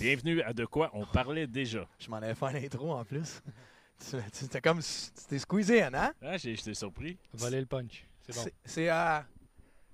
[0.00, 1.86] Bienvenue à De quoi on parlait déjà.
[1.98, 3.42] Je m'en avais fait un intro en plus.
[3.98, 4.80] C'était comme.
[4.80, 6.12] C'était squeezé, hein?
[6.22, 7.18] Ah, j'ai- j'étais surpris.
[7.34, 8.04] Voler le punch.
[8.26, 8.42] C'est bon.
[8.44, 9.18] C'est- C'est euh,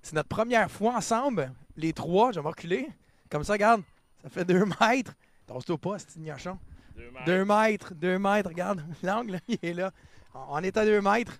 [0.01, 2.31] c'est notre première fois ensemble, les trois.
[2.31, 2.87] Je vais me reculer.
[3.29, 3.81] Comme ça, regarde.
[4.21, 5.13] Ça fait deux mètres.
[5.47, 6.59] Tasse-toi pas, c'est gnochon.
[6.95, 7.25] Deux mètres.
[7.25, 8.85] Deux mètres, deux mètres, regarde.
[9.03, 9.91] L'angle, il est là.
[10.33, 11.39] On est à deux mètres.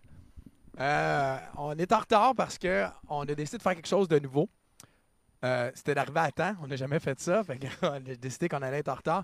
[0.79, 4.49] Euh, on est en retard parce qu'on a décidé de faire quelque chose de nouveau.
[5.45, 6.55] Euh, C'était d'arriver à temps.
[6.61, 7.43] On n'a jamais fait ça.
[7.43, 9.23] Fait on a décidé qu'on allait être en retard.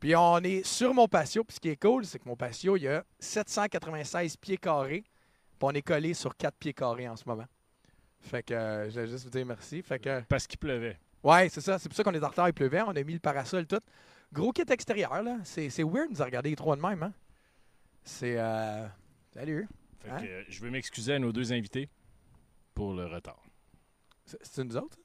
[0.00, 1.44] Puis on est sur mon patio.
[1.44, 5.02] Puis ce qui est cool, c'est que mon patio, il y a 796 pieds carrés.
[5.02, 7.46] Puis on est collé sur 4 pieds carrés en ce moment.
[8.20, 9.82] Fait que euh, je vais juste vous dire merci.
[9.82, 10.98] Fait que Parce qu'il pleuvait.
[11.22, 11.78] Ouais, c'est ça.
[11.78, 12.48] C'est pour ça qu'on est en retard.
[12.48, 12.82] Il pleuvait.
[12.82, 13.80] On a mis le parasol tout.
[14.32, 15.38] Gros kit extérieur, là.
[15.44, 17.12] C'est weird de nous regarder les trois de même, hein?
[18.04, 18.36] C'est.
[18.38, 18.86] Euh...
[19.32, 19.68] Salut.
[20.00, 20.20] Fait Hein?
[20.20, 21.88] que, euh, je veux m'excuser à nos deux invités
[22.74, 23.42] pour le retard.
[24.24, 24.98] C'est nous autres?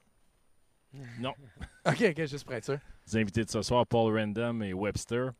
[1.18, 1.34] Non.
[1.84, 2.78] Ok, ok, juste pour être sûr.
[3.08, 5.32] Les invités de ce soir, Paul Random et Webster.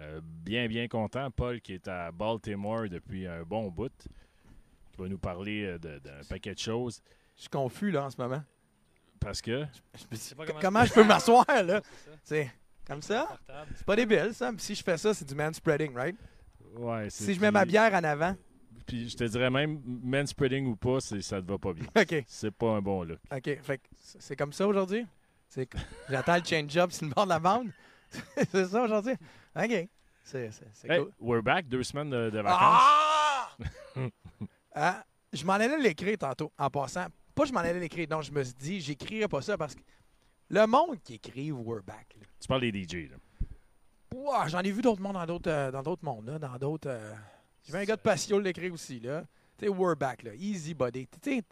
[0.00, 1.30] Euh, bien, bien content.
[1.30, 3.92] Paul qui est à Baltimore depuis un bon bout.
[4.92, 7.00] Qui va nous parler euh, d'un paquet de choses.
[7.36, 8.42] Je suis confus, là, en ce moment.
[9.20, 9.64] Parce que?
[10.12, 11.80] Je comment, comment- je peux m'asseoir, là?
[12.24, 12.50] C'est
[12.86, 13.38] comme ça?
[13.76, 14.50] C'est pas débile, ça.
[14.58, 16.16] Si je fais ça, c'est du man spreading, right?
[16.76, 18.36] Ouais, c'est- Si je mets ma bière en avant.
[18.86, 21.86] Puis je te dirais même, man spreading ou pas, ça te va pas bien.
[21.96, 23.18] Ok, C'est pas un bon look.
[23.32, 23.60] ok.
[23.62, 23.84] Fait que
[24.18, 25.04] c'est comme ça aujourd'hui?
[26.08, 27.70] J'attends le change-up sur le bord de la bande?
[28.50, 29.14] c'est ça aujourd'hui?
[29.56, 29.88] Ok.
[30.22, 30.50] C'est
[30.88, 31.12] Hey, cool.
[31.20, 32.60] we're back, deux semaines de, de vacances.
[32.60, 33.48] Ah!
[34.78, 37.06] Ah, je m'en allais l'écrire tantôt, en passant.
[37.34, 39.80] Pas je m'en allais l'écrire, non, je me suis dit, j'écrirai pas ça parce que
[40.50, 43.10] le monde qui écrit We're Back, là, Tu parles des DJ.
[43.10, 44.46] Là.
[44.48, 46.88] j'en ai vu d'autres mondes dans d'autres euh, dans d'autres mondes, là, dans d'autres.
[46.90, 47.14] euh,
[47.66, 49.24] J'ai vu un gars de Patio l'écrire aussi, là.
[49.58, 50.34] Tu sais, We're Back, là.
[50.34, 51.08] Easy body.
[51.20, 51.42] Tu sais,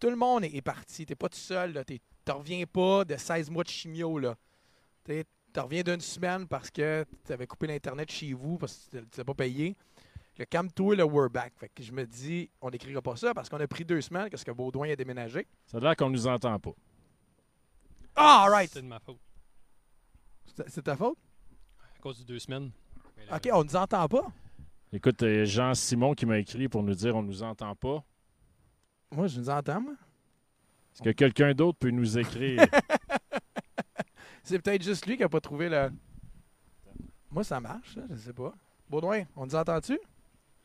[0.00, 1.06] tout le monde est, est parti.
[1.06, 1.84] T'es pas tout seul, là.
[2.24, 4.36] T'en reviens pas de 16 mois de chimio, là.
[5.04, 5.24] Tu
[5.56, 9.34] reviens d'une semaine parce que t'avais coupé l'Internet chez vous parce que tu t'as pas
[9.34, 9.76] payé.
[10.38, 11.52] Le calme-toi, le We're Back.
[11.56, 14.30] Fait que je me dis, on n'écrira pas ça parce qu'on a pris deux semaines
[14.30, 15.46] parce que Baudouin a déménagé.
[15.66, 16.72] Ça a l'air qu'on nous entend pas.
[18.16, 18.70] Ah, all right!
[18.72, 19.20] C'est de ma faute.
[20.66, 21.18] C'est ta faute?
[21.96, 22.70] À cause de deux semaines.
[23.32, 24.32] OK, on nous entend pas?
[24.92, 28.02] Écoute, euh, Jean-Simon qui m'a écrit pour nous dire on nous entend pas.
[29.12, 29.94] Moi, je nous entends, moi.
[30.94, 32.60] Est-ce que quelqu'un d'autre peut nous écrire?
[34.42, 35.90] C'est peut-être juste lui qui a pas trouvé le.
[37.30, 38.52] Moi, ça marche, ça, je sais pas.
[38.88, 39.92] Baudouin, on nous entend-tu?
[39.92, 39.98] Hey,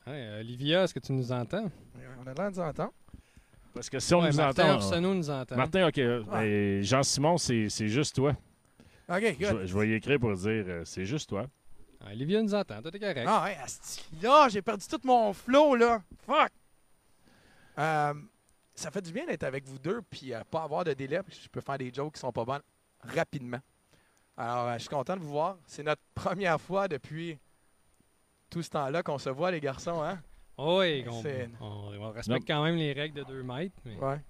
[0.08, 1.70] euh, Olivia, est-ce que tu nous entends?
[2.24, 2.94] On a l'air de nous entendre.
[3.74, 4.74] Parce que si on Ouais, nous Martin entend.
[4.76, 5.56] Arsenault nous entend.
[5.56, 5.96] Martin, OK.
[5.98, 8.32] ben, Jean-Simon, c'est c'est juste toi.
[9.10, 9.66] OK, Je, good.
[9.66, 11.46] je vais y écrire pour dire euh, c'est juste toi.
[12.06, 13.26] Ah, Olivia nous entend, tout est correct.
[13.28, 14.06] Ah, ouais, asti.
[14.22, 16.02] Là, j'ai perdu tout mon flow, là.
[16.26, 16.52] Fuck!
[17.80, 18.14] Euh,
[18.74, 21.40] ça fait du bien d'être avec vous deux, puis euh, pas avoir de délai, puis
[21.44, 22.62] je peux faire des jokes qui sont pas bonnes
[23.02, 23.60] rapidement.
[24.38, 25.58] Alors, euh, je suis content de vous voir.
[25.66, 27.38] C'est notre première fois depuis
[28.50, 30.22] tout ce temps-là qu'on se voit, les garçons, hein?
[30.58, 33.76] Oh, oui, on, C'est- on- on respecte quand même les règles de 2 mètres.
[33.84, 33.96] Mais...
[33.98, 34.22] Ouais.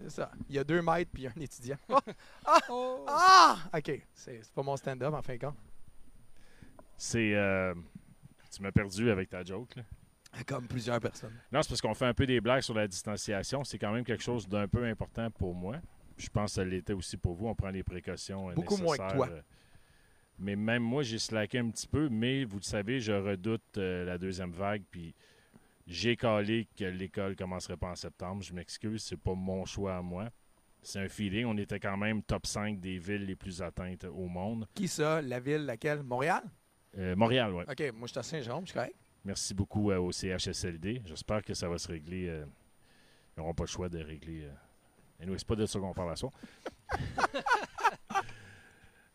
[0.00, 0.30] C'est ça.
[0.48, 1.76] Il y a deux maîtres, puis un étudiant.
[2.68, 3.04] Oh!
[3.08, 3.56] Ah!
[3.74, 4.02] OK.
[4.12, 5.56] C'est c'est pas mon stand-up, en fin de compte.
[6.96, 7.34] C'est.
[7.34, 7.74] euh,
[8.54, 9.74] tu m'as perdu avec ta joke.
[9.76, 9.82] Là.
[10.46, 11.32] Comme plusieurs personnes.
[11.52, 13.62] Non, c'est parce qu'on fait un peu des blagues sur la distanciation.
[13.64, 15.76] C'est quand même quelque chose d'un peu important pour moi.
[16.16, 17.48] Je pense que ça l'était aussi pour vous.
[17.48, 18.50] On prend les précautions.
[18.50, 19.28] euh, Beaucoup moins que toi.
[19.30, 19.42] euh.
[20.38, 22.08] Mais même moi, j'ai slacké un petit peu.
[22.08, 24.82] Mais vous le savez, je redoute euh, la deuxième vague.
[24.90, 25.14] Puis
[25.86, 28.42] j'ai calé que l'école commencerait pas en septembre.
[28.42, 29.02] Je m'excuse.
[29.04, 30.30] C'est pas mon choix à moi.
[30.82, 31.46] C'est un feeling.
[31.46, 34.66] On était quand même top 5 des villes les plus atteintes au monde.
[34.74, 35.22] Qui ça?
[35.22, 36.02] La ville, laquelle?
[36.02, 36.42] Montréal?
[36.98, 37.64] Euh, Montréal, oui.
[37.68, 38.94] OK, moi, je suis à Saint-Jean, je suis correct.
[39.24, 41.02] Merci beaucoup euh, au CHSLD.
[41.06, 42.28] J'espère que ça va se régler.
[42.28, 42.44] euh,
[43.36, 44.48] ils n'auront pas le choix de régler.
[45.20, 46.30] Anyway, c'est pas de ça qu'on parle à soi.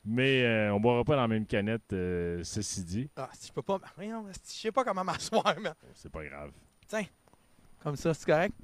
[0.03, 3.09] Mais on ne boira pas dans la même canette, ceci dit.
[3.15, 3.79] Ah, si je peux pas.
[3.97, 5.69] Je sais pas comment m'asseoir, mais.
[5.93, 6.51] C'est pas grave.
[7.79, 8.55] Comme ça, c'est correct?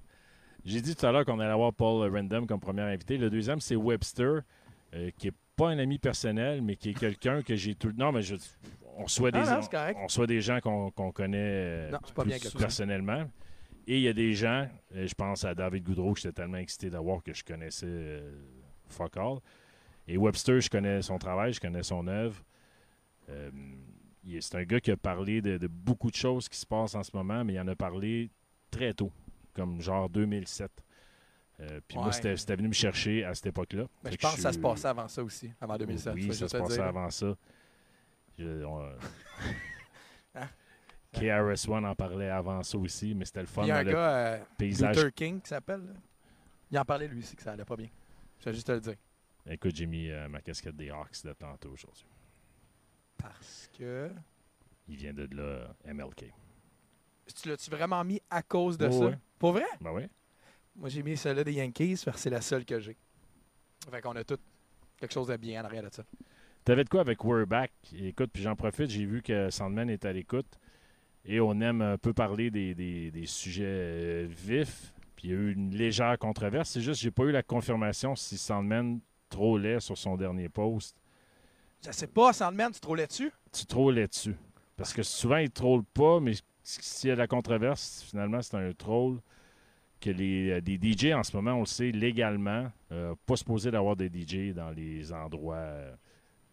[0.63, 3.17] J'ai dit tout à l'heure qu'on allait avoir Paul Random comme premier invité.
[3.17, 4.41] Le deuxième, c'est Webster,
[5.17, 7.93] qui est pas un ami personnel, mais qui est quelqu'un que j'ai tout.
[7.95, 8.35] Non, mais je,
[8.97, 13.25] on reçoit des, Ah non, on gens qu'on connaît euh, Non, pas bien personnellement.
[13.87, 16.57] Et il y a des gens, euh, je pense à David Goudreau, que j'étais tellement
[16.57, 18.31] excité d'avoir que je connaissais euh,
[18.89, 19.37] fuck all.
[20.07, 22.43] Et Webster, je connais son travail, je connais son œuvre.
[23.29, 23.51] Euh,
[24.39, 27.03] c'est un gars qui a parlé de, de beaucoup de choses qui se passent en
[27.03, 28.31] ce moment, mais il en a parlé
[28.71, 29.11] très tôt,
[29.53, 30.71] comme genre 2007.
[31.59, 32.11] Euh, puis moi, Ouais.
[32.11, 33.85] c'était c'était venu me chercher à cette époque-là.
[34.09, 36.13] Je pense que ça se passait avant ça aussi, avant 2007.
[36.15, 36.83] Oui, ça se passait dire.
[36.85, 37.35] avant ça.
[38.37, 38.91] Je- on-
[40.35, 40.49] Hein?
[41.13, 43.63] KRS-One en parlait avant ça aussi, mais c'était le fun.
[43.63, 44.97] Il y a un gars, euh, paysage.
[44.97, 45.93] Luther King, qui s'appelle.
[46.69, 47.87] Il en parlait lui aussi, que ça allait pas bien.
[48.39, 48.95] Je vais juste te le dire.
[49.47, 52.05] Écoute, j'ai mis euh, ma casquette des Hawks de tantôt aujourd'hui.
[53.17, 54.11] Parce que.
[54.87, 56.25] Il vient de là, MLK.
[57.33, 59.05] Tu l'as-tu vraiment mis à cause de Oh, ça?
[59.05, 59.17] ouais.
[59.39, 59.65] Pour vrai?
[59.79, 60.03] Ben oui.
[60.75, 62.97] Moi, j'ai mis celle-là des Yankees parce que c'est la seule que j'ai.
[63.89, 64.37] Fait qu'on a tout
[64.97, 66.03] quelque chose de bien en arrière de ça.
[66.65, 67.71] T'avais de quoi avec We're Back?
[67.95, 70.47] Écoute, puis j'en profite, j'ai vu que Sandman est à l'écoute.
[71.23, 74.93] Et on aime un peu parler des, des- des sujets euh, vifs.
[75.15, 76.69] Puis il y a eu une légère controverse.
[76.71, 80.95] C'est juste, j'ai pas eu la confirmation si Sandman trollait sur son dernier post.
[81.85, 83.31] Je sais pas, Sandman, tu trollais dessus?
[83.51, 84.35] Tu trollais dessus.
[84.75, 86.33] Parce que souvent, il troll pas, mais
[86.63, 89.19] s'il y a de la controverse, finalement, c'est un troll.
[90.01, 93.71] Que les, euh, des DJ en ce moment, on le sait, légalement, euh, pas supposé
[93.71, 95.95] d'avoir des DJ dans les endroits, euh,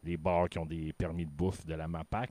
[0.04, 2.30] les bars qui ont des permis de bouffe de la MAPAC.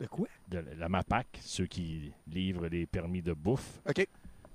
[0.00, 0.26] De quoi?
[0.48, 3.80] de la MAPAC, ceux qui livrent les permis de bouffe.
[3.88, 4.06] OK.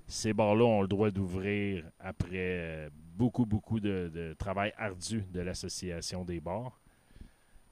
[0.06, 5.40] Ces bars-là ont le droit d'ouvrir après euh, beaucoup, beaucoup de, de travail ardu de
[5.40, 6.78] l'Association des bars.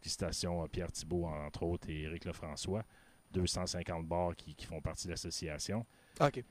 [0.01, 2.85] Félicitations à Pierre Thibault, entre autres, et Éric Lefrançois.
[3.33, 5.85] 250 bars qui, qui font partie de l'association.
[6.21, 6.43] OK.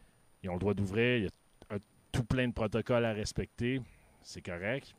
[0.43, 1.17] Ils ont le droit d'ouvrir.
[1.17, 1.79] Il y a un-
[2.11, 3.81] tout plein de protocoles à respecter.
[4.21, 4.95] C'est correct.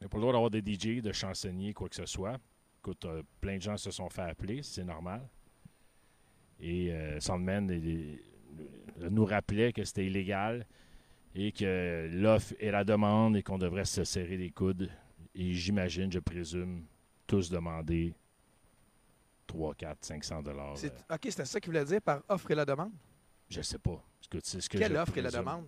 [0.00, 2.38] Il n'y a pas le droit d'avoir des DJ, de chansonniers, quoi que ce soit.
[2.80, 5.28] Écoute, euh, plein de gens se sont fait appeler, c'est normal.
[6.60, 8.20] Et euh, Sandman il-
[9.00, 10.66] il nous rappelait que c'était illégal
[11.34, 14.90] et que l'offre et la demande et qu'on devrait se serrer les coudes.
[15.34, 16.84] Et j'imagine, je présume,
[17.26, 18.14] tous demander
[19.46, 20.72] 3, 4, 500 dollars.
[20.74, 22.92] OK, c'était ça qu'il voulait dire par offre et la demande?
[23.48, 24.02] Je sais pas.
[24.20, 24.28] Ce
[24.68, 25.66] que Quelle offre et la demande?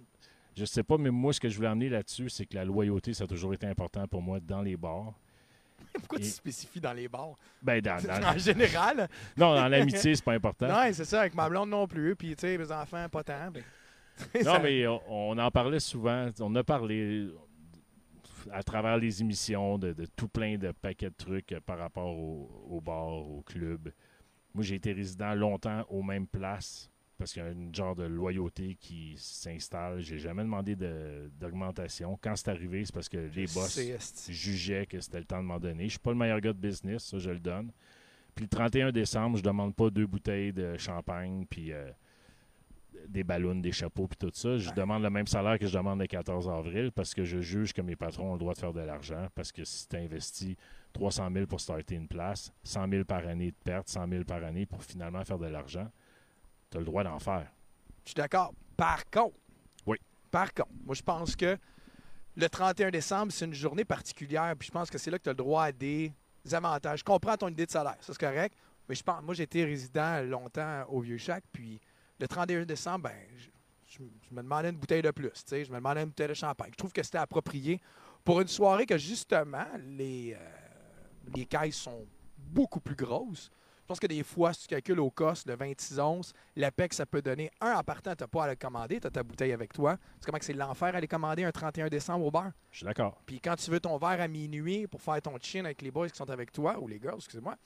[0.56, 3.14] Je sais pas, mais moi, ce que je voulais amener là-dessus, c'est que la loyauté,
[3.14, 5.12] ça a toujours été important pour moi dans les bars.
[5.94, 7.35] Pourquoi tu spécifies dans les bars?
[7.62, 9.08] Ben, dans, dans- en général?
[9.37, 10.67] non, dans l'amitié, c'est pas important.
[10.69, 12.14] Non, c'est ça, avec ma blonde non plus.
[12.17, 13.50] Puis, tu sais, mes enfants, pas tant.
[14.44, 16.29] Non, mais on, on en parlait souvent.
[16.41, 17.29] On a parlé
[18.52, 22.17] à travers les émissions de, de tout plein de paquets de trucs euh, par rapport
[22.17, 23.93] au, au bar, au club.
[24.55, 26.91] Moi, j'ai été résident longtemps aux mêmes places
[27.21, 30.01] parce qu'il y a un genre de loyauté qui s'installe.
[30.01, 32.19] J'ai jamais demandé de- d'augmentation.
[32.21, 33.79] Quand c'est arrivé, c'est parce que les boss
[34.29, 35.85] jugeaient que c'était le temps de m'en donner.
[35.85, 37.71] Je suis pas le meilleur gars de business, ça, je le donne.
[38.35, 41.91] Puis le 31 décembre, je demande pas deux bouteilles de champagne, puis euh,
[43.09, 44.57] des ballons, des chapeaux, puis tout ça.
[44.57, 44.75] Je Ouais.
[44.75, 47.83] demande le même salaire que je demande le 14 avril parce que je juge que
[47.83, 49.27] mes patrons ont le droit de faire de l'argent.
[49.35, 50.57] Parce que si tu investis
[50.93, 54.43] 300 000 pour starter une place, 100 000 par année de perte, 100 000 par
[54.45, 55.91] année pour finalement faire de l'argent,
[56.71, 57.51] tu as le droit d'en faire.
[58.05, 58.53] Je suis d'accord.
[58.77, 59.37] Par contre,
[59.87, 59.99] Oui.
[60.31, 61.57] Par contre, moi, je pense que
[62.37, 64.55] le 31 décembre, c'est une journée particulière.
[64.59, 66.13] Puis je pense que c'est là que tu as le droit à des
[66.53, 67.01] avantages.
[67.01, 68.57] Je comprends ton idée de salaire, ça c'est correct.
[68.89, 71.45] Mais je pense, moi, j'ai été résident longtemps au Vieux-Chac.
[71.53, 71.81] Puis
[72.19, 73.49] le 31 décembre, ben, je,
[73.87, 75.31] je- je me demandais une bouteille de plus.
[75.33, 75.65] tu sais.
[75.65, 76.71] Je me demandais une bouteille de champagne.
[76.73, 77.81] Je trouve que c'était approprié
[78.25, 80.51] pour une soirée que, justement, les, euh,
[81.35, 82.07] les caisses sont
[82.39, 83.51] beaucoup plus grosses.
[83.91, 87.07] Je pense que des fois, si tu calcules au cost de 26 onces, l'APEC, ça
[87.07, 89.51] peut donner un en partant, tu n'as pas à le commander, tu as ta bouteille
[89.51, 89.97] avec toi.
[90.21, 92.53] C'est comment que c'est l'enfer à les commander un 31 décembre au bar.
[92.71, 93.21] Je suis d'accord.
[93.27, 96.09] Puis quand tu veux ton verre à minuit pour faire ton chin avec les boys
[96.09, 97.57] qui sont avec toi, ou les girls, excusez-moi,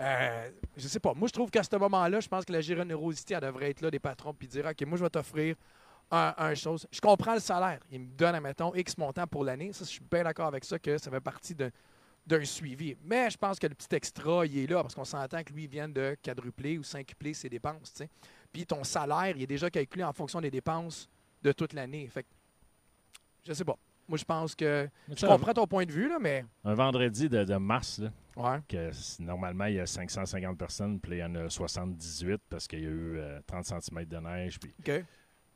[0.00, 1.12] euh, je sais pas.
[1.12, 3.90] Moi, je trouve qu'à ce moment-là, je pense que la générosité, elle devrait être là
[3.90, 5.56] des patrons, puis dire, OK, moi, je vais t'offrir
[6.10, 6.86] un, un chose.
[6.90, 7.80] Je comprends le salaire.
[7.90, 9.74] Il me donne, admettons, X montant pour l'année.
[9.74, 11.70] Ça, je suis bien d'accord avec ça, que ça fait partie de-
[12.26, 12.96] d'un suivi.
[13.04, 15.64] Mais je pense que le petit extra, il est là, parce qu'on s'entend que lui,
[15.64, 18.02] il vient de quadrupler ou cinquupler ses dépenses.
[18.52, 21.08] Puis ton salaire, il est déjà calculé en fonction des dépenses
[21.42, 22.08] de toute l'année.
[22.08, 22.28] Fait que,
[23.46, 23.78] je sais pas.
[24.08, 24.88] Moi, je pense que.
[25.08, 26.44] Je comprends ton point de vue, là, mais.
[26.64, 28.60] Un vendredi de, de mars, là, Ouais.
[28.68, 32.80] que normalement, il y a 550 personnes, puis il y en a 78 parce qu'il
[32.80, 34.58] y a eu euh, 30 cm de neige.
[34.60, 34.74] Puis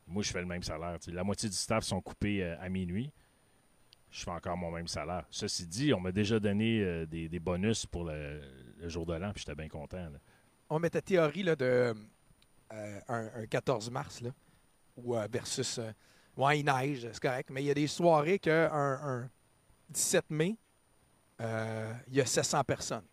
[0.07, 0.97] moi, je fais le même salaire.
[1.07, 3.11] La moitié du staff sont coupés euh, à minuit.
[4.11, 5.25] Je fais encore mon même salaire.
[5.29, 8.41] Ceci dit, on m'a déjà donné euh, des, bonus pour le,
[8.87, 10.05] jour de l'an, puis j'étais bien content.
[10.69, 11.95] On met ta théorie là, de
[12.73, 14.29] euh, un, un 14 mars, là,
[14.95, 15.77] ou euh, versus.
[15.79, 15.91] euh,
[16.37, 17.49] ouais, il neige, c'est correct.
[17.51, 19.29] Mais il y a des soirées que un, un
[19.89, 20.57] 17 mai,
[21.39, 23.03] il y a 700 personnes.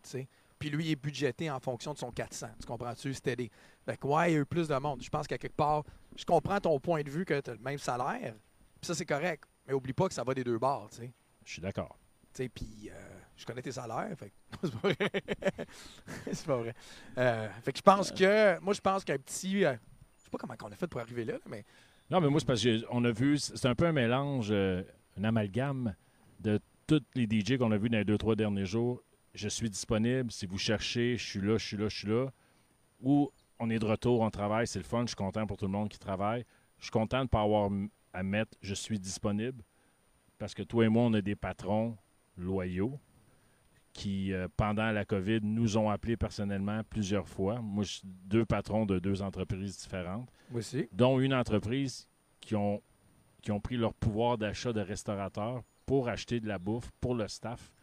[0.59, 2.47] Puis lui, il est budgété en fonction de son 400.
[2.59, 3.13] Tu comprends-tu?
[3.13, 3.51] C'était des.
[3.85, 5.01] Fait que, ouais, il y a eu plus de monde.
[5.01, 5.83] Je pense qu'à quelque part,
[6.15, 8.35] je comprends ton point de vue que tu as le même salaire.
[8.79, 9.45] Puis ça, c'est correct.
[9.69, 11.13] Mais oublie pas que ça va des deux bords, tu sais.
[11.45, 11.95] Je suis d'accord.
[12.33, 14.33] Tu sais, puis euh, je connais tes salaires, fait
[14.63, 14.97] c'est pas vrai.
[16.33, 16.73] c'est pas vrai.
[17.19, 19.75] Euh, fait que je pense que, moi, je pense qu'un petit, euh,
[20.17, 21.63] je sais pas comment on a fait pour arriver là, mais
[22.09, 24.81] Non, mais moi, c'est parce qu'on a vu, c'est un peu un mélange, euh,
[25.19, 25.95] un amalgame
[26.39, 29.03] de tous les DJ qu'on a vus dans les deux, trois derniers jours.
[29.35, 30.31] Je suis disponible.
[30.31, 32.31] Si vous cherchez, je suis là, je suis là, je suis là.
[33.01, 35.03] Ou on est de retour, on travaille, c'est le fun.
[35.03, 36.43] Je suis content pour tout le monde qui travaille.
[36.79, 37.69] Je suis content de ne pas avoir
[38.13, 39.63] à mettre je suis disponible.
[40.37, 41.97] Parce que toi et moi, on a des patrons.
[42.37, 42.97] loyaux
[43.91, 47.59] qui, euh, pendant la COVID, nous ont appelés personnellement plusieurs fois.
[47.59, 50.87] Moi, je suis deux patrons de deux entreprises différentes, Moi aussi.
[50.93, 52.07] dont une entreprise
[52.39, 52.81] qui ont,
[53.41, 57.27] qui ont pris leur pouvoir d'achat de restaurateurs pour acheter de la bouffe pour le
[57.27, 57.73] staff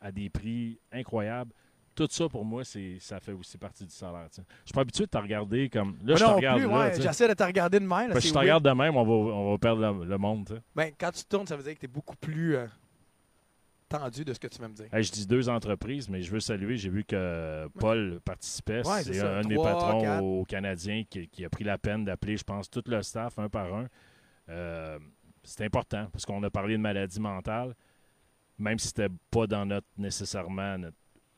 [0.00, 1.52] à des prix incroyables.
[1.94, 4.28] Tout ça, pour moi, c'est ça fait aussi partie du salaire.
[4.34, 5.98] Je suis pas habitué de te regarder comme.
[6.04, 7.00] Là, je te regarde ouais.
[7.00, 7.90] J'essaie de te regarder de même.
[7.90, 10.04] là, Parce que c'est je te regarde de même, on va, on va perdre le,
[10.06, 10.62] le monde.
[10.74, 12.66] Ben, quand tu tournes, ça veut dire que tu es beaucoup plus euh,
[13.88, 14.86] tendu de ce que tu vas me dire.
[14.92, 16.76] Hey, je dis deux entreprises, mais je veux saluer.
[16.76, 18.86] J'ai vu que Paul participait.
[18.86, 20.22] Ouais, c'est un de mes Trois, patrons quatre.
[20.24, 23.48] au Canadien qui, qui a pris la peine d'appeler, je pense, tout le staff un
[23.48, 23.86] par un.
[24.48, 24.98] Euh,
[25.42, 27.74] c'est important parce qu'on a parlé de maladie mentale,
[28.58, 30.96] même si c'était pas dans notre nécessairement notre-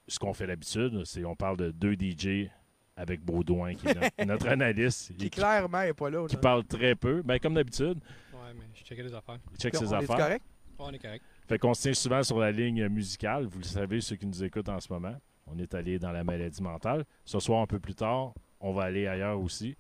[0.09, 1.03] ce qu'on fait d'habitude.
[1.05, 2.49] C'est on parle de deux DJ
[2.97, 6.27] avec Baudouin, qui est notre, notre analyste, Qui clairement n'est pas là.
[6.27, 7.99] qui parle très peu, ben, comme d'habitude.
[8.33, 9.39] Ouais, mais je checkais les affaires.
[9.53, 10.17] Il check On ses est-tu affaires.
[10.17, 10.45] correct?
[10.79, 11.25] Ouais, on est correct.
[11.49, 13.47] Fait qu'on se tient souvent sur la ligne musicale.
[13.47, 15.17] Vous le savez, ceux qui nous écoutent en ce moment.
[15.47, 17.05] On est allé dans la maladie mentale.
[17.25, 19.77] Ce soir, un peu plus tard, on va aller ailleurs aussi.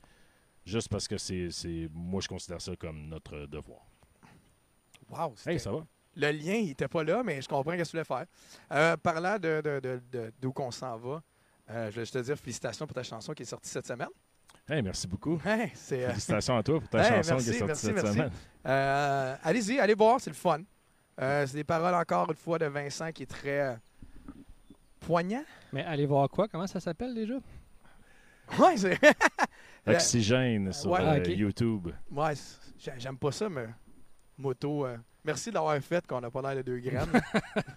[0.65, 1.49] Juste parce que c'est,
[1.93, 3.81] moi, je considère ça comme notre devoir.
[5.11, 5.85] Wow, Hey, ça va?
[6.17, 8.27] Le lien, il n'était pas là, mais je comprends ce que tu voulais faire.
[8.73, 11.23] Euh, parlant de, de, de- de- d'où qu'on s'en va,
[11.71, 14.09] euh, je vais juste te dire félicitations pour ta chanson qui est sortie cette semaine.
[14.69, 15.41] Hey, merci beaucoup.
[15.45, 17.87] Hey, c'est, euh, Félicitations à toi pour ta Hey, chanson merci, qui est sortie merci,
[17.87, 18.13] cette merci.
[18.13, 18.31] semaine.
[18.67, 20.61] euh, allez-y, allez voir, c'est le fun.
[21.21, 23.75] Euh, c'est des paroles encore une fois de Vincent qui est très euh,
[25.01, 25.45] poignant.
[25.73, 26.47] Mais allez voir quoi?
[26.49, 27.35] Comment ça s'appelle déjà?
[28.59, 28.99] Ouais, c'est,
[29.87, 31.01] Oxygène sur Ouais.
[31.01, 31.29] euh, Ah.
[31.29, 31.89] YouTube.
[32.11, 32.35] ouais,
[32.99, 33.67] j'aime pas ça, mais
[34.39, 34.87] moto.
[35.25, 37.13] Merci de l'avoir fait qu'on n'a pas l'air de deux grammes.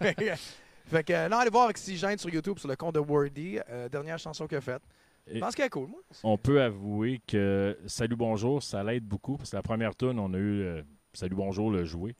[0.00, 3.58] fait que, euh, non, allez voir Oxygène sur YouTube, sur le compte de Wordy.
[3.68, 4.82] euh, dernière chanson qu'il a faite.
[5.26, 6.00] Je pense qu'elle est cool, moi.
[6.22, 9.36] On peut avouer que Salut Bonjour, ça l'aide beaucoup.
[9.36, 12.14] Parce que la première tune, on a eu euh, Salut Bonjour le joué.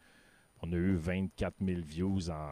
[0.63, 2.51] On a eu 24 000 views en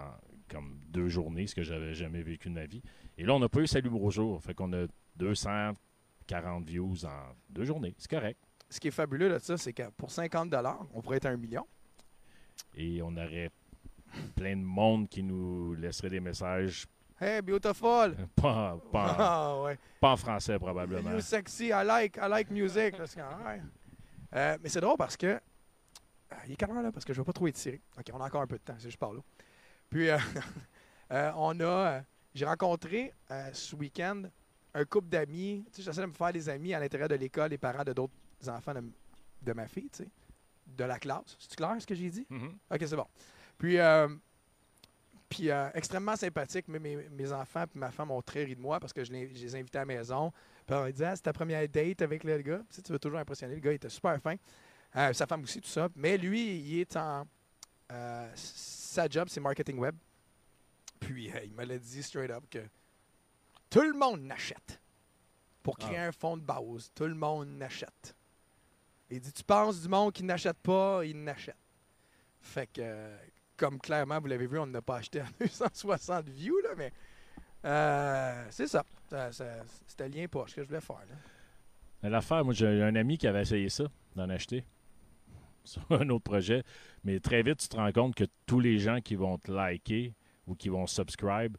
[0.49, 2.83] comme deux journées, ce que j'avais jamais vécu de ma vie.
[3.19, 4.41] Et là, on n'a pas eu Salut Bonjour.
[4.43, 7.95] Fait qu'on a 240 views en deux journées.
[7.99, 8.39] C'est correct.
[8.71, 10.55] Ce qui est fabuleux de ça, c'est que pour 50
[10.95, 11.67] on pourrait être un million.
[12.75, 13.51] Et on aurait
[14.35, 16.87] plein de monde qui nous laisserait des messages.
[17.21, 18.17] Hey, beautiful!
[18.35, 19.79] Pas, pas, en, Ah, ouais.
[20.01, 21.13] pas en français, probablement.
[21.13, 22.95] You sexy, I like, I like music.
[22.99, 23.61] Ouais.
[24.35, 25.41] Euh, mais c'est drôle parce que.
[26.31, 26.91] Ah, il est heure là?
[26.91, 27.81] Parce que je ne vais pas trop étirer.
[27.97, 29.21] OK, on a encore un peu de temps, c'est juste par là.
[29.89, 30.19] Puis, euh,
[31.13, 31.65] euh, on a.
[31.65, 32.01] euh,
[32.35, 34.23] J'ai rencontré euh, ce week-end
[34.75, 35.65] un couple d'amis.
[35.73, 37.93] Tu sais, j'essaie de me faire des amis à l'intérieur de l'école, les parents de
[37.93, 38.13] d'autres
[38.49, 38.83] enfants de,
[39.43, 40.09] de ma fille, tu sais,
[40.67, 41.37] de la classe.
[41.39, 42.27] C'est clair ce que j'ai dit?
[42.31, 42.57] Mhm.
[42.71, 43.07] OK, c'est bon.
[43.59, 44.09] Puis, euh,
[45.29, 46.67] puis euh, extrêmement sympathique.
[46.69, 49.13] Mais mes, mes enfants et ma femme ont très ri de moi parce que je
[49.13, 50.33] les, je les ai invités à la maison.
[50.67, 52.61] Puis on dit, ah, c'est ta première date avec le gars?
[52.85, 53.55] Tu, veux toujours impressionner.
[53.55, 54.37] Le gars, il était super fin.
[54.97, 55.89] Euh, sa femme aussi, tout ça.
[55.97, 57.27] Mais lui, il est en.
[57.93, 59.97] euh, sa job, c'est marketing web.
[61.01, 62.61] Puis euh, il me l'a dit straight up que
[63.69, 64.81] tout le monde n'achète.
[65.63, 68.15] Pour créer un fonds de base, tout le monde n'achète.
[69.15, 71.57] Il dit Tu penses du monde qui n'achète pas, il n'achète.
[72.41, 73.17] Fait que,
[73.57, 76.93] comme clairement, vous l'avez vu, on n'a pas acheté à 260 views, là, mais
[77.65, 78.85] euh, c'est ça.
[79.87, 81.03] C'était lien poche que je voulais faire.
[82.03, 83.85] L'affaire, moi, j'ai un ami qui avait essayé ça,
[84.17, 84.65] d'en acheter
[85.65, 86.65] sur un autre projet.
[87.05, 90.13] Mais très vite, tu te rends compte que tous les gens qui vont te liker
[90.47, 91.57] ou qui vont subscribe,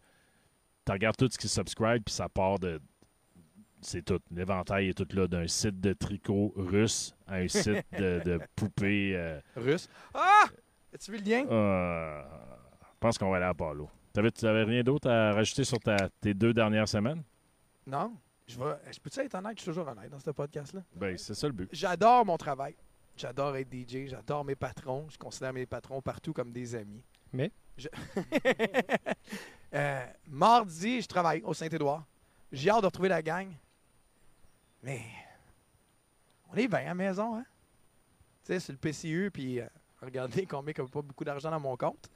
[0.85, 2.81] tu regardes tout ce qui subscribe, puis ça part de.
[3.85, 4.19] C'est tout.
[4.31, 9.13] L'éventail est tout là, d'un site de tricot russe à un site de, de poupées.
[9.15, 9.87] euh, Russe.
[10.13, 10.45] Ah
[10.93, 11.45] As-tu vu le lien?
[11.49, 12.23] Euh,
[12.81, 13.53] je pense qu'on va aller à.
[14.13, 17.21] T'avais- Tu n'avais rien d'autre à rajouter sur ta- tes deux dernières semaines?
[17.85, 18.13] Non.
[18.47, 19.57] Je, vais, je peux-tu être honnête?
[19.57, 20.81] Je suis toujours honnête dans ce podcast-là.
[20.95, 21.69] Ben, c'est ça le but.
[21.71, 22.75] J'adore mon travail.
[23.17, 24.07] J'adore être DJ.
[24.07, 25.07] J'adore mes patrons.
[25.09, 27.03] Je considère mes patrons partout comme des amis.
[27.33, 27.51] Mais?
[27.77, 27.87] Je-
[29.73, 32.05] Euh, mardi, je travaille au Saint-Édouard.
[32.51, 33.49] J'ai hâte de retrouver la gang.
[34.85, 35.01] Mais
[36.53, 37.45] on est bien à la maison, hein?
[38.43, 39.67] Tu sais, c'est le PCU, puis euh,
[39.99, 42.07] regardez combien il n'y a pas beaucoup d'argent dans mon compte.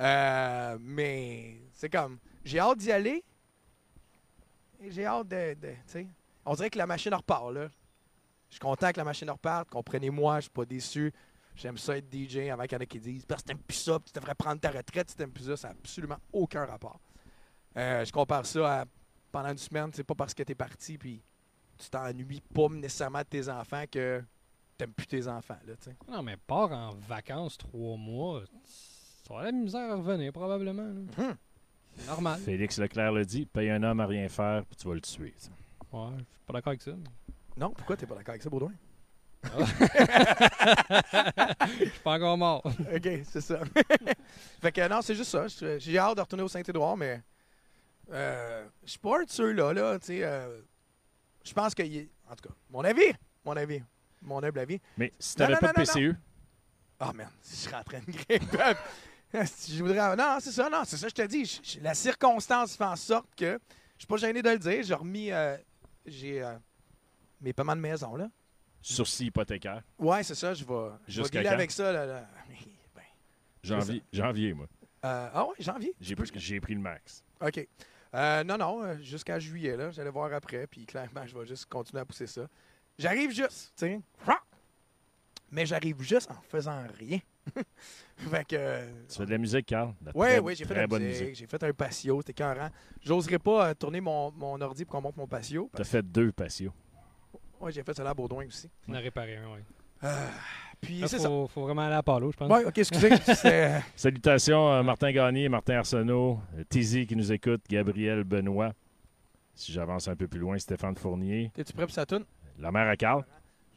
[0.00, 3.24] Euh, mais c'est comme, j'ai hâte d'y aller.
[4.80, 5.56] Et j'ai hâte de,
[6.44, 7.68] on dirait que la machine repart, là.
[8.48, 9.70] Je suis content que la machine reparte.
[9.70, 11.12] Comprenez-moi, je suis pas déçu.
[11.54, 13.76] J'aime ça être DJ avant qu'il y en ait qui disent Parce que t'aimes plus
[13.76, 15.56] ça, tu devrais prendre ta retraite si t'aimes plus ça.
[15.56, 16.98] Ça n'a absolument aucun rapport.
[17.76, 18.86] Euh, je compare ça
[19.30, 21.22] pendant une semaine, c'est pas parce que t'es parti puis
[21.78, 24.22] tu t'ennuies pas nécessairement de tes enfants que
[24.76, 25.58] t'aimes plus tes enfants.
[25.66, 25.74] Là.
[26.08, 28.42] Non, mais pars en vacances trois mois.
[29.26, 30.82] Ça va la misère à revenir, probablement.
[30.82, 31.24] là.
[31.24, 31.36] Hum.
[31.96, 32.40] C'est normal.
[32.40, 35.34] Félix Leclerc le dit paye un homme à rien faire, puis tu vas le tuer.
[35.92, 36.92] Ouais, je suis pas d'accord avec ça.
[36.92, 38.72] mais- Non, pourquoi t'es pas d'accord avec ça, Baudouin?
[41.78, 42.62] Je suis pas encore mort.
[42.94, 43.60] OK, c'est ça.
[44.60, 45.46] fait que non, c'est juste ça.
[45.48, 47.22] Je- J'ai hâte de retourner au Saint-Édouard, mais
[48.12, 50.20] euh, je suis pas un de ceux-là, là, tu sais.
[50.24, 50.60] euh,
[51.48, 53.12] je pense que, est- en tout cas, mon avis,
[53.44, 53.82] mon avis,
[54.22, 54.80] mon humble avis.
[54.96, 56.14] Mais si Non, t'avais non, pas de non, non, PCU,
[57.00, 58.78] Ah, merde, si je serais en train de grimper.
[59.68, 60.16] je voudrais.
[60.16, 61.44] Non, c'est ça, non, c'est ça, je te dis.
[61.62, 63.58] Je- la circonstance fait en sorte que
[63.96, 64.82] je suis pas gêné de le dire.
[64.82, 65.30] J'ai remis.
[65.30, 65.56] euh,
[66.06, 66.54] j'ai euh,
[67.40, 68.28] mes paiements de maison, là.
[68.82, 71.50] sursis hypothécaire, Ouais, c'est ça, je vais, Jusqu'à quand?
[71.50, 71.92] avec ça.
[71.92, 72.26] Là, là.
[72.94, 73.02] Ben,
[73.62, 74.66] janvier, janvier moi.
[75.04, 75.94] euh, ah ouais, janvier.
[76.00, 77.22] J'ai Tu pris, j'ai pris le max.
[77.40, 77.68] OK.
[78.14, 79.90] Euh, non, non, euh, jusqu'à juillet, là.
[79.90, 82.48] J'allais voir après, puis clairement, je vais juste continuer à pousser ça.
[82.98, 84.00] J'arrive juste, tu sais.
[85.50, 87.20] Mais j'arrive juste en faisant rien.
[88.16, 88.86] fait que.
[89.08, 89.94] Tu fais de la musique, Carl?
[90.14, 91.34] Oui, oui, j'ai fait de la musique, musique.
[91.36, 92.68] j'ai fait un patio, c'était écœurant.
[93.00, 95.70] J'oserais pas euh, tourner mon, mon ordi pour qu'on monte mon patio.
[95.74, 96.72] T'as fait deux patios.
[97.60, 98.70] Oui, j'ai fait ça là à Baudouin aussi.
[98.86, 99.60] On a réparé un, oui.
[100.04, 100.28] Euh,
[100.80, 101.28] puis Là, c'est ça.
[101.28, 102.50] faut, faut vraiment aller à Palo, je pense.
[102.50, 103.10] Ouais, ok, excusez.
[103.34, 108.72] c'est- Salutations à Martin Gagné, Martin Arsenault, euh, Tizi qui nous écoute, Gabriel Benoît.
[109.54, 112.24] Si j'avance un peu plus loin, Stéphane Fournier, T'es-tu prêt pour sa toune?
[112.58, 113.24] la mère à Carl,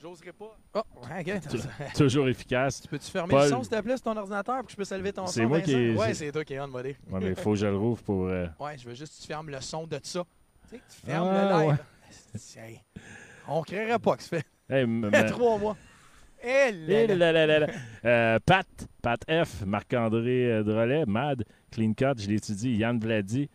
[0.02, 0.58] J'oserais pas.
[0.74, 0.82] Oh,
[1.12, 1.94] ouais, ok.
[1.96, 2.82] toujours efficace.
[2.82, 3.44] Tu peux-tu fermer Paul.
[3.44, 5.32] le son, s'il te plaît, sur ton ordinateur, pour que je puisse élever ton son?
[5.34, 5.72] C'est moi Vincent?
[5.72, 6.90] qui ai- Ouais, c'est- toi qui es on, buddy.
[7.12, 8.26] Ouais, mais il faut que je le rouvre pour.
[8.26, 10.24] euh, Ouais, je veux juste que tu fermes le son de ça.
[10.70, 11.78] Tu sais, tu fermes Ah, le live.
[12.66, 12.82] ouais.
[13.48, 14.88] On créerait pas que ça fait hey,
[15.28, 15.78] trois mois.
[16.44, 17.60] Là là.
[17.60, 17.68] là.
[18.06, 18.68] Euh, Pat,
[19.02, 23.50] Pat F, Marc-André euh, Drolet, Mad, Clean Cut, je l'étudie, Yann Vladi.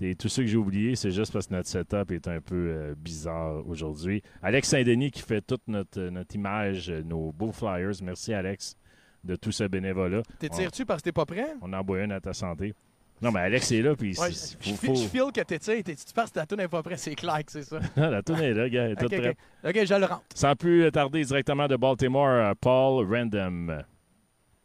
[0.00, 2.54] Et tous ceux que j'ai oubliés, c'est juste parce que notre setup est un peu
[2.56, 4.22] euh, bizarre aujourd'hui.
[4.42, 7.92] Alex Saint-Denis qui fait toute notre, notre image, euh, nos beaux flyers.
[8.02, 8.76] Merci Alex
[9.22, 10.22] de tout ce bénévolat.
[10.40, 11.54] T'es tires-tu parce que t'es pas prêt?
[11.60, 12.74] On envoie un à ta santé.
[13.22, 15.84] Non, mais Alex est là, puis Ouais, faut- je, faut- je feel que t'es tires.
[15.84, 16.98] T'es-tu parce que ta toune n'est pas prête?
[16.98, 17.78] C'est clair que c'est ça.
[17.96, 19.36] la tournée est là, gars, elle est Ok, toute prête.
[19.64, 19.70] ok.
[19.76, 20.22] Ok, je le rentre.
[20.34, 23.82] Sans plus tarder, directement de Baltimore, euh, Paul Random.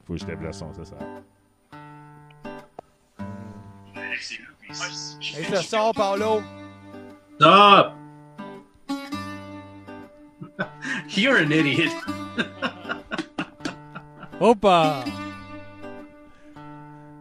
[0.05, 0.95] Faut que je lève le son, c'est ça.
[3.95, 6.41] Et je le sors, Paolo.
[7.35, 7.93] Stop!
[11.15, 11.91] You're an idiot.
[14.39, 15.03] Hoppa!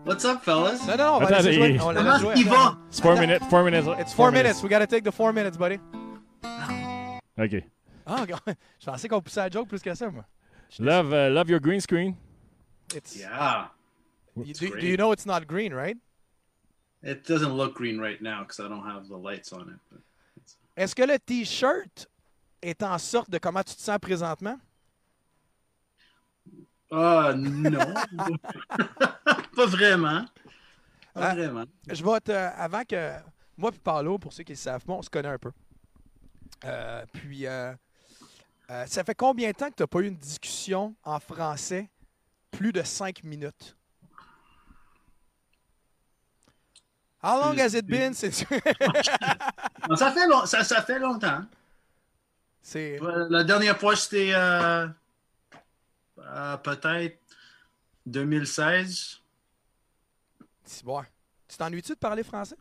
[0.06, 0.80] Laisser up, fellas?
[0.82, 1.74] On va Comment laisser jouer.
[1.74, 2.48] est-ce qu'il?
[2.88, 3.86] It's four minutes, four minutes.
[4.00, 4.62] It's four minutes.
[4.62, 5.78] We gotta take the four minutes, buddy.
[7.38, 7.62] OK.
[8.06, 8.38] Ah, gars,
[8.78, 10.24] je pensais qu'on poussait la joke plus que ça, moi.
[10.78, 12.14] Love, uh, love your green screen.
[12.94, 13.68] It's, Yeah.
[14.36, 14.80] you- It's do, great.
[14.80, 15.96] do you know it's not green, right?
[17.02, 19.80] It doesn't look green right now because I don't have the lights on it.
[20.36, 22.06] It's- Est-ce que le T-shirt
[22.62, 24.58] est en sorte de comment tu te sens présentement?
[26.92, 27.94] Uh, non.
[29.56, 30.24] Pas vraiment.
[31.14, 31.34] Pas Ah.
[31.34, 31.64] vraiment.
[31.90, 32.30] Je vais te.
[32.32, 33.12] Avant que.
[33.56, 35.50] Moi puis Paolo, pour ceux qui ne savent pas, on se connaît un peu.
[36.64, 37.72] Euh, puis, euh,
[38.70, 41.88] euh, ça fait combien de temps que tu n'as pas eu une discussion en français
[42.50, 43.74] plus de cinq minutes?
[47.22, 48.44] How long has it been since...
[49.96, 51.44] Ça, fait long- ça, ça fait longtemps.
[52.62, 52.98] C'est...
[53.30, 54.32] La dernière fois, c'était
[56.62, 57.18] peut-être
[58.04, 59.20] 2016.
[60.84, 61.02] Bon.
[61.48, 62.56] Tu t'ennuies-tu de parler français?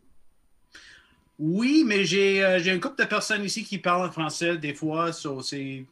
[1.37, 5.11] Oui, mais j'ai euh, j'ai un couple de personnes ici qui parlent français des fois,
[5.11, 5.85] so c'est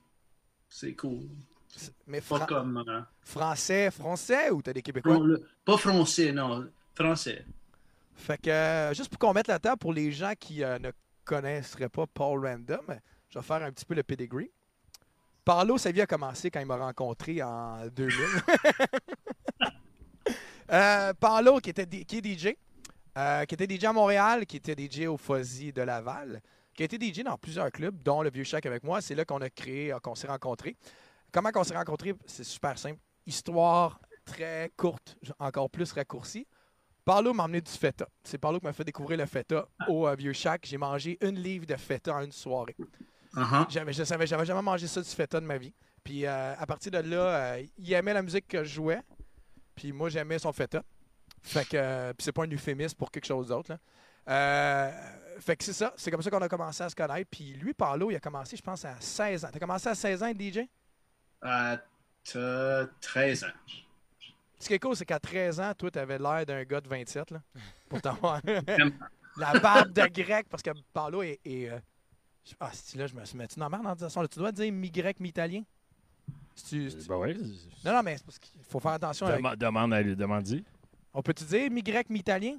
[0.97, 1.28] cool.
[2.08, 5.15] Mais Pas comme euh, français, français ou t'as des Québécois?
[5.15, 7.45] non, le- pas français, non, français.
[8.15, 10.91] Fait que, euh, juste pour qu'on mette la table pour les gens qui euh, ne
[11.26, 12.99] connaisseraient pas Paul Random,
[13.30, 14.52] je vais faire un petit peu le pedigree.
[15.43, 18.15] Paolo, sa vie a commencé quand il m'a rencontré en 2000.
[20.71, 22.56] euh, Paolo, qui, était, qui est DJ,
[23.17, 26.41] euh, qui était DJ à Montréal, qui était DJ au Fuzzy de Laval,
[26.73, 29.02] qui a été DJ dans plusieurs clubs, dont le Vieux Shack avec moi.
[29.02, 30.76] C'est là qu'on a créé, euh, qu'on s'est rencontrés.
[31.32, 32.13] Comment qu'on s'est rencontrés?
[32.26, 32.99] C'est super simple.
[33.26, 36.47] Histoire très courte, encore plus raccourcie.
[37.06, 38.08] Paolo m'a emmené du feta.
[38.23, 40.65] C'est Paolo qui m'a fait découvrir le feta au euh, Vieux Shack.
[40.65, 42.76] J'ai mangé une livre de feta en une soirée.
[43.36, 43.65] Uh-huh.
[43.69, 45.73] J'avais, je savais, j'avais jamais mangé ça du feta de ma vie.
[46.04, 49.02] Puis euh, à partir de là, euh, il aimait la musique que je jouais.
[49.75, 50.83] Puis moi, j'aimais son feta.
[51.41, 53.77] Fait que, euh, puis c'est pas un euphémisme pour quelque chose d'autre.
[54.29, 54.91] Euh,
[55.39, 55.93] fait que c'est ça.
[55.97, 57.29] C'est comme ça qu'on a commencé à se connaître.
[57.29, 59.49] Puis lui, Paolo, il a commencé, je pense, à 16 ans.
[59.51, 60.59] T'as commencé à 16 ans, DJ?
[61.41, 61.77] À
[62.23, 62.39] t-
[63.01, 63.47] 13 ans.
[64.59, 67.31] Ce qui est cool, c'est qu'à 13 ans, toi, t'avais l'air d'un gars de 27,
[67.31, 67.41] là.
[67.89, 68.39] Pour t'avoir
[69.38, 71.41] la barbe de grec, parce que Paolo est.
[71.43, 71.79] est, euh,
[72.62, 74.27] ah, c'est là, je me suis mis dans la merde en disant ça?
[74.29, 75.63] Tu dois dire mi-grec, mi-italien?
[76.55, 77.33] C'est-tu- c'est-tu- Ben oui.
[77.83, 79.25] Non, non, mais c'est parce qu'il faut faire attention.
[79.27, 80.63] avec- Dema- demande à lui, demande-y.
[81.13, 82.57] On peut-tu dire mi-grec, mi-italien?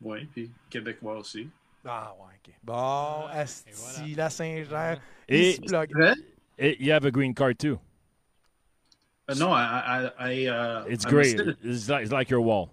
[0.00, 1.48] Oui, puis québécois aussi.
[1.84, 2.54] Ah, ouais, OK.
[2.62, 4.16] Bon, Ah, et Asti, voilà.
[4.16, 4.96] la Saint-Jean,
[5.28, 5.92] il Et, se plug.
[5.92, 6.14] Vrai?
[6.58, 7.78] Eh, You have a green card too.
[9.28, 11.40] Uh, no, I, I, I uh, It's I'm a great.
[11.62, 12.70] It's like, it's like your wall.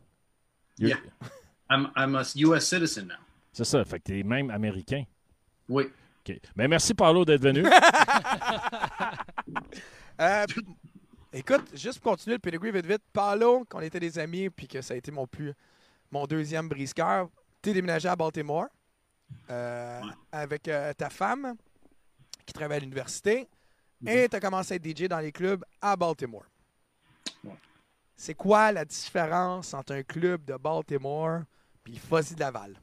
[0.80, 1.30] You're- Yeah.
[1.70, 2.66] I'm, I'm a U.S.
[2.68, 3.16] citizen now.
[3.54, 3.84] C'est ça.
[3.86, 5.04] Fait que t'es même américain.
[5.70, 5.84] Oui.
[6.28, 6.40] OK.
[6.56, 7.64] Mais merci, Paulo, d'être venu.
[10.20, 10.46] Euh,
[11.34, 14.82] écoute, juste pour continuer le pedigree vite vite, Paolo, qu'on était des amis, puis que
[14.82, 15.54] ça a été mon plus
[16.12, 17.30] mon deuxième brise-cœur,
[17.62, 18.68] t'es déménagé à Baltimore
[19.50, 20.14] euh, Ouais.
[20.32, 21.56] avec euh, ta femme
[22.46, 23.48] qui travaille à l'université
[24.06, 26.46] et t'as commencé à être DJ dans les clubs à Baltimore.
[27.44, 27.52] Ouais.
[28.16, 31.42] C'est quoi la différence entre un club de Baltimore
[31.84, 32.80] puis Fuzzy de Laval?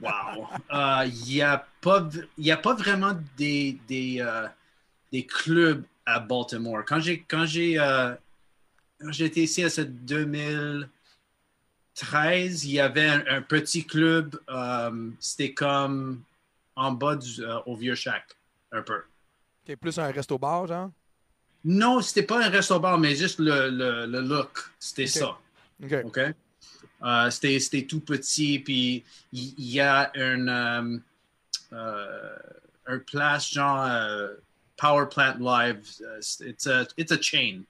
[0.00, 0.46] Wow.
[1.06, 1.66] Il n'y a, a
[2.56, 4.46] pas vraiment des, des, euh,
[5.12, 6.84] des clubs à Baltimore.
[6.86, 8.14] Quand j'ai quand j'ai euh,
[9.10, 14.38] j'étais ici à ce 2013, il y avait un, un petit club.
[14.48, 16.22] euh, C'était comme
[16.76, 18.24] en bas du, euh, au vieux shack,
[18.72, 19.02] un peu.
[19.64, 20.90] T'es plus un resto-bar, genre?
[21.64, 24.60] Non, c'était pas un restaurant, mais juste le, le, le look.
[24.78, 25.36] C'était ça.
[25.82, 25.92] OK.
[26.04, 26.20] OK?
[27.02, 30.98] Euh, c'était, c'était tout petit, puis il il y, a un, euh,
[31.72, 32.36] euh,
[32.86, 34.34] un place genre euh,
[34.76, 35.88] Power Plant Live.
[36.40, 37.64] It's, a, it's a chain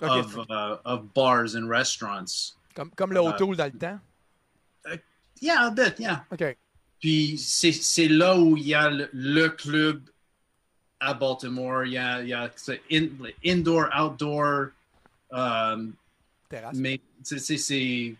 [0.00, 0.10] OK.
[0.10, 2.54] of, uh, of bars and restaurants.
[2.74, 4.00] Comme, comme le O'Toole dans le temps?
[5.42, 6.24] Yeah, a bit, yeah.
[6.30, 6.56] OK.
[7.00, 10.02] Puis c'est, c'est là où il y a le, le club
[11.00, 11.84] à Baltimore.
[11.84, 12.50] Il y a, il y a
[12.90, 13.08] in-
[13.44, 14.72] indoor, outdoor.
[15.32, 15.94] um,
[16.48, 16.74] Terrasse.
[16.76, 18.16] Mais c'est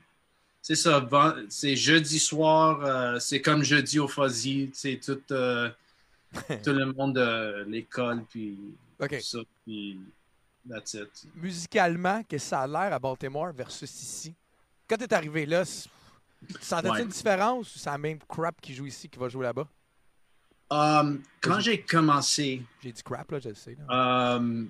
[0.74, 1.36] c'est- ça.
[1.48, 4.70] C'est jeudi soir, euh, c'est comme jeudi au Fuzzy.
[4.72, 5.70] C'est tout, euh,
[6.64, 8.58] tout le monde de l'école, puis
[8.98, 9.98] tout ça, puis
[10.68, 11.08] that's it.
[11.34, 14.34] musicalement, qu'est-ce que ça a l'air à Baltimore versus ici?
[14.88, 17.02] Quand tu es arrivé là, sentais-tu Ouais.
[17.02, 19.66] une différence ou c'est la même crap qui joue ici qui va jouer là-bas?
[20.72, 23.76] Um, quand j'ai commencé, J'ai dit crap, là, je le sais.
[23.88, 24.36] là.
[24.36, 24.68] um,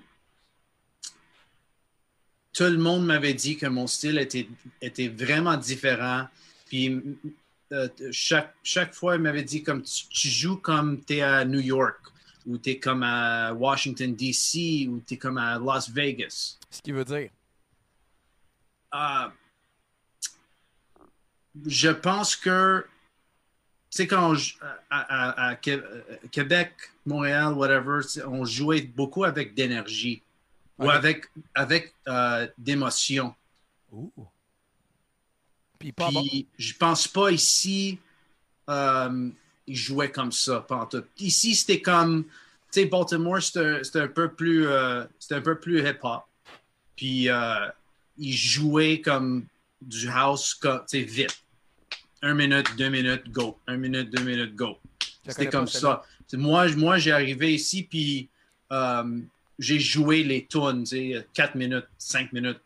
[2.61, 4.47] tout le monde m'avait dit que mon style était,
[4.81, 6.27] était vraiment différent.
[6.67, 7.01] Puis
[7.71, 11.43] euh, chaque, chaque fois, il m'avait dit comme tu, tu joues comme tu es à
[11.43, 11.99] New York,
[12.45, 16.57] ou tu es comme à Washington, D.C., ou tu es comme à Las Vegas.
[16.69, 17.29] Ce qui veut dire.
[18.93, 19.27] Euh,
[21.65, 22.85] je pense que,
[23.89, 25.81] tu sais, quand on à, à- à Qué-
[26.31, 26.73] Québec,
[27.07, 30.21] Montréal, whatever, on jouait beaucoup avec d'énergie
[30.77, 33.35] ou avec, avec euh, d'émotion.
[35.79, 36.21] Puis pas bon.
[36.21, 37.99] Puis je pense pas ici,
[38.69, 39.29] euh,
[39.67, 41.03] ils jouaient comme ça, tout.
[41.17, 42.25] Ici, c'était comme,
[42.71, 46.23] tu sais, Baltimore, c'était un peu plus, euh, c'était un peu plus hip-hop.
[46.95, 47.67] Puis euh,
[48.17, 49.45] ils jouaient comme
[49.81, 51.43] du house, tu sais, vite.
[52.21, 53.57] Un minute, deux minutes, go.
[53.65, 54.77] Un minute, deux minutes, go.
[55.27, 56.03] C'était comme ça.
[56.33, 58.29] Moi, moi j'ai arrivé ici, puis
[58.71, 59.19] euh,
[59.61, 62.59] j'ai joué les tunes, tu sais, 4 minutes, 5 minutes.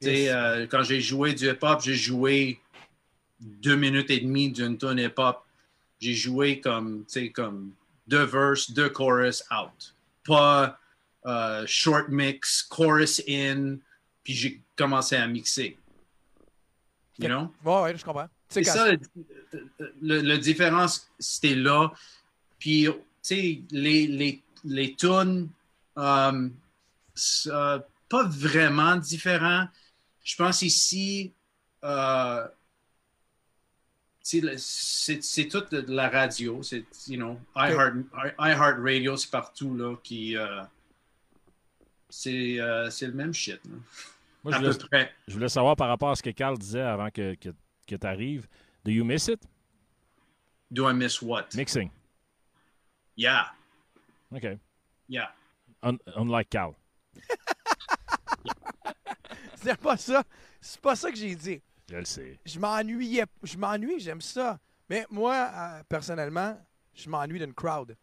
[0.00, 0.30] Yes.
[0.32, 2.58] euh, quand j'ai joué du hip-hop, j'ai joué
[3.40, 5.44] deux minutes et demie d'une tune hip-hop.
[6.00, 7.72] J'ai joué comme, comme
[8.08, 9.94] deux verses, deux chorus out.
[10.26, 10.78] Pas
[11.24, 13.76] euh, short mix, chorus in,
[14.24, 15.76] puis j'ai commencé à mixer.
[17.18, 17.52] You know?
[17.64, 18.28] Ouais, je comprends.
[18.48, 18.98] C'est ça, le,
[20.02, 21.92] le- le différence, c'était là.
[22.58, 25.48] Puis, tu sais, les, les, les tunes,
[25.98, 26.48] euh,
[27.46, 27.78] euh,
[28.08, 29.66] pas vraiment différents.
[30.24, 31.32] Je pense ici,
[31.84, 32.46] euh,
[34.22, 36.62] c'est toute la radio.
[36.62, 37.94] C'est, you know, iHeart,
[38.38, 40.36] iHeart Radio, c'est partout, là, qui...
[42.08, 43.76] c'est le même shit, là.
[44.44, 45.12] Moi, à je peu voulais, près.
[45.28, 47.50] je voulais savoir par rapport à ce que Carl disait avant que, que,
[47.86, 48.48] que tu arrives.
[48.84, 49.40] Do you miss it?
[50.70, 51.54] Do I miss what?
[51.54, 51.90] Mixing.
[53.14, 53.44] Yeah,
[54.34, 54.58] OK.
[55.08, 55.28] yeah.
[55.82, 56.74] Un- unlike Carl.
[59.56, 60.22] C'est pas ça.
[60.60, 61.60] C'est pas ça que j'ai dit.
[61.90, 62.38] Je le sais.
[62.44, 63.24] Je m'ennuyais.
[63.42, 64.58] Je m'ennuie, j'aime ça.
[64.88, 66.58] Mais moi, euh, personnellement,
[66.94, 67.96] je m'ennuie d'une crowd.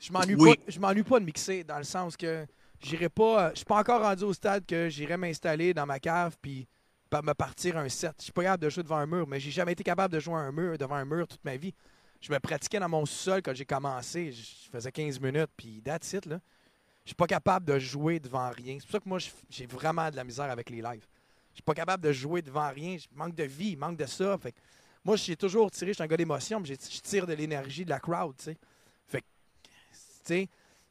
[0.00, 0.54] Je m'ennuie Oui.
[0.56, 2.46] pas, je m'ennuie pas de mixer, dans le sens que
[2.80, 3.46] j'irai pas.
[3.46, 6.66] euh, Je suis pas encore rendu au stade que j'irai m'installer dans ma cave puis
[7.12, 8.14] me partir un set.
[8.18, 10.18] Je suis pas capable de jouer devant un mur, mais j'ai jamais été capable de
[10.20, 11.74] jouer un mur devant un mur toute ma vie.
[12.22, 14.32] Je me pratiquais dans mon sous-sol quand j'ai commencé.
[14.32, 16.40] Je faisais 15 minutes, puis that's it, là.
[17.04, 18.76] Je suis pas capable de jouer devant rien.
[18.78, 19.18] C'est pour ça que moi,
[19.50, 21.06] j'ai vraiment de la misère avec les lives.
[21.50, 22.96] Je suis pas capable de jouer devant rien.
[22.96, 24.38] Je manque de vie, manque de ça.
[24.38, 24.58] Fait que
[25.04, 27.90] moi, j'ai toujours tiré, je suis un gars d'émotion, mais je tire de l'énergie de
[27.90, 28.56] la crowd, tu sais.
[29.08, 30.46] Fait que,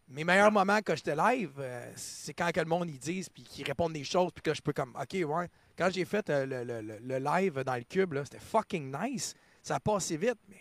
[0.09, 3.43] mes meilleurs moments quand j'étais live, euh, c'est quand que le monde, ils disent, puis
[3.43, 5.47] qu'ils répondent des choses, puis que je peux comme, OK, ouais.
[5.77, 9.33] Quand j'ai fait euh, le, le- le- live dans le cube, c'était fucking nice.
[9.63, 10.59] Ça a passé vite, mais,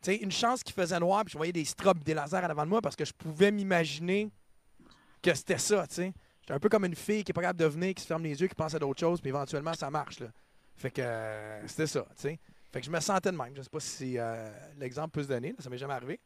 [0.00, 2.50] tu sais, une chance qu'il faisait noir, puis je voyais des strobes, des lasers en
[2.50, 4.30] avant de moi parce que je pouvais m'imaginer
[5.24, 6.12] que c'était ça, tu sais.
[6.42, 8.22] J'étais un peu comme une fille qui est pas capable de venir, qui se ferme
[8.22, 10.26] les yeux, qui pense à d'autres choses, puis éventuellement ça marche, là.
[10.76, 12.38] Fait que euh, c'était ça, tu sais.
[12.72, 13.52] Fait que je me sentais de même.
[13.56, 16.20] Je sais pas si euh, l'exemple peut se donner, là, ça m'est jamais arrivé.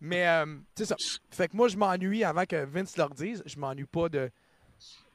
[0.00, 0.96] Mais euh, c'est ça.
[1.30, 3.42] Fait que moi, je m'ennuie avant que Vince leur dise.
[3.46, 4.30] Je m'ennuie pas de,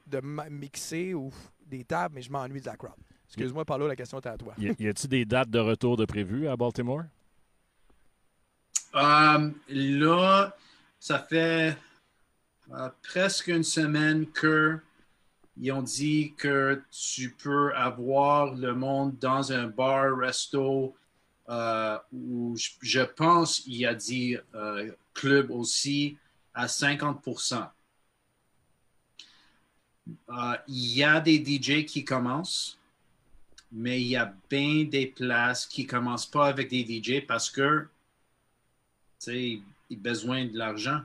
[0.08, 1.32] de mixer ou
[1.64, 2.92] des tables, mais je m'ennuie de la crowd.
[3.28, 4.54] Excuse-moi, Paulo, la question était à toi.
[4.58, 7.04] Y a- y a-tu des dates de retour de prévues à Baltimore?
[8.96, 10.56] Euh, là,
[10.98, 11.76] ça fait
[12.72, 14.80] euh, presque une semaine que
[15.56, 20.96] ils ont dit que tu peux avoir le monde dans un bar, resto,
[21.50, 26.16] euh, où je, je pense il a dit euh, club aussi
[26.54, 27.68] à 50%.
[30.28, 32.78] Euh, Il y a des DJ qui commencent,
[33.72, 37.88] mais il y a bien des places qui commencent pas avec des DJ parce que
[39.18, 41.02] tu sais, il a besoin de l'argent.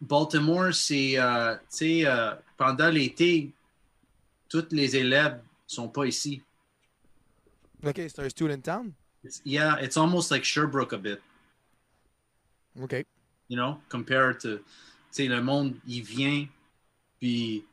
[0.00, 3.52] Baltimore, c'est, euh, tu sais, euh, pendant l'été,
[4.48, 6.42] tous les élèves sont pas ici.
[7.84, 8.92] OK, c'est un student town?
[9.24, 11.20] It's, yeah, it's almost like Sherbrooke a bit,
[12.80, 13.04] OK.
[13.48, 14.64] you know, compared to, tu
[15.10, 16.46] sais, le monde, il vient,
[17.18, 17.64] puis,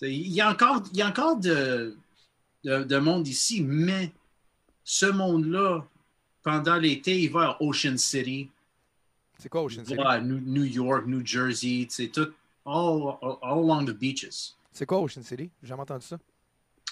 [0.00, 1.96] il y a encore, il y a encore de,
[2.64, 4.10] de, de monde ici, mais
[4.84, 5.86] ce monde-là,
[6.42, 8.50] pendant l'été, il va à Ocean City,
[9.38, 9.98] C'est quoi Ocean City?
[9.98, 12.32] Ouais, New, York, New Jersey, c'est tout,
[12.64, 14.54] all, all, all along the beaches.
[14.72, 15.50] C'est quoi Ocean City?
[15.62, 16.18] J'ai jamais entendu ça.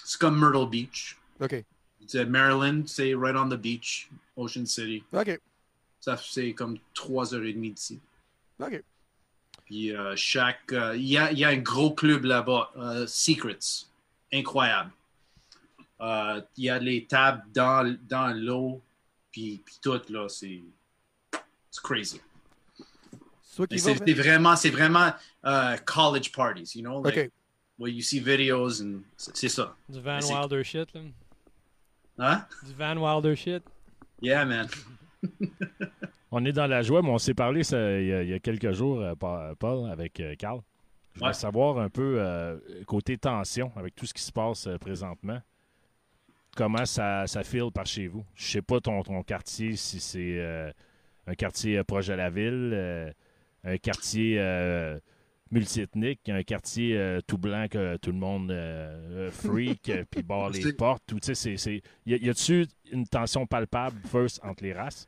[0.03, 1.17] C'est comme Myrtle Beach.
[1.41, 1.63] OK.
[2.07, 5.03] C'est Maryland, c'est right on the beach, Ocean City.
[5.11, 5.39] OK.
[5.99, 7.99] Ça, c'est comme trois heures et demie d'ici.
[8.59, 8.83] OK.
[9.65, 10.71] Puis euh, chaque.
[10.71, 13.87] euh, Il y, a, il y a un gros club là-bas, euh, Secrets.
[14.31, 14.91] Incroyable.
[15.99, 18.81] Il y a les tables dans, dans l'eau,
[19.31, 20.61] puis, puis tout, là, c'est.
[21.71, 22.21] C'est crazy.
[23.77, 25.11] C'est vraiment, c'est vraiment
[25.45, 27.01] euh, college parties, you know?
[27.03, 27.31] Like, OK.
[27.77, 29.75] where you see videos, and c'est ça.
[29.89, 31.01] Du Van Wilder shit, là.
[32.17, 32.45] Hein?
[32.65, 33.63] Du Van Wilder shit.
[34.21, 34.67] Yeah, man.
[36.31, 38.33] On est dans la joie, mais on s'est parlé ça, il, y a, il y
[38.33, 40.59] a quelques jours, euh, Pa- Paul, avec euh, Carl.
[41.13, 44.77] Je voulais savoir un peu euh, côté tension, avec tout ce qui se passe euh,
[44.77, 45.41] présentement.
[46.57, 48.25] Comment ça, ça file par chez vous?
[48.35, 50.71] Je sais pas ton, ton quartier, si c'est euh,
[51.27, 53.11] un quartier proche de la ville, euh,
[53.65, 54.97] un quartier euh,
[55.51, 60.61] multiethnique, un quartier euh, tout blanc que tout le monde euh, freak, puis barre les
[60.61, 61.03] C'est- portes.
[61.21, 65.07] C'est, c'est- y a-tu une tension palpable, first, entre les races?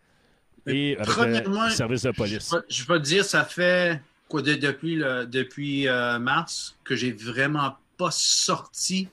[0.66, 2.54] Et avec le service de police?
[2.70, 5.86] Je Je vais te dire, ça fait quoi de- depuis, le, depuis
[6.20, 9.08] mars que j'ai vraiment pas sorti.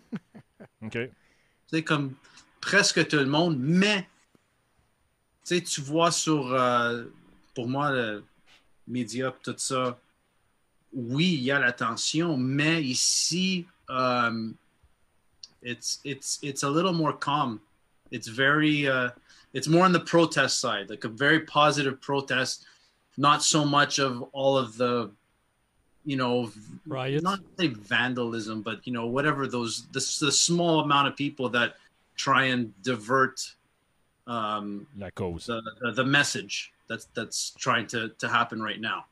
[0.82, 0.92] OK.
[0.92, 1.10] Tu
[1.68, 2.14] sais, comme
[2.60, 4.06] presque tout le monde, mais
[5.46, 7.04] tu vois sur, euh,
[7.54, 8.24] pour moi, le
[8.86, 9.96] média, tout ça,
[10.92, 14.56] oui, il y a la tension, mais ici, um,
[15.62, 17.60] it's, it's, it's a little more calm.
[18.10, 19.10] It's very, uh,
[19.52, 22.66] it's more on the protest side, like a very positive protest,
[23.16, 25.10] not so much of all of the,
[26.04, 26.50] you know,
[26.86, 27.22] Riots.
[27.22, 31.76] not say vandalism, but you know, whatever those the, the small amount of people that
[32.14, 33.40] try and divert
[34.26, 35.46] um, La cause.
[35.46, 39.02] the, the the message that's that's trying to to happen right now.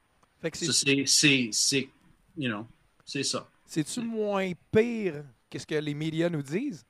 [0.40, 1.88] Fait que c'est- So c'est c'est c'est
[2.36, 2.66] you know
[3.04, 3.48] c'est ça.
[3.66, 6.84] C'est-tu moins pire que ce que les médias nous disent?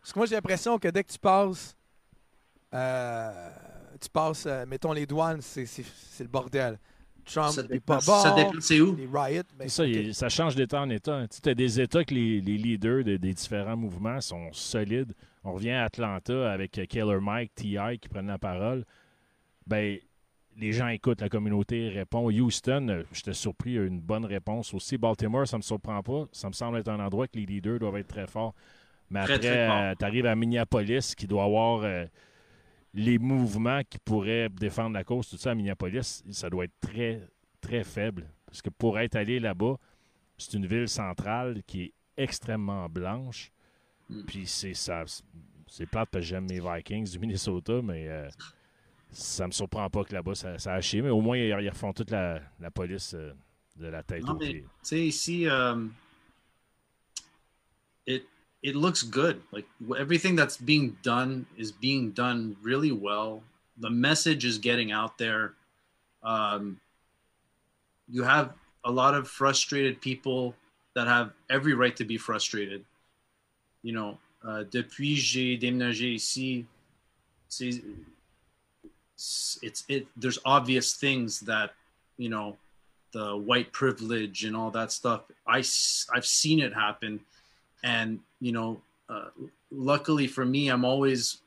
[0.00, 1.76] Parce que moi, j'ai l'impression que dès que tu passes,
[2.74, 3.50] euh,
[4.00, 6.78] tu passes, euh, mettons, les douanes, c'est c'est- c'est le bordel.
[7.24, 8.96] Trump Ça n'est dépend, ça c'est où?
[8.96, 9.88] Les riots, ben, C'est ça, ok.
[9.90, 11.24] il- ça change d'État en État.
[11.28, 15.14] Tu as des États que les, les leaders de- des différents mouvements sont solides.
[15.44, 17.98] On revient à Atlanta avec euh, Killer Mike, T.I.
[18.00, 18.84] qui prennent la parole.
[19.68, 20.00] Ben,
[20.56, 22.30] les gens écoutent, la communauté répond.
[22.30, 24.98] Houston, euh, j'étais surpris, a une bonne réponse aussi.
[24.98, 26.26] Baltimore, ça me surprend pas.
[26.32, 28.54] Ça me semble être un endroit que les leaders doivent être très forts.
[29.10, 32.06] Mais après, tu arrives à Minneapolis qui doit avoir euh,
[32.94, 35.28] les mouvements qui pourraient défendre la cause.
[35.28, 37.20] Tout ça à Minneapolis, ça doit être très,
[37.60, 38.26] très faible.
[38.46, 39.76] Parce que pour être allé là-bas,
[40.38, 43.52] c'est une ville centrale qui est extrêmement blanche.
[44.08, 44.22] Mm.
[44.24, 45.04] Puis c'est ça.
[45.68, 48.28] C'est plate parce que j'aime mes Vikings du Minnesota, mais euh,
[49.12, 51.02] ça me surprend pas que là-bas ça, ça a chié.
[51.02, 53.32] Mais au moins, ils, ils refont toute la, la police euh,
[53.76, 54.62] de la tête Non, aux mais pieds.
[54.62, 55.92] tu sais ici um,
[58.06, 58.24] it
[58.62, 59.40] it looks good.
[59.52, 59.66] Like
[59.98, 63.42] everything that's being done is being done really well.
[63.80, 65.54] The message is getting out there.
[66.22, 66.78] Um,
[68.08, 68.52] you have
[68.84, 70.54] a lot of frustrated people
[70.94, 72.84] that have every right to be frustrated.
[73.82, 76.66] You know, uh, depuis j'ai déménagé ici,
[79.16, 80.06] it's it.
[80.16, 81.72] There's obvious things that
[82.18, 82.56] you know,
[83.12, 85.22] the white privilege and all that stuff.
[85.46, 85.58] i
[86.14, 87.20] i've seen it happen,
[87.82, 89.28] and you know, uh,
[89.70, 91.38] luckily for me, I'm always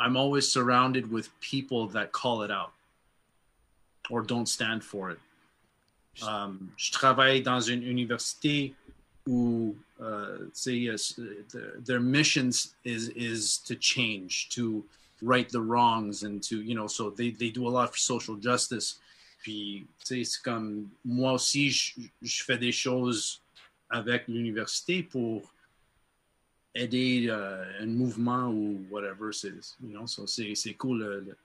[0.00, 2.72] I'm always surrounded with people that call it out
[4.10, 5.18] or don't stand for it.
[6.22, 8.74] Um, je travaille dans une université
[9.28, 10.96] où uh, tu sais, uh,
[11.50, 14.84] the- their missions is is to change, to
[15.22, 18.36] right the wrongs, and to you know, so they they do a lot for social
[18.36, 19.00] justice.
[19.42, 23.40] Puis tu sais, c'est comme moi aussi, je, je fais des choses
[23.90, 25.42] avec l'université pour
[26.74, 29.32] aider euh, un mouvement ou whatever.
[29.32, 30.98] C'est, you know, so c'est, c'est cool.
[30.98, 31.36] Le, le,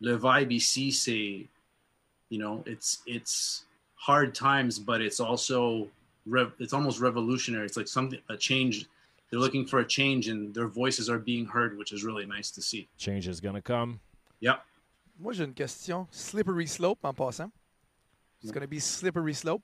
[0.00, 1.46] le vibe ici, c'est,
[2.30, 3.64] you know, it's it's
[3.96, 5.88] hard times, but it's also
[6.58, 7.66] it's almost revolutionary.
[7.66, 8.86] It's like something a change.
[9.30, 12.50] They're looking for a change, and their voices are being heard, which is really nice
[12.52, 12.88] to see.
[12.96, 13.98] Change is gonna come.
[14.40, 14.60] Yep.
[15.18, 16.06] Moi, j'ai une question.
[16.10, 17.50] Slippery slope en passant.
[18.42, 19.62] It's going to be slippery slope.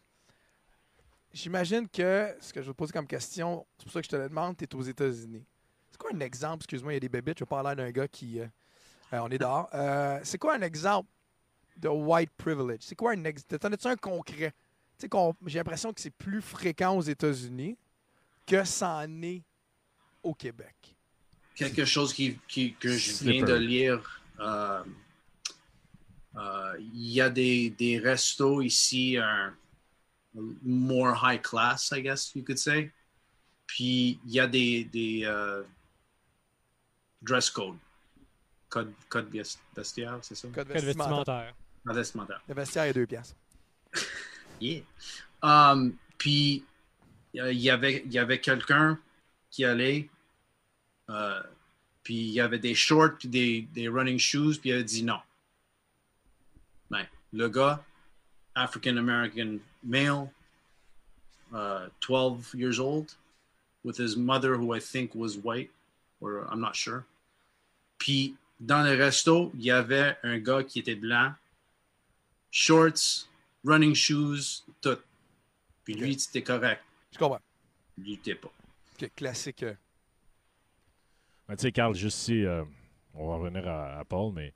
[1.32, 4.10] J'imagine que ce que je vais te poser comme question, c'est pour ça que je
[4.10, 5.44] te le demande, tu es aux États-Unis.
[5.90, 6.58] C'est quoi un exemple?
[6.64, 8.40] Excuse-moi, il y a des bébites, je vais parler d'un gars qui.
[8.40, 8.46] euh,
[9.12, 9.68] euh, on est dehors.
[9.74, 11.08] Euh, c'est quoi un exemple
[11.76, 12.80] de white privilege?
[12.82, 13.58] C'est quoi un exemple?
[13.58, 14.50] T'en as-tu un concret?
[14.96, 17.76] Tu sais, qu'on- j'ai l'impression que c'est plus fréquent aux États-Unis
[18.46, 19.42] que ça en est
[20.24, 20.74] au Québec.
[21.54, 24.20] quelque chose qui, qui- que je viens de lire.
[24.40, 24.82] euh,
[26.36, 29.54] euh, Il y a des, des restos ici, un
[30.64, 32.90] more high class, I guess you could say.
[33.66, 35.62] Puis il y a des, des euh,
[37.22, 37.76] dress code.
[38.68, 40.48] Code, code vest- vestiaire, c'est ça?
[40.48, 40.84] Code vestimentaire.
[40.84, 41.54] vestimentaire.
[41.86, 42.42] Code vestimentaire.
[42.48, 43.36] Le vestiaire est deux piastres.
[44.60, 44.82] Yeah.
[45.42, 46.64] Um, puis
[47.34, 48.98] il y avait, il y avait quelqu'un
[49.50, 50.08] qui allait,
[51.10, 51.42] euh,
[52.02, 55.02] puis il y avait des shorts, puis des, des running shoes, puis il a dit
[55.02, 55.20] non.
[56.90, 57.82] Ben, le gars,
[58.54, 60.30] African American male,
[61.52, 63.14] uh, 12 years old,
[63.82, 65.70] with his mother, who I think was white,
[66.20, 67.04] or I'm not sure.
[67.98, 71.32] Puis dans le resto, il y avait un gars qui était blanc,
[72.50, 73.28] shorts,
[73.64, 74.98] running shoes, tout.
[75.84, 76.82] Puis lui, c'était correct.
[77.12, 77.40] Je comprends.
[77.98, 78.52] Il était pas.
[78.94, 79.64] Ok, classique.
[81.48, 82.64] Mais tu sais, Carl, juste ici, euh,
[83.12, 84.54] on va revenir à, à Paul, mais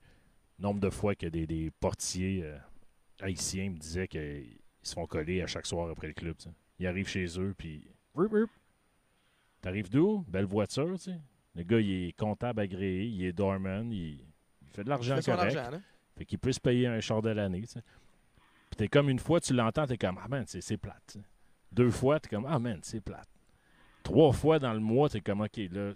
[0.59, 2.59] nombre de fois que des, des portiers euh,
[3.21, 6.37] haïtiens me disaient qu'ils se font coller à chaque soir après le club.
[6.79, 7.87] Ils arrivent chez eux, puis.
[9.61, 10.25] T'arrives d'où?
[10.29, 11.21] Belle voiture, tu sais.
[11.55, 14.21] Le gars, il est comptable agréé, il est doorman, il,
[14.63, 15.57] il fait de l'argent correct.
[15.57, 15.81] argent, là.
[16.17, 17.83] Fait qu'il peut se payer un char de l'année, tu sais.
[18.71, 21.17] Puis t'es comme une fois, tu l'entends, t'es comme, ah man, c'est plate.
[21.73, 23.29] Deux fois, t'es comme, ah man, c'est plate.
[24.03, 25.93] Trois fois dans le mois, t'es comme, ok, là,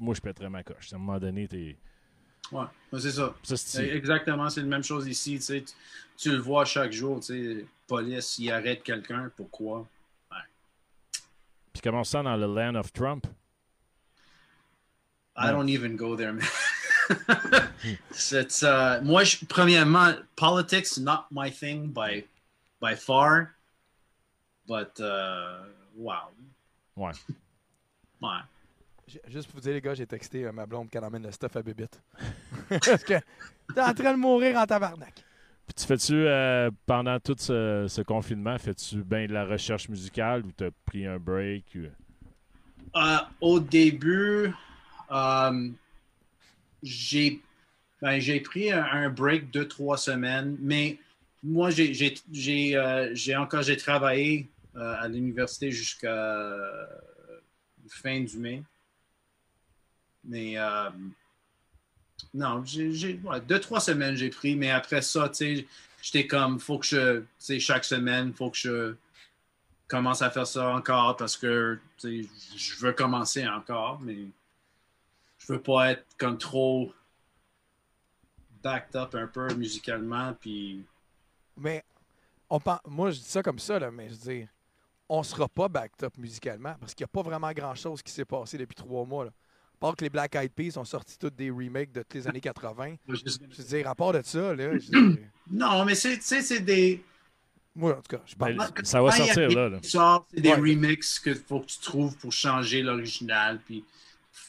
[0.00, 0.92] moi, je pèterais ma coche.
[0.92, 1.76] À un moment donné, t'es.
[2.52, 2.64] Ouais,
[2.98, 3.34] c'est ça.
[3.42, 5.38] Ça, c'est- Exactement, c'est la même chose ici.
[6.16, 7.20] Tu, le vois chaque jour.
[7.20, 9.30] Tu police, il arrête quelqu'un.
[9.36, 9.86] Pourquoi?
[11.72, 13.26] Puis comment ça dans le land of Trump?
[15.36, 15.50] I Ouais.
[15.52, 16.46] don't even go there, man.
[18.10, 22.24] C'est, euh, moi, je- premièrement, politics not my thing by
[22.80, 23.48] by far,
[24.66, 26.30] but uh, wow.
[26.96, 27.12] Ouais.
[28.22, 28.40] Ouais.
[29.28, 31.54] Juste pour vous dire, les gars, j'ai texté euh, ma blonde qu'elle emmène le stuff
[31.56, 32.00] à bébite.
[32.68, 33.14] Parce que
[33.72, 35.14] t'es en train de mourir en tabarnak.
[35.66, 40.44] Puis tu fais-tu, euh, pendant tout ce, ce confinement, fais-tu bien de la recherche musicale
[40.44, 41.76] ou t'as pris un break?
[41.76, 41.86] ou-
[42.98, 44.50] Euh, au début,
[45.10, 45.68] euh,
[46.82, 47.40] j'ai
[48.02, 50.98] ben, j'ai pris un, un break de trois semaines, mais
[51.42, 56.60] moi, j'ai euh, encore j'ai travaillé euh, à l'université jusqu'à
[57.88, 58.62] fin du mai.
[60.26, 60.90] Mais euh,
[62.34, 65.66] non, j'ai deux, trois semaines j'ai pris, mais après ça, tu sais,
[66.02, 68.94] j'étais comme, faut que je, tu sais, chaque semaine, faut que je
[69.88, 74.18] commence à faire ça encore parce que tu sais, je veux commencer encore, mais
[75.38, 76.92] je veux pas être comme trop
[78.62, 80.34] backed up un peu musicalement.
[80.40, 80.84] Puis
[81.56, 81.84] Mais
[82.50, 84.48] on moi, je dis ça comme ça, là, mais je dire,
[85.08, 88.24] on sera pas backed up musicalement parce qu'il n'y a pas vraiment grand-chose qui s'est
[88.24, 89.26] passé depuis trois mois.
[89.26, 89.30] Là.
[89.76, 92.28] À part que les Black Eyed Peas ont sorti toutes des remakes de toutes les
[92.28, 92.96] années 80.
[93.08, 94.90] je veux dire, à part de ça, là, je
[95.50, 97.02] non, mais c'est tu sais, c'est des
[97.74, 98.56] moi, en tout cas, je parle.
[98.56, 99.78] Ben, ça va sortir, là, là.
[99.82, 100.54] C'est des Ouais.
[100.54, 103.84] remixes que faut que tu trouves pour changer l'original, puis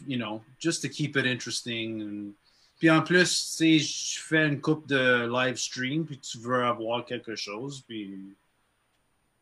[0.07, 2.01] you know, just to keep it interesting.
[2.01, 2.31] and-
[2.79, 6.63] Puis en plus, tu sais, je fais une coupe de live stream, puis tu veux
[6.63, 8.17] avoir quelque chose, puis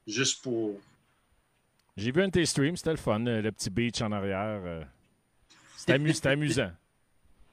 [0.07, 0.79] juste pour
[1.95, 4.88] J'ai vu un de tes streams, c'était le fun, euh, le petit beach en arrière.
[5.86, 6.71] C'était amu- c'était amusant.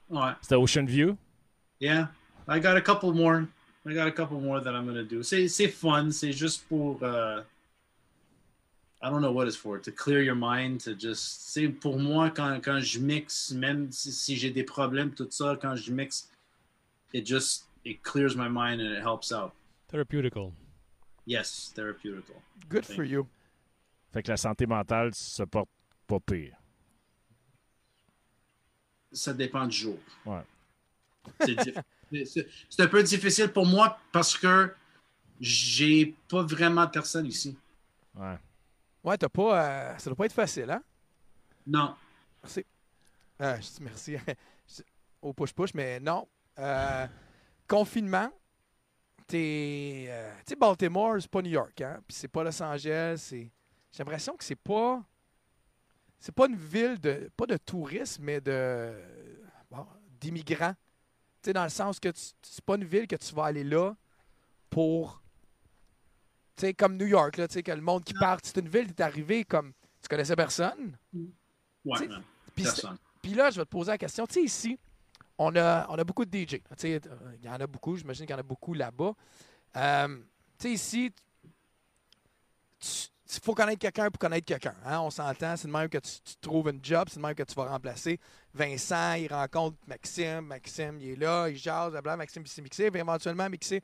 [0.09, 1.17] ouais, C'était Ocean View?
[1.79, 2.09] yeah.
[2.47, 3.47] I got a couple more.
[3.85, 5.21] I got a couple more that I'm gonna do.
[5.23, 6.09] C'est c'est fun.
[6.11, 6.97] C'est juste pour.
[7.03, 7.41] euh,
[9.01, 9.77] I don't know what it's for.
[9.79, 10.81] To clear your mind.
[10.85, 11.51] To just.
[11.53, 15.57] C'est pour moi quand quand je mixe, même si, si j'ai des problèmes tout ça,
[15.61, 16.29] quand je mixe,
[17.13, 19.51] it just it clears my mind and it helps out.
[19.89, 20.51] Therapeutical.
[21.25, 22.35] Yes, therapeutical.
[22.69, 23.27] Good for you.
[24.11, 25.69] Fait que la santé mentale se porte
[26.07, 26.55] pas pire.
[29.13, 29.97] Ça dépend du jour.
[30.25, 30.41] Ouais.
[31.41, 31.81] C'est diff-
[32.25, 34.73] c'est- c'est un peu difficile pour moi parce que
[35.39, 37.57] j'ai pas vraiment personne ici.
[38.15, 38.37] Ouais.
[39.03, 39.63] Ouais, t'as pas.
[39.63, 40.81] euh, ça doit pas être facile, hein?
[41.67, 41.95] Non.
[42.41, 42.65] Merci.
[43.41, 44.15] Euh, je dis merci
[45.21, 46.27] au push-push, mais non.
[46.59, 47.07] Euh,
[47.67, 48.31] confinement,
[49.27, 50.05] t'es.
[50.09, 51.99] euh, tu sais, Baltimore, c'est pas New York, hein?
[52.07, 53.17] Puis c'est pas Los Angeles.
[53.17, 53.51] c'est-
[53.91, 55.03] J'ai l'impression que c'est pas.
[56.25, 57.29] C'est pas une ville de.
[57.35, 58.93] Pas de tourisme, mais de.
[59.69, 59.85] bon,
[60.21, 60.71] d'immigrants.
[61.41, 63.65] Tu sais, dans le sens que tu- c'est pas une ville que tu vas aller
[63.65, 63.93] là
[64.69, 65.21] pour.
[66.55, 68.37] Tu sais, comme New York, là, tu sais, que le monde qui part.
[68.41, 69.73] C'est une ville, t'es arrivé comme.
[70.01, 70.97] Tu connaissais personne.
[71.13, 72.23] Ouais, Tu sais, non,
[72.55, 72.97] Puis c'est- personne.
[73.21, 74.25] puis là, je vais te poser la question.
[74.25, 74.79] Tu sais, ici,
[75.37, 76.51] on a, on a beaucoup de DJ.
[76.51, 77.01] Tu sais,
[77.41, 77.97] il y en a beaucoup.
[77.97, 79.13] J'imagine qu'il y en a beaucoup là-bas.
[79.75, 80.17] Euh,
[80.57, 81.11] tu sais, ici,
[83.31, 84.75] il faut connaître quelqu'un pour connaître quelqu'un.
[84.85, 84.99] hein.
[84.99, 85.55] On s'entend.
[85.55, 87.07] C'est de même que tu, tu trouves une job.
[87.09, 88.19] C'est de même que tu vas remplacer.
[88.53, 90.41] Vincent, il rencontre Maxime.
[90.41, 91.49] Maxime, il est là.
[91.49, 91.91] Il jase.
[91.91, 92.17] Blablabla.
[92.17, 92.91] Maxime, il mixé.
[92.91, 93.81] Puis éventuellement, mixé.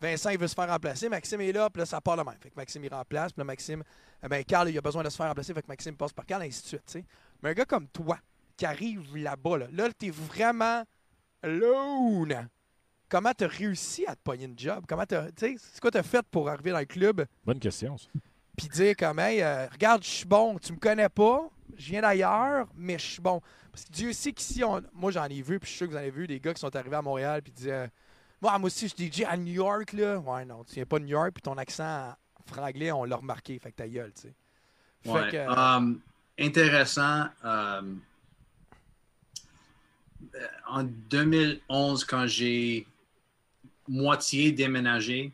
[0.00, 1.08] Vincent, il veut se faire remplacer.
[1.08, 1.70] Maxime est là.
[1.70, 2.34] Puis là, ça part le même.
[2.40, 3.32] Fait que Maxime, il remplace.
[3.32, 3.82] Puis là, Maxime,
[4.22, 5.54] eh ben, Carl, il a besoin de se faire remplacer.
[5.54, 6.86] Fait que Maxime passe par Carl, ainsi de suite.
[6.86, 7.04] tu.
[7.42, 8.18] Mais un gars comme toi,
[8.56, 10.84] qui arrive là-bas, là, là t'es vraiment
[11.42, 12.48] alone.
[13.08, 14.84] Comment t'as réussi à te pogner une job?
[14.86, 17.24] Comment tu c'est quoi t'as fait pour arriver dans le club?
[17.44, 18.08] Bonne question, ça.
[18.56, 22.02] Puis dire comme, hey, euh, regarde, je suis bon, tu me connais pas, je viens
[22.02, 23.40] d'ailleurs, mais je suis bon.
[23.72, 25.92] Parce que Dieu sait qu'ici, on- moi j'en ai vu, puis je suis sûr que
[25.92, 27.90] vous en avez vu des gars qui sont arrivés à Montréal, puis disaient,
[28.42, 30.18] moi, moi aussi, je suis DJ à New York, là.
[30.18, 32.14] Ouais, non, tu viens pas de New York, puis ton accent
[32.46, 34.34] franglais, on l'a remarqué, fait que ta gueule, tu sais.
[35.02, 35.30] Fait Ouais.
[35.30, 36.00] que, euh, Um,
[36.38, 37.26] intéressant.
[37.44, 38.00] um,
[40.34, 42.86] euh, en 2011, quand j'ai
[43.88, 45.32] moitié déménagé,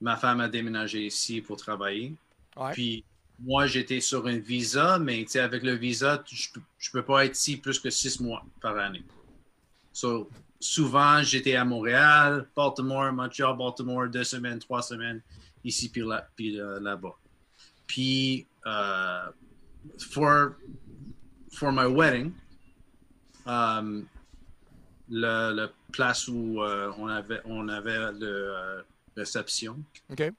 [0.00, 2.14] ma femme a déménagé ici pour travailler.
[2.56, 2.72] Ouais.
[2.72, 3.04] Puis
[3.38, 6.48] moi, j'étais sur un visa, mais avec le visa, je,
[6.78, 9.04] je peux pas être ici plus que six mois par année.
[9.92, 15.22] So, souvent, j'étais à Montréal, Baltimore, Montréal, Baltimore, deux semaines, trois semaines,
[15.64, 17.14] ici puis là, puis euh, là-bas.
[17.86, 19.26] Puis, euh,
[20.10, 20.56] for,
[21.52, 22.32] for my wedding,
[23.46, 24.06] um,
[25.08, 28.82] le place où euh, on avait, on avait le euh,
[29.16, 30.32] réception, OK.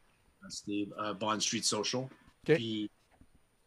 [0.49, 2.07] C'était euh, Bond Street Social.
[2.43, 2.89] Puis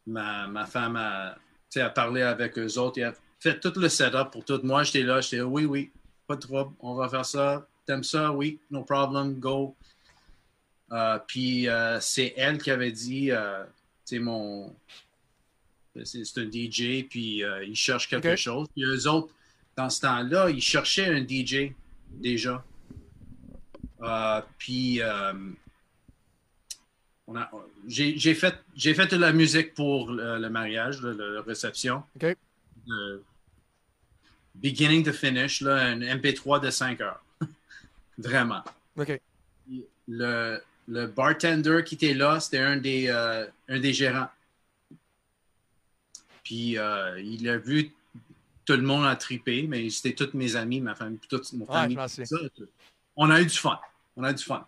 [0.05, 1.37] ma, ma femme a,
[1.75, 4.59] a parlé avec eux autres et a fait tout le setup pour tout.
[4.63, 5.91] Moi, j'étais là, j'étais oui, oui,
[6.27, 7.67] pas de trouble, on va faire ça.
[7.85, 8.31] T'aimes ça?
[8.31, 9.75] Oui, no problem, go.
[10.91, 13.35] Euh, puis euh, c'est elle qui avait dit, tu
[14.05, 14.75] sais, mon.
[16.05, 18.67] C'est c'est un DJ, puis il cherche quelque chose.
[18.73, 19.33] Puis eux autres,
[19.75, 21.73] dans ce temps-là, ils cherchaient un DJ
[22.09, 22.63] déjà.
[24.57, 25.01] Puis
[27.87, 32.03] j'ai j'ai fait, j'ai fait de la musique pour le, le mariage, la réception.
[32.15, 32.35] OK.
[32.87, 33.23] De
[34.55, 37.23] beginning to finish, là, un MP3 de 5 heures.
[38.17, 38.63] Vraiment.
[38.97, 39.19] OK.
[40.07, 44.29] Le, le bartender qui était là, c'était un des, euh, un des gérants.
[46.43, 47.91] Puis euh, il a vu
[48.65, 49.17] tout le monde a
[49.67, 51.97] mais c'était tous mes amis, ma famille, toute mon Ouais, famille.
[52.07, 52.35] ça.
[53.15, 53.79] On a eu du fun.
[54.15, 54.65] On a eu du fun.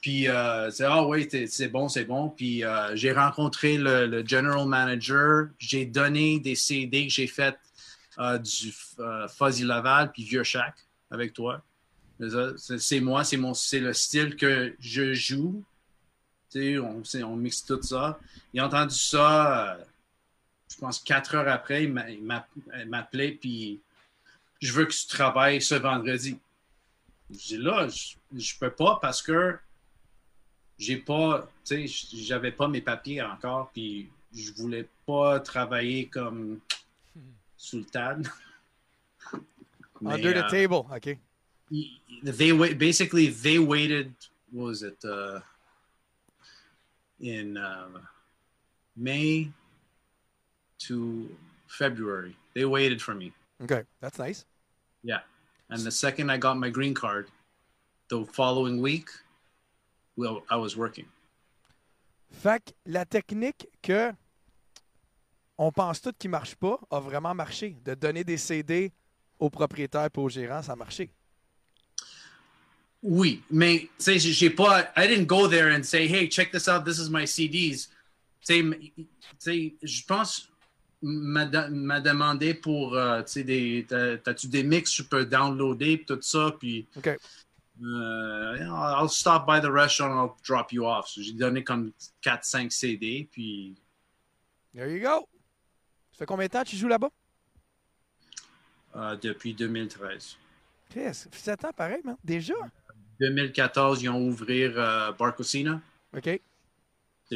[0.00, 2.28] Puis euh, c'est ah oui, c'est bon, c'est bon.
[2.30, 5.48] Puis euh, j'ai rencontré le, general manager.
[5.58, 7.56] J'ai donné des CD que j'ai fait
[8.18, 10.74] euh, du euh, Fuzzy Laval puis Vieux Shack
[11.10, 11.62] avec toi.
[12.58, 15.64] C'est moi, c'est mon, c'est le style que je joue.
[16.50, 18.18] Tu sais, on, on mixe tout ça.
[18.52, 19.78] Il a entendu ça,
[20.70, 23.80] je pense quatre heures après, il m'appelait puis
[24.60, 26.38] je veux que tu travailles ce vendredi.
[27.30, 29.58] Je dis là, je, je peux pas parce que
[30.78, 36.60] j'ai pas, tu sais, j'avais pas mes papiers encore, puis je voulais pas travailler comme.
[40.00, 40.86] Mais, Under the euh, table.
[40.94, 41.18] OK.
[42.22, 44.12] they wait basically they waited
[44.52, 45.40] what was it uh
[47.20, 47.88] in uh,
[48.96, 49.50] may
[50.78, 51.28] to
[51.66, 53.82] february they waited for me OK.
[54.00, 54.44] That's nice.
[55.70, 57.28] and the second i got my green card
[58.08, 59.10] the following week
[60.18, 61.06] well i was working
[62.30, 64.12] Fait que la technique que
[65.56, 67.74] on pense tout qui marche pas a vraiment marché.
[67.84, 68.92] De donner des CD
[69.38, 71.10] aux propriétaires et aux gérants, ça a marché.
[73.02, 74.92] Oui, mais tu sais, j'ai pas.
[74.96, 77.88] I didn't go there and say, hey, check this out, this is my CDs.
[78.40, 79.06] Tu sais, m- tu
[79.38, 80.48] sais, je pense
[81.00, 83.86] m'a de- m'a demandé pour, euh, tu sais,
[84.22, 86.86] T'as-tu des mix je peux downloader, tout ça, puis.
[87.82, 88.56] Euh,
[89.00, 91.08] I'll stop by the restaurant, I'll drop you off.
[91.08, 93.76] So, J'ai donné comme 4-5 CD, puis.
[94.74, 95.28] There you go.
[96.12, 97.10] Ça fait combien de temps que tu joues là-bas?
[98.96, 100.36] euh, depuis 2013.
[100.90, 102.16] Chris, ça fait 7 ans pareil, man.
[102.24, 102.54] Déjà?
[103.20, 105.80] 2014, ils ont ouvert euh, Barcosina.
[106.16, 106.24] OK.
[106.24, 106.40] C'est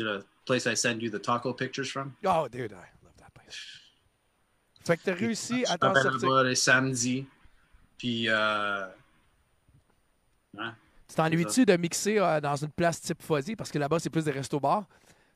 [0.01, 2.13] le place I send you the taco pictures from.
[2.25, 3.59] Oh, dude, I love that place.
[4.85, 6.29] Fait que t'as réussi à t'en sortir.
[6.29, 7.27] là-bas les samedis.
[7.99, 8.87] Puis, euh,
[10.59, 10.75] hein,
[11.09, 13.57] Tu t'ennuies-tu de mixer euh, dans une place type fuzzy?
[13.57, 14.87] Parce que là-bas, c'est plus des restos-bars.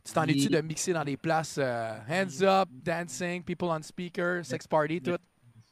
[0.04, 4.66] Tu t'ennuies-tu de mixer dans des places euh, hands up, dancing, people on speaker, sex
[4.66, 5.18] party, tout?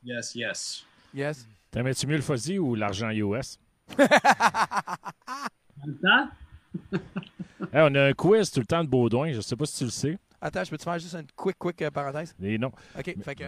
[0.03, 0.85] yes, yes.
[1.15, 1.47] Yes.
[1.71, 3.59] T'aimais-tu mieux le fuzzy ou l'argent US?
[3.99, 6.29] En même temps,
[7.73, 9.33] Hey, on a un quiz tout le temps de Baudouin.
[9.33, 10.19] Je sais pas si tu le sais.
[10.41, 12.35] Attends, je peux te faire juste une quick, quick euh, parenthèse?
[12.39, 12.73] Non.
[12.99, 13.45] OK, fait que...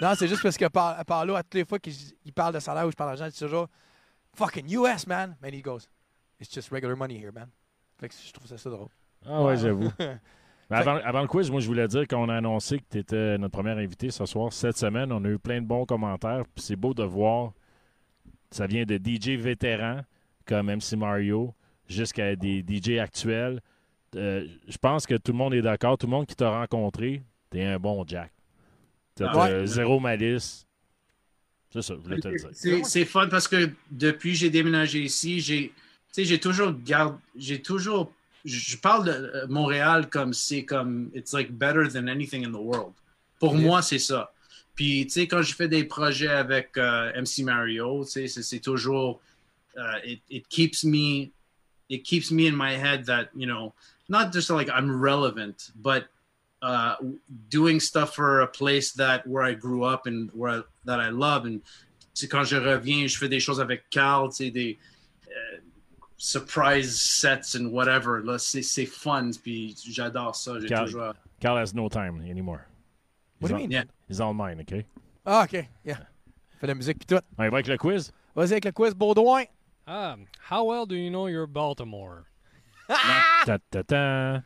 [0.00, 1.92] Non, c'est juste parce que par, Paolo, à toutes les fois qu'il
[2.24, 3.68] il parle de salaire ou je parle d'argent, il dit toujours
[4.34, 5.88] «Fucking US, man!» Man, he goes
[6.40, 7.48] «It's just regular money here, man.»
[7.98, 8.88] Fait que je trouve ça, ça drôle.
[9.26, 9.90] Ah ouais, j'avoue.
[10.70, 13.36] Mais avant, avant le quiz, moi, je voulais dire qu'on a annoncé que tu étais
[13.38, 14.52] notre première invité ce soir.
[14.52, 16.44] Cette semaine, on a eu plein de bons commentaires.
[16.54, 17.52] Puis c'est beau de voir.
[18.52, 20.02] Ça vient de DJ vétérans
[20.46, 21.54] comme MC Mario
[21.88, 23.60] jusqu'à des DJ actuels.
[24.16, 25.98] Euh, je pense que tout le monde est d'accord.
[25.98, 28.32] Tout le monde qui t'a rencontré, t'es un bon Jack.
[29.16, 30.66] T'as Ah t'as zéro malice.
[31.72, 32.48] C'est ça, je voulais te le dire.
[32.52, 35.74] c'est c'est fun parce que depuis que j'ai déménagé ici, j'ai tu
[36.12, 38.12] sais, j'ai toujours garde, j'ai toujours
[38.44, 42.60] je parle de euh, Montréal comme c'est comme it's like better than anything in the
[42.60, 42.92] world.
[43.38, 43.62] Pour Yes.
[43.64, 44.32] moi, c'est ça.
[44.74, 48.42] Puis tu sais quand je fais des projets avec euh, MC Mario, tu sais c'est-
[48.42, 49.20] c'est toujours
[49.76, 51.30] uh, it, it keeps me
[51.88, 53.72] it keeps me in my head that, you know,
[54.08, 56.08] not just like I'm relevant, but
[56.62, 56.96] uh,
[57.48, 61.10] doing stuff for a place that where I grew up and where I- that I
[61.10, 61.46] love.
[61.46, 61.60] And
[62.14, 64.78] c'est quand je reviens, je fais des choses avec Carl, tu sais, des
[65.28, 65.58] euh,
[66.16, 68.20] surprise sets and whatever.
[68.22, 70.52] Là, c'est, fun, puis j'adore ça.
[70.68, 71.14] Carl- toujours.
[71.40, 72.66] Carl has no time anymore.
[73.40, 73.70] What do you mean?
[73.70, 73.84] Yeah.
[74.08, 74.84] He's all mine, OK?
[75.24, 75.66] Ah, OK.
[75.84, 75.96] Yeah.
[76.58, 77.24] Fais de la musique puis tout.
[77.38, 78.12] On y va avec le quiz?
[78.34, 79.44] Vas-y avec le quiz Baudouin.
[79.86, 80.16] Ah,
[80.50, 82.26] how well do you know your Baltimore?
[83.46, 84.42] Ta, ta, ta.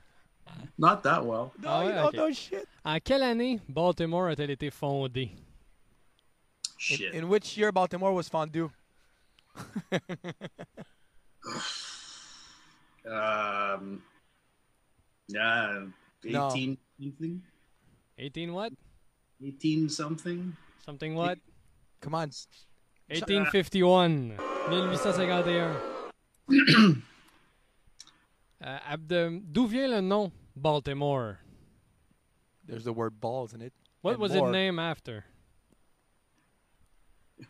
[0.79, 1.53] Not that well.
[1.61, 2.67] No, Ah you ouais, don't know shit.
[2.85, 5.33] En quelle année Baltimore a-t-elle été fondée?
[6.91, 7.15] In, Shit.
[7.15, 8.71] in which year Baltimore was fondue?
[13.07, 14.03] Um,
[15.29, 15.85] yeah,
[16.25, 16.49] No.
[16.49, 17.43] 18 something?
[18.19, 18.73] 18 what?
[19.45, 20.57] 18 something?
[20.85, 21.39] Something what?
[22.01, 22.31] Come on.
[23.09, 24.37] 1851.
[24.39, 25.73] 1851.
[28.63, 31.41] Euh, Abde- D'où vient le nom Baltimore?
[32.67, 33.75] There's the word balls in it.
[34.01, 34.49] What And was more.
[34.49, 35.25] it named after?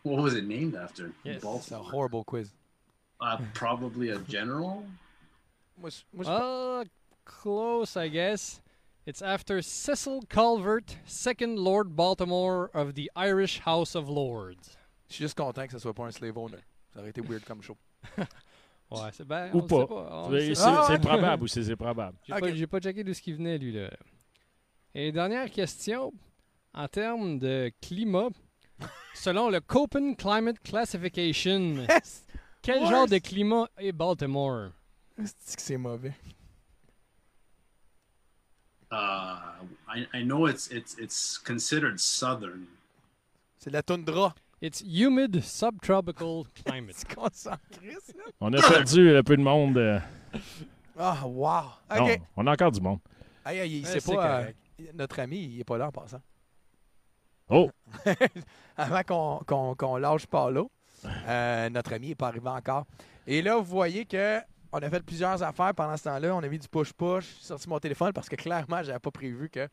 [0.03, 1.11] What was it named after?
[1.23, 1.35] Yes.
[1.35, 1.91] It's a Baltimore.
[1.91, 2.51] horrible quiz.
[3.21, 4.85] Uh, probably a general?
[5.81, 6.83] Moi, je- Uh,
[7.25, 8.61] close, I guess.
[9.05, 14.77] It's after Cecil Calvert, second Lord Baltimore of the Irish House of Lords.
[15.07, 16.57] je suis juste content que ce soit pas un slave owner.
[16.93, 17.77] Ça aurait été weird comme show.
[18.91, 19.87] Ouais, c'est ben, Ou pas.
[19.87, 20.27] pas.
[20.29, 22.17] C'est Ah, probable ou c'est probable.
[22.23, 22.39] J'ai Ok.
[22.39, 23.89] pas, j'ai pas checké d'où ce qui venait, lui, là.
[24.93, 26.13] Et dernière question.
[26.71, 28.29] En termes de climat,
[29.13, 32.25] selon le Köppen Climate Classification, Yes!
[32.61, 32.89] quel Worse.
[32.91, 34.71] genre de climat est Baltimore?
[35.23, 36.13] C'est que c'est mauvais?
[38.91, 39.41] Uh,
[39.87, 42.67] I, I know it's it's it's considered southern.
[43.59, 44.35] C'est de la toundra.
[44.61, 46.95] It's humid subtropical climate.
[46.97, 48.23] C'est qu'on s'en crisse, là?
[48.39, 49.77] On a perdu un peu de monde.
[49.77, 49.99] euh,
[50.97, 51.63] Ah, wow.
[51.97, 52.99] non, on a encore du monde.
[53.43, 54.39] Aïe, aïe, il Ouais, sait c'est pas.
[54.39, 54.57] correct.
[54.81, 56.21] euh, notre ami, il est pas là en passant.
[57.49, 57.69] Oh,
[58.77, 60.71] Avant qu'on qu'on- qu'on lâche Paulo,
[61.05, 62.85] euh, notre ami n'est pas arrivé encore.
[63.27, 64.39] Et là, vous voyez que
[64.71, 66.35] on a fait plusieurs affaires pendant ce temps-là.
[66.35, 67.37] On a mis du push-push.
[67.39, 69.69] J'ai sorti mon téléphone parce que clairement, j'avais pas prévu que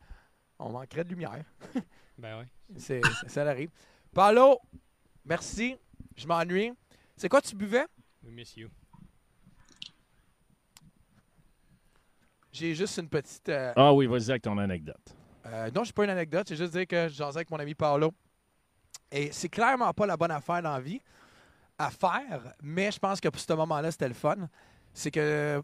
[0.59, 1.43] on manquerait de lumière.
[2.17, 2.47] ben ouais.
[2.77, 3.69] C'est, c'est- ça arrive.
[4.13, 4.59] Paulo,
[5.25, 5.75] merci.
[6.15, 6.71] Je m'ennuie.
[7.17, 7.85] C'est quoi tu buvais?
[8.23, 8.69] We miss you.
[12.51, 13.49] J'ai juste une petite.
[13.49, 15.15] euh, ah oui, vas-y avec ton anecdote.
[15.45, 16.47] Euh, non, j'ai pas une anecdote.
[16.47, 18.13] C'est juste dire que j'en avec mon ami Paolo.
[19.11, 21.01] Et c'est clairement pas la bonne affaire dans la vie
[21.77, 24.35] à faire, mais je pense que pour ce moment-là, c'était le fun.
[24.93, 25.61] C'est que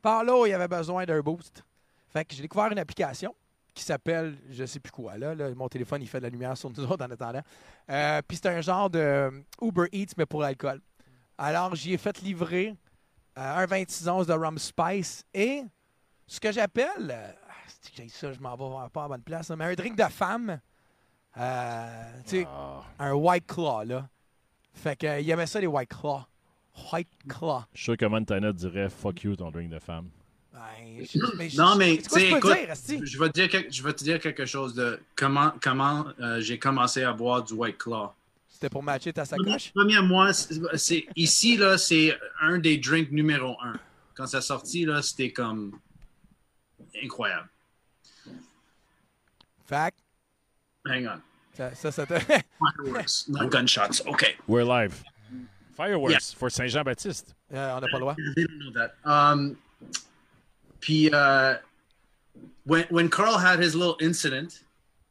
[0.00, 1.64] Paolo, il avait besoin d'un boost.
[2.08, 3.34] Fait que j'ai découvert une application
[3.74, 6.70] qui s'appelle, je sais plus quoi, là, Mon téléphone, il fait de la lumière sur
[6.70, 7.42] nous autres en attendant.
[7.90, 9.30] Euh, Puis c'est un genre de
[9.60, 10.80] Uber Eats, mais pour l'alcool.
[11.36, 12.74] Alors, j'y ai fait livrer
[13.36, 15.62] euh, un 26 onces de rum spice et
[16.26, 19.22] ce que j'appelle, euh, ah, c'est que j'ai ça, je m'en vais pas à bonne
[19.22, 20.60] place, là, mais un drink de femme,
[21.38, 24.08] euh, tu sais, Ah, un White Claw, là.
[24.74, 26.22] Fait que, il aimait ça, les White Claw.
[26.92, 27.62] White Claw.
[27.72, 30.10] je suis sûr que Montana dirait fuck you ton drink de femme.
[30.52, 32.52] Ben, je- mais je- Non, mais, c'est quoi écoute,
[32.86, 33.00] dire?
[33.04, 36.40] Je vais te dire, quelque- je vais te dire quelque chose de comment, comment euh,
[36.40, 38.10] j'ai commencé à boire du White Claw.
[38.48, 39.72] C'était pour matcher ta sacoche?
[39.74, 43.74] Premier mois, c'est c'est- ici là, c'est un des drinks numéro un.
[44.14, 45.78] Quand ça sorti là, c'était comme
[47.02, 47.48] incroyable.
[49.66, 49.98] Fact.
[50.86, 51.22] Hang on.
[51.56, 54.00] Ça, ça, ça te- Fireworks, not gunshots.
[54.06, 54.36] Okay.
[54.46, 55.02] We're live.
[55.74, 57.34] Fireworks for Saint-Jean-Baptiste.
[57.52, 58.16] Yeah, on n'a pas le droit.
[58.36, 58.94] They don't know that.
[59.04, 59.56] Um,
[60.80, 61.56] puis uh,
[62.64, 64.62] when when Carl had his little incident,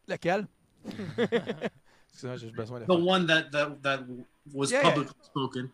[0.07, 0.47] Lequel?
[1.17, 2.85] Excuse-moi, j'ai besoin de.
[2.85, 4.01] the one that that that
[4.53, 4.89] was Yeah, yeah.
[4.89, 5.71] publicly spoken,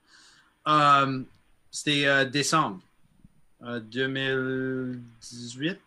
[0.66, 1.28] um,
[1.72, 2.82] c'était euh, décembre
[3.64, 5.80] euh, 2018.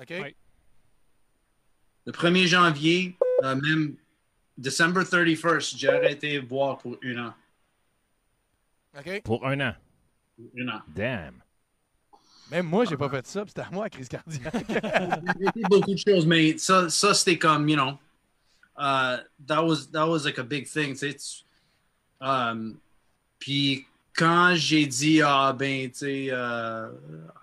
[0.00, 0.10] OK?
[0.10, 0.34] Ouais.
[2.06, 3.96] Le 1er janvier, euh, même
[4.58, 7.34] December 31st, j'ai arrêté de boire pour un an.
[8.98, 9.22] OK?
[9.22, 9.74] Pour un an?
[10.36, 10.80] Pour un an.
[10.88, 11.40] Damn.
[12.50, 14.54] Même moi, j'ai pas fait ça, puis c'était à moi, la crise cardiaque.
[15.56, 17.98] J'ai beaucoup de choses, mais ça, ça c'était comme, you know,
[18.76, 21.44] uh, that was that was like a big thing, tu sais.
[22.20, 22.78] Um,
[23.38, 23.86] puis
[24.16, 26.88] quand j'ai dit, ah ben, tu sais, uh,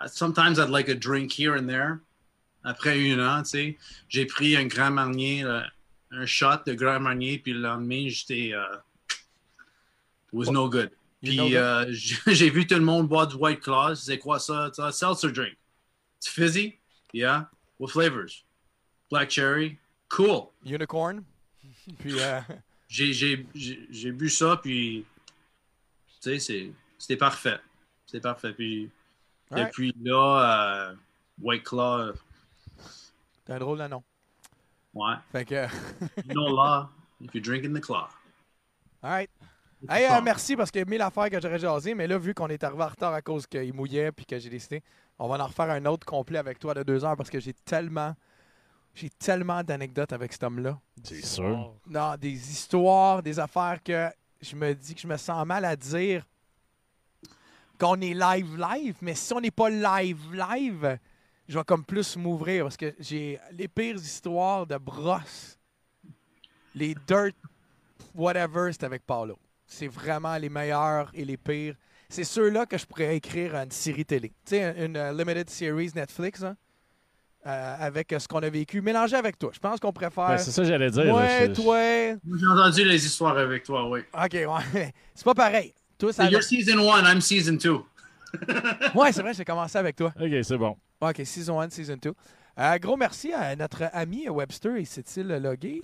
[0.07, 1.99] sometimes I'd like a drink here and there.
[2.63, 5.65] Après un an, tu sais, j'ai pris un Grand Marnier, là,
[6.11, 8.77] un shot de Grand Marnier, puis le lendemain, j'étais, uh,
[9.09, 10.91] it was no good.
[11.21, 11.85] Puis euh,
[12.27, 13.95] j'ai vu tout le monde boire du White Claw.
[13.95, 14.71] C'est quoi ça?
[14.73, 15.55] C'est un seltzer drink.
[16.17, 16.79] It's fizzy?
[17.13, 17.49] Yeah.
[17.79, 18.43] What flavors?
[19.09, 19.77] Black cherry.
[20.09, 20.51] Cool.
[20.65, 21.23] Unicorn.
[21.99, 22.41] Puis, euh,
[22.87, 25.05] j'ai bu ça, puis
[26.21, 27.59] tu sais, c'était parfait.
[28.05, 28.53] C'était parfait.
[28.53, 28.89] Puis
[29.51, 30.95] depuis là, euh,
[31.41, 32.13] White Claw, euh,
[33.45, 34.03] c'est un drôle de nom.
[34.93, 35.15] ouais.
[35.31, 35.65] Fait que,
[36.27, 38.07] You know law if you're drinking the claw.
[39.01, 39.29] alright.
[39.89, 42.35] Hey, euh, merci parce qu'il y a mille affaires que j'aurais jasé, mais là, vu
[42.35, 44.83] qu'on est arrivé en retard à cause qu'il mouillait puis que j'ai décidé,
[45.17, 47.53] on va en refaire un autre complet avec toi de deux heures parce que j'ai
[47.53, 48.15] tellement,
[48.93, 50.79] j'ai tellement d'anecdotes avec cet homme-là.
[51.03, 51.73] C'est sûr.
[51.87, 54.07] Non, des histoires, des affaires que
[54.41, 56.25] je me dis que je me sens mal à dire
[57.79, 60.99] qu'on est live live, mais si on n'est pas live live,
[61.47, 65.57] je vais comme plus m'ouvrir parce que j'ai les pires histoires de brosse.
[66.73, 67.33] Les dirt
[68.15, 69.37] whatever, c'est avec Paulo.
[69.65, 71.75] C'est vraiment les meilleurs et les pires.
[72.09, 74.29] C'est ceux-là que je pourrais écrire une série télé.
[74.45, 76.57] Tu sais, une, euh, limited series Netflix, hein,
[77.45, 79.51] euh, avec ce qu'on a vécu, mélangé avec toi.
[79.53, 80.27] Je pense qu'on préfère.
[80.27, 81.13] Ben, c'est ça que j'allais dire.
[81.13, 81.79] Ouais, Je- toi.
[82.39, 84.01] J'ai entendu les histoires avec toi, oui.
[84.13, 84.93] OK, ouais.
[85.15, 85.73] C'est pas pareil.
[85.97, 86.29] Toi, ça.
[86.29, 87.85] You're season one, I'm season two.
[88.95, 90.13] Ouais, c'est vrai, j'ai commencé avec toi.
[90.19, 90.75] Ok, c'est bon.
[91.01, 92.13] OK, Season 1, Season 2.
[92.59, 94.77] Euh, gros merci à notre ami Webster.
[94.77, 95.81] Il s'est-il logué?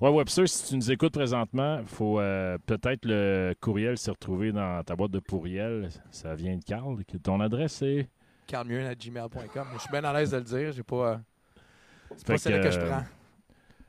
[0.00, 4.82] Ouais, Webster, si tu nous écoutes présentement, faut euh, peut-être le courriel s'est retrouvé dans
[4.84, 5.88] ta boîte de courriel.
[6.10, 6.96] Ça vient de Carl.
[7.04, 8.08] Que Ton adresse c'est.
[8.50, 9.66] carlmuir.gmail.com.
[9.74, 10.72] Je suis bien à l'aise de le dire.
[10.72, 11.12] J'ai pas.
[11.12, 11.16] euh,
[12.16, 13.04] c'est pas celle que je euh, prends.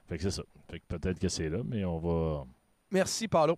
[0.07, 0.43] Fait que c'est ça.
[0.69, 2.45] Fait que peut-être que c'est là, mais on va.
[2.91, 3.57] Merci, Paulo.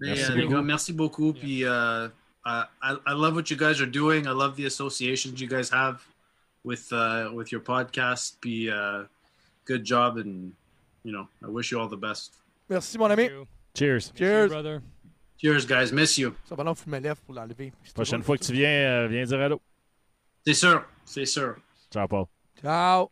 [0.00, 0.54] Mais, Merci euh, les beaucoup.
[0.54, 1.32] gars, merci beaucoup.
[1.32, 2.08] Puis, euh,
[2.44, 4.24] uh, I, I love what you guys are doing.
[4.24, 6.02] I love the associations you guys have
[6.64, 8.38] with uh, with your podcast.
[8.40, 9.04] Puis, uh,
[9.66, 10.52] good job, and
[11.04, 12.34] you know, I wish you all the best.
[12.68, 13.28] Merci, mon ami.
[13.74, 14.12] Cheers.
[14.14, 14.48] Cheers.
[14.50, 14.82] brother.
[15.38, 15.92] Cheers, guys.
[15.92, 16.34] Miss you.
[16.44, 17.72] Ça va donc faut que je me lève pour l'enlever.
[17.94, 19.60] Prochaine fois que tu viens, euh, viens dire allô.
[20.46, 20.84] C'est sûr.
[21.04, 21.56] C'est sûr.
[21.90, 22.26] Ciao, Paul.
[22.60, 23.10] Ciao.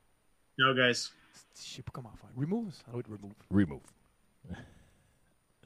[0.58, 1.10] Ciao, guys.
[1.56, 2.30] Je sais pas comment faire.
[2.36, 2.72] Remove?
[2.72, 3.32] Ça doit être remove.
[3.50, 3.80] Remove.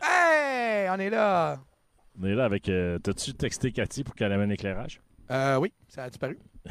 [0.03, 0.89] Hey!
[0.91, 1.59] On est là.
[2.21, 2.69] On est là avec.
[2.69, 5.01] euh, T'as-tu texté Cathy pour qu'elle amène l'éclairage?
[5.31, 6.39] Euh, oui, ça a disparu.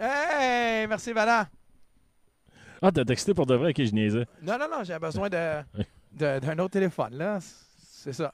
[0.00, 0.86] hey!
[0.86, 1.46] Merci, Valent.
[2.80, 3.72] Ah, t'as texté pour de vrai?
[3.74, 4.26] Que je niaisais.
[4.42, 5.62] Non, non, non, j'ai besoin de,
[6.12, 7.38] de- d'un autre téléphone, là.
[7.40, 8.32] C'est ça.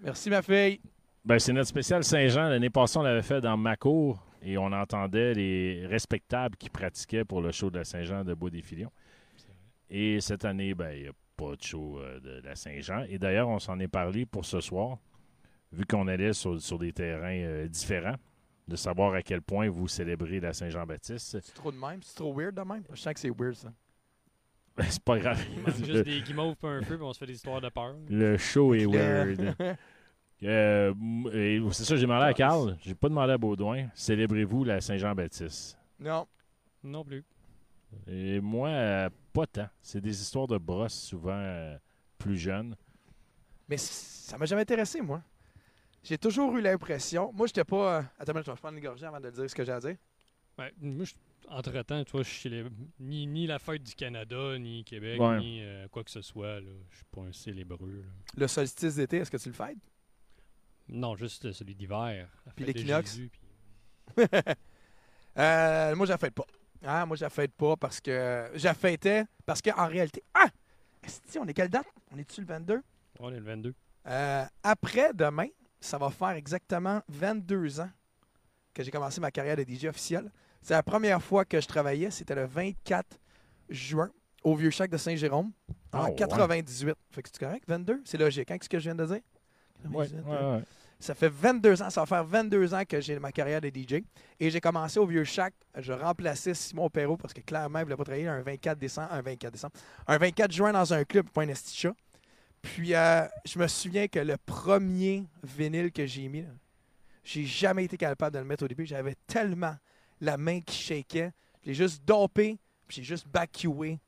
[0.00, 0.80] Merci, ma fille.
[1.24, 2.48] Ben, c'est notre spécial Saint-Jean.
[2.48, 7.24] L'année passée, on l'avait fait dans ma cour et on entendait les respectables qui pratiquaient
[7.24, 8.92] pour le show de la Saint-Jean de Beau-des-Filions.
[9.88, 13.04] Et cette année, ben, il n'y a pas de show euh, de la Saint-Jean.
[13.08, 14.98] Et d'ailleurs, on s'en est parlé pour ce soir,
[15.72, 18.16] vu qu'on allait sur, sur des terrains euh, différents,
[18.68, 21.40] de savoir à quel point vous célébrez la Saint-Jean-Baptiste.
[21.40, 22.00] C'est trop de même?
[22.02, 22.84] C'est trop weird de même?
[22.92, 23.72] Je sens que c'est weird, ça.
[24.76, 25.44] Ben, c'est pas grave.
[25.66, 27.96] Manque juste des guimauves pas un peu, puis on se fait des histoires de peur.
[28.08, 29.56] Le show est weird.
[30.42, 30.94] Euh,
[31.72, 32.76] c'est ça, j'ai demandé à Carl.
[32.82, 33.88] J'ai pas demandé à Baudouin.
[33.94, 35.76] Célébrez-vous la Saint-Jean-Baptiste?
[35.98, 36.26] non.
[36.82, 37.22] Non plus.
[38.06, 39.68] Et moi, euh, pas tant.
[39.82, 41.76] C'est des histoires de brosses souvent euh,
[42.16, 42.74] plus jeunes.
[43.68, 45.22] Mais ça m'a jamais intéressé, moi.
[46.02, 47.30] j'ai toujours eu l'impression.
[47.34, 47.98] Moi, j'étais pas.
[47.98, 49.96] euh, Attends, je vais prendre une gorgée avant de dire ce que j'ai à dire.
[50.58, 51.12] Ouais, moi, je-
[51.50, 52.64] entre-temps, tu vois, je suis les-
[52.98, 55.38] ni, ni la fête du Canada, ni Québec, Ouais.
[55.38, 56.60] ni euh, quoi que ce soit.
[56.60, 58.02] Je suis pas un célébreux.
[58.02, 58.08] là.
[58.38, 59.76] Le solstice d'été, est-ce que tu le fêtes?
[60.90, 62.28] Non, juste euh, celui d'hiver.
[62.56, 63.16] Puis l'équinoxe.
[63.16, 64.26] Puis-
[65.38, 66.44] Euh, moi, je la fête pas.
[66.84, 68.50] Hein, moi, je la fête pas parce que.
[68.54, 70.22] Je la fêtais parce qu'en réalité.
[70.34, 70.48] Ah!
[71.04, 71.86] Esti, on est quelle date?
[72.12, 72.82] On est-tu le 22?
[73.20, 73.74] On est le 22.
[74.08, 75.46] Euh, après demain,
[75.80, 77.90] ça va faire exactement 22 ans
[78.74, 80.30] que j'ai commencé ma carrière de DJ officielle.
[80.62, 82.10] C'est la première fois que je travaillais.
[82.10, 83.18] C'était le 24
[83.68, 84.10] juin
[84.42, 85.52] au Vieux Chac de Saint-Jérôme
[85.92, 86.14] en Ah, ouais.
[86.16, 86.94] 98.
[87.12, 87.64] Fait que c'est correct?
[87.68, 88.02] 22?
[88.04, 89.20] C'est logique, hein, ce que je viens de dire?
[89.90, 90.62] Ouais, 98, ouais, ouais.
[91.00, 94.02] Ça fait 22 ans, ça va faire 22 ans que j'ai ma carrière de DJ.
[94.38, 95.54] Et j'ai commencé au Vieux Chac.
[95.78, 99.08] Je remplaçais Simon Perrault parce que clairement, il ne voulait pas travailler un 24 décembre,
[99.10, 99.72] un 24 décembre,
[100.06, 101.94] un 24 juin dans un club, pas un esti de chat.
[102.60, 106.44] Puis euh, je me souviens que le premier vinyle que j'ai mis,
[107.24, 108.84] j'ai jamais été capable de le mettre au début.
[108.84, 109.74] J'avais tellement
[110.20, 111.32] la main qui shakeait.
[111.62, 113.98] Je l'ai juste dopé, puis j'ai juste backoué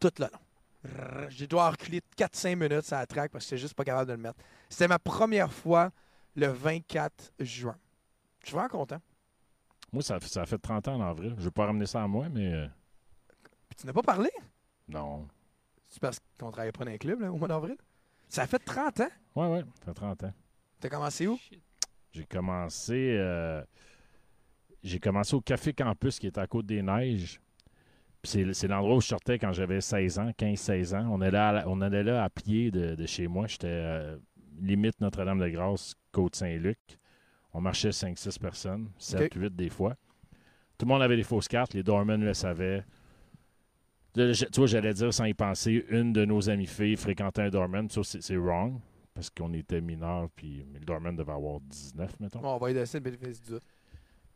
[0.00, 1.28] tout le long.
[1.28, 4.12] J'ai dû reculer 4-5 minutes sur la track parce que j'étais juste pas capable de
[4.12, 4.38] le mettre.
[4.70, 5.90] C'était ma première fois
[6.36, 7.76] le 24 juin.
[8.40, 9.00] Je suis vraiment content.
[9.92, 11.34] Moi, ça, ça a fait 30 ans en avril.
[11.38, 12.66] Je vais pas ramener ça à moi, mais euh,
[13.68, 14.30] Puis tu n'as pas parlé?
[14.88, 15.26] non.
[15.90, 17.76] C'est parce qu'on travaillait pas dans un club là, au mois d'avril?
[18.28, 19.08] Ça a fait 30 ans?
[19.36, 20.32] Ouais, ouais, ça fait 30 ans.
[20.80, 21.38] T'as commencé où?
[22.12, 23.64] J'ai commencé euh,
[24.82, 27.40] j'ai commencé au Café Campus qui est à Côte des Neiges.
[28.20, 31.08] Puis c'est, c'est l'endroit où je sortais quand j'avais 16 ans, 15-16 ans.
[31.10, 33.46] On allait, à la- on allait là à pied de, de chez moi.
[33.46, 34.18] J'étais euh,
[34.60, 36.78] limite Notre-Dame-de-Grâce, Côte-Saint-Luc.
[37.52, 39.96] On marchait 5-6 personnes, 7-8 des fois.
[40.76, 42.84] Tout le monde avait des fausses cartes, les doormen le savaient.
[44.14, 47.42] De- je- tu vois, j'allais dire sans y penser, une de nos amies filles fréquentait
[47.42, 47.88] un doorman.
[47.90, 48.78] Ça, c'est, c'est wrong,
[49.14, 52.40] parce qu'on était mineurs, puis le doorman devait avoir 19, mettons.
[52.40, 53.54] Bon, on va y laisser le bénéfice du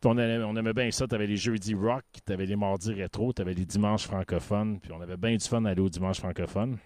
[0.05, 1.07] on aimait, on aimait bien ça.
[1.07, 4.81] Tu avais les jeudis rock, tu avais les mardis rétro, tu avais les dimanches francophones.
[4.81, 6.77] Puis on avait bien du fun à aller aux dimanches francophones.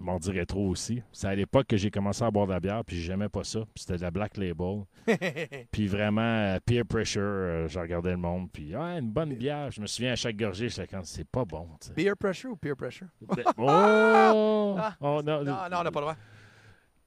[0.00, 1.02] Mardi rétro aussi.
[1.12, 3.60] C'est à l'époque que j'ai commencé à boire de la bière, puis j'aimais pas ça.
[3.60, 4.82] Puis c'était de la Black Label.
[5.70, 8.50] Puis vraiment, euh, peer pressure, euh, je regardais le monde.
[8.52, 9.70] Puis, ah, une bonne bière.
[9.70, 11.68] Je me souviens à chaque gorgée, j'étais quand c'est pas bon.
[11.94, 13.06] Beer pressure ou peer pressure?
[13.58, 14.76] Oh!
[14.78, 14.94] Ah!
[15.00, 16.16] Oh, non, Non, non, on n'a pas le droit.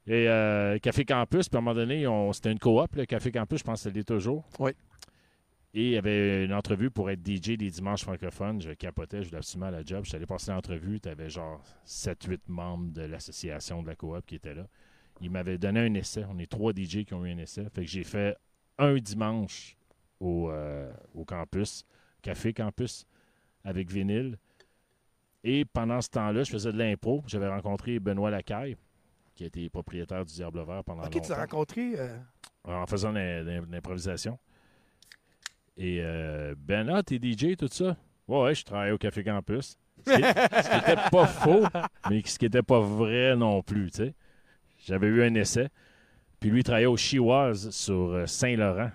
[0.09, 3.29] Et euh, Café Campus, puis à un moment donné, on- c'était une coop, le Café
[3.31, 4.45] Campus, je pense que c'était toujours.
[4.59, 4.71] Oui.
[5.74, 8.61] Et il y avait une entrevue pour être DJ des dimanches francophones.
[8.61, 10.03] Je capotais, je voulais absolument la job.
[10.03, 10.99] Je suis allé passer l'entrevue.
[10.99, 14.65] Tu avais genre 7-8 membres de l'association de la coop qui étaient là.
[15.22, 16.26] Ils m'avaient donné un essai.
[16.30, 17.65] On est trois DJ qui ont eu un essai.
[17.76, 18.36] Fait que j'ai fait
[18.78, 19.76] un dimanche
[20.20, 21.86] au, euh, au campus,
[22.22, 23.05] Café Campus,
[23.63, 24.38] avec vinyle.
[25.43, 27.24] Et pendant ce temps-là, je faisais de l'impro.
[27.28, 28.78] J'avais rencontré Benoît Lacaille,
[29.36, 31.93] qui était propriétaire du Diable Vert pendant Ok, tu longtemps l'as rencontré.
[31.99, 32.18] euh,
[32.63, 34.39] en faisant l'improvisation.
[35.78, 37.95] Et euh, Ben, ah, t'es DJ, tout ça?
[38.28, 39.78] Ouais, ouais, je travaillais au Café Campus.
[40.05, 40.21] Ce qui,
[40.63, 41.63] ce qui était pas faux,
[42.09, 44.13] mais ce qui était pas vrai non plus, tu sais.
[44.86, 45.69] J'avais eu un essai.
[46.39, 48.91] Puis lui, il travaillait au Chihuahua sur euh, Saint-Laurent,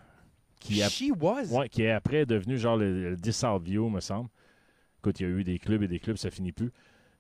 [0.61, 1.45] qui, a- She was.
[1.51, 4.29] ouais, qui est après devenu genre le, le 10 View, me semble.
[4.99, 6.71] Écoute, il y a eu des clubs et des clubs, ça finit plus.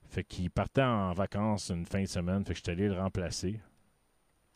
[0.08, 3.00] Fait qu'il partait en vacances une fin de semaine, fait que je suis allé le
[3.00, 3.58] remplacer.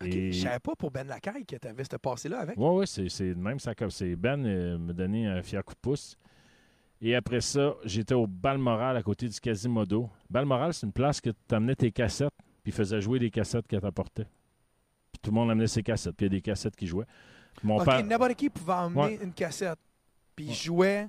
[0.02, 2.56] Ok, Et- Je savais pas pour Ben Lacaille que tu avais ce passé-là avec.
[2.58, 4.14] oui, oui, c'est, même ça comme c'est.
[4.16, 6.16] Ben euh, me donnait un fier coup de pouce.
[7.00, 10.08] Et après ça, j'étais au Balmoral à côté du Quasimodo.
[10.30, 12.30] Balmoral, c'est une place que tu amenais tes cassettes,
[12.62, 14.24] puis faisait jouer des cassettes que t'apportais.
[15.12, 17.04] Puis tout le monde amenait ses cassettes, puis il y a des cassettes qui jouaient.
[17.62, 18.04] Mon ok, père.
[18.04, 19.18] n'importe qui pouvait emmener Ouais.
[19.22, 19.78] une cassette.
[20.34, 20.52] Puis Ouais.
[20.54, 21.08] jouait.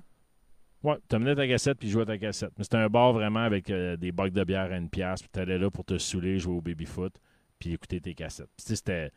[0.82, 2.52] Ouais, tu amenais ta cassette, puis jouais ta cassette.
[2.56, 5.28] Mais c'était un bar vraiment avec euh, des bocs de bière à une pièce, puis
[5.32, 7.14] tu allais là pour te saouler, jouer au baby-foot,
[7.58, 8.50] puis écouter tes cassettes.
[8.56, 9.10] C'était.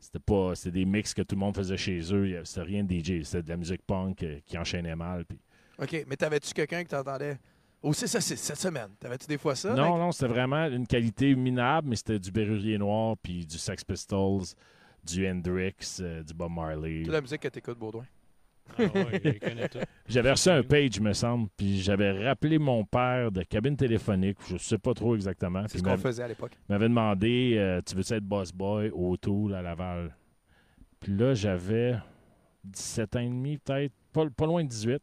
[0.00, 0.54] C'était pas.
[0.54, 2.40] C'était des mix que tout le monde faisait chez eux.
[2.44, 3.24] C'était rien de DJ.
[3.24, 5.24] C'était de la musique punk euh, qui enchaînait mal.
[5.24, 5.40] Puis
[5.78, 7.38] OK, mais t'avais-tu quelqu'un qui t'entendait?
[7.82, 8.90] Oh, c'est ça, cette semaine.
[8.98, 9.72] T'avais-tu des fois ça?
[9.72, 10.00] Non, mec?
[10.00, 14.54] non, c'était vraiment une qualité minable, mais c'était du Berrurier Noir, puis du Sex Pistols,
[15.04, 17.02] du Hendrix, euh, du Bob Marley.
[17.04, 18.04] Toute la musique que t'écoutes, Baudouin.
[18.78, 19.40] Ah ouais.
[20.08, 24.56] J'avais reçu un page, me semble, puis j'avais rappelé mon père de cabine téléphonique, je
[24.56, 25.62] sais pas trop exactement.
[25.68, 26.52] C'est ce il qu'on faisait à l'époque.
[26.68, 30.14] m'avait demandé euh, Tu veux-tu être boss boy au Tool à Laval?
[31.00, 31.94] Puis là, j'avais
[32.64, 35.00] 17 ans et demi, peut-être, pas, pas loin de 18.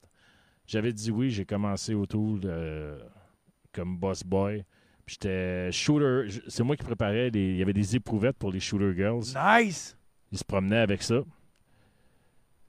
[0.67, 2.97] J'avais dit oui, j'ai commencé au Tool euh,
[3.71, 4.63] comme boss boy.
[5.05, 6.27] Puis j'étais shooter.
[6.47, 7.29] C'est moi qui préparais.
[7.29, 9.23] les- il y avait des éprouvettes pour les shooter girls.
[9.35, 9.95] Nice!
[10.31, 11.21] Ils se promenaient avec ça.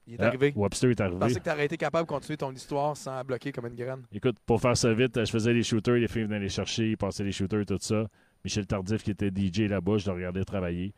[0.07, 0.53] Il est Ah, arrivé.
[0.55, 1.19] Webster est Je arrivé.
[1.19, 4.03] pensais que t'aurais été capable de continuer ton histoire sans bloquer comme une graine.
[4.13, 6.97] Écoute, pour faire ça vite, je faisais les shooters, les filles venaient les chercher, ils
[6.97, 8.07] passaient les shooters, tout ça.
[8.45, 10.93] Michel Tardif, qui était DJ là-bas, je le regardais travailler.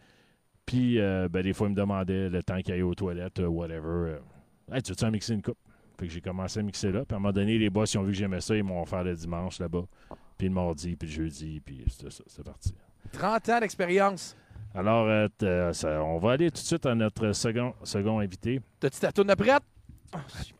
[0.65, 3.47] Puis, euh, ben, des fois, il me demandait le temps qu'il aille aux toilettes, euh,
[3.47, 3.87] whatever.
[3.87, 4.19] euh,
[4.71, 5.57] Hey, tu veux-tu en mixer une coupe?
[5.99, 7.03] Fait que j'ai commencé à mixer là.
[7.05, 8.81] Puis à un moment donné, les boss, ils ont vu que j'aimais ça, ils m'ont
[8.83, 9.85] offert le dimanche là-bas.
[10.37, 12.75] Puis le mardi, puis le jeudi, puis c'est parti.
[13.11, 14.37] 30 ans d'expérience.
[14.75, 18.61] Alors, euh, euh, ça- on va aller tout de suite à notre second, second invité.
[18.79, 19.63] T'as-tu ta tourne prête?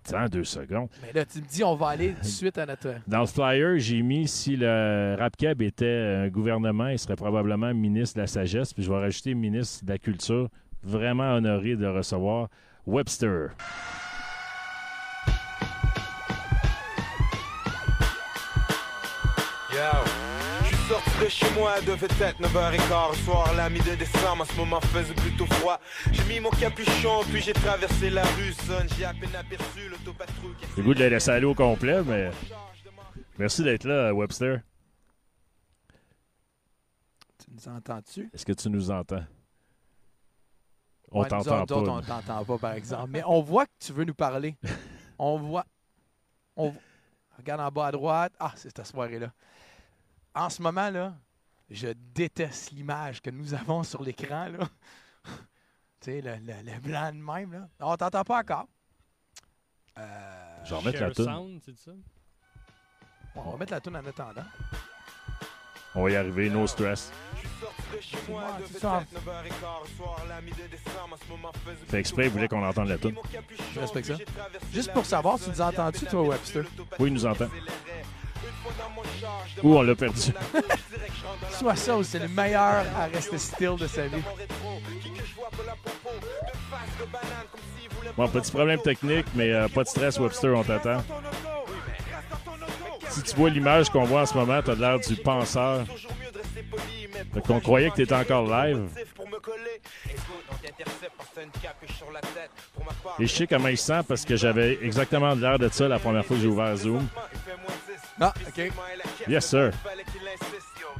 [0.07, 0.89] Attends deux secondes.
[1.01, 2.93] Mais là, tu me dis, on va aller tout de suite à notre.
[3.07, 8.18] Dans le flyer, j'ai mis si le RapCab était un gouvernement, il serait probablement ministre
[8.18, 8.74] de la sagesse.
[8.74, 10.49] Puis je vais rajouter ministre de la culture.
[10.84, 12.47] Vraiment honoré de recevoir.
[12.86, 13.49] Webster.
[21.20, 24.80] De chez moi, devait être 9h15 le soir, la mi de décembre, en ce moment
[24.82, 25.80] faisait plutôt froid.
[26.11, 30.55] J'ai mis mon capuchon, puis j'ai traversé la rue, son, j'ai à peine aperçu l'autopatrouille
[30.78, 32.32] le goût de le laisser aller au complet, mais
[33.38, 34.61] merci d'être là, Webster.
[37.43, 38.30] Tu nous entends-tu?
[38.34, 39.24] Est-ce que tu nous entends?
[41.11, 41.76] On Ouais, t'entend pas.
[41.76, 43.09] on t'entend pas, par exemple.
[43.09, 44.55] Mais on voit que tu veux nous parler.
[45.22, 45.65] On voit.
[46.55, 46.74] On...
[47.38, 48.32] Regarde en bas à droite.
[48.39, 49.34] Ah, c'est cette soirée-là.
[50.36, 51.14] En ce moment, là,
[51.70, 54.48] je déteste l'image que nous avons sur l'écran.
[54.50, 54.60] là.
[55.26, 55.32] tu
[56.02, 57.52] sais, le, le- le blanc de même.
[57.54, 57.68] Là.
[57.80, 58.68] On t'entend pas encore.
[59.98, 61.40] Euh, Je vais remettre la ça?
[63.36, 64.44] on va mettre la tune en attendant.
[65.96, 67.12] On va y arriver, no stress.
[67.34, 69.02] Je suis sorti de chez moi, Ouais, elle c'est devait ça.
[69.02, 69.50] être 9h15
[69.90, 72.64] le soir, la mi de décembre, en ce moment faisait Fait exprès, il voulait qu'on
[72.64, 73.16] entende la tune.
[73.74, 74.14] Je respecte ça.
[74.72, 76.64] Juste pour savoir, tu nous entends-tu, toi, Webster?
[77.00, 77.48] Oui, il nous entend.
[79.64, 80.32] Ouh, on l'a perdu?
[80.34, 82.86] la gauche, je dirais que je rentre dans la Soit ça ou c'est le meilleur
[82.98, 84.24] à rester still de sa vie.
[88.18, 91.04] Bon, petit problème technique, mais euh, pas de stress, Webster, on t'attend.
[93.10, 95.86] Si tu vois l'image qu'on voit en ce moment, t'as l'air du penseur.
[97.34, 98.88] Fait qu'on croyait que t'étais encore live.
[103.20, 106.00] Et je sais comment il se sent parce que j'avais exactement l'air de ça la
[106.00, 107.08] première fois que j'ai ouvert Zoom.
[108.20, 108.72] Ah, OK.
[109.28, 109.72] Yes, sir.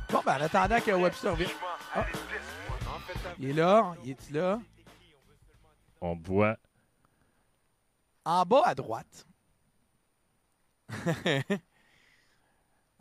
[0.10, 1.50] Bon, ben, en attendant que Webster vienne.
[1.94, 2.06] Ah.
[3.38, 3.94] Il est là.
[4.04, 4.60] Il est là?
[6.02, 6.58] On voit.
[8.24, 9.26] En bas à droite.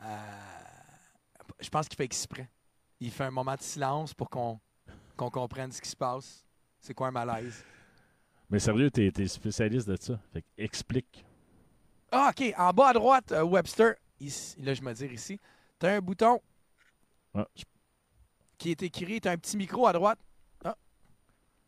[0.01, 0.17] Euh,
[1.59, 2.49] je pense qu'il fait exprès.
[3.01, 4.61] Il fait un moment de silence pour qu'on
[5.17, 6.47] qu'on comprenne ce qui se passe.
[6.79, 7.65] C'est quoi un malaise?
[8.49, 10.17] Mais sérieux, t'es t'es spécialiste de ça.
[10.33, 11.25] Fait que explique.
[12.13, 12.55] Ah, OK.
[12.57, 13.97] En bas à droite, euh, Webster.
[14.21, 15.39] Ici, là, je me dire ici.
[15.79, 16.41] Tu as un bouton
[17.35, 17.65] Ah, je-
[18.59, 19.21] qui est écrit.
[19.21, 20.19] Tu as un petit micro à droite.
[20.65, 20.77] Ah.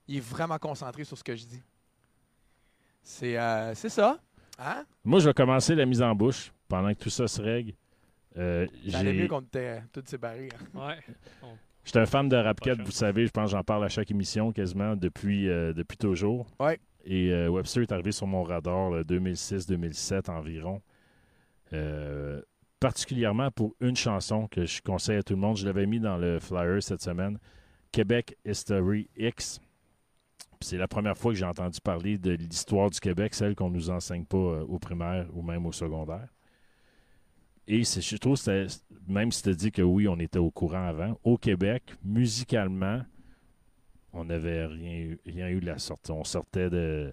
[0.08, 1.62] Il est vraiment concentré sur ce que je dis.
[3.02, 4.18] C'est euh, c'est ça.
[4.58, 4.84] Hein?
[5.04, 7.72] Moi, je vais commencer la mise en bouche pendant que tout ça se règle.
[8.36, 10.48] Euh, J'allais mieux qu'on était tous séparés.
[10.74, 10.88] hein.
[10.88, 10.98] Ouais.
[11.84, 12.84] J'étais un fan de Rapcat, Prochain.
[12.84, 16.46] vous savez, je pense que j'en parle à chaque émission quasiment depuis, euh, depuis toujours.
[16.60, 16.78] Ouais.
[17.04, 20.82] Et euh, Webster est arrivé sur mon radar là, 2006-2007 environ.
[21.72, 22.40] Euh,
[22.80, 25.56] particulièrement pour une chanson que je conseille à tout le monde.
[25.56, 27.38] Je l'avais mis dans le flyer cette semaine.
[27.92, 29.60] Québec History X.
[30.62, 33.90] C'est la première fois que j'ai entendu parler de l'histoire du Québec, celle qu'on nous
[33.90, 36.28] enseigne pas euh, au primaire ou même au secondaire.
[37.66, 38.66] Et je trouve, que
[39.06, 43.02] même si tu dis que oui, on était au courant avant, au Québec, musicalement,
[44.12, 46.10] on n'avait rien, rien eu de la sorte.
[46.10, 47.12] On sortait de,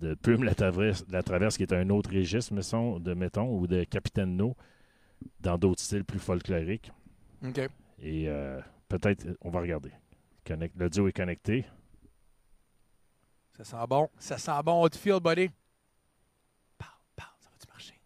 [0.00, 3.66] de Plume la Traverse, la Traverse, qui est un autre registre, mettons, de, mettons ou
[3.66, 4.56] de Capitaine No,
[5.40, 6.90] dans d'autres styles plus folkloriques.
[7.44, 7.58] OK.
[7.98, 9.92] Et euh, peut-être, on va regarder.
[10.46, 11.64] Connect- duo est connecté.
[13.56, 14.08] Ça sent bon.
[14.18, 15.48] Ça sent bon, Outfield, buddy.
[16.78, 18.00] Parle, parle, ça va-tu marcher?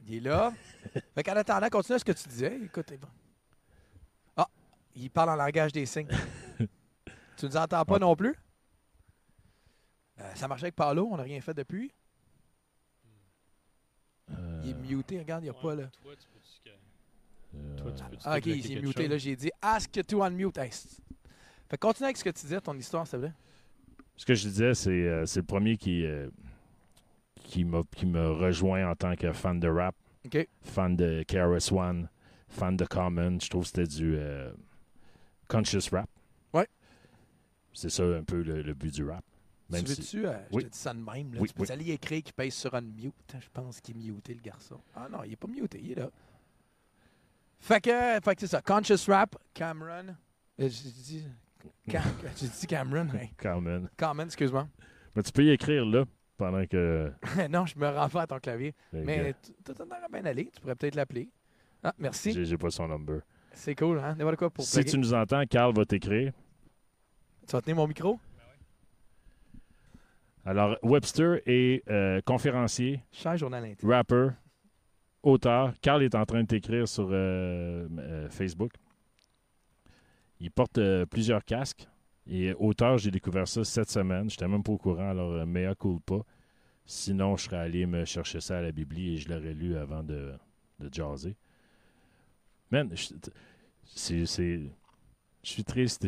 [0.00, 0.52] Il est là.
[1.14, 2.58] fait qu'en attendant, continue ce que tu disais.
[2.64, 3.08] Écoute, bon.
[4.36, 4.48] Ah,
[4.96, 6.08] il parle en langage des signes.
[7.36, 8.00] tu nous entends pas Ouais.
[8.00, 8.34] non plus?
[10.20, 11.92] Euh, ça marchait avec Paolo, on n'a rien fait depuis.
[14.30, 15.84] Euh, Il est muté, regarde, il n'y a pas là.
[16.02, 16.26] Toi, tu
[16.64, 19.02] que- euh, toi, tu peux-tu Ah, ok, il est muté.
[19.02, 19.10] chose?
[19.10, 20.58] Là, j'ai dit Ask to unmute.
[20.58, 21.00] Hey, c'est-
[21.68, 23.34] fait que continue avec ce que tu disais, ton histoire, s'il te plaît.
[24.16, 26.28] Ce que je disais, c'est euh, c'est le premier qui, euh,
[27.42, 29.96] qui, m'a- qui me rejoint en tant que fan de rap,
[30.62, 32.08] fan de KRS One,
[32.48, 33.38] fan de Common.
[33.40, 34.52] Je trouve que c'était du euh,
[35.48, 36.08] conscious rap.
[36.52, 36.68] Ouais.
[37.72, 39.24] C'est ça un peu le, le but du rap.
[39.70, 40.62] Même tu si- veux-tu, euh, Oui.
[40.62, 41.70] je te dis ça de même, là, Oui, tu peux oui.
[41.70, 43.14] aller écrire qu'il pèse sur unmute.
[43.40, 44.80] Je pense qu'il est muté, le garçon.
[44.94, 46.10] Ah non, il est pas muté, il est là.
[47.58, 47.90] Fait que,
[48.24, 48.62] fait que c'est ça.
[48.62, 50.08] Conscious Rap, Cameron.
[50.60, 51.24] Euh, J'ai dit,
[51.88, 52.02] Cam-
[52.36, 53.08] j'ai dit Cameron.
[53.14, 53.30] hey.
[53.36, 53.88] Common.
[53.96, 54.66] Cameron, excuse-moi.
[55.14, 56.04] Mais tu peux y écrire là
[56.36, 57.12] pendant que.
[57.50, 58.74] non, je me rends pas à ton clavier.
[58.92, 60.46] Mais tu- tout en aurait bien allé.
[60.54, 61.28] Tu pourrais peut-être l'appeler.
[61.82, 62.32] Ah, merci.
[62.32, 63.20] j'ai j'ai pas son number.
[63.52, 64.14] C'est cool, hein?
[64.16, 64.90] N'importe quoi pour Si plugger.
[64.92, 66.32] tu nous entends, Carl va t'écrire.
[67.46, 68.18] Tu vas tenir mon micro?
[70.44, 73.88] Alors, Webster est euh, conférencier, Cher journal intime.
[73.88, 74.28] rapper,
[75.22, 75.74] auteur.
[75.82, 78.72] Carl est en train de t'écrire sur euh, euh, Facebook.
[80.40, 80.80] Il porte
[81.10, 81.86] plusieurs casques.
[82.26, 84.30] Et auteur, j'ai découvert ça cette semaine.
[84.30, 86.16] Je n'étais même pas au courant, alors mea culpa.
[86.86, 90.02] Sinon, je serais allé me chercher ça à la Bibli et je l'aurais lu avant
[90.02, 90.32] de,
[90.78, 91.36] de jaser.
[92.70, 93.14] Man, je-
[93.84, 94.60] c'est, c'est-
[95.42, 96.06] je suis triste.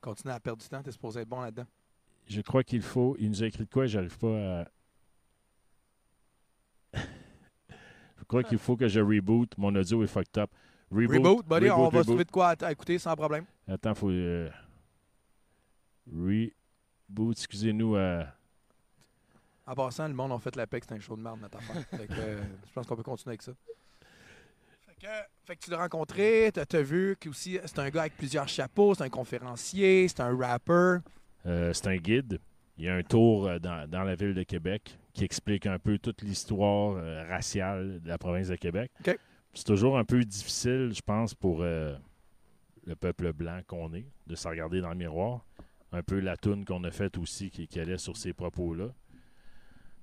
[0.00, 1.66] Continue à perdre du temps, t'es supposé être bon là-dedans.
[2.28, 3.16] Je crois qu'il faut.
[3.18, 4.64] Il nous a écrit de quoi J'arrive pas à.
[8.18, 9.56] je crois qu'il faut que je reboot.
[9.56, 10.50] Mon audio est fucked up.
[10.90, 12.04] Reboot, Reboot, buddy, on reboot, va reboot.
[12.04, 12.54] trouver de quoi?
[12.60, 13.44] À, écouter sans problème.
[13.66, 14.10] Attends, faut.
[14.10, 14.48] euh,
[16.10, 17.96] Reboot, excusez-nous.
[17.96, 18.24] euh,
[19.66, 21.84] En passant, le monde a fait la paix c'est un show de merde, notre affaire.
[21.90, 23.52] Fait que, euh, je pense qu'on peut continuer avec ça.
[24.86, 25.06] Fait que,
[25.44, 28.48] fait que tu l'as rencontré, t'as as vu que aussi c'est un gars avec plusieurs
[28.48, 30.98] chapeaux, c'est un conférencier, c'est un rapper.
[31.46, 32.38] Euh, c'est un guide.
[32.76, 35.78] Il y a un tour euh, dans, dans la ville de Québec qui explique un
[35.78, 38.90] peu toute l'histoire euh, raciale de la province de Québec.
[39.52, 41.96] C'est toujours un peu difficile, je pense, pour euh,
[42.86, 45.44] le peuple blanc qu'on est, de se regarder dans le miroir.
[45.90, 48.88] Un peu la toune qu'on a faite aussi qui, qui allait sur ces propos-là.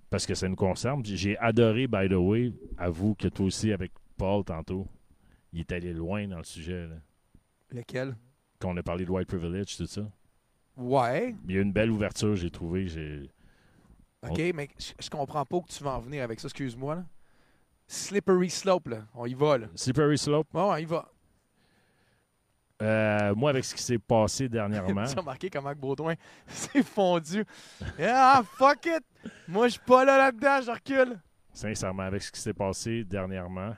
[0.10, 1.06] Parce que ça nous concerne.
[1.06, 4.88] J'ai- J'ai adoré, by the way, avoue que toi aussi, avec Paul tantôt,
[5.54, 6.88] il est allé loin dans le sujet.
[6.88, 6.96] là.
[7.72, 8.16] Lequel?
[8.60, 10.10] Qu'on a parlé de white privilege, tout ça.
[10.78, 11.36] Ouais.
[11.48, 12.88] Il y a une belle ouverture, j'ai trouvé.
[12.88, 13.30] J'ai...
[14.28, 14.70] OK, mais
[15.00, 16.96] je, comprends pas où tu vas en venir avec ça, excuse-moi.
[16.96, 17.06] là.
[17.88, 19.06] Slippery slope, là.
[19.14, 19.68] On y va, là.
[19.76, 21.12] Slippery Slope, Ouais, on y va.
[22.82, 26.16] euh, moi, avec ce qui s'est passé dernièrement, tu as remarqué comment que Baudouin
[26.48, 27.46] s'est fondu?
[28.02, 29.04] Ah, fuck it!
[29.48, 31.20] Moi, je suis pas là là-dedans, je recule.
[31.54, 33.76] sincèrement, avec ce qui s'est passé dernièrement,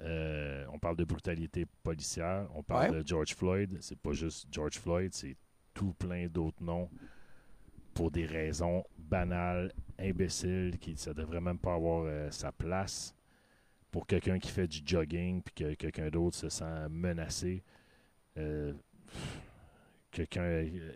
[0.00, 3.02] euh, on parle de brutalité policière, on parle Ouais.
[3.02, 3.78] de George Floyd.
[3.80, 5.34] C'est pas juste George Floyd, c'est
[5.76, 6.88] tout plein d'autres noms
[7.92, 13.14] pour des raisons banales, imbéciles, qui ça devrait même pas avoir euh, sa place
[13.90, 17.62] pour quelqu'un qui fait du jogging puis que quelqu'un d'autre se sent menacé.
[18.38, 18.72] Euh,
[20.10, 20.42] quelqu'un.
[20.42, 20.90] euh,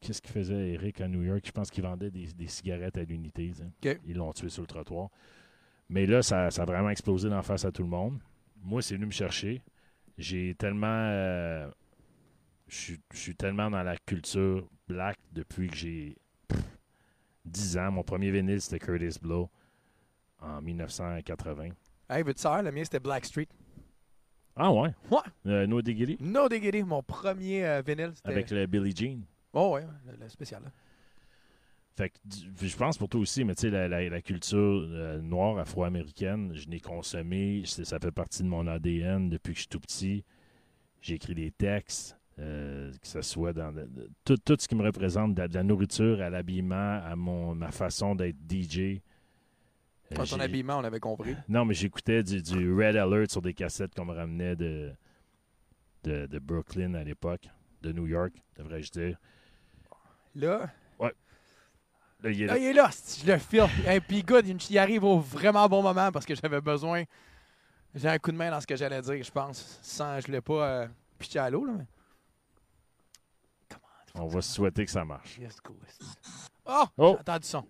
[0.00, 1.42] Qu'est-ce qu'il faisait, Eric, à New York?
[1.46, 3.52] Je pense qu'il vendait des, des cigarettes à l'unité.
[3.82, 3.98] OK.
[4.06, 5.08] Ils l'ont tué sur le trottoir.
[5.88, 8.18] Mais là, ça, ça a vraiment explosé d'en face à tout le monde.
[8.62, 9.62] Moi, c'est venu me chercher.
[10.18, 10.86] J'ai tellement.
[12.68, 16.16] Je suis- je suis tellement dans la culture black depuis que j'ai
[16.48, 16.62] pff,
[17.44, 17.92] 10 ans.
[17.92, 19.50] Mon premier vinyle, c'était Curtis Blow
[20.40, 21.70] en 1980.
[22.08, 23.48] Hey, veux-tu savoir, le mien, c'était Blackstreet.
[24.56, 24.90] Ah ouais?
[25.10, 25.18] Ouais.
[25.46, 26.16] Euh, no Diggity?
[26.20, 28.12] No Diggity, mon premier euh, vinyle.
[28.24, 29.20] Avec le Billie Jean.
[29.52, 30.62] Oh, ouais, le, le spécial.
[30.62, 30.70] là.
[31.96, 32.16] Fait que
[32.66, 36.52] je pense pour toi aussi, mais tu sais, la, la- la culture euh, noire afro-américaine,
[36.54, 40.24] je l'ai consommée, ça fait partie de mon ADN depuis que je suis tout petit.
[41.00, 43.88] J'ai écrit des textes, euh, que ce soit dans le-
[44.24, 47.54] tout, tout ce qui me représente, de, la- de la nourriture à l'habillement, à mon,
[47.54, 49.00] ma façon d'être DJ.
[50.12, 51.34] Euh, Dans ton habillement, on avait compris.
[51.48, 54.92] Non, mais j'écoutais du, du Red Alert sur des cassettes qu'on me ramenait de,
[56.04, 57.48] de, de Brooklyn à l'époque,
[57.82, 59.16] de New York, devrais-je dire.
[60.34, 60.70] Là,
[62.22, 62.58] Là, il est là, là.
[62.58, 62.90] il est là,
[63.22, 63.66] je le file.
[63.86, 67.04] Et puis, good, il arrive au vraiment bon moment parce que j'avais besoin...
[67.94, 69.78] J'ai un coup de main dans ce que j'allais dire, je pense.
[69.82, 70.88] Sans, je voulais pas euh,
[71.36, 71.84] à l'eau, là, mais...
[74.16, 75.38] On va se souhaiter que ça marche.
[75.40, 75.56] Yes.
[76.66, 76.84] Oh!
[76.96, 77.16] Oh.
[77.16, 77.64] J'ai entendu son.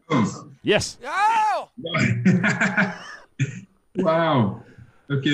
[0.63, 0.99] Yes!
[1.05, 1.69] Oh!
[3.97, 4.61] wow!
[5.11, 5.27] OK.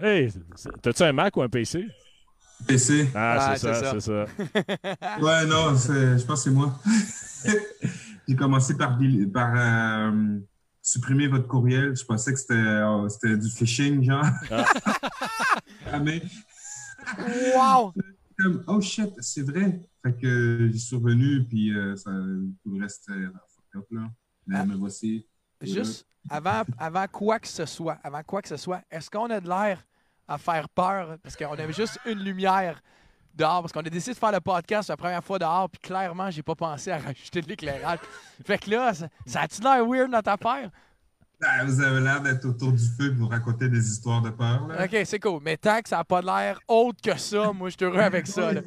[0.00, 1.86] Hey, c'est- t'as-tu un Mac ou un PC?
[2.66, 3.08] PC.
[3.14, 4.00] Ah, Ah, c'est c'est ça, ça.
[4.00, 4.26] c'est ça.
[5.20, 6.78] Ouais, non, c'est- je pense que c'est moi.
[8.28, 8.96] J'ai commencé par,
[9.56, 10.38] euh,
[10.80, 11.96] supprimer votre courriel.
[11.96, 14.24] Je pensais que c'était euh, c'était du phishing, genre.
[14.50, 14.64] Ah.
[15.92, 16.22] Ah, mais
[17.56, 17.92] Wow!
[18.42, 19.80] Comme, oh shit, c'est vrai.
[20.04, 24.08] Fait que j'y suis revenu, puis euh, ça, tout le reste, fucked up, là.
[24.46, 24.66] Mais Ah.
[24.66, 25.26] me voici.
[25.60, 29.40] Juste avant, avant quoi que ce soit, avant quoi que ce soit, est-ce qu'on a
[29.40, 29.84] de l'air
[30.26, 31.18] à faire peur?
[31.22, 32.80] Parce qu'on avait juste une lumière
[33.34, 36.30] dehors, parce qu'on a décidé de faire le podcast la première fois dehors, puis clairement,
[36.30, 37.98] j'ai pas pensé à rajouter de l'éclairage.
[38.44, 40.70] Fait que là, ça, ça a-tu l'air weird notre affaire?
[41.44, 44.66] Ah, vous avez l'air d'être autour du feu et vous raconter des histoires de peur,
[44.68, 44.84] là.
[44.84, 45.40] Ok, c'est cool.
[45.42, 47.98] Mais tant que ça a pas de l'air autre que ça, moi, je suis heureux
[48.00, 48.52] avec ça.
[48.52, 48.60] là.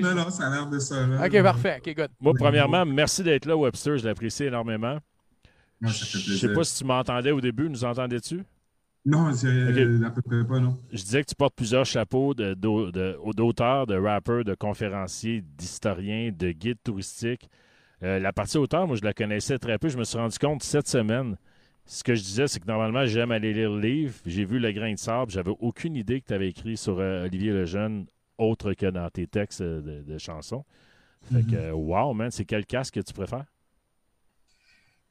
[0.00, 1.26] Non, non, ça a l'air de ça, là.
[1.26, 1.80] Ok, parfait.
[1.84, 2.08] Ok, good.
[2.20, 3.98] Moi, premièrement, merci d'être là, Webster.
[3.98, 4.98] Je l'apprécie énormément.
[5.80, 7.68] Non, ça fait Je sais pas si tu m'entendais au début.
[7.68, 8.42] Nous entendais-tu?
[9.06, 9.48] Non, c'est
[10.06, 10.78] à peu près pas, non.
[10.90, 15.42] Je disais que tu portes plusieurs chapeaux de- d'au- de- d'auteur, de, rappeur, de conférencier,
[15.58, 17.50] d'historien, de guide touristique.
[18.02, 19.88] Euh, la partie auteur, moi, je la connaissais très peu.
[19.90, 21.36] Je me suis rendu compte cette semaine
[21.86, 24.14] Ce que je disais, c'est que normalement, j'aime aller lire le livre.
[24.24, 25.30] J'ai vu Le grain de sable.
[25.30, 28.06] J'avais aucune idée que tu avais écrit sur euh, Olivier Lejeune
[28.38, 30.64] autre que dans tes textes euh, de, de chansons.
[31.32, 33.46] Fait que, euh, wow, man, c'est quel casque que tu préfères?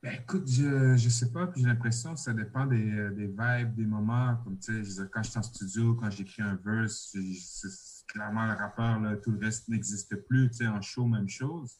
[0.01, 3.27] Ben, écoute, je, je sais pas, puis j'ai l'impression que ça dépend des, euh, des
[3.27, 4.35] vibes, des moments.
[4.43, 8.53] Comme tu sais, quand je suis en studio, quand j'écris un verse, c'est clairement le
[8.53, 10.49] rappeur, là, tout le reste n'existe plus.
[10.49, 11.79] Tu sais, en show, même chose.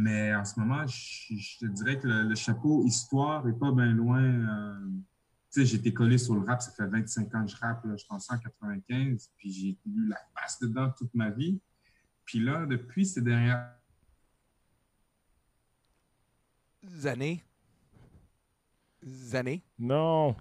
[0.00, 3.72] Mais en ce moment, je, je te dirais que le, le chapeau histoire est pas
[3.72, 4.22] bien loin.
[4.22, 4.88] euh,
[5.50, 7.84] tu sais, j'ai été collé sur le rap, ça fait 25 ans que je rappe,
[7.84, 11.60] là, je suis en 195, puis j'ai eu la face dedans toute ma vie.
[12.24, 13.72] Puis là, depuis ces dernières
[17.04, 17.42] années.
[19.32, 19.64] Années?
[19.80, 20.36] Non,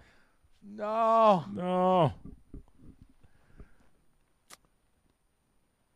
[0.64, 1.44] Non!
[1.54, 2.14] non.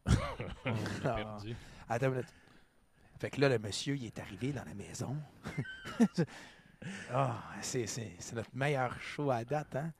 [0.05, 0.11] On
[1.03, 1.15] Ah.
[1.15, 1.55] perdu.
[1.89, 2.33] Attends une minute.
[3.21, 5.15] Fait que là, le monsieur, il est arrivé dans la maison.
[7.13, 7.85] Ah, c'est,
[8.33, 9.93] notre meilleur show à date, hein?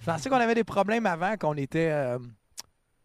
[0.00, 2.18] Je pensais qu'on avait des problèmes avant, qu'on était, euh,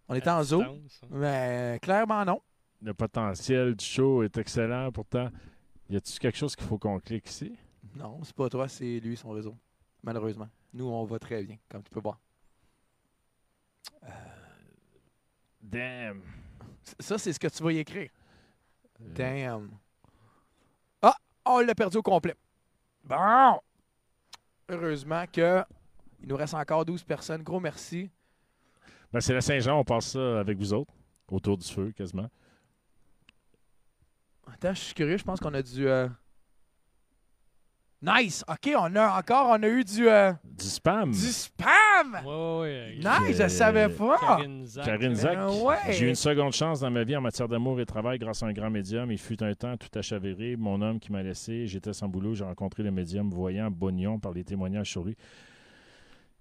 [0.07, 0.63] on était en zoo.
[0.63, 0.80] Hein?
[1.11, 2.41] Mais euh, clairement, non.
[2.82, 4.91] Le potentiel du show est excellent.
[4.91, 5.30] Pourtant,
[5.91, 7.55] y a-t-il quelque chose qu'il faut qu'on clique ici?
[7.95, 9.55] Non, c'est pas toi, c'est lui, son réseau.
[10.01, 10.49] Malheureusement.
[10.74, 12.20] Nous, on va très bien, comme tu peux voir.
[15.61, 16.24] Damn.
[16.97, 18.09] Ça, c'est ce que tu vas y écrire.
[19.02, 19.70] Euh, Damn.
[21.02, 22.36] Ah, on l'a perdu au complet.
[23.04, 23.60] Bon.
[24.70, 25.64] Heureusement que
[26.22, 27.41] il nous reste encore 12 personnes.
[27.43, 28.10] Gros merci.
[29.12, 30.93] ben, c'est la Saint-Jean, on passe ça avec vous autres,
[31.32, 32.30] autour du feu quasiment.
[34.52, 35.18] Attends, je suis curieux.
[35.18, 35.88] Je pense qu'on a du.
[35.88, 36.08] euh,
[38.02, 38.45] Nice!
[38.47, 41.12] OK, on a encore, on a eu du, euh, Du spam.
[41.12, 41.68] du spam!
[42.26, 42.95] Ouais, ouais, ouais.
[42.97, 44.18] Nice, je Euh, savais pas!
[44.18, 44.86] Karine Zach.
[44.86, 45.16] Karine.
[45.16, 45.36] Zach.
[45.38, 45.76] Ben ouais.
[45.89, 48.41] J'ai eu une seconde chance dans ma vie en matière d'amour et de travail grâce
[48.41, 49.12] à un grand médium.
[49.12, 50.56] Il fut un temps tout à chavirer.
[50.56, 52.36] Mon homme qui m'a laissé, j'étais sans boulot.
[52.36, 55.18] J'ai rencontré le médium voyant Bognon par les témoignages sur lui.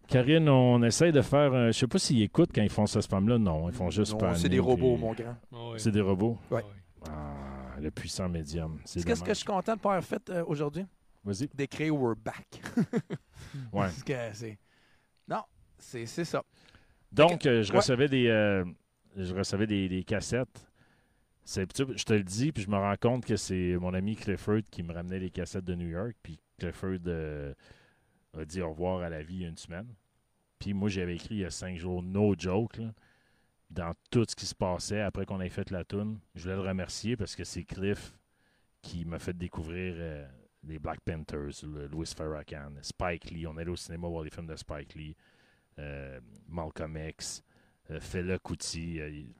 [0.07, 1.53] Karine, on essaye de faire.
[1.53, 3.37] un- je sais pas s'ils écoutent quand ils font ce spam-là.
[3.37, 5.75] Non, ils font juste Non, c'est des robots, puis- mon grand.
[5.77, 6.39] C'est des robots?
[6.53, 6.59] Ouais.
[6.59, 6.65] Ouais.
[7.11, 8.79] Ah, le puissant médium.
[8.85, 10.85] C'est Qu'est-ce que je suis content de pas avoir fait euh, aujourd'hui?
[11.25, 11.49] Vas-y.
[11.55, 12.47] D'écrire We're back.
[13.73, 13.87] Ouais.
[13.87, 14.59] Parce que c'est.
[15.27, 15.43] Non,
[15.79, 16.43] c'est c'est ça.
[17.13, 17.79] Donc, euh, je Ouais.
[17.79, 18.65] recevais des, euh,
[19.17, 20.67] je recevais des, des cassettes.
[21.45, 23.95] C'est, tu sais, je te le dis, puis je me rends compte que c'est mon
[23.95, 26.15] ami Clifford qui me ramenait les cassettes de New York.
[26.23, 27.55] Puis Clifford euh,
[28.37, 29.89] a dit au revoir à la vie il y a une semaine.
[30.59, 32.93] Puis moi, j'avais écrit il y a cinq jours, no joke, là,
[33.71, 36.19] dans tout ce qui se passait après qu'on ait fait la tune.
[36.35, 38.19] Je voulais le remercier parce que c'est Cliff
[38.83, 40.27] qui m'a fait découvrir euh,
[40.67, 43.47] les Black Panthers, le Louis Farrakhan, Spike Lee.
[43.47, 45.17] On allait au cinéma voir les films de Spike Lee
[45.79, 47.43] euh, Malcolm X,
[47.91, 49.01] euh, Fela Kuti.
[49.01, 49.33] euh, il-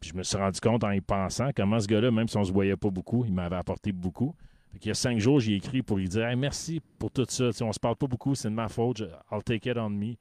[0.00, 2.44] puis je me suis rendu compte en y pensant comment ce gars-là, même si on
[2.44, 4.34] se voyait pas beaucoup, il m'avait apporté beaucoup.
[4.78, 7.50] Qu'il y a cinq jours, j'ai écrit pour lui dire merci pour tout ça.
[7.50, 8.98] Sais, on se parle pas beaucoup, c'est de ma faute.
[8.98, 10.14] Je- I'll take it on me.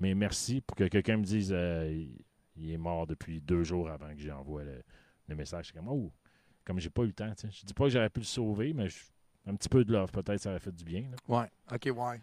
[0.00, 2.24] Mais merci pour que quelqu'un me dise euh, il,
[2.56, 4.82] il est mort depuis deux jours avant que j'envoie le,
[5.26, 5.72] le message.
[5.72, 6.10] Comme Oh,
[6.64, 7.30] comme j'ai pas eu le temps.
[7.34, 7.58] tu sais.
[7.60, 9.04] Je dis pas que j'aurais pu le sauver, mais je-
[9.48, 11.04] un petit peu de love, peut-être ça aurait fait du bien.
[11.10, 11.16] là.
[11.40, 12.20] Ouais, ok, ouais.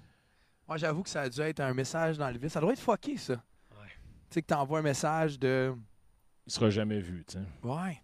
[0.67, 2.49] Moi, j'avoue que ça a dû être un message dans le vide.
[2.49, 3.33] Ça doit être fucké, ça.
[3.33, 3.87] Ouais.
[4.29, 5.73] Tu sais, que t'envoies un message de.
[6.47, 7.23] Il sera jamais vu.
[7.25, 7.43] tu sais.
[7.63, 8.01] Ouais.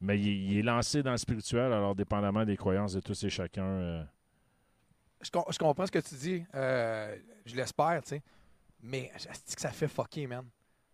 [0.00, 3.30] Mais il, il est lancé dans le spirituel, alors dépendamment des croyances de tous et
[3.30, 3.64] chacun.
[3.64, 4.04] euh,
[5.20, 6.44] Je, com- je comprends ce que tu dis.
[6.54, 7.16] euh,
[7.46, 8.22] je l'espère, tu sais.
[8.82, 10.44] Mais je dis que ça fait fucker, man.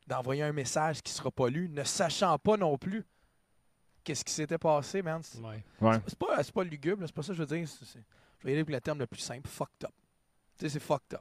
[0.07, 3.05] D'envoyer un message qui sera pas lu, ne sachant pas non plus
[4.09, 5.21] qu'est-ce qui s'était passé, man.
[5.23, 5.63] C'est Ouais.
[5.81, 5.97] ouais.
[6.07, 7.67] c'est pas, c'est pas lugubre, c'est pas ça que je veux dire.
[7.67, 9.93] je vais y aller avec le terme le plus simple, fucked up.
[10.59, 11.21] Tu sais, c'est fucked up.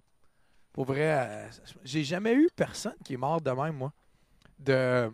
[0.72, 1.50] Pour vrai, euh,
[1.84, 3.92] j'ai jamais eu personne qui est mort de même, moi.
[4.60, 5.12] De.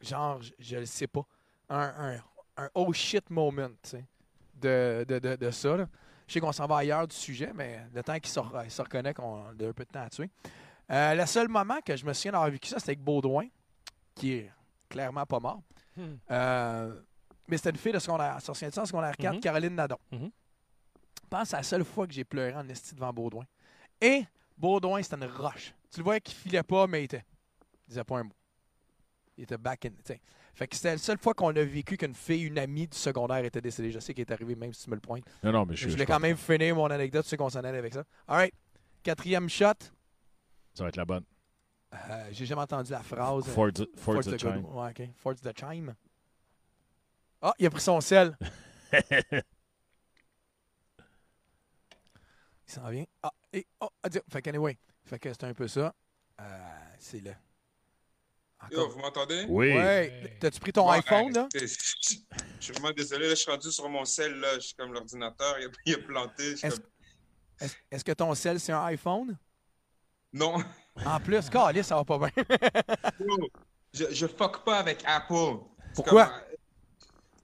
[0.00, 1.24] Genre, je- je le sais pas.
[1.68, 1.80] Un,
[2.56, 4.04] un, un oh shit moment, tu sais.
[4.54, 5.88] De, de, de, de ça, là.
[6.28, 9.12] Je sais qu'on s'en va ailleurs du sujet, mais le temps qu'il se, se reconnaît
[9.14, 10.30] qu'on a un peu de temps à tuer.
[10.90, 13.46] Euh, le seul moment que je me souviens d'avoir vécu ça, c'était avec Baudouin,
[14.14, 14.50] qui est
[14.88, 15.62] clairement pas mort.
[16.30, 17.00] Euh,
[17.48, 19.40] mais c'était une fille de secondaire, sur en secondaire 4, Mhm.
[19.40, 19.98] Caroline Nadon.
[20.10, 20.30] Mhm.
[21.22, 23.44] Je pense que c'est la seule fois que j'ai pleuré en esti devant Baudouin.
[24.00, 24.24] Et
[24.56, 25.74] Baudouin, c'était une roche.
[25.90, 27.24] Tu le voyais qu'il filait pas, mais il était.
[27.86, 28.32] Il disait pas un mot.
[29.36, 29.90] Il était back in.
[30.04, 30.20] t'sais.
[30.54, 33.42] Fait que c'était la seule fois qu'on a vécu qu'une fille, une amie du secondaire
[33.44, 33.90] était décédée.
[33.90, 35.24] Je sais qu'elle est arrivée même si tu me le pointes.
[35.42, 37.48] Non, non, mais je, Je, je voulais quand même finir mon anecdote, tu sais qu'on
[37.48, 38.04] s'en allait avec ça.
[38.28, 38.54] All right.
[39.02, 39.72] Quatrième shot.
[40.74, 41.24] Ça va être la bonne.
[41.94, 43.48] Euh, j'ai jamais entendu la phrase.
[43.48, 44.64] euh, Ford, Ford, the the Chime.
[44.64, 45.08] Ouais, OK.
[45.16, 45.94] Ford's the Chime.
[47.40, 48.36] Ah, il a pris son sel.
[52.68, 53.04] Il s'en vient.
[53.22, 54.22] Ah, et, oh, adieu.
[54.30, 55.94] Fait qu'anyway, fait que c'est un peu ça.
[56.40, 56.44] Euh,
[56.98, 57.32] c'est le.
[58.70, 59.44] Yo, vous m'entendez?
[59.48, 59.74] Oui.
[59.74, 60.38] Ouais.
[60.40, 61.48] T'as-tu pris ton Bon, iPhone, là?
[61.54, 63.24] Je suis vraiment désolé.
[63.26, 64.38] Là, je suis rendu sur mon sel.
[64.38, 64.54] Là.
[64.54, 65.56] Je suis comme l'ordinateur.
[65.84, 66.54] Il, a planté.
[66.62, 66.70] Comme...
[67.90, 69.36] est-ce que ton sel, c'est un iPhone?
[70.32, 70.62] Non.
[71.06, 72.30] En plus, calé, ça va pas bien.
[73.94, 75.58] Je, je fuck pas avec Apple.
[75.88, 76.24] C'est Pourquoi?
[76.26, 76.56] comme, euh,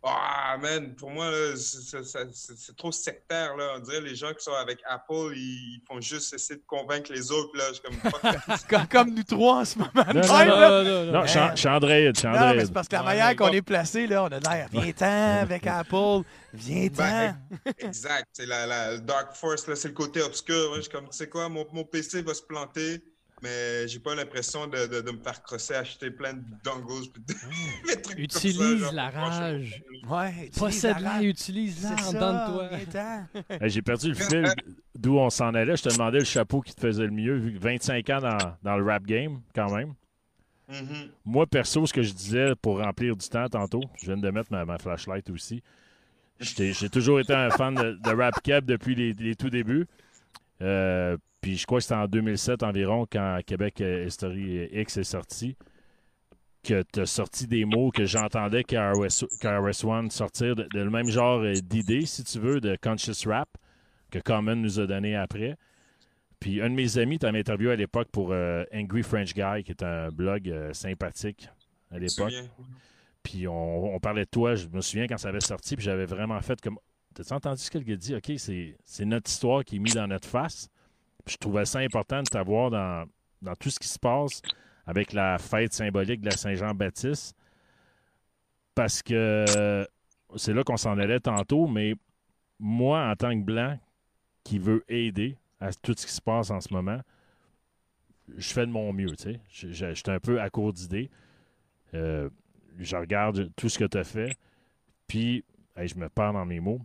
[0.05, 3.55] Ah, man, pour moi, c'est- trop sectaire.
[3.55, 3.75] Là.
[3.77, 7.31] On dirait les gens qui sont avec Apple, ils font juste essayer de convaincre les
[7.31, 7.55] autres.
[7.55, 7.65] Là.
[7.75, 8.67] Je comme, fuck.
[8.71, 9.91] comme, comme nous trois en ce moment.
[9.95, 11.91] Non, non, non, non, Non, je suis en- je suis Android.
[11.91, 12.65] Je suis Non, mais Android.
[12.65, 14.69] c'est parce que la manière qu'on est placé, là, on a l'air.
[14.73, 16.23] Viens-t'en avec Apple.
[16.55, 16.97] Viens-t'en.
[16.97, 17.37] Ben,
[17.77, 18.29] exact.
[18.33, 20.69] C'est la, Dark Force, là, c'est le côté obscur.
[20.69, 23.03] Moi, je suis comme, tu sais quoi, mon, mon PC va se planter,
[23.43, 27.09] mais j'ai pas l'impression de, de, de me faire crosser, acheter plein de dongles.
[27.13, 27.35] puis de-
[27.95, 29.83] des trucs comme ça, Utilise genre, la rage.
[30.09, 33.69] ouais, Possède-la utilise-la en ça, dedans de toi.
[33.69, 34.47] J'ai perdu le fil
[34.97, 35.77] d'où on s'en allait.
[35.77, 38.39] Je te demandais le chapeau qui te faisait le mieux, vu que 25 ans dans,
[38.63, 39.95] dans le rap game, quand même.
[40.69, 41.09] Mhm.
[41.25, 44.53] Moi, perso, ce que je disais pour remplir du temps tantôt, je viens de mettre
[44.53, 45.63] ma, ma flashlight aussi.
[46.41, 49.87] J'étais- J'ai toujours été un fan de, de rap cap depuis les, les tout débuts.
[50.61, 55.05] Euh, puis je crois que c'était en 2007 environ, quand Québec euh, History X est
[55.05, 55.57] sorti,
[56.63, 61.09] que tu as sorti des mots que j'entendais KRS KRS-One sortir de, de le même
[61.09, 63.49] genre euh, d'idée, si tu veux, de conscious rap,
[64.11, 65.57] que Common nous a donné après.
[66.41, 69.73] Puis un de mes amis t'avais interviewé à l'époque pour euh, Angry French Guy, qui
[69.73, 71.49] est un blog euh, sympathique
[71.91, 72.35] à l'époque.
[73.23, 76.07] Puis on, on parlait de toi, je me souviens quand ça avait sorti, puis j'avais
[76.07, 76.79] vraiment fait comme.
[77.15, 78.15] T'as entendu ce que le gars dit?
[78.15, 80.69] OK, c'est c'est notre histoire qui est mise dans notre face.
[81.29, 83.07] Je trouvais ça important de t'avoir dans,
[83.57, 84.43] tout ce qui se passe
[84.87, 87.37] avec la fête symbolique de la Saint-Jean-Baptiste.
[88.75, 89.87] Parce que
[90.37, 91.95] c'est là qu'on s'en allait tantôt, mais
[92.59, 93.79] moi, en tant que blanc
[94.45, 97.01] qui veut aider à tout ce qui se passe en ce moment,
[98.37, 100.11] je fais de mon mieux, tu sais.
[100.11, 101.11] Un peu à court d'idées.
[101.95, 102.29] Euh,
[102.79, 104.37] je regarde tout ce que tu as fait,
[105.07, 105.45] puis
[105.77, 106.81] je me perds dans mes mots.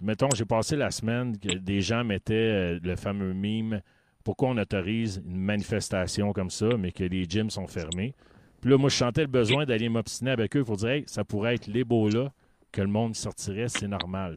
[0.00, 3.80] Mettons, j'ai passé la semaine que des gens mettaient euh, le fameux mime
[4.24, 8.14] pourquoi on autorise une manifestation comme ça, mais que les gyms sont fermés.
[8.60, 11.24] Puis là, moi, je sentais le besoin d'aller m'obstiner avec eux pour dire hey, ça
[11.24, 12.32] pourrait être l'Ebola
[12.70, 14.36] que le monde sortirait, c'est normal.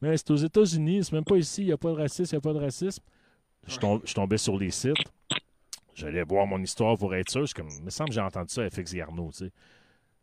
[0.00, 2.38] Mais c'est aux États-Unis, c'est même pas ici, il n'y a pas de racisme, il
[2.38, 3.02] n'y a pas de racisme.
[3.66, 4.94] Je, tom- je tombais sur les sites.
[5.94, 7.46] J'allais voir mon histoire pour être sûr.
[7.46, 9.30] Je comme, il me semble que j'ai entendu ça à FX Garneau.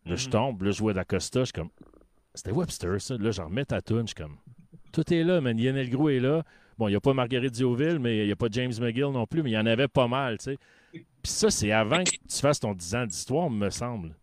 [0.05, 1.69] Là, je tombe, là, je vois d'Acosta, je suis comme,
[2.35, 3.17] c'était Webster, ça.
[3.17, 4.37] Là, je remets ta toune, je suis comme,
[4.93, 5.59] tout est là, man.
[5.59, 6.43] Yann Elgro est là.
[6.77, 9.27] Bon, il n'y a pas Marguerite Dioville, mais il n'y a pas James McGill non
[9.27, 10.57] plus, mais il y en avait pas mal, tu sais.
[10.93, 14.15] Puis ça, c'est avant que tu fasses ton 10 ans d'histoire, me semble.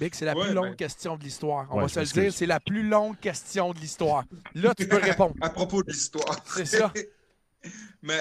[0.00, 1.66] Big, c'est la Ouais, plus longue ben- question de l'histoire.
[1.70, 4.24] On Ouais, va se le dire, c'est la plus longue question de l'histoire.
[4.54, 5.34] Là, tu peux répondre.
[5.40, 6.38] À propos de l'histoire.
[6.46, 6.92] C'est ça.
[8.02, 8.20] Mais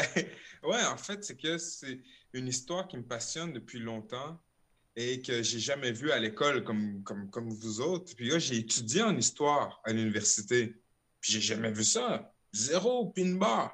[0.64, 2.00] ouais, en fait, c'est que c'est
[2.34, 4.40] une histoire qui me passionne depuis longtemps
[4.96, 8.16] et que j'ai jamais vue à l'école comme, comme, comme vous autres.
[8.16, 10.76] Puis là, j'ai étudié en histoire à l'université.
[11.26, 12.32] Puis j'ai jamais vu ça.
[12.54, 13.72] Zéro pin bar.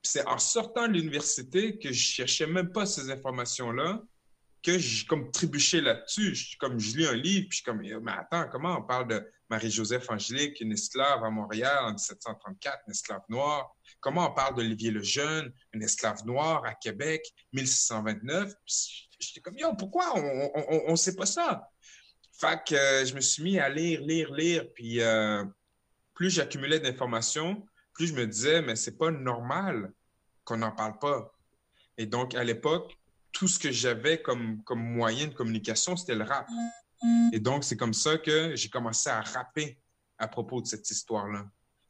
[0.00, 4.02] Puis c'est en sortant de l'université que je cherchais même pas ces informations-là
[4.62, 6.34] que j'ai comme trébuché là-dessus.
[6.34, 9.30] Je, comme je lis un livre, puis je comme, mais attends, comment on parle de
[9.50, 13.76] Marie-Joseph Angélique, une esclave à Montréal en 1734, une esclave noire?
[14.00, 17.22] Comment on parle d'Olivier le Jeune, un esclave noir à Québec,
[17.52, 18.54] 1629?
[18.64, 21.70] Puis J'étais comme, yo, pourquoi on ne sait pas ça?
[22.32, 24.64] Fait que euh, je me suis mis à lire, lire, lire.
[24.74, 25.44] Puis euh,
[26.14, 29.92] plus j'accumulais d'informations, plus je me disais, mais c'est pas normal
[30.44, 31.32] qu'on n'en parle pas.
[31.96, 32.96] Et donc, à l'époque,
[33.32, 36.48] tout ce que j'avais comme, comme moyen de communication, c'était le rap.
[37.32, 39.78] Et donc, c'est comme ça que j'ai commencé à rapper
[40.18, 41.46] à propos de cette histoire-là.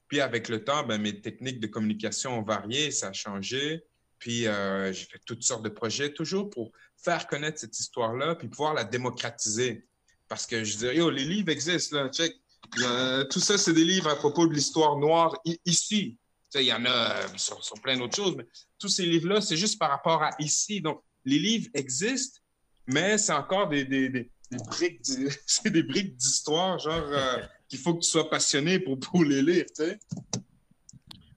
[0.08, 3.84] Puis avec le temps, ben, mes techniques de communication ont varié, ça a changé.
[4.18, 8.48] Puis euh, j'ai fait toutes sortes de projets, toujours pour faire connaître cette histoire-là, puis
[8.48, 9.86] pouvoir la démocratiser.
[10.28, 12.34] Parce que je dirais, yo, les livres existent, là, check.
[12.82, 16.18] Euh, tout ça, c'est des livres à propos de l'histoire noire ici.
[16.44, 18.46] Tu sais, il y en a euh, sur, sur plein d'autres choses, mais
[18.78, 20.80] tous ces livres-là, c'est juste par rapport à ici.
[20.80, 22.40] Donc, les livres existent,
[22.86, 25.00] mais c'est encore des, des, des, des briques,
[25.46, 29.42] c'est des briques d'histoire, genre, euh, qu'il faut que tu sois passionné pour, pour les
[29.42, 29.98] lire, tu sais.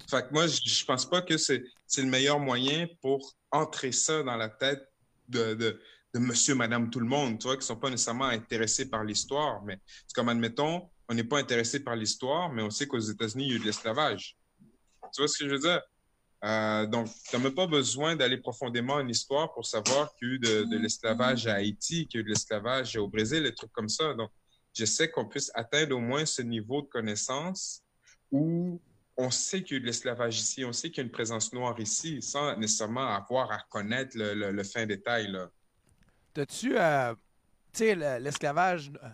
[0.09, 4.23] Fait que moi, je, pense pas que c'est, c'est le meilleur moyen pour entrer ça
[4.23, 4.81] dans la tête
[5.27, 5.81] de, de,
[6.13, 9.61] de monsieur, madame, tout le monde, tu vois, qui sont pas nécessairement intéressés par l'histoire.
[9.63, 13.45] Mais c'est comme, admettons, on n'est pas intéressé par l'histoire, mais on sait qu'aux États-Unis,
[13.45, 14.38] il y a eu de l'esclavage.
[15.13, 15.81] Tu vois ce que je veux dire?
[16.43, 20.31] Euh, donc, tu n'as même pas besoin d'aller profondément en histoire pour savoir qu'il y
[20.31, 23.55] a eu de, l'esclavage à Haïti, qu'il y a eu de l'esclavage au Brésil, des
[23.55, 24.13] trucs comme ça.
[24.13, 24.29] Donc,
[24.73, 27.81] j'essaie qu'on puisse atteindre au moins ce niveau de connaissance
[28.31, 28.79] où
[29.15, 31.11] on sait qu'il y a eu de l'esclavage ici, on sait qu'il y a une
[31.11, 35.35] présence noire ici, sans nécessairement avoir à connaître le, fin détail.
[36.34, 37.15] T'as-tu, euh,
[37.73, 39.09] tu sais, le- l'esclavage euh,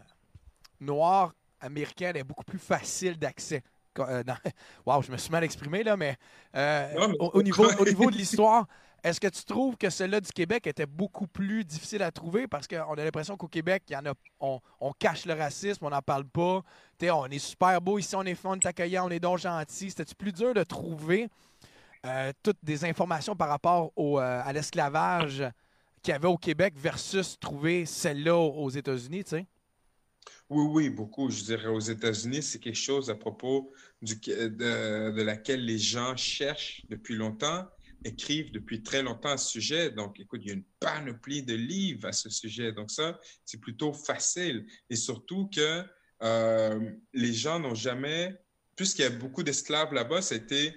[0.82, 1.34] noir
[1.64, 3.62] américaine est beaucoup plus facile d'accès.
[4.00, 4.24] Euh,
[4.86, 6.16] Wow, je me suis mal exprimé là, mais,
[6.56, 8.66] euh, Non, mais- au, au niveau, au niveau de l'histoire,
[9.04, 12.48] est-ce que tu trouves que celle-là du Québec était beaucoup plus difficile à trouver?
[12.48, 15.86] Parce qu'on a l'impression qu'au Québec, il y en a, on, on cache le racisme,
[15.86, 16.62] on n'en parle pas.
[17.02, 19.90] On est super beau ici, on est fun, on est accueillant, on est donc gentil.
[19.90, 21.28] C'était plus dur de trouver
[22.06, 25.44] euh, toutes des informations par rapport au, euh, à l'esclavage
[26.02, 29.46] qu'il y avait au Québec versus trouver celle-là aux États-Unis, tu sais?
[30.54, 31.32] Oui, oui, beaucoup.
[31.32, 33.74] Je dirais aux États-Unis, c'est quelque chose à propos
[34.04, 37.66] de laquelle les gens cherchent depuis longtemps,
[38.04, 39.90] écrivent depuis très longtemps à ce sujet.
[39.90, 42.72] Donc, écoute, il y a une panoplie de livres à ce sujet.
[42.72, 44.68] Donc, ça, c'est plutôt facile.
[44.92, 45.84] Et surtout que
[46.22, 48.36] euh, les gens n'ont jamais,
[48.76, 50.76] puisqu'il y a beaucoup d'esclaves là-bas, ça a été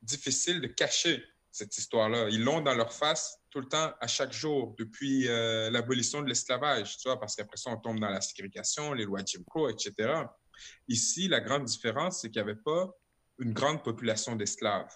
[0.00, 2.30] difficile de cacher cette histoire-là.
[2.30, 6.28] Ils l'ont dans leur face tout le temps, à chaque jour, depuis euh, l'abolition de
[6.28, 10.24] l'esclavage, tu parce qu'après ça, on tombe dans la ségrégation, les lois Jim Crow, etc.
[10.88, 12.90] Ici, la grande différence, c'est qu'il n'y avait pas
[13.38, 14.90] une grande population d'esclaves.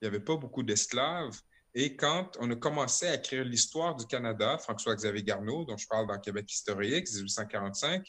[0.00, 1.40] Il n'y avait pas beaucoup d'esclaves.
[1.74, 6.06] Et quand on a commencé à écrire l'histoire du Canada, François-Xavier Garneau, dont je parle
[6.06, 8.02] dans Québec historique, 1845-46,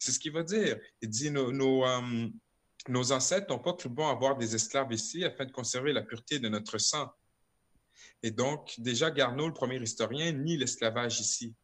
[0.00, 0.80] c'est ce qu'il va dire.
[1.00, 2.26] Il dit nos, nos, euh,
[2.88, 6.40] nos ancêtres n'ont pas cru bon avoir des esclaves ici afin de conserver la pureté
[6.40, 7.08] de notre sang.
[8.24, 11.54] Et donc, déjà, Garneau, le premier historien, nie l'esclavage ici.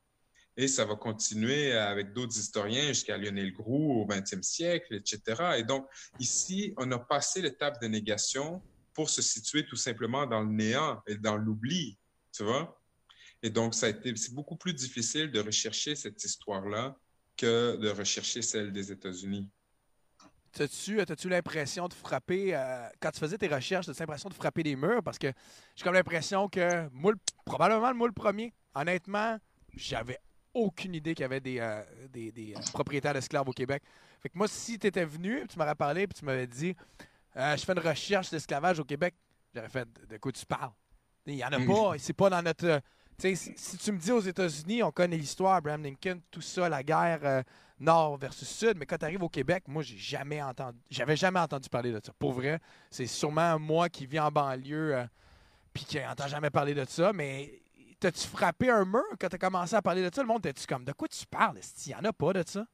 [0.59, 5.55] Et ça va continuer avec d'autres historiens jusqu'à Lionel Groux au 20e siècle, etc.
[5.57, 5.89] Et donc,
[6.19, 8.63] ici, on a passé l'étape de négation
[8.93, 11.97] pour se situer tout simplement dans le néant et dans l'oubli,
[12.31, 12.79] tu vois?
[13.43, 16.95] Et donc, ça a été, c'est beaucoup plus difficile de rechercher cette histoire-là
[17.39, 19.49] que de rechercher celle des États-Unis.
[20.53, 24.63] T'as-tu as-tu l'impression de frapper, euh, quand tu faisais tes recherches, as-tu l'impression de frapper
[24.63, 25.03] des murs?
[25.03, 25.29] Parce que
[25.77, 29.39] j'ai comme l'impression que, moi, le- probablement, moi le premier, honnêtement,
[29.77, 30.19] j'avais
[30.53, 33.83] aucune idée qu'il y avait des, euh, des, des, euh, propriétaires d'esclaves au Québec.
[34.21, 36.75] Fait que moi, si tu étais venu, tu m'aurais parlé, puis tu m'avais dit,
[37.37, 39.15] euh, je fais une recherche d'esclavage au Québec,
[39.55, 40.73] j'aurais fait, de quoi tu parles?
[41.27, 41.67] Il n'y en a Mm.
[41.67, 42.67] pas, c'est pas dans notre...
[42.67, 42.81] euh,
[43.19, 46.69] tu sais, si, tu me dis aux États-Unis, on connaît l'histoire, Abraham Lincoln, tout ça,
[46.69, 47.43] la guerre euh,
[47.81, 51.41] nord versus sud, mais quand tu arrives au Québec, moi, j'ai jamais entendu, j'avais jamais
[51.41, 52.13] entendu parler de ça.
[52.19, 55.05] Pour vrai, c'est sûrement moi qui vis en banlieue euh,
[55.73, 57.63] puis qui n'entend jamais parler de ça, mais
[57.99, 60.23] t'as-tu frappé un mur quand t'as commencé à parler de ça?
[60.23, 61.59] Le monde, t'es-tu comme, de quoi tu parles?
[61.87, 62.67] Il n'y en a pas de ça?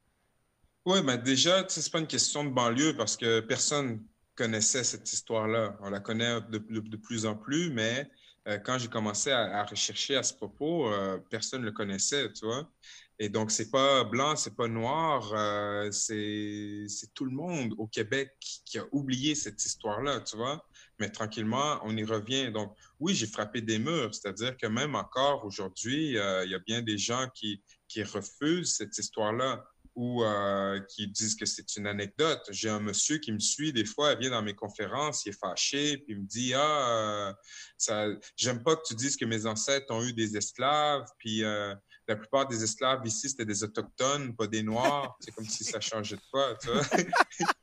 [0.85, 4.05] Oui, mais déjà, tu sais, c'est pas une question de banlieue parce que personne
[4.37, 5.77] connaissait cette histoire-là.
[5.81, 6.59] On la connaît de,
[6.97, 8.09] plus en plus, mais
[8.47, 12.33] euh, quand j'ai commencé à, à rechercher à ce propos, euh, personne ne le connaissait,
[12.33, 12.71] tu vois.
[13.19, 18.33] Et donc, c'est pas blanc, c'est pas noir, euh, c'est tout le monde au Québec
[18.39, 20.67] qui, qui a oublié cette histoire-là, tu vois.
[21.01, 22.53] Mais tranquillement, on y revient.
[22.53, 26.59] Donc, oui, j'ai frappé des murs, c'est-à-dire que même encore aujourd'hui, euh, il y a
[26.59, 29.65] bien des gens qui, qui refusent cette histoire-là
[29.97, 32.43] ou euh, qui disent que c'est une anecdote.
[32.51, 35.39] J'ai un monsieur qui me suit des fois, il vient dans mes conférences, il est
[35.39, 37.33] fâché, puis il me dit ah euh,
[37.79, 38.07] ça,
[38.37, 41.75] j'aime pas que tu dises que mes ancêtres ont eu des esclaves, puis euh,
[42.09, 45.17] la plupart des esclaves ici c'était des autochtones, pas des noirs.
[45.21, 46.83] c'est comme si ça changeait de quoi, tu vois.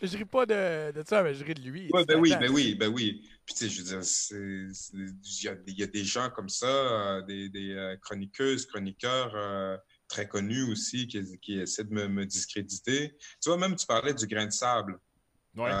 [0.00, 1.90] Je ris pas de, de ça, mais je ris de lui.
[1.92, 3.28] Ouais, ben oui, ben oui, ben oui.
[3.44, 4.00] Puis tu sais, je veux dire,
[5.24, 8.64] il y a, il y a des gens comme ça, euh, des, des euh, chroniqueuses,
[8.66, 13.16] chroniqueurs euh, très connus aussi qui, qui essaient de me, me discréditer.
[13.42, 15.00] Tu vois, même tu parlais du grain de sable.
[15.56, 15.72] Ouais.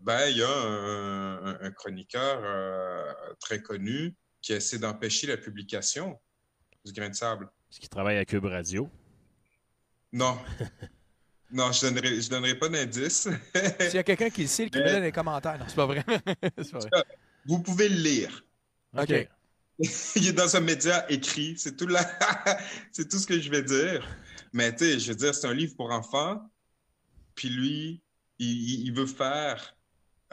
[0.00, 6.18] Ben, il y a un, un- un chroniqueur très connu qui essaie d'empêcher la publication
[6.84, 7.48] du grain de sable.
[7.68, 8.88] Parce qu'il travaille à Cube Radio.
[10.12, 10.38] Non.
[11.50, 13.28] non, je donnerai, je donnerai pas d'indice.
[13.80, 15.58] S'il y a quelqu'un qui le sait, qui me donne dans les commentaires.
[15.58, 16.04] Non, c'est pas vrai.
[16.58, 16.90] c'est pas vrai.
[17.46, 18.44] Vous pouvez le lire.
[18.96, 19.28] OK.
[20.16, 22.06] Il est dans un média écrit, c'est tout, la...
[22.92, 24.06] c'est tout ce que je vais dire.
[24.52, 26.48] Mais tu sais, je veux dire, c'est un livre pour enfants.
[27.34, 28.00] Puis lui,
[28.38, 29.73] il veut faire,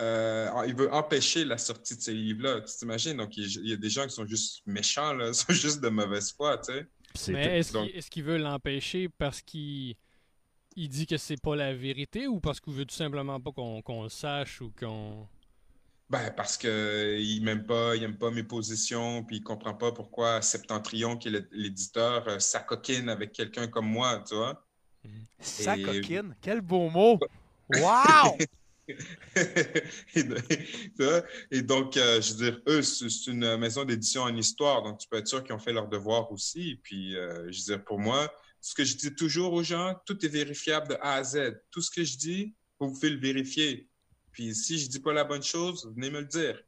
[0.02, 2.61] euh, il veut empêcher la sortie de ces livres-là.
[2.61, 3.18] Tu t'imagines?
[3.18, 5.90] Donc, il, il y a des gens qui sont juste méchants, là, sont juste de
[5.90, 6.88] mauvaise foi, tu sais.
[7.14, 9.95] C'est Mais est-ce donc- qu'il qu'il veut l'empêcher parce qu'il
[10.78, 14.03] il dit que c'est pas la vérité ou parce qu'il veut tout simplement pas qu'on
[14.03, 15.28] le sache ou qu'on.
[16.10, 19.91] Ben, parce que il m'aime pas, il aime pas mes positions, puis il comprend pas
[19.91, 24.65] pourquoi Septentrion, qui est l'éditeur, euh, s'acoquine avec quelqu'un comme moi, tu vois.
[25.40, 26.36] Sa Et- coquine.
[26.41, 27.19] Quel beau mot.
[27.73, 28.38] Wow!
[30.15, 30.23] et?
[31.51, 35.07] Et donc, euh, je veux dire, eux, c'est une maison d'édition en histoire, donc tu
[35.07, 36.80] peux être sûr qu'ils ont fait leur devoir aussi.
[36.84, 40.23] Puis, euh, je veux dire, pour moi, ce que je dis toujours aux gens, tout
[40.26, 41.61] est vérifiable de A à Z.
[41.72, 43.89] Tout ce que je dis, vous pouvez le vérifier.
[44.31, 46.61] Puis, si je dis pas la bonne chose, venez me le dire.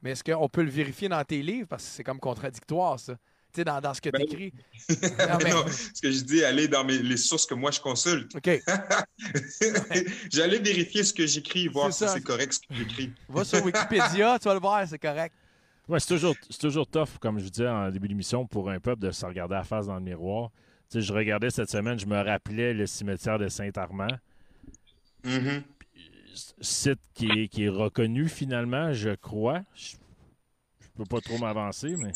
[0.00, 1.68] Mais est-ce qu'on peut le vérifier dans tes livres?
[1.68, 3.16] Parce que c'est comme contradictoire, ça.
[3.52, 4.52] Tu sais, dans, dans ce que Ben, tu écris.
[5.02, 7.80] Non, mais- non, ce que je dis, aller dans mes, les sources que moi je
[7.80, 8.34] consulte.
[8.34, 8.48] OK.
[10.32, 13.12] J'allais vérifier ce que j'écris, voir si c'est correct ce que j'écris.
[13.28, 15.34] Va sur Wikipédia, tu vas le voir, c'est correct.
[15.88, 19.02] Ouais, c'est toujours, c'est toujours tough, comme je disais en début d'émission, pour un peuple
[19.02, 20.50] de se regarder à la face dans le miroir.
[20.90, 24.06] Tu sais, je regardais cette semaine, je me rappelais le cimetière de Saint-Armand.
[25.24, 25.62] Mhm.
[26.62, 29.60] Site qui est, qui est reconnu finalement, je crois.
[29.74, 29.96] Je,
[30.80, 32.12] je peux pas trop m'avancer, mais.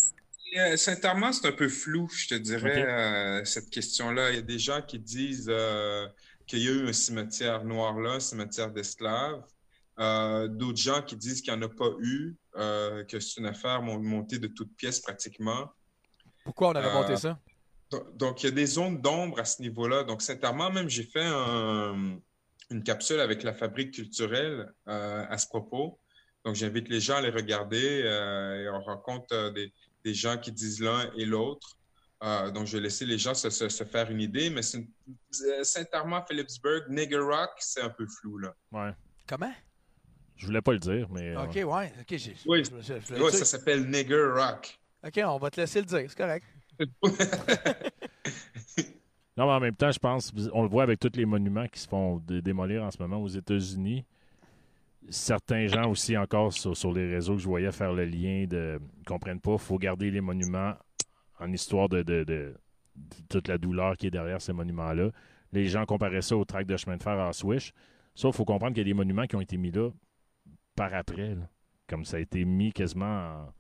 [0.55, 4.31] Euh, Saint-Armand, c'est un peu flou, je te dirais, euh, cette question-là.
[4.31, 6.07] Il y a des gens qui disent euh,
[6.47, 9.43] qu'il y a eu un cimetière noir là, un cimetière d'esclaves.
[9.99, 13.47] Euh, D'autres gens qui disent qu'il n'y en a pas eu, euh, que c'est une
[13.47, 15.73] affaire mon- montée de toutes pièces pratiquement.
[16.45, 17.39] Pourquoi on Euh, monté ça?
[18.15, 20.05] Donc, il y a des zones d'ombre à ce niveau-là.
[20.05, 22.19] Donc, Saint-Armand, même, j'ai fait un-
[22.71, 25.99] une capsule avec la fabrique culturelle euh, à ce propos.
[26.45, 29.73] Donc, j'invite les gens à les regarder euh, et on rencontre euh, des,
[30.07, 31.77] des gens qui disent l'un et l'autre.
[32.23, 34.87] Euh, donc, je vais laisser les gens se, se- se faire une idée, mais une-
[35.45, 38.55] euh, Saint-Armand, Phillipsburg, Nigger Rock, c'est un peu flou, là.
[38.73, 38.93] Ouais.
[39.27, 39.53] Comment?
[40.37, 41.35] Je voulais pas le dire, mais.
[41.35, 41.93] euh, OK, ouais.
[42.01, 42.37] OK, j'ai.
[42.47, 42.63] Oui.
[42.65, 44.79] je- je- je- Ouais, ça s'appelle Nigger Rock.
[45.05, 46.45] OK, on va te laisser le dire, c'est correct.
[49.39, 51.79] Non, mais en même temps, je pense, on le voit avec tous les monuments qui
[51.79, 54.03] se font dé- démolir en ce moment aux États-Unis.
[55.09, 58.81] Certains gens aussi encore sur, sur les réseaux que je voyais faire le lien de
[58.99, 60.75] ils comprennent pas, il faut garder les monuments
[61.39, 62.55] en histoire de, de- de-
[62.97, 65.11] de toute la douleur qui est derrière ces monuments-là.
[65.53, 67.73] Les gens comparaient ça au tract de chemin de fer à Swish.
[68.15, 69.91] Sauf qu'il faut comprendre qu'il y a des monuments qui ont été mis là
[70.75, 71.35] par après.
[71.35, 71.49] là.
[71.89, 73.07] Comme ça a été mis quasiment
[73.45, 73.53] en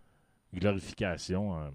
[0.58, 1.50] glorification.
[1.52, 1.70] en-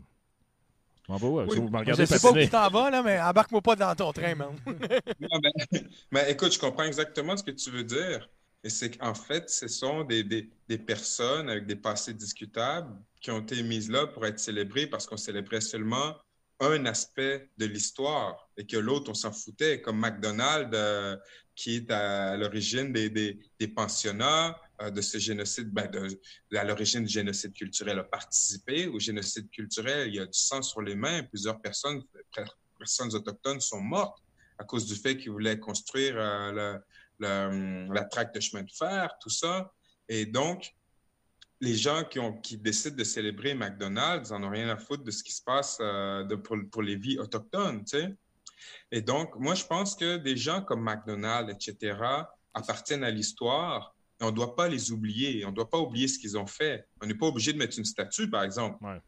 [1.08, 1.58] Bon, bah ouais, Oui.
[1.58, 3.96] vous me Je regardez sais pas où tu t'en vas, là, mais embarque-moi pas dans
[3.96, 4.50] ton train, man.
[5.20, 5.52] Non, ben,
[6.12, 8.30] mais écoute, je comprends exactement ce que tu veux dire.
[8.64, 13.40] Et c'est qu'en fait, ce sont des, des, personnes avec des passés discutables qui ont
[13.40, 16.16] été mises là pour être célébrées parce qu'on célébrait seulement
[16.60, 21.18] un aspect de l'histoire et que l'autre, on s'en foutait, comme McDonald's, euh,
[21.56, 26.20] qui est à l'origine des, des, pensionnats, euh, de ce génocide, ben, de,
[26.56, 30.10] à l'origine du génocide culturel, a participé au génocide culturel.
[30.10, 31.24] Il y a du sang sur les mains.
[31.24, 32.04] Plusieurs personnes,
[32.78, 34.22] personnes autochtones sont mortes
[34.60, 36.78] à cause du fait qu'ils voulaient construire euh,
[37.22, 39.72] le- la traque de chemin de fer, tout ça.
[40.10, 40.74] Et donc,
[41.60, 45.12] les gens qui, ont, qui décident de célébrer McDonald's n'en ont rien à foutre de
[45.12, 48.16] ce qui se passe euh, de- pour, pour les vies autochtones, tu sais.
[48.92, 51.98] Et donc, moi, je pense que des gens comme McDonald's, etc.,
[52.54, 53.96] appartiennent à l'histoire.
[54.20, 55.46] et On ne doit pas les oublier.
[55.46, 56.86] On ne doit pas oublier ce qu'ils ont fait.
[57.02, 58.84] On n'est pas obligé de mettre une statue, par exemple.
[58.84, 59.00] Ouais.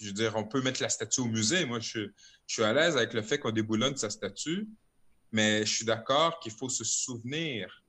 [0.00, 1.64] Je veux dire, on peut mettre la statue au musée.
[1.66, 2.00] Moi, je,
[2.46, 4.68] je suis à l'aise avec le fait qu'on déboulonne sa statue,
[5.32, 7.84] mais je suis d'accord qu'il faut se souvenir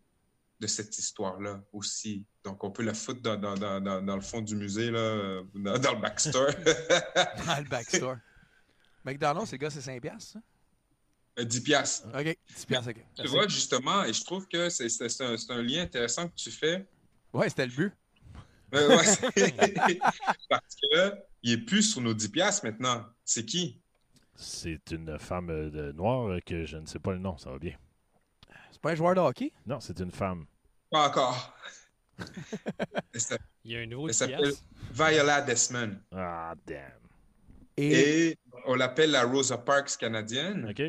[0.59, 2.25] de cette histoire-là aussi.
[2.43, 4.99] Donc, on peut la foutre dans, dans, dans, dans, dans le fond du musée, là,
[4.99, 6.51] euh, dans, dans le backstore.
[7.45, 8.17] Dans le backstore.
[9.05, 10.39] McDonald's, c'est le gars, c'est 5 piastres, ça?
[11.39, 12.07] Euh, 10 piastres.
[12.13, 13.05] OK, 10 piastres, OK.
[13.15, 16.27] Tu vois, justement, et je trouve que c'est c'est- c'est un, c'est un lien intéressant
[16.27, 16.85] que tu fais.
[17.31, 17.93] Ouais, c'était le but.
[18.75, 19.05] Euh, ouais,
[20.49, 23.05] Parce que il est plus sur nos 10 piastres maintenant.
[23.23, 23.79] C'est qui?
[24.41, 27.51] C'est une femme euh, de noire euh, que je ne sais pas le nom, ça
[27.51, 27.75] va bien.
[28.71, 29.51] C'est pas un joueur de hockey?
[29.65, 30.45] Non, c'est une femme.
[30.89, 31.53] Pas encore.
[33.65, 34.53] Il y a un nouveau Elle s'appelle.
[34.91, 35.97] Viola Desmond.
[36.13, 36.79] Ah, damn.
[37.75, 40.69] Et, Et on l'appelle la Rosa Parks canadienne.
[40.69, 40.81] OK.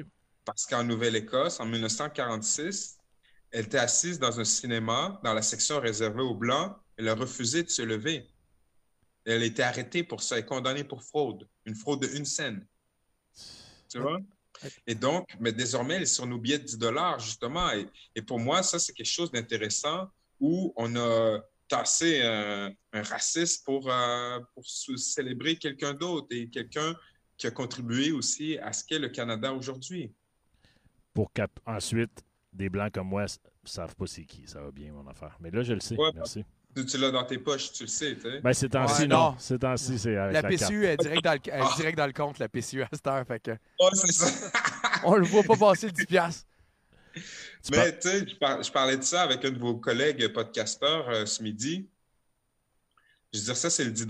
[0.44, 2.98] parce qu'en Nouvelle-Écosse, en 1946,
[3.50, 6.76] elle était assise dans un cinéma dans la section réservée aux Blancs.
[6.96, 8.28] Elle a refusé de se lever.
[9.24, 12.64] Elle a été arrêtée pour ça et condamnée pour fraude, une fraude de une scène.
[13.90, 14.18] Tu vois?
[14.86, 17.70] Et donc, mais désormais, elle est sur nos billets de 10 dollars, justement.
[17.72, 20.08] Et, et pour moi, ça, c'est quelque chose d'intéressant
[20.38, 26.94] où on a tassé un, un raciste pour, euh, pour célébrer quelqu'un d'autre et quelqu'un
[27.36, 30.12] qui a contribué aussi à ce qu'est le Canada aujourd'hui.
[31.14, 32.22] Pour qu'ensuite,
[32.52, 34.46] des blancs comme moi s- savent pas c'est qui.
[34.46, 35.36] Ça va bien, mon affaire.
[35.40, 35.96] Mais là, je le sais.
[35.96, 36.10] Ouais.
[36.14, 36.44] Merci.
[36.76, 38.40] Tu, tu l'as dans tes poches, tu le sais, tu sais.
[38.40, 39.30] Ben, c'est temps-ci, Ouais, non.
[39.30, 39.36] non.
[39.38, 40.84] C'est temps-ci, c'est avec la la, PCU carte.
[40.84, 43.26] est direct dans le, elle est direct dans le compte, la PCU à cette heure.
[43.26, 44.50] Fait que Ouais, c'est ça.
[45.04, 46.46] on le voit pas passer le 10 piastres.
[47.14, 51.26] Tu Mais tu sais, je parlais de ça avec un de vos collègues podcasteurs euh,
[51.26, 51.88] ce midi.
[53.32, 54.06] Je veux dire, ça, c'est le 10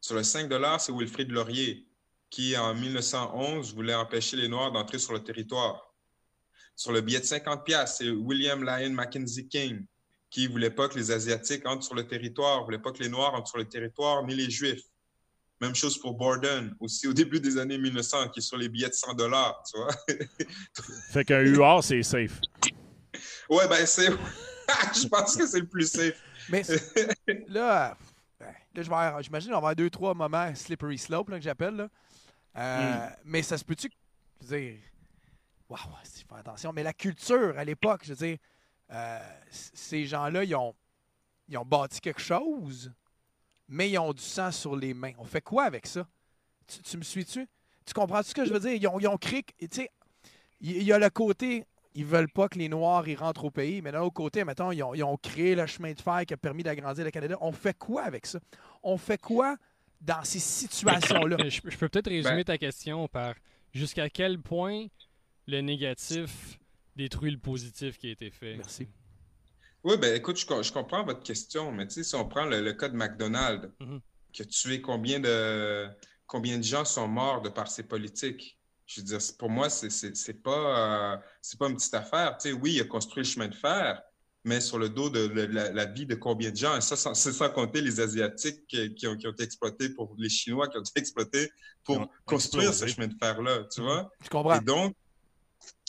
[0.00, 1.86] Sur le 5 c'est Wilfrid Laurier,
[2.30, 5.94] qui, en 1911, voulait empêcher les Noirs d'entrer sur le territoire.
[6.76, 9.84] Sur le billet de 50 c'est William Lyon Mackenzie King,
[10.34, 13.32] qui voulait pas que les Asiatiques entrent sur le territoire, voulait pas que les Noirs
[13.34, 14.82] entrent sur le territoire, ni les Juifs.
[15.60, 18.88] Même chose pour Borden, aussi au début des années 1900, qui est sur les billets
[18.88, 19.94] de 100 tu vois.
[21.12, 22.40] Fait qu'un UR, c'est safe.
[23.48, 24.08] Ouais, ben c'est.
[25.00, 26.20] je pense que c'est le plus safe.
[26.48, 26.62] Mais
[27.46, 27.96] là,
[28.40, 31.36] ben, là je vais avoir- j'imagine qu'on va avoir deux, trois moments slippery slope là,
[31.38, 31.76] que j'appelle.
[31.76, 31.88] là.
[32.56, 33.88] Euh, Mais ça se peut-tu,
[34.42, 34.78] je veux dire,
[35.68, 36.72] waouh, c'est faire attention.
[36.72, 38.38] Mais la culture à l'époque, je veux dire,
[38.94, 39.18] euh,
[39.50, 40.74] ces gens-là, ils ont,
[41.48, 42.92] ils ont bâti quelque chose,
[43.68, 45.12] mais ils ont du sang sur les mains.
[45.18, 46.06] On fait quoi avec ça?
[46.66, 47.46] Tu, tu me suis-tu?
[47.84, 48.72] Tu comprends ce que je veux dire?
[48.72, 49.90] Ils ont, ils ont créé, tu sais,
[50.60, 51.64] il il y a le côté,
[51.94, 54.72] ils veulent pas que les Noirs ils rentrent au pays, mais d'un autre côté, mettons,
[54.72, 57.36] ils ont, ils ont créé le chemin de fer qui a permis d'agrandir le Canada.
[57.40, 58.40] On fait quoi avec ça?
[58.82, 59.56] On fait quoi
[60.00, 61.36] dans ces situations-là?
[61.48, 63.34] Je, je peux peut-être résumer Ben- ta question par
[63.72, 64.86] jusqu'à quel point
[65.46, 66.58] le négatif
[66.96, 68.56] détruit le positif qui a été fait.
[68.56, 68.88] Merci.
[69.82, 72.44] Oui, ben écoute, je, co- je comprends votre question, mais tu sais, si on prend
[72.46, 74.00] le, le cas de McDonald's, Mhm.
[74.32, 75.86] qui a tué combien de,
[76.26, 78.58] combien de gens sont morts de par ses politiques?
[78.86, 82.36] Je veux dire, pour moi, c'est pas, euh, c'est pas une petite affaire.
[82.38, 84.00] Tu sais, oui, il a construit le chemin de fer,
[84.44, 86.76] mais sur le dos de la, la vie de combien de gens?
[86.76, 90.14] Et ça, c'est sans compter les Asiatiques qui, qui ont, qui ont été exploités pour
[90.18, 91.50] les Chinois qui ont été exploités
[91.82, 94.10] pour construire ce chemin de fer-là, tu vois?
[94.22, 94.56] Je comprends.
[94.58, 94.94] Et donc,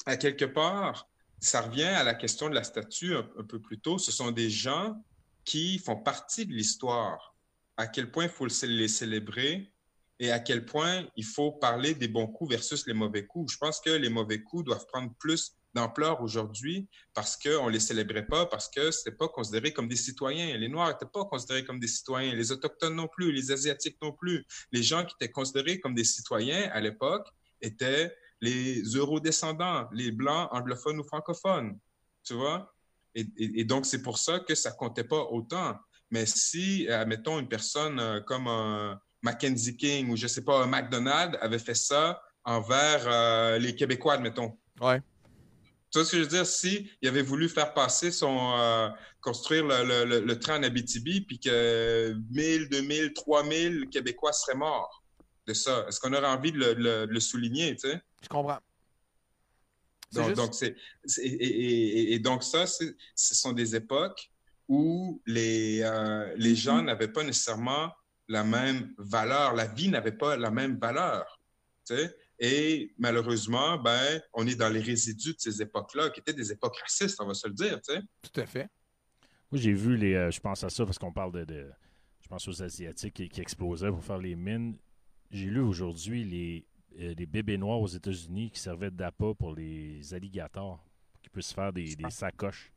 [0.06, 1.10] à quelque part,
[1.40, 3.98] ça revient à la question de la statue un, peu plus tôt.
[3.98, 5.04] Ce sont des gens
[5.44, 7.36] qui font partie de l'histoire.
[7.78, 9.72] À quel point il faut le- les célébrer
[10.20, 13.54] et à quel point il faut parler des bons coups versus les mauvais coups.
[13.54, 17.82] Je pense que les mauvais coups doivent prendre plus d'ampleur aujourd'hui parce qu'on ne les
[17.82, 20.58] célébrait pas, parce que ce n'était pas considéré comme des citoyens.
[20.58, 24.14] Les Noirs n'étaient pas considérés comme des citoyens, les Autochtones non plus, les Asiatiques non
[24.14, 24.46] plus.
[24.72, 27.28] Les gens qui étaient considérés comme des citoyens à l'époque
[27.62, 28.16] étaient
[28.46, 31.78] les eurodescendants, les blancs anglophones ou francophones,
[32.24, 32.60] tu vois?
[33.16, 35.78] Et, et- et donc, c'est pour ça que ça comptait pas autant.
[36.12, 40.64] Mais si, euh, admettons, une personne euh, comme un Mackenzie King ou je sais pas,
[40.64, 44.52] un McDonald avait fait ça envers euh, les Québécois, admettons.
[44.80, 45.02] Ouais.
[45.90, 46.46] Tu vois ce que je veux dire?
[46.46, 48.90] Si il avait voulu faire passer son, euh,
[49.22, 54.58] construire le, le, le, le train en Abitibi, puis que 1000, 2000, 3000 Québécois seraient
[54.58, 55.04] morts
[55.48, 58.02] de ça, est-ce qu'on aurait envie de le, le- souligner, tu sais?
[58.24, 58.60] Je comprends.
[60.12, 63.76] Donc, juste- donc c'est, c'est- et, et- et- et donc ça, c'est- ce sont des
[63.76, 64.32] époques
[64.68, 67.92] où les, euh, les gens n'avaient pas nécessairement
[68.28, 71.40] la même valeur, la vie n'avait pas la même valeur.
[71.88, 72.16] tu sais?
[72.40, 76.76] Et malheureusement, ben, on est dans les résidus de ces époques-là, qui étaient des époques
[76.80, 77.80] racistes, on va se le dire.
[77.82, 78.02] tu sais?
[78.24, 78.68] Tout à fait.
[79.52, 80.16] Moi, j'ai vu les.
[80.16, 81.72] euh, je pense à ça parce qu'on parle de, de-
[82.22, 84.76] Je pense aux Asiatiques qui, qui explosaient pour faire les mines.
[85.36, 86.66] J'ai lu aujourd'hui les,
[87.02, 90.82] euh, les bébés noirs aux États-Unis qui servaient d'appât pour les alligators,
[91.12, 92.72] pour qu'ils puissent faire des, des sacoches.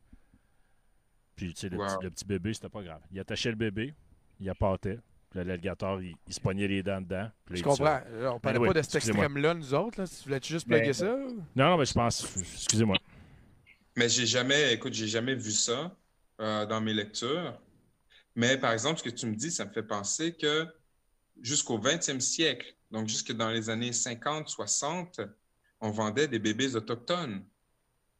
[1.37, 1.87] Puis, tu sais, le, Wow.
[1.87, 3.01] petit, le petit bébé, c'était pas grave.
[3.13, 3.95] Il attachait le bébé,
[4.41, 4.99] il appâtait.
[5.31, 7.31] Puis l'alligator, il, il se pognait les dents dedans.
[7.49, 8.01] Je comprends.
[8.01, 8.23] tuait.
[8.23, 10.01] Là, on parlait Anyway, pas de cet extrême-là, nous autres.
[10.01, 10.09] Là.
[10.09, 11.17] Tu voulais-tu juste Mais- plugger ça?
[11.55, 12.37] Non, non, mais je pense.
[12.37, 12.97] Excusez-moi.
[13.97, 15.95] Mais j'ai jamais, écoute, j'ai jamais vu ça
[16.41, 17.57] euh, dans mes lectures.
[18.35, 20.67] Mais par exemple, ce que tu me dis, ça me fait penser que
[21.41, 25.21] jusqu'au 20e siècle, donc jusque dans les années 50, 60,
[25.81, 27.45] on vendait des bébés autochtones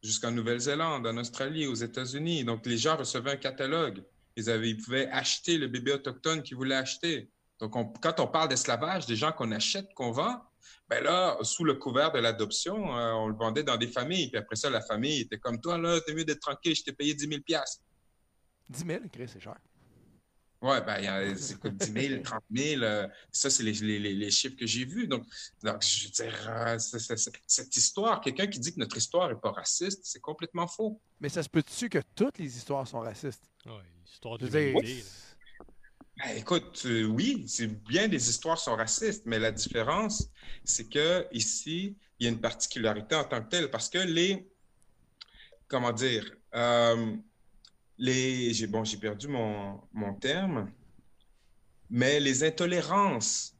[0.01, 2.43] jusqu'en Nouvelle-Zélande, en Australie, aux États-Unis.
[2.45, 4.03] Donc les gens recevaient un catalogue.
[4.35, 7.29] Ils, avaient, pouvaient acheter le bébé autochtone qu'ils voulaient acheter.
[7.59, 10.41] Donc on- quand on parle d'esclavage, des gens qu'on achète, qu'on vend,
[10.87, 14.29] ben là, sous le couvert de l'adoption, euh, on le vendait dans des familles.
[14.29, 16.93] Puis après ça, la famille était comme toi, là, t'es mieux d'être tranquille, je t'ai
[16.93, 17.83] payé 10 000 piastres.
[18.69, 19.57] 10 000, Chris, c'est cher.
[20.61, 22.83] Ouais, ben, il y a- ça coûte 10 000, 30 000.
[22.83, 25.07] euh, ça, c'est les, les- les- chiffres que j'ai vus.
[25.07, 25.23] Donc,
[25.63, 28.97] donc, je veux dire, euh, c'est- c'est- c'est- cette histoire, quelqu'un qui dit que notre
[28.97, 31.01] histoire n'est pas raciste, c'est complètement faux.
[31.19, 33.43] Mais ça se peut-tu que toutes les histoires sont racistes?
[33.65, 35.03] Ouais, l'histoire de l'humanité.
[36.17, 40.29] Ben, écoute, euh, oui, c'est bien des histoires sont racistes, mais la différence,
[40.65, 44.49] c'est que ici, il y a une particularité en tant que telle, parce que les,
[45.67, 47.15] comment dire, euh,
[47.99, 50.71] les, j'ai bon, j'ai perdu mon, mon terme,
[51.89, 53.55] mais les intolérances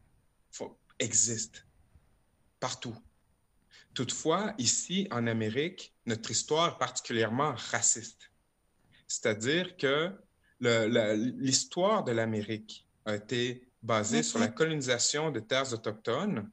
[0.98, 1.60] existent
[2.60, 2.96] partout.
[3.94, 8.32] Toutefois, ici en Amérique, notre histoire est particulièrement raciste.
[9.08, 10.12] C'est-à-dire que
[10.60, 16.50] le- la- l'histoire de l'Amérique a été basée sur la colonisation de terres autochtones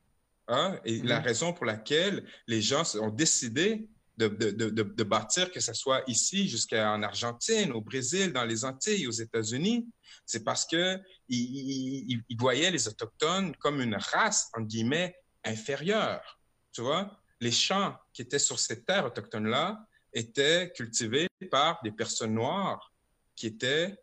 [0.48, 5.51] hein, et la raison pour laquelle les gens ont décidé de, de- de- de- bâtir,
[5.51, 9.86] que ce soit ici jusqu'en Argentine, au Brésil, dans les Antilles, aux États-Unis,
[10.24, 10.98] c'est parce que
[11.28, 15.14] ils, ils- ils voyaient les Autochtones comme une race, entre guillemets,
[15.44, 16.38] inférieure.
[16.72, 17.10] Tu vois,
[17.40, 22.93] les champs qui étaient sur ces terres autochtones-là étaient cultivés par des personnes noires
[23.34, 23.94] qui étaient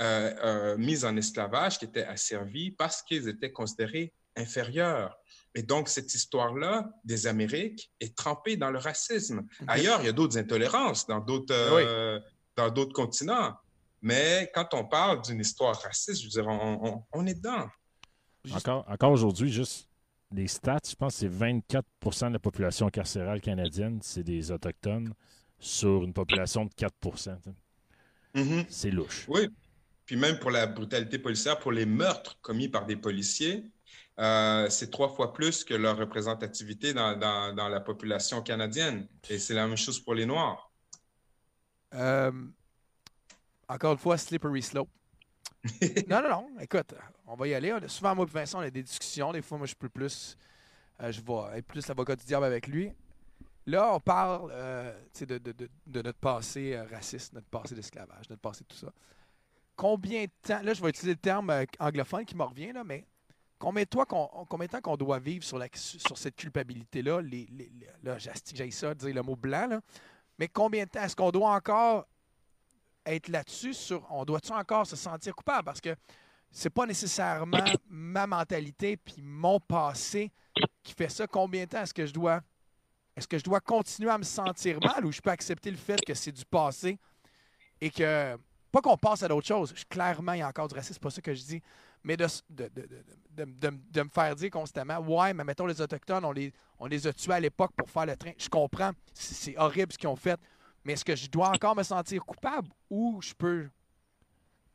[0.00, 5.18] euh, euh, mises en esclavage, qui étaient asservies parce qu'ils étaient considérés inférieurs.
[5.54, 9.42] Et donc, cette histoire-là des Amériques est trempée dans le racisme.
[9.66, 12.20] Ailleurs, il y a d'autres intolérances dans d'autres euh,
[12.56, 13.56] dans d'autres continents.
[14.02, 17.68] Mais quand on parle d'une histoire raciste, je veux dire, on, on- on est dedans.
[18.52, 19.88] Encore, encore aujourd'hui, juste
[20.32, 25.12] les stats, je pense que c'est 24% de la population carcérale canadienne, c'est des Autochtones
[25.58, 27.32] sur une population de 4 tu sais.
[28.34, 28.64] Mhm.
[28.68, 29.26] C'est louche.
[29.28, 29.48] Oui.
[30.06, 33.64] Puis même pour la brutalité policière, pour les meurtres commis par des policiers,
[34.20, 39.08] euh, c'est trois fois plus que leur représentativité dans, dans- dans la population canadienne.
[39.28, 40.70] Et c'est la même chose pour les Noirs.
[41.94, 42.32] Euh,
[43.68, 44.88] encore une fois, slippery slope.
[46.08, 46.50] non, non, non.
[46.60, 46.94] Écoute,
[47.26, 47.72] on va y aller.
[47.72, 49.32] On souvent, moi et Vincent, on a des discussions.
[49.32, 50.36] Des fois, moi, je peux plus.
[51.02, 52.92] euh, je vais être plus l'avocat du diable avec lui.
[53.66, 58.64] Là, on parle de, de- de- de notre passé raciste, notre passé d'esclavage, notre passé
[58.64, 58.92] tout ça.
[59.76, 63.06] Combien de temps, là, je vais utiliser le terme anglophone qui me revient, là, mais
[63.60, 63.88] combien de,
[64.66, 67.20] temps qu'on, doit vivre sur, cette culpabilité-là?
[68.02, 69.80] Là, j'ai ça, dire le mot blanc.
[70.38, 72.08] Mais combien de temps est-ce qu'on doit encore
[73.06, 73.74] être là-dessus
[74.10, 75.64] on doit-tu encore se sentir coupable?
[75.64, 75.94] Parce que
[76.50, 80.32] c'est pas nécessairement ma mentalité puis mon passé
[80.82, 82.40] qui fait ça combien de temps est-ce que je dois
[83.16, 86.00] est-ce que je dois continuer à me sentir mal ou je peux accepter le fait
[86.04, 86.98] que c'est du passé
[87.80, 88.36] et que
[88.72, 91.10] pas qu'on passe à d'autres choses clairement il y a encore du racisme c'est pas
[91.10, 91.62] ça que je dis
[92.04, 95.44] mais de, s- de, de, de- de- de- de me faire dire constamment ouais mais
[95.44, 98.32] mettons les autochtones on les on les a tués à l'époque pour faire le train
[98.38, 100.38] je comprends c'est c'est horrible ce qu'ils ont fait
[100.84, 103.68] mais est-ce que je dois encore me sentir coupable ou je peux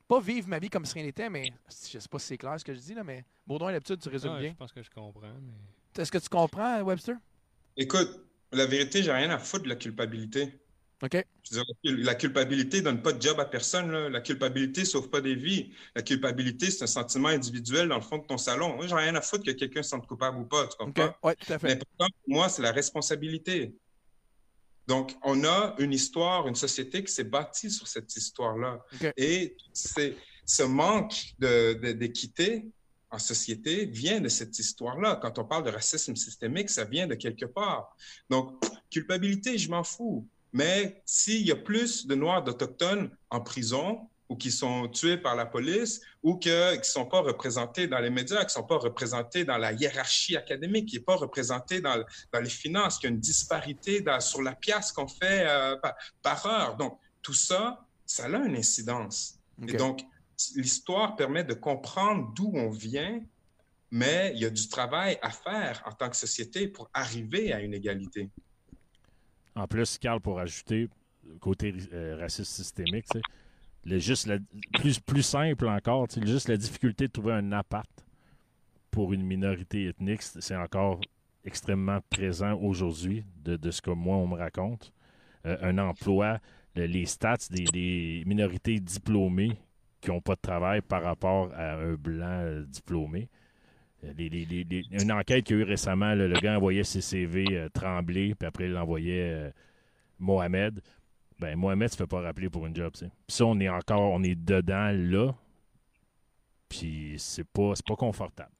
[0.07, 2.60] pas vivre ma vie comme si rien n'était, mais je sais pas si c'est clair
[2.60, 4.49] ce que je dis, là, mais Baudouin, d'habitude, tu résumes Ouais, bien.
[4.52, 5.34] Je pense que je comprends.
[5.41, 6.02] Mais...
[6.02, 7.15] Est-ce que tu comprends, Webster?
[7.76, 8.10] Écoute,
[8.52, 10.60] la vérité, j'ai rien à foutre de la culpabilité.
[11.03, 11.26] OK.
[11.51, 13.91] Je veux dire, la culpabilité donne pas de job à personne.
[13.91, 14.09] là.
[14.09, 15.72] La culpabilité sauve pas des vies.
[15.95, 18.76] La culpabilité, c'est un sentiment individuel dans le fond de ton salon.
[18.76, 20.67] Moi, j'ai rien à foutre que quelqu'un se sente coupable ou pas.
[20.67, 21.13] Tu comprends?
[21.23, 21.67] Oui, tout à fait.
[21.67, 23.76] L'important pour moi, c'est la responsabilité.
[24.88, 28.80] Donc, on a une histoire, une société qui s'est bâtie sur cette histoire-là.
[29.17, 30.15] Et c'est,
[30.45, 32.67] ce manque de- de- d'équité
[33.09, 35.17] en société vient de cette histoire-là.
[35.22, 37.95] Quand on parle de racisme systémique, ça vient de quelque part.
[38.30, 40.27] Donc, culpabilité, je m'en fous.
[40.60, 45.36] Mais s'il y a plus de Noirs d'Autochtones en prison ou qui sont tués par
[45.36, 48.64] la police ou que, qui ne sont pas représentés dans les médias, qui ne sont
[48.64, 52.98] pas représentés dans la hiérarchie académique, qui n'est pas représenté dans, le- dans les finances,
[52.98, 56.77] qu'il y a une disparité dans- sur la pièce qu'on fait euh, par, par heure.
[56.77, 59.38] Donc, tout ça, ça a une incidence.
[59.68, 60.02] Et donc,
[60.56, 63.19] l'histoire permet de comprendre d'où on vient,
[63.91, 67.60] mais il y a du travail à faire en tant que société pour arriver à
[67.60, 68.30] une égalité.
[69.56, 70.90] En plus, Carl, pour ajouter
[71.40, 73.07] côté euh, raciste systémique,
[73.86, 74.40] le, juste la-
[74.80, 77.90] plus, simple encore, sais, juste la difficulté de trouver un appart
[78.91, 80.99] pour une minorité ethnique, c'est c'est encore
[81.44, 84.91] extrêmement présent aujourd'hui, de, ce que moi, on me raconte.
[85.45, 86.40] Euh, un emploi,
[86.76, 89.57] le- les stats des, des minorités diplômées
[90.02, 93.30] qui n'ont pas de travail par rapport à un blanc euh, diplômé.
[94.06, 96.56] Euh, les- les- les- les- une enquête qu'il y a eu récemment, là, le gars
[96.57, 99.52] envoyait ses CV euh, Tremblay, puis après il l'envoyait euh,
[100.19, 100.82] Mohamed.
[101.40, 102.94] Ben, Mohamed se fait pas rappeler pour une job.
[102.98, 105.34] Puis ça, on est encore, on est dedans là.
[106.69, 108.52] Puis c'est pas, pas confortable.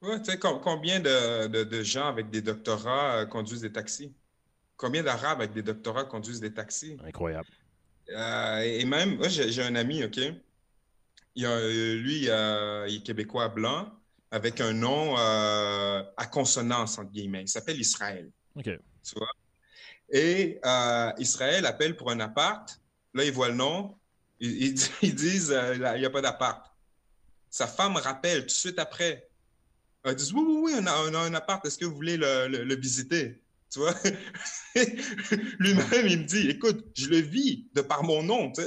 [0.00, 3.72] Ouais, tu sais, com- combien de, de- de gens avec des doctorats euh, conduisent des
[3.72, 4.12] taxis?
[4.76, 6.96] Combien d'Arabes avec des doctorats conduisent des taxis?
[7.04, 7.48] Incroyable.
[8.10, 10.18] Euh, et même, moi, j'ai un ami, OK?
[11.34, 11.60] Il a,
[11.96, 13.90] lui, il est québécois blanc
[14.30, 17.42] avec un nom euh, à consonance, entre guillemets.
[17.42, 18.30] Il s'appelle Israël.
[18.56, 18.64] OK.
[18.64, 19.30] tu vois?
[20.10, 22.80] Et euh, Israël appelle pour un appart.
[23.14, 23.96] Là, il voit le nom.
[24.40, 26.74] Ils, ils di- ils disent euh, il n'y a pas d'appart.
[27.50, 29.28] Sa femme rappelle tout de suite après.
[30.04, 31.64] Elle dit Oui, oui, oui, on a, on a un appart.
[31.66, 33.42] Est-ce que vous voulez le, le- le visiter?
[33.70, 33.94] Tu vois?
[35.58, 38.52] Lui-même, il me dit Écoute, je le vis de par mon nom.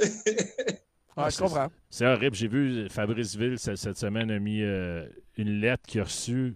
[1.16, 1.68] Ouais, je comprends.
[1.90, 2.34] C'est horrible.
[2.36, 5.06] J'ai vu Fabrice Ville ce- cette semaine a mis euh,
[5.36, 6.54] une lettre qu'il a reçue.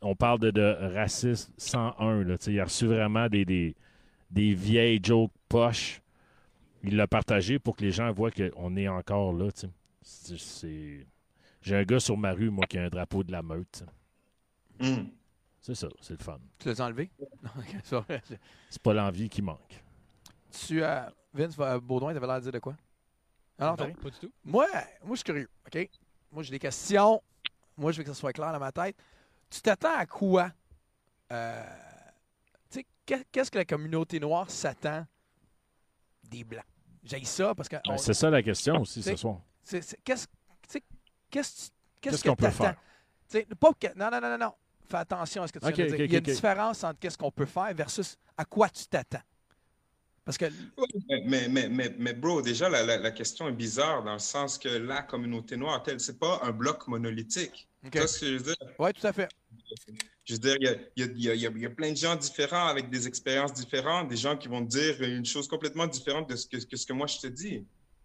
[0.00, 2.24] On parle de, de racisme 101.
[2.24, 3.74] Là, il a reçu vraiment des, des,
[4.30, 6.00] des vieilles jokes poches.
[6.84, 9.48] Il l'a partagé pour que les gens voient qu'on est encore là.
[10.02, 11.06] C'est-
[11.60, 13.84] J'ai un gars sur ma rue, moi, qui a un drapeau de la meute.
[14.80, 15.08] Hum.
[15.60, 16.38] C'est ça, c'est le fun.
[16.58, 17.10] Tu l'as enlevé?
[18.70, 19.82] C'est pas l'envie qui manque.
[20.66, 21.00] tu, euh,
[21.34, 22.74] Vince, euh, Baudouin, t'avais l'air de dire de quoi?
[23.58, 24.30] Ah non, pas du tout.
[24.44, 24.66] Moi,
[25.02, 25.88] moi, je suis curieux, OK?
[26.30, 27.22] Moi, j'ai des questions.
[27.76, 28.96] Moi, je veux que ça soit clair dans ma tête.
[29.50, 30.50] Tu t'attends à quoi?
[31.32, 31.64] Euh,
[32.70, 35.06] tu sais, qu'est- qu'est-ce que la communauté noire s'attend
[36.24, 36.64] des Blancs?
[37.02, 37.76] J'ai ça parce que...
[37.76, 39.40] Ben, on- c'est ça la question aussi C'est- ce soir.
[39.64, 40.26] Qu'est-ce tu sais, qu'est-ce
[41.30, 41.70] qu'est-ce
[42.00, 42.76] Qu'est-ce que qu'on peut faire?
[43.28, 44.54] Tu sais, pas que- non, non, non, non, non.
[44.88, 46.04] Fais attention à ce que tu Ok, viens de dire.
[46.06, 49.20] Il y a une différence entre qu'est-ce qu'on peut faire versus à quoi tu t'attends.
[50.28, 50.44] Parce que...
[51.08, 54.18] Mais, mais, mais, mais, mais bro, déjà, la, la, la question est bizarre dans le
[54.18, 57.66] sens que la communauté noire, telle, c'est pas un bloc monolithique.
[57.82, 57.92] OK.
[57.92, 58.56] Tu vois ce que je veux dire?
[58.78, 59.30] Oui, tout à fait.
[60.26, 60.56] Je veux dire,
[60.96, 64.18] il y y y y a plein de gens différents avec des expériences différentes, des
[64.18, 67.06] gens qui vont dire une chose complètement différente de ce que, que ce que moi
[67.06, 67.64] je te dis.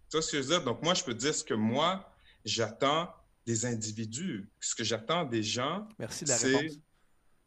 [0.09, 0.63] Tu vois ce que je veux dire?
[0.63, 2.09] Donc, moi, je peux dire ce que moi,
[2.45, 3.09] j'attends
[3.45, 4.47] des individus.
[4.61, 6.69] Ce que j'attends des gens, c'est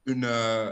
[0.04, 0.70] une, euh,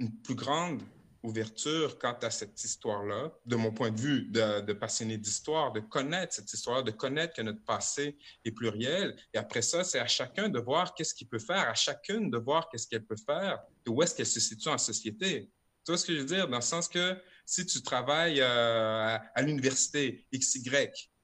[0.00, 0.82] une plus grande
[1.26, 6.34] ouverture quant à cette histoire-là, de mon point de vue de, passionné d'histoire, de connaître
[6.34, 9.16] cette histoire, de connaître que notre passé est pluriel.
[9.34, 12.38] Et après ça, c'est à chacun de voir qu'est-ce qu'il peut faire, à chacune de
[12.38, 15.50] voir qu'est-ce qu'elle peut faire, et où est-ce qu'elle se situe en société.
[15.84, 16.48] Tu vois ce que je veux dire?
[16.48, 20.70] Dans le sens que si tu travailles euh, à, l'université XY,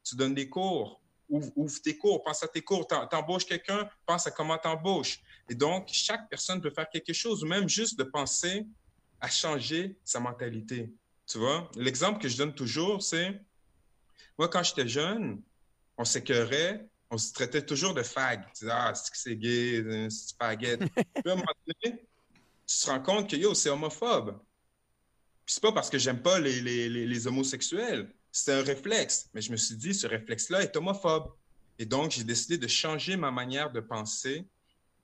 [0.04, 4.26] tu donnes des cours, ouvre, tes cours, pense à tes cours, t'em- t'embauches quelqu'un, pense
[4.26, 5.20] à comment t'embauches.
[5.48, 8.66] Et donc, chaque personne peut faire quelque chose, ou même juste de penser
[9.22, 10.92] à changer sa mentalité.
[11.26, 11.70] Tu vois?
[11.76, 13.40] L'exemple que je donne toujours, c'est
[14.36, 15.40] moi, quand j'étais jeune,
[15.96, 18.44] on s'écœurait, on se traitait toujours de fag.
[18.46, 20.80] Tu disais, ah, c'est gay, euh, c'est faguette.
[20.94, 22.04] Puis à un moment donné,
[22.66, 24.38] tu te rends compte que yo, c'est homophobe.
[25.46, 29.30] Puis c'est pas parce que j'aime pas les, les, les, les homosexuels, c'est un réflexe.
[29.34, 31.32] Mais je me suis dit, ce réflexe-là est homophobe.
[31.78, 34.46] Et donc, j'ai décidé de changer ma manière de penser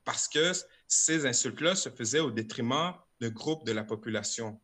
[0.04, 0.52] parce que
[0.88, 4.60] ces insultes-là se faisaient au détriment d'un groupe de la population.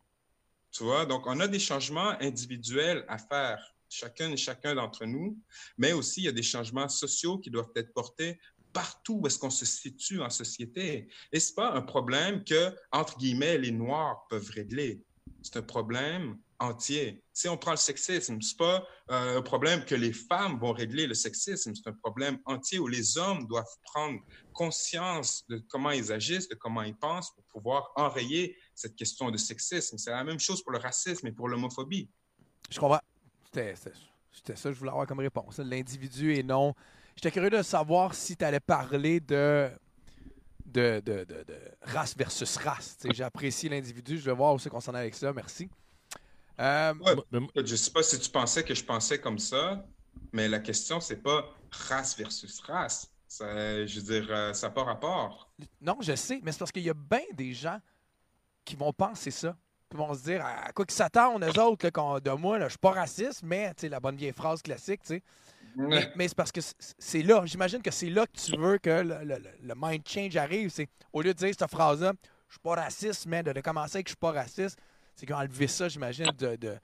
[0.70, 5.38] Tu vois, donc on a des changements individuels à faire, chacun et chacun d'entre nous,
[5.78, 8.38] mais aussi il y a des changements sociaux qui doivent être portés
[8.72, 11.08] partout où est-ce qu'on se situe en société.
[11.32, 15.04] Et c'est pas un problème que, entre guillemets, les Noirs peuvent régler.
[15.42, 17.22] C'est un problème entier.
[17.32, 21.06] Si on prend le sexisme, c'est pas euh, un problème que les femmes vont régler
[21.06, 24.20] le sexisme, c'est un problème entier où les hommes doivent prendre
[24.52, 29.36] conscience de comment ils agissent, de comment ils pensent pour pouvoir enrayer cette question de
[29.36, 29.98] sexisme.
[29.98, 32.08] C'est la même chose pour le racisme et pour l'homophobie.
[32.70, 33.00] Je comprends.
[33.52, 35.58] C'était ça que je voulais avoir comme réponse.
[35.58, 36.74] L'individu et non.
[37.14, 39.70] J'étais curieux de savoir si tu allais parler de,
[41.82, 42.98] race versus race.
[43.12, 44.18] J'apprécie l'individu.
[44.18, 45.32] Je vais voir où c'est est avec ça.
[45.32, 45.68] Merci.
[46.60, 47.14] Euh, Ouais,
[47.64, 49.84] Je sais pas si tu pensais que je pensais comme ça,
[50.32, 53.10] mais la question, c'est pas race versus race.
[53.26, 55.50] Ça, je veux dire, euh, ça n'a pas rapport.
[55.80, 57.78] non, je sais, mais c'est parce qu'il y a bien des gens
[58.64, 59.56] qui vont penser ça.
[59.90, 62.70] Qui vont se dire à quoi qu'ils s'attendent, eux autres, là, de moi, là, je
[62.70, 65.22] suis pas raciste, mais tu sais, la bonne vieille phrase classique, tu sais.
[65.76, 66.60] Mais, mais c'est parce que
[66.98, 70.36] c'est là, j'imagine que c'est là que tu veux que le, le- le mind change
[70.36, 70.70] arrive.
[70.70, 72.12] C'est au lieu de dire cette phrase-là,
[72.48, 74.78] je suis pas raciste, mais de, de commencer avec je suis pas raciste,
[75.14, 76.76] c'est qu'ils ont enlevé ça, j'imagine, de, de,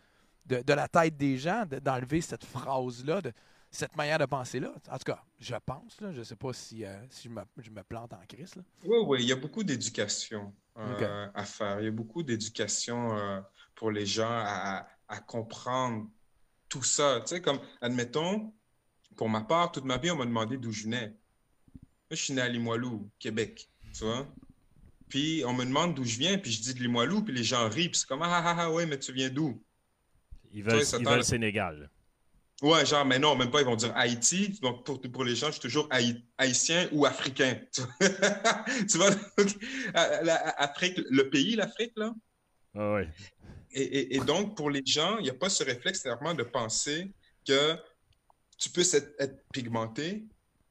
[0.47, 3.33] de, de la tête des gens, de- d'enlever cette phrase-là, de
[3.71, 4.73] cette manière de penser-là.
[4.91, 7.71] En tout cas, je pense, là, je sais pas si, euh, si je, me, je
[7.71, 8.55] me plante en crise.
[8.57, 8.63] là.
[8.85, 11.81] Oui, oui, il y a beaucoup d'éducation euh, à faire.
[11.81, 13.41] Il y a beaucoup d'éducation euh,
[13.75, 16.09] pour les gens à, à comprendre
[16.69, 17.21] tout ça.
[17.21, 18.53] Tu sais, comme, admettons,
[19.17, 21.09] pour ma part, toute ma vie, on m'a demandé d'où je venais.
[21.09, 24.27] Moi, je suis né à Limoilou, Québec, tu vois?
[25.11, 27.69] Puis on me demande d'où je viens, puis je dis de Limoilou, puis les gens
[27.69, 29.63] rient, puis c'est comme ah ah ah ouais, mais tu viens d'où?
[30.53, 31.91] Ils veulent, ils veulent Sénégal.
[32.63, 34.59] Ouais, genre, mais non, même pas, ils vont dire Haïti.
[34.61, 37.59] Donc, pour, pour les gens, je suis toujours haï- haïtien ou africain.
[38.89, 39.57] Tu vois, donc,
[41.11, 42.13] le pays, l'Afrique, là.
[42.75, 43.09] Ah ouais.
[43.73, 46.43] Et, et- et donc, pour les gens, il n'y a pas ce réflexe clairement de
[46.43, 47.11] penser
[47.47, 47.77] que
[48.59, 50.25] tu peux être, être pigmenté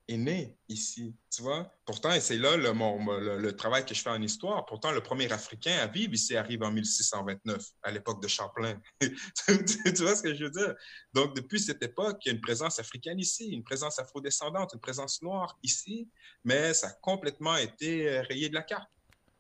[0.10, 1.72] et né ici, tu vois.
[1.86, 4.66] Pourtant, et c'est là le, mon- mon- le, le travail que je fais en histoire.
[4.66, 8.82] Pourtant, le premier Africain à vivre ici arrive en 1629, à l'époque de Champlain.
[9.00, 10.74] tu, vois ce que je veux dire?
[11.14, 14.80] Donc, depuis cette époque, il y a une présence africaine ici, une présence afrodescendante, une
[14.80, 16.10] présence noire ici,
[16.44, 18.90] mais ça a complètement été euh, rayé de la carte.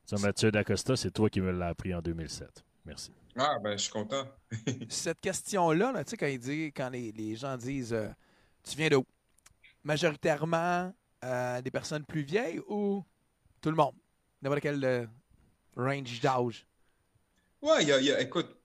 [0.05, 2.63] Ça, Mathieu D'Acosta, c'est toi qui me l'as appris en 2007.
[2.85, 3.11] Merci.
[3.35, 4.27] Ah, ben, je suis content.
[4.89, 8.09] Cette question-là, là, tu sais, quand, il dit, quand les, les gens disent euh,
[8.63, 9.03] Tu viens d'où
[9.83, 10.93] Majoritairement
[11.23, 13.05] euh, des personnes plus vieilles ou
[13.61, 13.95] tout le monde?
[14.41, 15.07] N'importe quel euh,
[15.77, 16.67] range d'âge
[17.61, 18.55] Ouais, y y a- écoute,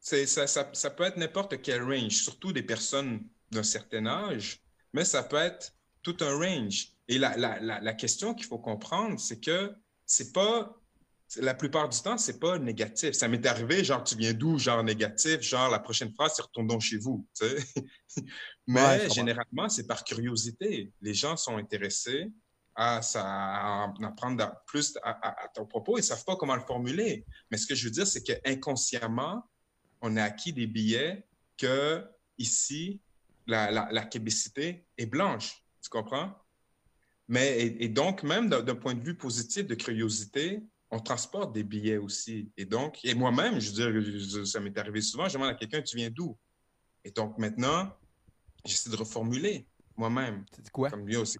[0.00, 4.60] ça, ça, ça peut être n'importe quel range, surtout des personnes d'un certain âge,
[4.94, 6.92] mais ça peut être tout un range.
[7.08, 9.74] Et la, la, la, la question qu'il faut comprendre, c'est que
[10.06, 10.76] c'est pas,
[11.36, 13.12] la plupart du temps, c'est pas négatif.
[13.12, 16.66] Ça m'est arrivé, genre, tu viens d'où, genre négatif, genre, la prochaine phrase, c'est retourne
[16.66, 17.26] donc chez vous.
[18.66, 20.92] Mais Ouais, généralement, c'est par curiosité.
[21.00, 22.30] Les gens sont intéressés
[22.74, 25.98] à, ça, à en apprendre plus à, à- à ton propos.
[25.98, 27.26] Ils ne savent pas comment le formuler.
[27.50, 29.44] Mais ce que je veux dire, c'est qu'inconsciemment,
[30.00, 31.26] on a acquis des billets
[31.56, 32.04] que
[32.38, 33.00] ici,
[33.46, 35.64] la, la, la québécité est blanche.
[35.82, 36.32] Tu comprends?
[37.26, 41.62] Mais, et, et donc, même d'un point de vue positif de curiosité, on transporte des
[41.64, 42.50] billets aussi.
[42.56, 45.54] Et donc, et moi-même, je veux dire, je- ça m'est arrivé souvent, je demande à
[45.54, 46.36] quelqu'un, tu viens d'où?
[47.04, 47.92] Et donc, maintenant,
[48.64, 49.66] j'essaie de reformuler
[49.96, 50.44] moi-même.
[50.58, 50.90] Dis quoi?
[50.90, 51.38] Comme yo, c'est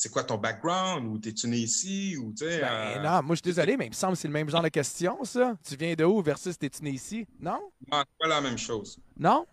[0.00, 1.08] c'est quoi ton background?
[1.08, 2.16] Ou t'es-tu né ici?
[2.16, 2.60] Ou tu sais.
[2.60, 4.48] Ben euh, non, moi je suis désolé, mais il me semble que c'est le même
[4.48, 5.56] genre de question, ça.
[5.64, 7.26] Tu viens de où versus t'es-tu né ici?
[7.40, 7.58] Non?
[7.90, 9.00] non, c'est pas la même chose.
[9.18, 9.44] Non?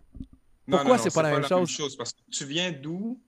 [0.68, 1.98] Non, Pourquoi non, non, c'est pas la même chose?
[1.98, 3.22] Parce que tu viens d'où?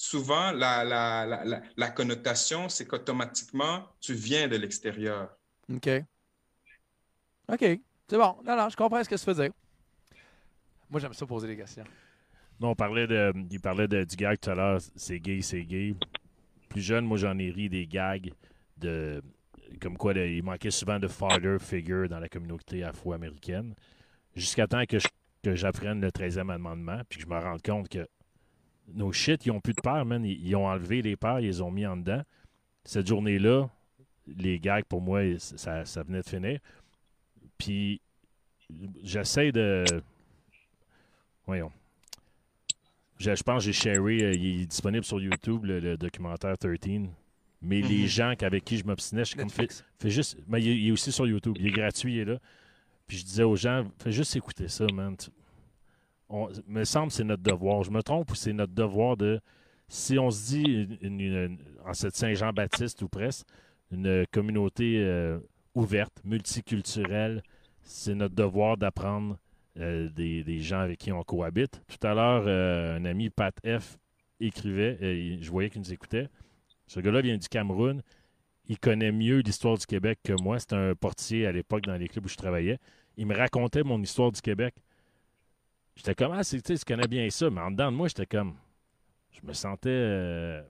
[0.00, 5.36] Souvent, la, la, la, la, la connotation, c'est qu'automatiquement, tu viens de l'extérieur.
[5.72, 5.88] OK.
[7.52, 7.60] OK.
[8.08, 8.36] C'est bon.
[8.44, 9.52] Non, non, je comprends ce que tu veux dire.
[10.90, 11.84] Moi, j'aime ça poser des questions.
[12.60, 15.64] Non, on parlait de, il parlait de, du gag tout à l'heure, c'est gay, c'est
[15.64, 15.94] gay.
[16.68, 18.32] Plus jeune, moi, j'en ai ri des gags
[18.76, 19.22] de.
[19.82, 23.74] Comme quoi, là, il manquait souvent de father figure dans la communauté afro-américaine.
[24.34, 25.08] Jusqu'à temps que je-
[25.42, 28.08] que j'apprenne le 13e amendement, puis que je me rende compte que
[28.94, 30.24] nos shit, ils ont plus de père, man.
[30.24, 32.22] Ils, ils ont enlevé les pères, ils les ont mis en dedans.
[32.84, 33.68] Cette journée-là,
[34.36, 36.58] les gags, pour moi, ça, ça venait de finir.
[37.56, 38.00] Puis,
[39.02, 39.84] j'essaie de.
[41.46, 41.72] Voyons.
[43.18, 46.56] Je, je pense que j'ai sharé, euh, il est disponible sur YouTube, le, le documentaire
[46.56, 47.08] 13.
[47.60, 48.06] Mais les Mhm.
[48.06, 49.66] gens avec qui je m'obstinais, je suis comme, fais,
[49.98, 50.38] fais juste.
[50.46, 52.38] Mais il, est- il est aussi sur YouTube, il est gratuit, il est là.
[53.08, 55.16] Puis je disais aux gens, fais juste écouter ça, man.
[56.28, 57.82] On, me semble que c'est notre devoir.
[57.82, 59.40] Je me trompe ou c'est notre devoir de.
[59.88, 63.46] Si on se dit, une- une- une- en cette Saint-Jean-Baptiste ou presque,
[63.90, 65.38] une communauté euh,
[65.74, 67.42] ouverte, multiculturelle,
[67.82, 69.38] c'est notre devoir d'apprendre
[69.78, 71.80] euh, des, gens avec qui on cohabite.
[71.86, 73.98] Tout à l'heure, euh, un ami, Pat F,
[74.40, 76.28] écrivait, je voyais qu'il nous écoutait.
[76.86, 78.02] Ce gars-là vient du Cameroun.
[78.66, 80.58] Il connaît mieux l'histoire du Québec que moi.
[80.58, 82.78] C'était un portier à l'époque dans les clubs où je travaillais.
[83.16, 84.74] Il me racontait mon histoire du Québec.
[85.96, 87.50] J'étais comme, ah, tu connais bien ça.
[87.50, 88.54] Mais en dedans de moi, j'étais comme,
[89.32, 90.62] je me sentais,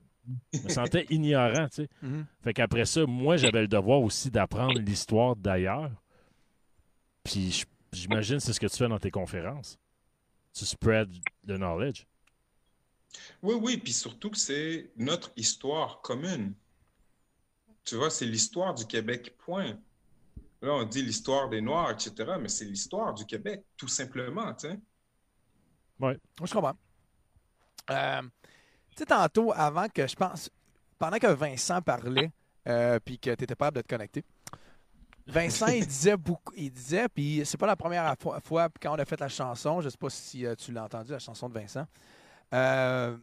[0.53, 1.89] je me sentais ignorant, tu sais.
[2.03, 2.27] Mhm.
[2.43, 5.91] Fait qu'après ça, moi, j'avais le devoir aussi d'apprendre l'histoire d'ailleurs.
[7.25, 9.79] Puis j'imagine que c'est ce que tu fais dans tes conférences.
[10.53, 11.11] Tu spread
[11.45, 12.07] le knowledge.
[13.43, 16.55] Oui, oui, puis surtout que c'est notre histoire commune.
[17.85, 19.79] Tu vois, c'est l'histoire du Québec, point.
[20.61, 24.69] Là, on dit l'histoire des Noirs, etc., mais c'est l'histoire du Québec, tout simplement, tu
[24.69, 24.79] sais.
[25.99, 26.15] Moi,
[26.45, 26.77] je comprends.
[27.91, 28.23] Euh,
[29.07, 30.51] tantôt, avant que je pense,
[30.99, 32.31] pendant que Vincent parlait,
[32.67, 34.25] euh, puis que tu étais capable de te connecter,
[35.29, 38.99] Vincent, il disait beaucoup, il disait, puis c'est pas la première fois, fois quand on
[38.99, 41.55] a fait la chanson, je sais pas si euh, tu l'as entendu, la chanson de
[41.55, 41.87] Vincent.
[42.55, 43.15] Euh,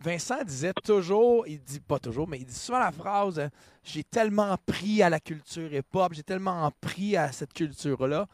[0.00, 3.50] Vincent disait toujours, il dit pas toujours, mais il dit souvent la phrase
[3.84, 8.26] J'ai tellement pris à la culture hip-hop, j'ai tellement pris à cette culture-là.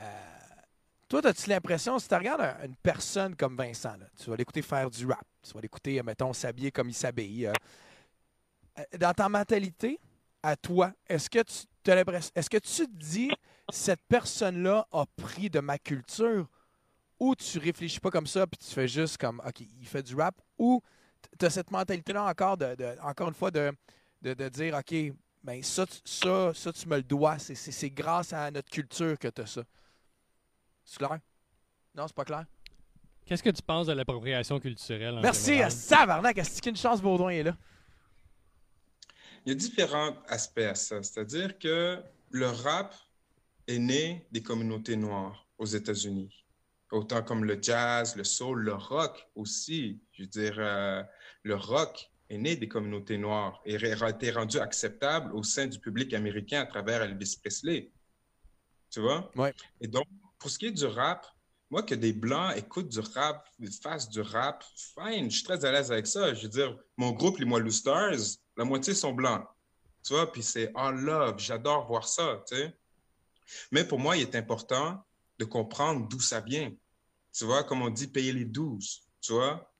[0.00, 0.37] Euh,
[1.08, 4.90] toi, as-tu l'impression, si tu regardes un- une personne comme Vincent, tu vas l'écouter faire
[4.90, 7.46] du rap, tu vas l'écouter, euh, mettons, s'habiller comme il s'habille.
[7.46, 7.52] euh,
[8.78, 9.98] euh, dans ta mentalité,
[10.42, 11.66] à toi, est-ce que tu
[12.34, 13.30] est-ce que tu te dis
[13.72, 16.46] cette personne-là a pris de ma culture
[17.18, 20.14] ou tu réfléchis pas comme ça puis tu fais juste comme OK, il fait du
[20.14, 20.82] rap ou
[21.38, 23.72] tu as cette mentalité-là encore de, encore une fois de,
[24.20, 24.94] de, dire OK,
[25.42, 29.40] ben ça, ça, ça tu me le dois, c'est grâce à notre culture que tu
[29.40, 29.62] as ça.
[30.88, 31.18] C'est clair?
[31.94, 32.46] Non, c'est pas clair.
[33.26, 35.66] Qu'est-ce que tu penses de l'appropriation culturelle en Merci, général?
[35.66, 37.54] à Savarnac, est-ce qu'une chance Baudouin est là?
[39.44, 41.02] Il y a différents aspects à ça.
[41.02, 42.94] C'est-à-dire que le rap
[43.66, 46.46] est né des communautés noires aux États-Unis.
[46.90, 50.00] Autant comme le jazz, le soul, le rock aussi.
[50.12, 51.02] Je veux dire, euh,
[51.42, 55.78] le rock est né des communautés noires et a été rendu acceptable au sein du
[55.78, 57.90] public américain à travers Elvis Presley.
[58.90, 59.30] Tu vois?
[59.36, 59.52] Ouais.
[59.82, 60.06] Et donc,
[60.38, 61.26] pour ce qui est du rap,
[61.70, 63.46] moi, que des Blancs écoutent du rap,
[63.82, 66.32] fassent du rap, fine, je suis très à l'aise avec ça.
[66.32, 68.16] Je veux dire, mon groupe, les Moilou Stars,
[68.56, 69.44] la moitié sont blancs.
[70.02, 72.78] Tu vois, puis c'est all love, j'adore voir ça, tu sais.
[73.70, 75.04] Mais pour moi, il est important
[75.38, 76.72] de comprendre d'où ça vient.
[77.32, 79.70] Tu vois, comme on dit, payer les douze, tu vois.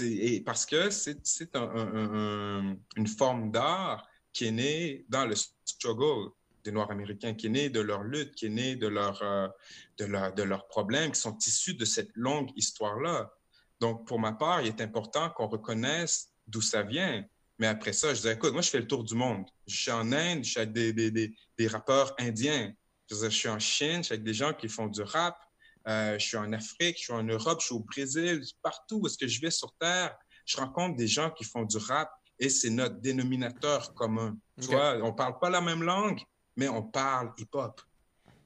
[0.00, 5.34] Et parce que c'est, un- un- une forme d'art qui est née dans le
[5.64, 6.30] struggle
[6.68, 9.48] des Noirs américains, qui est née de leur lutte, qui est née de, leur, euh,
[9.96, 13.32] de, leur, de leurs problèmes, qui sont issus de cette longue histoire-là.
[13.80, 17.24] Donc, pour ma part, il est important qu'on reconnaisse d'où ça vient.
[17.58, 19.46] Mais après ça, je dis, écoute, moi, je fais le tour du monde.
[19.66, 22.72] Je suis en Inde, je suis avec des, des, des, des rappeurs indiens.
[23.10, 25.38] Je, dire, je suis en Chine, je suis avec des gens qui font du rap.
[25.86, 28.42] Euh, je suis en Afrique, je suis en Europe, je suis au Brésil.
[28.62, 30.14] Partout où est-ce que je vais sur Terre,
[30.44, 34.36] je rencontre des gens qui font du rap et c'est notre dénominateur commun.
[34.60, 36.20] Tu vois, on parle pas la même langue,
[36.58, 37.80] mais on parle hip-hop.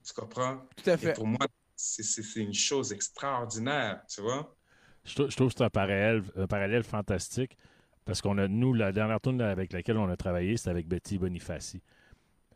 [0.05, 0.63] Tu comprends?
[0.77, 1.15] Tout à Et fait.
[1.15, 4.55] pour moi, c'est- une chose extraordinaire, tu vois?
[5.05, 7.57] Je, trou- je trouve que c'est un parallèle, un parallèle fantastique
[8.05, 11.19] parce qu'on a, nous, la dernière tune avec laquelle on a travaillé, c'était avec Betty
[11.19, 11.81] Bonifaci.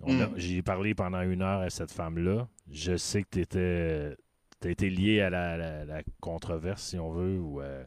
[0.01, 0.35] Mm.
[0.37, 2.49] J'ai parlé pendant une heure à cette femme-là.
[2.70, 4.16] Je sais que tu étais,
[4.65, 7.85] été lié à la, la- la controverse, si on veut, ou euh,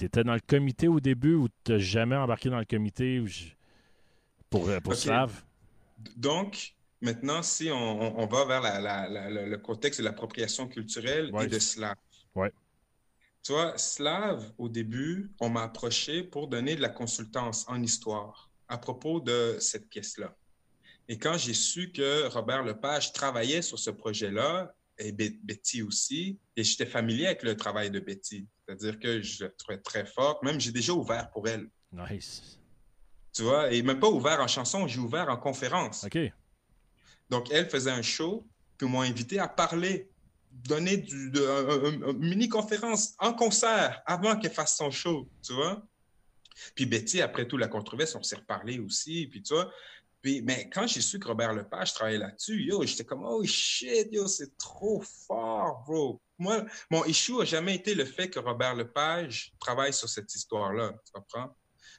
[0.00, 3.50] étais dans le comité au début ou tu n'as jamais embarqué dans le comité je-
[4.50, 4.98] pour, euh, pour Ok.
[4.98, 5.42] Slave?
[6.16, 10.04] Donc, maintenant, si on, on- on va vers la- la- la- la- le contexte de
[10.04, 11.44] l'appropriation culturelle Ouais.
[11.44, 11.96] et de slave.
[12.34, 12.52] Ouais.
[13.42, 18.50] Tu vois, slave, au début, on m'a approché pour donner de la consultance en histoire
[18.68, 20.34] à propos de cette pièce-là.
[21.08, 26.38] Et quand j'ai su que Robert Lepage travaillait sur ce projet-là, et Be- Betty aussi,
[26.56, 30.42] et j'étais familier avec le travail de Betty, c'est-à-dire que je la trouvais très forte,
[30.42, 32.58] même j'ai déjà ouvert pour elle, Nice.
[33.32, 36.02] tu vois, et même pas ouvert en chanson, j'ai ouvert en conférence.
[36.04, 36.18] OK.
[37.30, 38.46] Donc, elle faisait un show,
[38.76, 40.10] puis m'ont invité à parler,
[40.50, 45.82] donner une mini-conférence en concert avant qu'elle fasse son show, tu vois.
[46.74, 49.70] Puis Betty, après tout, la controverse, on s'est reparlé aussi, puis tu vois.
[50.20, 54.08] Puis, mais quand j'ai su que Robert Lepage travaillait là-dessus, yo, j'étais comme, oh shit,
[54.10, 56.20] yo, c'est trop fort, bro.
[56.38, 60.94] Moi, mon issue a jamais été le fait que Robert Lepage travaille sur cette histoire-là,
[61.04, 61.56] tu comprends?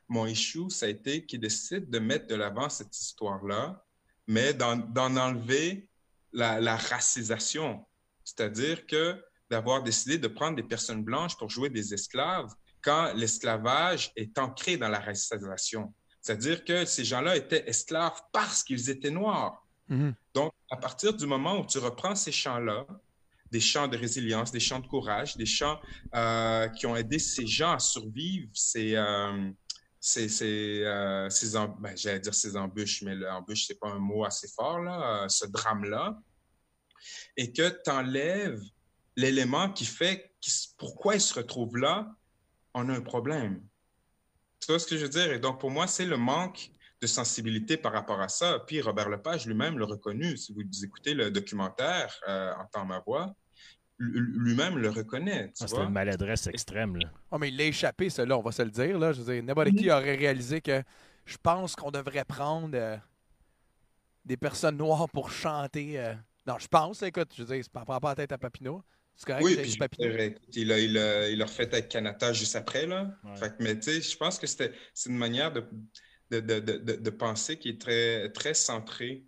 [0.10, 3.86] Mon issue, ça a été qu'il décide de mettre de l'avant cette histoire-là,
[4.30, 5.90] mais d'en enlever
[6.32, 7.84] la, la racisation.
[8.24, 9.20] C'est-à-dire que
[9.50, 12.54] d'avoir décidé de prendre des personnes blanches pour jouer des esclaves
[12.84, 15.92] quand l'esclavage est ancré dans la racisation.
[16.22, 19.66] C'est-à-dire que ces gens-là étaient esclaves parce qu'ils étaient noirs.
[19.88, 20.14] Mhm.
[20.36, 22.86] Donc, à partir du moment où tu reprends ces chants-là,
[23.52, 25.80] des chants de résilience, des chants de courage, des chants
[26.14, 29.50] euh, qui ont aidé ces gens à survivre, ces, euh,
[30.00, 34.00] ces, ces, euh, ces em- ben, j'allais dire ces embûches, mais l'embûche, c'est pas un
[34.00, 36.18] mot assez fort, là, euh, ce drame-là,
[37.38, 38.62] et que tu enlèves
[39.16, 40.34] l'élément qui fait
[40.78, 42.08] pourquoi ils se retrouvent là,
[42.74, 43.62] on a un problème.
[44.60, 45.32] Tu vois ce que je veux dire?
[45.32, 46.72] Et donc, pour moi, c'est le manque
[47.02, 48.60] de sensibilité par rapport à ça.
[48.68, 50.38] Puis Robert Lepage lui-même l'a reconnu.
[50.38, 53.34] Si vous écoutez le documentaire euh, Entends ma voix,
[54.00, 55.52] lui-même le reconnaît.
[55.56, 55.84] Tu Ah, vois?
[55.84, 56.96] une maladresse extrême.
[56.98, 57.12] Là.
[57.32, 58.98] Ah, mais il l'a échappé, celui-là, on va se le dire.
[58.98, 59.12] Là.
[59.12, 60.82] Je veux dire, n'importe qui aurait réalisé que
[61.26, 62.98] je pense qu'on devrait prendre euh,
[64.26, 66.00] des personnes noires pour chanter.
[66.00, 66.14] euh.
[66.48, 68.84] Non, je pense, écoute, je veux dire, c'est pas prends pas la tête à Papineau.
[69.16, 70.14] C'est correct, Oui, puis Papineau.
[70.54, 73.12] il a, il a, il a refait avec Canada juste après, là.
[73.26, 73.36] Ouais.
[73.36, 75.68] Fait que, mais tu sais, je pense que c'était, c'est une manière de,
[76.32, 79.26] de, de, de, de- de penser qui est très, très centrée,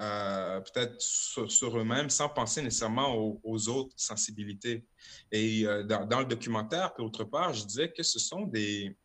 [0.00, 4.86] euh, peut-être sur, eux-mêmes, sans penser nécessairement aux, autres sensibilités.
[5.30, 8.96] Et euh, dans, le documentaire, puis autre part, je disais que ce sont des,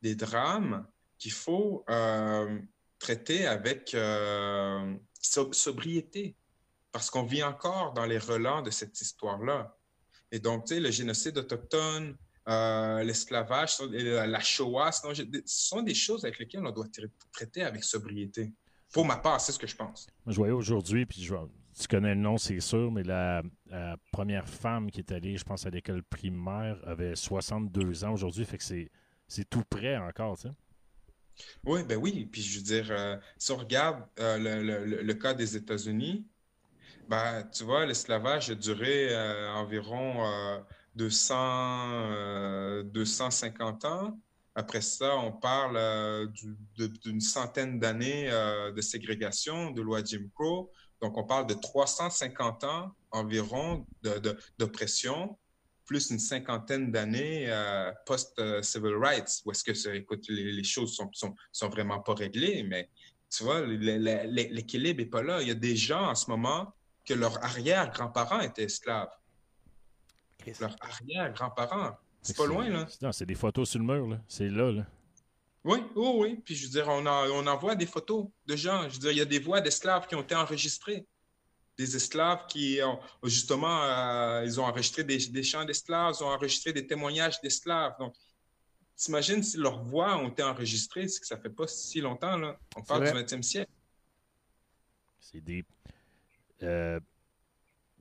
[0.00, 0.86] des drames
[1.18, 2.58] qu'il faut euh,
[2.98, 3.94] traiter avec
[5.20, 6.34] so- sobriété
[6.92, 9.76] parce qu'on vit encore dans les relents de cette histoire-là.
[10.30, 16.38] Et donc, tu sais, le génocide autochtone, l'esclavage, la Shoah, ce sont des choses avec
[16.38, 18.52] lesquelles on doit tra- traiter avec sobriété.
[18.92, 20.06] Pour ma part, c'est ce que je pense.
[20.26, 21.34] Je voyais aujourd'hui, puis je
[21.78, 25.44] tu connais le nom, c'est sûr, mais la, la première femme qui est allée, je
[25.44, 28.90] pense, à l'école primaire, avait 62 ans aujourd'hui, fait que c'est,
[29.26, 30.54] c'est tout près encore, tu sais.
[31.64, 32.28] Oui, ben oui.
[32.30, 35.56] Puis je veux dire, euh, si on regarde euh, le, le- le- le cas des
[35.56, 36.26] États-Unis,
[37.08, 40.60] ben, tu vois, l'esclavage a duré euh, environ euh,
[40.96, 44.18] 200, euh, 250 ans.
[44.54, 46.56] Après ça, on parle euh, du-
[47.04, 50.70] d'une centaine d'années euh, de ségrégation, de loi Jim Crow.
[51.00, 55.38] Donc, on parle de 350 ans environ de- de- d'oppression,
[55.86, 61.10] plus une cinquantaine d'années euh, post-civil rights, où est-ce que, écoute, les, les choses sont,
[61.12, 62.88] sont, sont vraiment pas réglées, mais
[63.30, 65.40] tu vois, l'équilibre n'est pas là.
[65.40, 66.72] Il y a des gens en ce moment
[67.04, 69.08] que leurs arrière-grands-parents étaient esclaves.
[70.60, 71.96] Leurs arrière-grands-parents.
[72.22, 72.86] C'est pas loin, là.
[73.00, 74.20] Non, c'est des photos sur le mur, là.
[74.28, 74.86] C'est là, là.
[75.64, 76.42] Oui, oui, oui.
[76.44, 78.88] Puis je veux dire, on, en, on envoie des photos de gens.
[78.88, 81.06] Je veux dire, il y a des voix d'esclaves qui ont été enregistrées.
[81.78, 86.28] Des esclaves qui ont, justement, euh, ils ont enregistré des, des chants d'esclaves, ils ont
[86.28, 87.94] enregistré des témoignages d'esclaves.
[87.98, 88.14] Donc,
[88.94, 92.58] t'imagines si leurs voix ont été enregistrées, c'est que ça fait pas si longtemps, là.
[92.76, 93.24] On parle vrai.
[93.24, 93.72] du 20e siècle.
[95.20, 95.66] C'est deep.
[96.62, 97.00] Euh,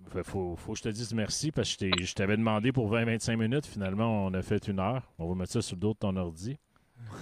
[0.10, 3.36] fait- faut, faut que je te dise merci parce que je t'avais demandé pour 20-25
[3.38, 3.66] minutes.
[3.66, 5.04] Finalement, on a fait une heure.
[5.20, 6.58] On va mettre ça sur le dos de ton ordi.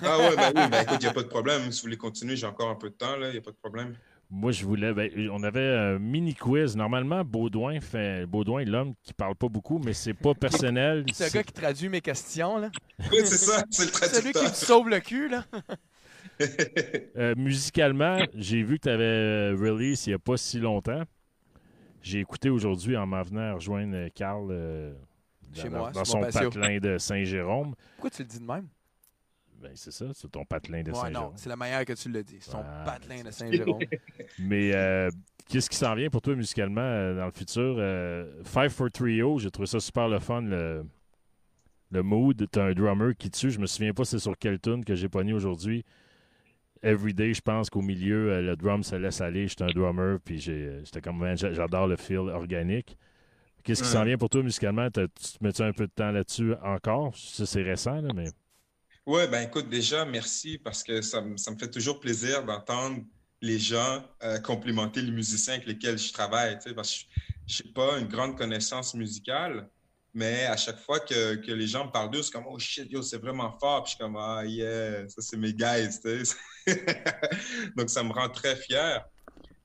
[0.03, 1.71] Ah ouais, ben oui, ben écoute, il n'y a pas de problème.
[1.71, 3.51] Si vous voulez continuer, j'ai encore un peu de temps, là, il n'y a pas
[3.51, 3.95] de problème.
[4.31, 4.93] Moi, je voulais.
[4.93, 6.75] ben, on avait un mini quiz.
[6.77, 8.27] Normalement, Baudouin fait.
[8.27, 11.03] Baudouin, l'homme qui parle pas beaucoup, mais c'est pas personnel.
[11.13, 12.69] C'est le gars qui traduit mes questions, là.
[13.11, 14.55] Oui, c'est ça, c'est le Celui qui me traducteur.
[14.55, 15.45] sauve le cul, là.
[17.17, 21.03] Euh, musicalement, j'ai vu que tu avais release il n'y a pas si longtemps.
[22.01, 24.93] J'ai écouté aujourd'hui en m'en venant rejoindre euh, Carl euh,
[25.53, 27.75] dans, Chez dans- moi, dans sur son patelin de Saint-Jérôme.
[27.95, 28.67] Pourquoi tu le dis de même?
[29.61, 31.31] Ben, c'est ça, c'est ton patelin de Ouais, Saint-Jérôme.
[31.31, 32.37] non, c'est la manière que tu le dis.
[32.39, 33.81] C'est ton Ah, patelin de Saint-Jérôme.
[34.39, 35.11] Mais euh,
[35.49, 37.75] qu'est-ce qui s'en vient pour toi musicalement euh, dans le futur?
[37.77, 40.85] Euh, Five for Trio, j'ai trouvé ça super le fun, le,
[41.91, 43.51] Le mood, t'as un drummer qui tue.
[43.51, 45.83] Je me souviens pas c'est sur quelle tune que j'ai pogné aujourd'hui.
[46.81, 49.47] Everyday, je pense qu'au milieu, euh, le drum se laisse aller.
[49.47, 52.97] J'étais un drummer, puis euh, j'étais comme, j'adore le feel organique.
[53.63, 54.89] Qu'est-ce qui s'en vient pour toi musicalement?
[54.91, 57.15] Tu te mets un peu de temps là-dessus encore?
[57.17, 58.31] Ça, c'est récent, là, mais.
[59.05, 63.03] Ouais, ben écoute, déjà, merci parce que ça, me- ça me fait toujours plaisir d'entendre
[63.41, 67.05] les gens euh, complimenter les musiciens avec lesquels je travaille, parce que
[67.47, 69.69] je n'ai pas une grande connaissance musicale,
[70.13, 72.91] mais à chaque fois que, que les gens me parlent d'eux, c'est comme, oh shit,
[72.91, 73.83] yo, c'est vraiment fort.
[73.83, 75.99] Puis je suis comme, ah yeah, ça c'est mes guys,
[77.75, 79.05] donc ça me rend très fier.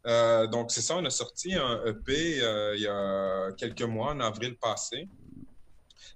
[0.06, 4.12] Euh, donc c'est ça, on a sorti un EP euh, il y a quelques mois,
[4.12, 5.08] en avril passé.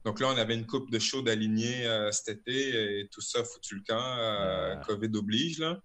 [0.04, 3.42] Donc là, on avait une coupe de shows d'alignés euh, cet été et tout ça
[3.44, 4.80] foutu le camp, Ah.
[4.86, 5.58] COVID oblige.
[5.58, 5.78] Là.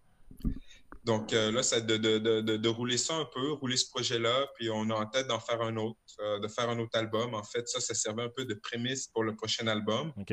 [1.03, 4.47] Donc euh, là, c'est de, de, de, de, rouler ça un peu, rouler ce projet-là,
[4.55, 7.33] puis on a en tête d'en faire un autre, euh, de faire un autre album.
[7.33, 10.13] En fait, ça, ça servait un peu de prémisse pour le prochain album.
[10.17, 10.31] OK.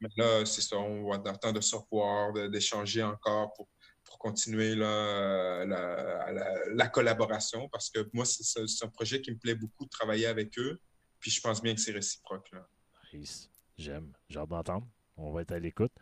[0.00, 3.68] Mais là, c'est ça, on va attendre de se revoir, d'échanger encore pour,
[4.04, 9.30] pour continuer là, euh, la, la, la collaboration, parce que moi, c'est- un projet qui
[9.32, 10.80] me plaît beaucoup de travailler avec eux,
[11.18, 12.50] puis je pense bien que c'est réciproque.
[12.52, 12.66] Là.
[13.12, 13.50] Nice.
[13.76, 14.12] J'aime.
[14.28, 14.86] J'ai hâte d'entendre.
[15.16, 15.92] On va être à l'écoute.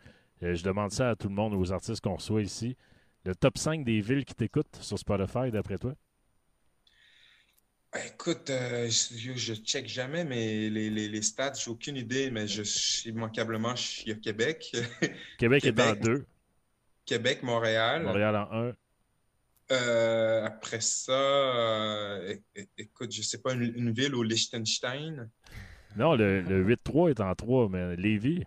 [0.41, 2.77] Je demande ça à tout le monde, aux artistes qu'on reçoit ici.
[3.25, 5.95] Le top 5 des villes qui t'écoutent sur Spotify, d'après toi?
[7.93, 12.31] Ben, Écoute, euh, je, je check jamais mais les, les, les stats, j'ai aucune idée,
[12.31, 14.73] mais je, je- immanquablement, je- il y a Québec,
[15.39, 15.95] Québec, est en.
[15.95, 16.27] 2,
[17.07, 18.03] Québec, Montréal.
[18.03, 18.73] Montréal en 1.
[19.73, 22.37] Euh, après ça, euh,
[22.77, 25.31] écoute, je sais pas, une, une ville au Liechtenstein.
[25.97, 28.43] Non, le, le 8-3 est en 3, mais Lévis,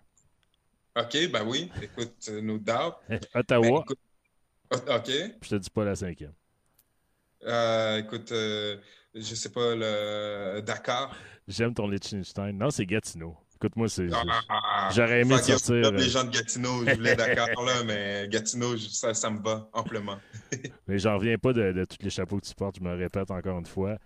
[0.96, 2.96] OK, ben oui, écoute, no doubt.
[3.08, 4.07] Ben, Ottawa, écoute, o-
[4.72, 5.10] OK.
[5.42, 6.32] je te dis pas la cinquième.
[7.44, 8.76] Euh, écoute, euh,
[9.14, 11.14] je sais pas, le Dakar.
[11.46, 12.52] J'aime ton Liechtenstein.
[12.52, 13.36] Non, c'est Gatineau.
[13.56, 14.08] Écoute-moi, c'est.
[14.48, 17.16] Ah, J'aurais aimé fuck, de yo, sortir, fuck euh, Les gens de Gatineau, je voulais
[17.16, 20.18] Dakar, là, mais Gatineau, ça, ça me va amplement.
[20.86, 23.30] Mais j'en reviens pas de, de tous les chapeaux que tu portes, je me répète
[23.30, 23.98] encore une fois.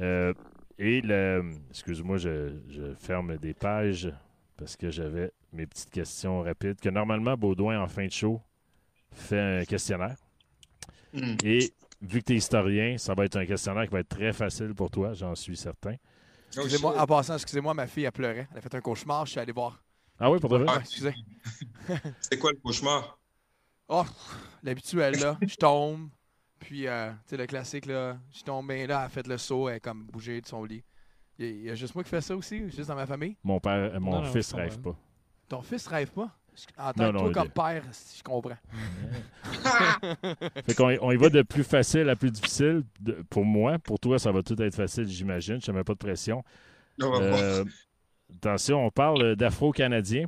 [0.00, 0.32] Euh,
[0.78, 1.50] et le.
[1.70, 4.10] Excuse-moi, je, je ferme des pages
[4.56, 6.80] parce que j'avais mes petites questions rapides.
[6.80, 8.40] Que normalement, Baudouin, en fin de show,
[9.16, 10.16] fait un questionnaire.
[11.12, 11.36] Hmm.
[11.44, 11.72] Et
[12.02, 14.74] vu que tu es historien, ça va être un questionnaire qui va être très facile
[14.74, 15.94] pour toi, j'en suis certain.
[15.98, 17.00] Oh, Excusez-moi, shit.
[17.00, 18.48] en passant, excusez-moi, ma fille, elle pleurait.
[18.52, 19.82] Elle a fait un cauchemar, je suis allé voir.
[20.18, 20.72] Ah oui, pour de vrai?
[20.74, 21.14] Ouais, excusez.
[22.20, 23.18] C'est quoi le cauchemar?
[23.88, 24.04] Oh,
[24.62, 25.38] l'habituel, là.
[25.46, 26.08] Je tombe.
[26.58, 28.18] Puis, euh, tu sais, le classique, là.
[28.32, 30.64] Je tombe bien là, elle a fait le saut, elle est comme bougée de son
[30.64, 30.82] lit.
[31.38, 33.36] Il y, a- juste moi qui fais ça aussi, juste dans ma famille?
[33.44, 34.96] Mon père, euh, mon Non, non, fils je rêve pas.
[35.48, 36.34] Ton fils rêve pas?
[36.78, 37.82] En tant Non, que non, toi, comme est- père,
[38.16, 38.56] je comprends.
[40.66, 42.82] Fait qu'on on y va de plus facile à plus difficile.
[43.00, 45.60] De- pour moi, pour toi, ça va tout être facile, j'imagine.
[45.60, 46.42] Je ne mets pas de pression.
[47.02, 47.38] On va voir.
[47.40, 47.64] Euh,
[48.34, 50.26] attention, on parle d'Afro-Canadien.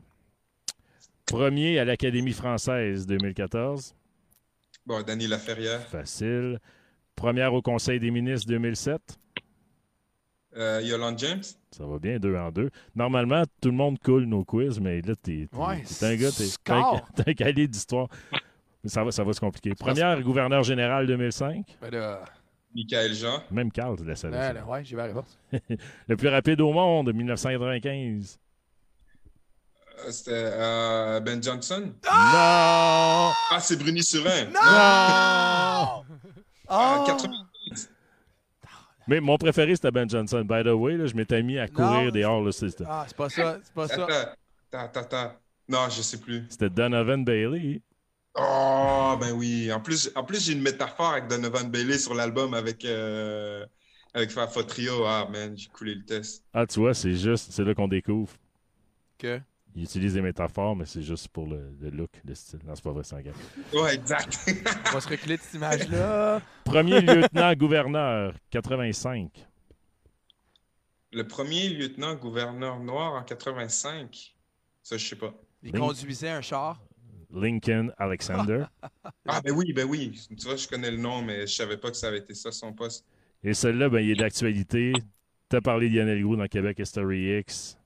[1.26, 3.94] Premier à l'Académie française 2014.
[4.86, 5.82] Bon, Danny Laferrière.
[5.88, 6.58] Facile.
[7.14, 9.18] Première au Conseil des ministres 2007.
[10.58, 11.42] Euh, Yolande James.
[11.70, 12.70] Ça va bien, deux en deux.
[12.96, 16.72] Normalement, tout le monde coule nos quiz, mais là, t'es Ouais, t'es un gars, t'es
[16.72, 18.08] un, un calier d'histoire.
[18.82, 19.74] Mais ça va, ça va se compliquer.
[19.74, 21.64] Première gouverneur général 2005.
[21.80, 22.24] Ben là,
[22.74, 23.42] Michael Jean.
[23.50, 25.38] Même Carl, tu laisses ben là, ouais, la réponse.
[26.08, 28.38] Le plus rapide au monde, 1995.
[30.06, 31.82] Euh, C'était euh, Ben Johnson.
[31.82, 31.92] Non!
[32.04, 34.44] Ah, c'est Bruni Surin.
[34.46, 34.52] Non!
[34.52, 34.60] Non!
[34.62, 36.02] Ah,
[36.68, 37.04] Ah!
[37.06, 37.47] 80.
[39.08, 40.44] Mais mon préféré, c'était Ben Johnson.
[40.44, 42.10] By the way, là, je m'étais mis à courir Non.
[42.10, 42.42] dehors.
[42.44, 44.04] là, C'était Ah, c'est pas ça, c'est pas ça.
[44.04, 45.32] Attends, attends, attends.
[45.68, 46.44] Non, je sais plus.
[46.48, 47.80] c'était Donovan Bailey.
[48.34, 49.72] Oh, ben oui.
[49.72, 53.66] En plus, en plus j'ai une métaphore avec Donovan Bailey sur l'album avec, euh,
[54.14, 54.30] avec
[54.68, 55.04] Trio.
[55.04, 56.44] Ah, man, j'ai coulé le test.
[56.52, 58.32] Ah, tu vois, c'est juste, c'est là qu'on découvre.
[59.18, 59.40] Que?
[59.78, 62.58] Il utilise des métaphores, mais c'est juste pour le, le look, le style.
[62.66, 63.32] Non, c'est pas vrai, c'est un gars.
[63.72, 64.36] Ouais, exact.
[64.90, 66.42] On va se reculer de cette image-là.
[66.64, 69.46] Premier lieutenant-gouverneur, 85.
[71.12, 74.36] le premier lieutenant-gouverneur noir en 85.
[74.82, 75.32] Ça, je sais pas.
[75.62, 75.84] Il Link.
[75.84, 76.80] conduisait un char.
[77.30, 78.64] Lincoln Alexander.
[79.26, 80.18] Ah, ben oui, ben oui.
[80.36, 82.50] Tu vois, je connais le nom, mais je savais pas que ça avait été ça,
[82.50, 83.06] son poste.
[83.42, 84.92] Et celui-là, ben, il est d'actualité.
[85.48, 87.77] T'as parlé de Lionel Groux dans Québec History X.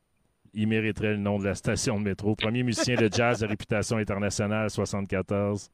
[0.54, 2.36] Il mériterait le nom de la station de métro.
[2.36, 5.70] Premier musicien de jazz de réputation internationale, 74.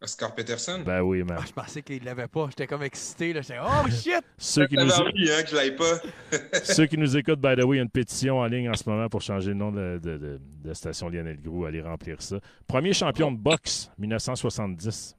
[0.00, 0.82] Oscar Peterson?
[0.86, 1.38] Ben oui, man.
[1.40, 2.46] Ah, je pensais qu'il l'avait pas.
[2.50, 3.32] J'étais comme excité.
[3.32, 3.40] Là.
[3.42, 4.24] J'étais oh shit!
[4.38, 5.98] Ceux qui, nous, envie, hein, que je l'aille pas.
[6.64, 8.74] ceux qui nous écoutent, by the way, il y a une pétition en ligne en
[8.74, 11.64] ce moment pour changer le nom de, de- de- de la station Lionel Groux.
[11.64, 12.38] Allez remplir ça.
[12.68, 15.16] Premier champion de boxe, 1970.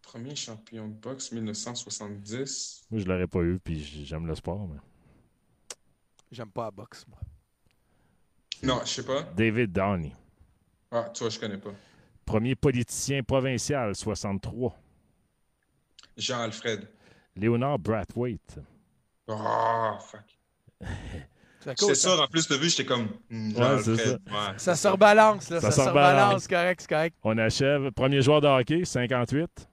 [0.00, 2.86] Premier champion de boxe 1970.
[2.90, 4.66] Moi, je l'aurais pas eu, puis j'aime le sport.
[4.68, 4.78] Mais...
[6.32, 7.18] J'aime pas la boxe, moi.
[8.62, 9.22] Non, je sais pas.
[9.36, 10.12] David Downey.
[10.90, 11.70] Ah, tu vois, je connais pas.
[12.24, 14.74] Premier politicien provincial, 63.
[16.16, 16.88] Jean-Alfred.
[17.36, 18.58] Léonard Brathwaite.
[19.28, 20.38] Oh, fuck.
[21.64, 21.94] C'est ça.
[21.94, 23.08] sûr, en plus, de vue, j'étais comme.
[23.30, 23.96] hmm, Ouais, Jean-Alfred.
[23.98, 25.60] c'est Ouais, Ça se rebalance, là.
[25.60, 26.48] Ça Ça, se rebalance.
[26.48, 27.16] correct, c'est correct.
[27.22, 27.90] On achève.
[27.92, 29.68] Premier joueur de hockey, 58.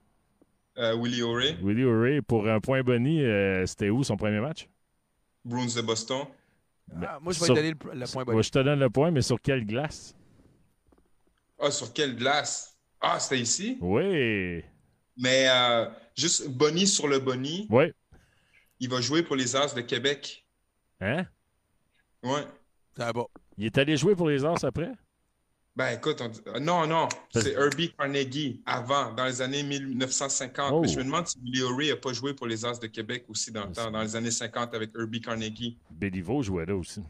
[0.77, 2.21] Euh, Willie O'Reilly, Willie O'Reilly.
[2.21, 4.69] Pour un point boni, euh, c'était où son premier match?
[5.43, 6.25] Bruins de Boston.
[7.01, 9.11] Ah, moi, je vais sur- lui donner le, le point je te donne le point,
[9.11, 10.15] mais sur quelle glace?
[11.59, 12.77] Ah, sur quelle glace?
[13.01, 13.77] Ah, c'était ici?
[13.81, 14.63] Oui.
[15.17, 17.91] Mais euh, juste Bonnie sur le Bonnie, Oui.
[18.79, 20.45] il va jouer pour les As de Québec.
[21.01, 21.25] Hein?
[22.23, 22.45] Ouais.
[22.97, 23.25] Ça va.
[23.57, 24.91] Il est allé jouer pour les As après?
[25.79, 30.71] Ben écoute, on euh, non, non, c'est Herbie Carnegie avant, dans les années 1950.
[30.73, 30.81] Oh.
[30.81, 33.23] Mais je me demande si Willie O'Reilly n'a pas joué pour les As de Québec
[33.29, 35.77] aussi dans le temps, dans les années 50 avec Herbie Carnegie.
[35.89, 37.01] Béliveau jouait là aussi.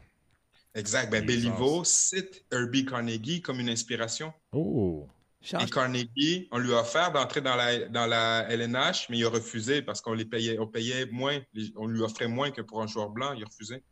[0.72, 1.10] Exact.
[1.10, 4.32] Ben Béliveau cite Herbie Carnegie comme une inspiration.
[4.52, 5.04] Oh.
[5.42, 5.70] Et Change.
[5.70, 9.82] Carnegie, on lui a offert d'entrer dans la, dans la LNH, mais il a refusé
[9.82, 11.40] parce qu'on les payait, on payait moins,
[11.74, 13.82] on lui offrait moins que pour un joueur blanc, il a refusé.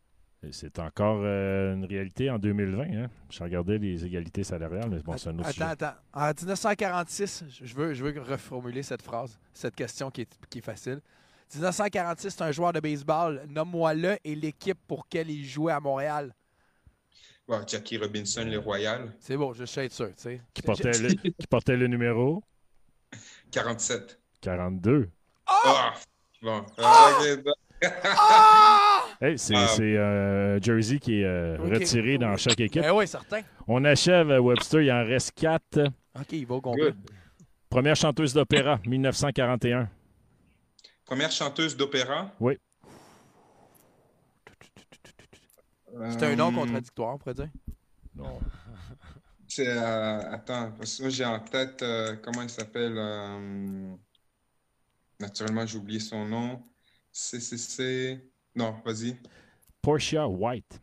[0.53, 2.83] C'est encore euh, une réalité en 2020.
[2.83, 3.11] Hein?
[3.29, 5.65] Je regardais les égalités salariales, mais bon, c'est un autre Attends, sujet.
[5.65, 5.95] attends.
[6.13, 10.63] En 1946, je veux, je veux reformuler cette phrase, cette question qui est, qui est
[10.63, 11.01] facile.
[11.55, 13.43] 1946, c'est un joueur de baseball.
[13.49, 16.33] Nomme-moi-le et l'équipe pour laquelle il jouait à Montréal.
[17.67, 20.09] Jackie Robinson, les Royales, C'est bon, je suis être sûr.
[20.09, 20.43] tu sais.
[20.53, 22.43] Qui portait, le, qui portait le numéro?
[23.51, 24.21] 47.
[24.43, 25.09] 42.
[25.47, 25.95] Ah!
[26.43, 26.65] Bon.
[26.77, 27.53] Ah, bon.
[28.05, 29.05] Ah!
[29.21, 32.83] Hey, c'est un jersey qui est euh, retiré dans chaque équipe.
[32.83, 33.41] Ben oui, certain.
[33.67, 35.81] On achève euh, Webster, il en reste quatre.
[36.15, 36.95] OK, il va au complet.
[37.69, 39.89] Première chanteuse d'opéra, 1941.
[41.05, 42.31] Première chanteuse d'opéra?
[42.39, 42.59] Oui.
[46.11, 47.49] C'est un nom Euh, contradictoire, on pourrait dire.
[48.15, 48.39] Non.
[49.49, 52.95] C'est, euh, attends, parce que moi, j'ai en tête, euh, comment elle s'appelle?
[52.97, 53.95] euh,
[55.19, 56.63] naturellement, j'ai oublié son nom.
[57.21, 58.25] C'est, c'est, c'est...
[58.55, 59.17] Non, vas-y.
[59.83, 60.81] Portia White.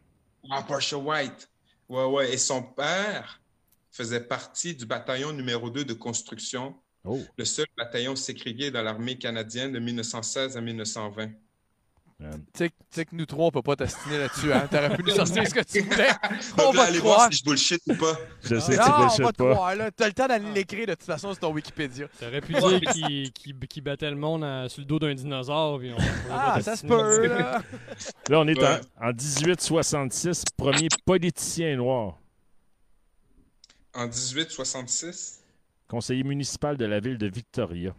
[0.52, 1.50] Ah, Portia White.
[1.88, 2.34] Ouais, ouais.
[2.34, 3.42] Et son père
[3.90, 6.76] faisait partie du bataillon numéro 2 de construction,
[7.08, 7.22] Oh.
[7.38, 11.32] le seul bataillon ségrégé dans l'armée canadienne de 1916 à 1920.
[12.22, 14.54] Euh, Tu sais que nous trois, on peut pas t'astiner là-dessus.
[14.54, 14.68] Hein?
[14.72, 16.08] T'aurais pu nous sortir ce que tu voulais.
[16.58, 18.18] On va te allez voir si je bullshit ou pas.
[18.42, 19.92] je sais que tu on va bullshit pas.
[19.92, 22.08] T'as le temps d'aller l'écrire de toute façon sur ton Wikipédia.
[22.18, 23.34] T'aurais pu dire
[23.68, 25.82] qu'il battait le monde à- sur le dos d'un dinosaure.
[26.32, 27.62] Ah, ça se peut, là.
[28.30, 32.18] Là, on est en 1866, premier politicien noir,
[33.94, 35.44] En 1866,
[35.90, 37.94] conseiller municipal de la ville de Victoria.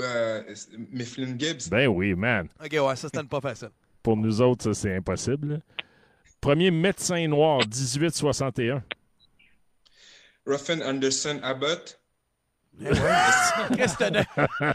[0.00, 0.42] Euh,
[0.90, 1.68] Mifflin Gibbs.
[1.70, 2.48] Ben oui, man.
[2.62, 3.70] OK, ouais, ça, c'était pas facile.
[4.02, 5.60] Pour nous autres, ça, c'est impossible.
[6.40, 8.82] Premier médecin noir, 1861.
[10.46, 12.00] Ruffin Anderson Abbott.
[12.80, 12.92] Eh ouais.
[13.76, 14.26] Qu'est-ce que t'as donné?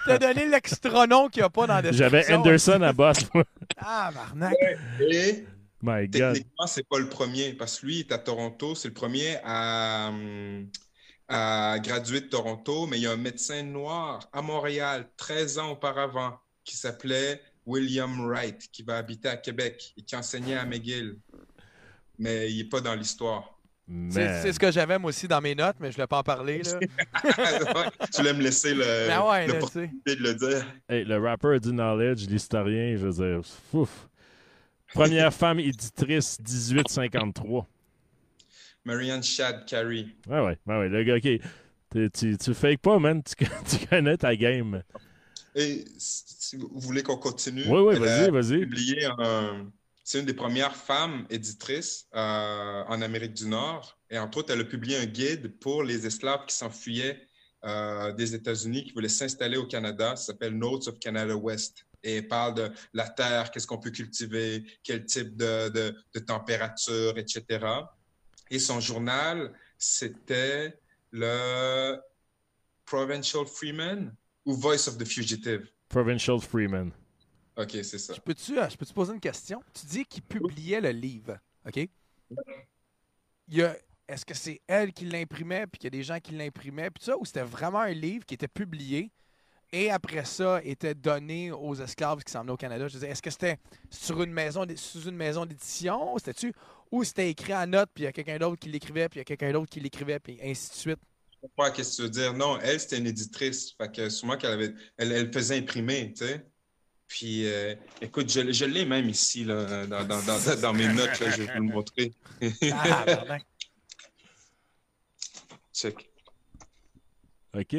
[0.06, 2.10] T'as donné l'extra nom qu'il n'y a pas dans la description.
[2.10, 3.18] J'avais Anderson à boss.
[3.78, 4.56] Ah, Marnac.
[5.00, 5.46] Et
[5.82, 6.34] My God.
[6.34, 8.76] techniquement, c'est pas le premier, parce que lui, il est à Toronto.
[8.76, 10.68] C'est le premier à, hum,
[11.34, 15.72] à graduer de Toronto, mais il y a un médecin noir à Montréal, 13 ans
[15.72, 21.18] auparavant, qui s'appelait William Wright, qui va habiter à Québec et qui enseignait à McGill.
[22.20, 23.58] Mais il n'est pas dans l'histoire.
[24.10, 26.24] C'est ce que j'avais, moi aussi, dans mes notes, mais je ne voulais pas en
[26.24, 26.80] parler, là.
[28.14, 30.66] tu me laisser le, Ben ouais, là, de le dire.
[30.88, 33.42] Hey, le rapper du knowledge, l'historien, je veux dire,
[33.72, 34.08] fouf.
[34.94, 37.68] Première femme éditrice, 1853.
[38.86, 40.06] Marianne Shad Carey.
[40.28, 40.90] Ouais, ouais, ouais, ouais.
[40.90, 41.30] Le gars, OK.
[41.94, 43.22] Tu, tu, tu fakes pas, man.
[43.24, 43.36] Tu,
[43.80, 44.82] tu connais ta game.
[45.56, 48.60] Et si vous voulez qu'on continue, Oui, oui, elle a vas-y, vas-y.
[48.62, 49.70] publié un-
[50.04, 53.98] C'est une des premières femmes éditrices euh, en Amérique du Nord.
[54.10, 57.22] Et entre autres, elle a publié un guide pour les esclaves qui s'enfuyaient
[57.66, 60.16] euh, des États-Unis, qui voulaient s'installer au Canada.
[60.16, 61.86] Ça s'appelle Notes of Canada West.
[62.04, 66.20] Et elle parle de la terre, qu'est-ce qu'on peut cultiver, quel type de, de- de
[66.20, 67.60] température, etc.
[68.52, 70.78] Et son journal, c'était
[71.12, 71.98] le
[72.86, 74.14] Provincial Freeman
[74.46, 75.72] ou Voice of the Fugitive?
[75.88, 76.92] Provincial Freeman.
[77.58, 78.14] OK, c'est ça.
[78.14, 79.62] Je peux-tu euh, je peux-tu poser une question?
[79.74, 81.78] Tu dis qu'il publiait le livre, OK?
[81.78, 83.76] Il y a-
[84.08, 87.04] Est-ce que c'est elle qui l'imprimait, puis qu'il y a des gens qui l'imprimaient, puis
[87.06, 89.10] ça, ou c'était vraiment un livre qui était publié
[89.74, 92.90] et après ça était donné aux esclaves qui s'en venaient au Canada?
[92.90, 93.58] Je dire, est-ce que c'était
[93.90, 96.52] sur une maison, sous une maison d'édition, c'était-tu,
[96.92, 99.22] ou c'était écrit en note, puis il y a quelqu'un d'autre qui l'écrivait, puis il
[99.22, 101.00] y a quelqu'un d'autre qui l'écrivait, puis ainsi de suite?
[101.32, 102.34] Je comprends pas qu'est-ce que tu veux dire.
[102.34, 103.74] Non, elle, c'était une éditrice.
[103.78, 106.46] Fait que sûrement qu'elle avait, elle, elle faisait imprimer, tu sais.
[107.08, 111.20] Puis, euh, écoute, je, je l'ai même ici, là, dans, dans, dans, dans mes notes,
[111.20, 112.14] là, je vais vous le montrer.
[112.72, 113.38] Ah, pardon.
[115.74, 116.10] Check.
[117.54, 117.76] OK.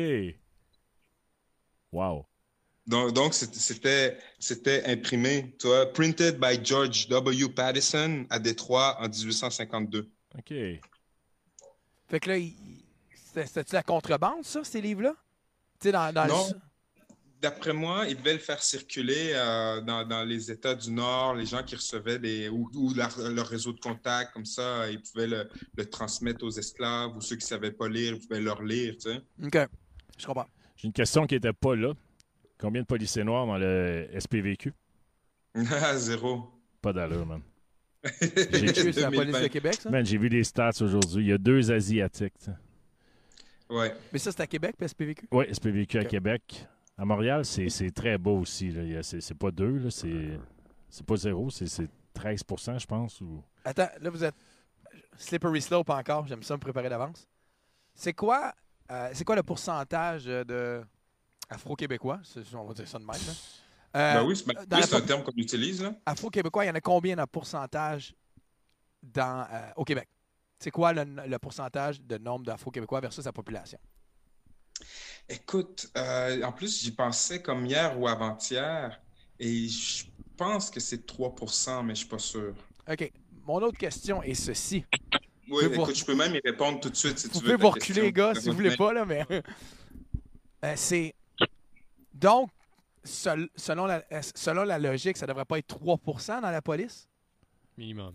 [1.93, 2.27] Wow.
[2.87, 4.19] Donc, donc c'était-
[4.87, 7.49] imprimé, tu vois, printed by George W.
[7.51, 10.11] Pattison à Détroit en 1852.
[10.37, 10.49] OK.
[12.09, 12.37] Fait que là,
[13.15, 15.15] c'était- c'était-tu la contrebande, ça, ces livres-là?
[15.81, 16.49] Tu sais, dans, dans Non.
[16.49, 16.55] le...
[17.41, 21.47] D'après moi, ils devaient le faire circuler euh, dans, dans les États du Nord, les
[21.47, 25.27] gens qui recevaient des ou, ou leur, leur réseau de contacts, comme ça, ils pouvaient
[25.27, 28.63] le, le transmettre aux esclaves ou ceux qui ne savaient pas lire, ils pouvaient leur
[28.63, 29.21] lire, tu sais.
[29.45, 29.59] OK.
[30.19, 30.47] Je comprends.
[30.77, 31.95] J'ai une question qui n'était pas là.
[32.63, 34.73] Combien de policiers noirs dans le SPVQ?
[35.97, 36.49] Zéro.
[36.81, 37.43] Pas d'allure, man.
[38.05, 39.43] C'est la police 2020.
[39.43, 39.91] de Québec, ça?
[39.91, 41.25] Man, j'ai vu des stats aujourd'hui.
[41.25, 42.39] Il y a deux Asiatiques.
[42.39, 42.57] tu sais.
[43.69, 43.93] Ouais.
[44.13, 45.27] Mais ça, c'est à Québec, puis SPVQ?
[45.33, 46.05] Oui, SPVQ à.
[46.05, 46.69] Québec.
[46.97, 48.73] À Montréal, c'est c'est très beau aussi.
[49.03, 50.39] C'est c'est pas deux, là, c'est
[50.89, 53.21] c'est pas zéro, c'est c'est 13% je pense.
[53.23, 53.43] Ou...
[53.65, 54.35] Attends, là, vous êtes
[55.17, 56.27] slippery slope encore.
[56.29, 57.27] J'aime ça me préparer d'avance.
[57.95, 58.53] C'est quoi,
[58.91, 60.85] euh, c'est quoi le pourcentage de
[61.49, 62.21] afro-québécois?
[62.55, 63.15] On va dire ça de même.
[63.17, 63.33] là.
[63.95, 65.85] Euh, Ben oui, c'est ben, la un terme qu'on utilise.
[66.07, 68.15] Afro-québécois, il y en a combien en pourcentage
[69.03, 70.09] dans, euh, au Québec?
[70.59, 73.79] C'est quoi le, le pourcentage de nombre d'Afro-Québécois versus la population?
[75.29, 79.01] Écoute, euh, en plus, j'y pensais comme hier ou avant-hier,
[79.39, 80.05] et je
[80.37, 82.55] pense que c'est 3% mais je ne suis pas sûr.
[82.91, 83.13] OK.
[83.45, 84.85] Mon autre question est ceci.
[85.49, 87.45] Oui, pouvez vous- écoute, je peux même y répondre tout de suite si Vous tu
[87.47, 87.53] veux.
[87.53, 89.27] pouvez ta vous reculer, les gars, si vous voulez pas, là, mais.
[90.65, 91.15] Euh, c'est.
[92.23, 92.51] Donc,
[93.05, 97.09] sel- selon, la, euh, selon la logique, ça devrait pas être 3% dans la police?
[97.77, 98.15] Minimum.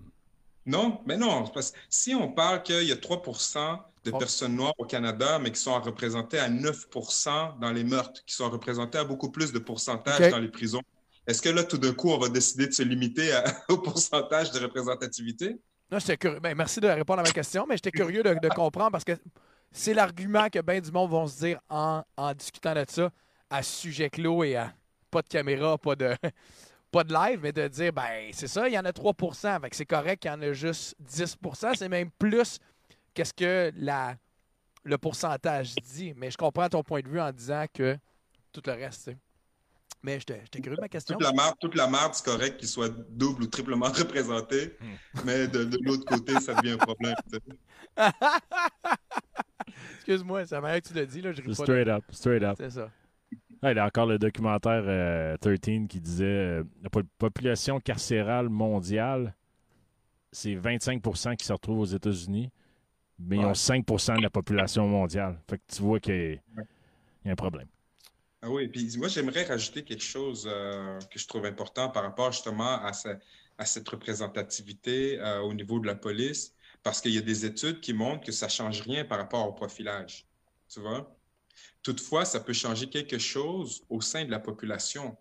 [0.66, 4.18] Non, mais non, parce que si on parle qu'il y a 3% de Oh.
[4.18, 8.50] personnes noires au Canada, mais qui sont représentées à 9% dans les meurtres, qui sont
[8.50, 10.82] représentées à beaucoup plus de pourcentage dans les prisons,
[11.26, 14.52] est-ce que là, tout d'un coup, on va décider de se limiter à- au pourcentage
[14.52, 15.58] de représentativité?
[15.92, 16.40] Non, j'étais curieux.
[16.40, 19.18] Ben, merci de répondre à ma question, mais j'étais curieux de, de comprendre parce que
[19.72, 23.10] c'est l'argument que bien du monde vont se dire en, en discutant de ça
[23.50, 24.74] à sujet clos et à
[25.10, 26.16] pas de caméra, pas de,
[26.92, 29.14] pas de live, mais de dire, ben, c'est ça, il y en a 3
[29.62, 32.60] fait que c'est correct qu'il y en a juste 10% c'est même plus
[33.14, 34.16] qu'est-ce que la,
[34.84, 36.14] le pourcentage dit.
[36.16, 37.98] Mais je comprends ton point de vue en disant que
[38.52, 39.18] tout le reste, tu sais.
[40.04, 41.18] Mais j'étais curieux de ma question.
[41.18, 44.78] Toute la marde, toute la marde, c'est correct qu'il soit double ou triplement représenté,
[45.26, 47.16] mais de, de l'autre côté, ça devient un problème.
[47.32, 47.58] tu sais.
[49.96, 51.64] Excuse-moi, c'est la manière que tu l'as dit, là, je ris pas.
[51.64, 52.56] Straight up, straight up.
[52.58, 52.92] C'est ça.
[53.64, 57.80] Ah, il y a encore le documentaire euh, 13 qui disait euh, la po- population
[57.80, 59.36] carcérale mondiale,
[60.32, 62.52] c'est 25% qui se retrouvent aux États-Unis,
[63.20, 63.56] mais ils ont Ouais.
[63.56, 65.40] 5% de la population mondiale.
[65.50, 66.42] Fait que tu vois qu'il
[67.26, 67.68] y a un problème.
[68.42, 72.32] Ah oui, puis moi, j'aimerais rajouter quelque chose euh, que je trouve important par rapport
[72.32, 73.18] justement à, ce-
[73.58, 76.54] à cette représentativité euh, au niveau de la police,
[76.84, 79.48] parce qu'il y a des études qui montrent que ça ne change rien par rapport
[79.48, 80.28] au profilage.
[80.70, 81.17] Tu vois?
[81.84, 85.18] Toutefois, ça peut changer quelque chose au sein de la population.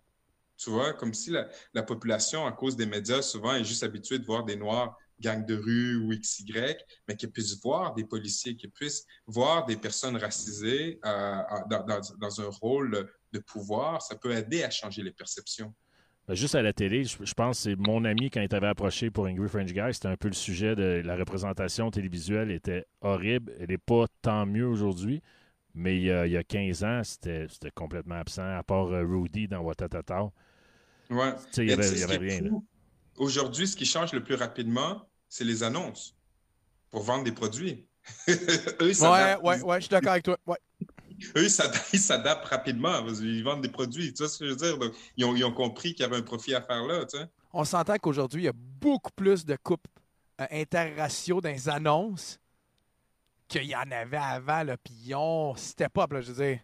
[0.57, 4.19] Tu vois, comme si la, la population, à cause des médias, souvent est juste habituée
[4.19, 6.75] de voir des Noirs gangs de rue ou XY,
[7.07, 11.41] mais qu'ils puissent voir des policiers, qu'ils puissent voir des personnes racisées euh,
[12.19, 15.73] dans, un rôle de pouvoir, ça peut aider à changer les perceptions.
[16.27, 19.25] Ben, juste à la télé, je, pense que mon ami, quand il t'avait approché pour
[19.25, 23.53] Angry French Guy, c'était un peu le sujet de la représentation télévisuelle était horrible.
[23.59, 25.21] Elle n'est pas tant mieux aujourd'hui,
[25.77, 28.87] mais il y a, il y a 15 ans, c'était c'était complètement absent, à part
[28.87, 30.31] euh, Rudy dans Watatata.
[31.09, 31.33] Ouais.
[31.35, 32.61] Tu sais, il n'y avait, rien.
[33.17, 36.15] Aujourd'hui, ce qui change le plus rapidement, c'est les annonces
[36.89, 37.87] pour vendre des produits.
[38.29, 40.37] Eux, ils Ouais, ouais, ouais, je suis d'accord avec toi.
[40.45, 40.57] Ouais.
[41.35, 43.03] eux, ils s'adaptent- ils rapidement.
[43.03, 44.13] parce qu'ils vendent des produits.
[44.13, 44.77] Tu vois ce que je veux dire?
[44.77, 47.05] Donc, ils, ont, ils ont compris qu'il y avait un profit à faire là.
[47.05, 47.25] Tu sais?
[47.53, 49.89] On s'entend qu'aujourd'hui, il y a beaucoup plus de couples
[50.41, 52.39] euh, interraciaux dans les annonces
[53.47, 54.63] qu'il y en avait avant.
[55.15, 56.11] Ont step up.
[56.11, 56.59] Là, je veux dire,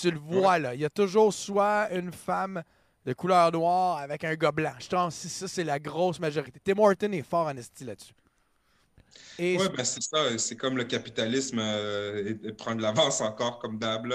[0.00, 0.74] tu le vois, là.
[0.74, 2.62] Il y a toujours soit une femme
[3.04, 4.72] de couleur noire avec un gars blanc.
[4.78, 6.60] Je pense que ça, c'est la grosse majorité.
[6.62, 8.14] Tim Horton est fort en esti là-dessus.
[9.38, 10.38] Oui, ben c'est ça.
[10.38, 14.06] C'est comme le capitalisme euh, et, et prendre l'avance encore comme d'hab.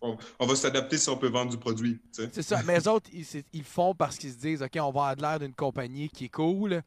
[0.00, 2.00] On va, s'adapter si on peut vendre du produit.
[2.12, 2.62] C'est ça.
[2.64, 5.40] Mais les autres, ils, ils font parce qu'ils se disent, OK, on va avoir l'air
[5.40, 6.82] d'une compagnie qui est cool,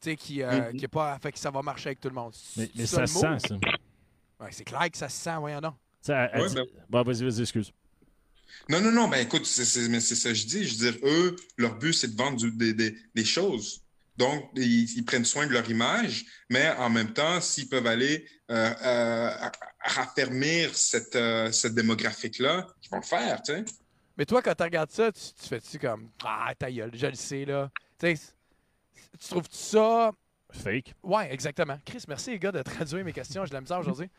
[0.00, 0.76] tu sais, qui, euh, Mhm.
[0.78, 2.32] qui est pas, fait que ça va marcher avec tout le monde.
[2.56, 3.54] Mais, mais ça se sent, ça.
[4.40, 5.74] Ouais, c'est clair que ça se sent, voyons donc.
[6.08, 7.72] Ouais, dit- ben- Bon, vas-y, vas-y, excuse.
[8.68, 10.64] Non, non, non, ben écoute, c'est c'est- mais c'est ça que je dis.
[10.64, 13.82] Je veux dire, eux, leur but, c'est de vendre du- des, des- des choses.
[14.16, 18.26] Donc, ils, ils prennent soin de leur image, mais en même temps, s'ils peuvent aller
[18.50, 19.30] euh, euh,
[19.84, 23.64] raffermir cette, euh, cette démographique-là, ils vont le faire, tu sais.
[24.16, 27.14] Mais toi, quand tu regardes ça, tu, tu fais-tu comme Ah, ta gueule, je le
[27.14, 27.70] sais, là.
[27.98, 28.32] Tu sais,
[29.18, 30.12] tu trouves ça.
[30.50, 30.94] Fake.
[31.02, 31.78] Ouais, exactement.
[31.84, 33.44] Chris, merci les gars de traduire mes questions.
[33.44, 34.08] J'ai de la misère aujourd'hui.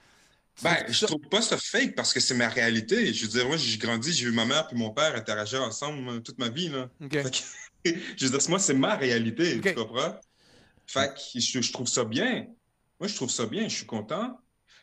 [0.55, 3.13] Tu Ben, je trouve pas ça fake parce que c'est ma réalité.
[3.13, 6.09] Je veux dire, moi, j'ai grandi, j'ai vu ma mère et mon père interagir ensemble
[6.09, 6.67] euh, toute ma vie.
[6.67, 6.89] Là.
[7.01, 7.13] Ok.
[7.13, 10.19] Fait que, je veux dire, moi, c'est ma réalité, tu comprends?
[10.85, 12.47] Fait que je, je trouve ça bien.
[12.99, 14.37] Moi, je trouve ça bien, je suis content.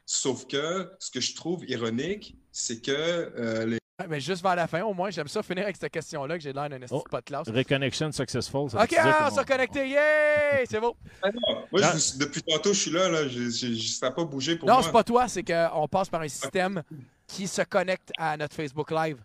[0.06, 3.78] Sauf que ce que je trouve ironique, c'est que euh, les
[4.08, 6.52] Mais juste vers la fin, au moins, j'aime ça finir avec cette question-là que j'ai
[6.52, 7.02] l'air d'un Oh.
[7.02, 7.48] de pas de classe.
[7.48, 8.68] Reconnection successful.
[8.68, 10.66] Ça Ok, ah, on s'est connecté, yay!
[10.68, 10.94] C'est beau.
[11.22, 14.12] Ah non, moi, je- depuis tantôt, je suis là, là je- je- je- ça n'a
[14.12, 14.82] pas bougé pour Non, moi.
[14.82, 16.82] c'est pas toi, c'est qu'on passe par un système
[17.26, 19.16] qui se connecte à notre Facebook Live.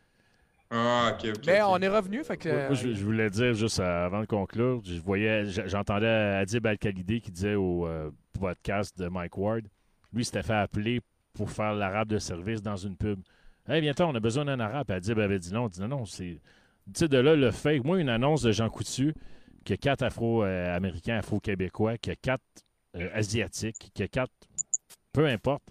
[0.70, 1.44] Ah, ok, ok.
[1.48, 2.48] Mais on est revenu, fait que.
[2.48, 7.20] Moi, moi, je, je voulais dire juste avant de conclure, je voyais, j'entendais Adib Al-Khalidi
[7.20, 9.64] qui disait au euh, podcast de Mike Ward,
[10.14, 11.02] lui il s'était fait appeler
[11.34, 13.20] pour faire l'arabe de service dans une pub.
[13.68, 14.88] Hey, viens on a besoin d'un arabe.
[14.88, 15.66] Puis Adib avait dit non.
[15.66, 16.40] On dit non, non, c'est.
[16.88, 17.84] Tu sais, de là, le fake.
[17.84, 19.14] Moi, une annonce de Jean Coutu,
[19.64, 22.44] qu'il y a quatre Afro-Américains, Afro-Québécois, qu'il y a quatre
[22.96, 24.34] euh, Asiatiques, qu'il y a quatre.
[25.14, 25.64] Peu importe.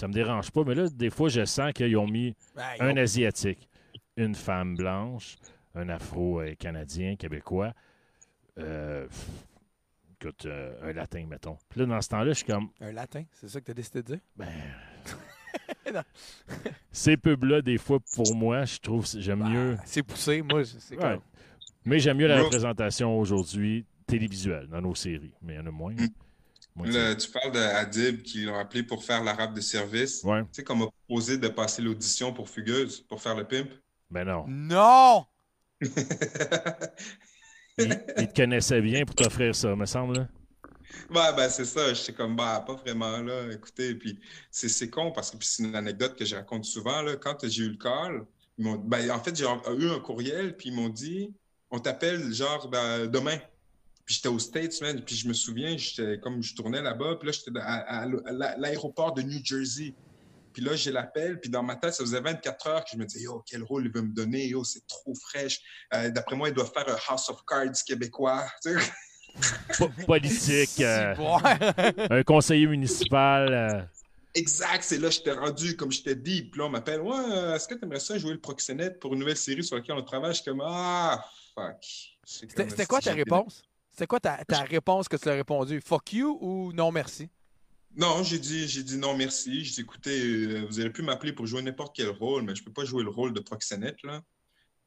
[0.00, 0.64] Ça me dérange pas.
[0.64, 3.68] Mais là, des fois, je sens qu'ils ont mis Ben, un Asiatique,
[4.16, 5.36] une femme blanche,
[5.74, 7.72] un Afro-Canadien, Québécois,
[8.58, 9.06] euh,
[10.20, 11.56] écoute, euh, un Latin, mettons.
[11.68, 13.74] Puis là, dans ce temps-là, je suis comme, Un latin, c'est ça que tu as
[13.74, 14.20] décidé de dire?
[14.36, 14.46] ben.
[16.92, 19.76] Ces pubs-là, des fois, pour moi, je trouve, j'aime mieux.
[19.78, 21.00] Ah, c'est poussé, moi, c'est Ouais.
[21.00, 21.20] comme.
[21.84, 25.32] Mais j'aime mieux la représentation aujourd'hui télévisuelle dans nos séries.
[25.42, 25.92] Mais il y en a moins.
[25.92, 26.08] Mm.
[26.76, 30.22] moins de Le- tu parles d'Adib qui l'ont appelé pour faire l'arabe de service.
[30.24, 30.42] Ouais.
[30.44, 33.68] Tu sais, qu'on m'a proposé de passer l'audition pour Fugueuse, pour faire le pimp.
[34.10, 34.44] Ben non.
[34.48, 35.26] Non!
[37.76, 40.28] Il, il te connaissait bien pour t'offrir ça, me semble.
[41.10, 41.92] Ben c'est ça.
[41.94, 43.52] J'étais comme, bah, pas vraiment là.
[43.52, 44.18] Écoutez, puis
[44.50, 47.02] c'est con parce que c'est une anecdote que je raconte souvent.
[47.02, 48.24] Là, quand j'ai eu le call,
[48.58, 51.32] ils ben, en fait, j'ai eu un courriel, puis ils m'ont dit,
[51.70, 53.38] on t'appelle genre ben, demain.
[54.04, 55.76] Puis j'étais aux States, man, puis je me souviens,
[56.22, 59.94] comme je tournais là-bas, puis là, j'étais à, à- à l'a- l'aéroport de New Jersey.
[60.52, 63.06] Puis là, j'ai l'appel, puis dans ma tête, ça faisait 24 heures que je me
[63.06, 65.60] disais, yo, quel rôle il veut me donner, yo, c'est trop fraîche.
[65.94, 68.46] Euh, D'après moi, il doit faire un House of Cards québécois.
[70.06, 71.14] Politique, euh,
[72.10, 73.52] un conseiller municipal.
[73.52, 73.82] euh,
[74.34, 76.42] Exact, c'est là que j'étais rendu, comme je t'ai dit.
[76.42, 79.12] Puis là, on m'appelle, ouais, euh, est-ce que tu aimerais ça jouer le proxénète pour
[79.12, 80.32] une nouvelle série sur laquelle on travaille?
[80.32, 81.24] Je suis comme, ah,
[81.54, 81.76] fuck.
[82.24, 83.62] C'est C'était quoi ta réponse?
[83.92, 85.80] C'était quoi ta, ta réponse que tu as répondu?
[85.84, 87.28] Fuck you ou non merci?
[87.96, 89.64] Non, j'ai dit, j'ai dit non, merci.
[89.64, 92.64] J'ai dit, écoutez, euh, vous auriez pu m'appeler pour jouer n'importe quel rôle, mais je
[92.64, 94.20] peux pas jouer le rôle de proxénète, là.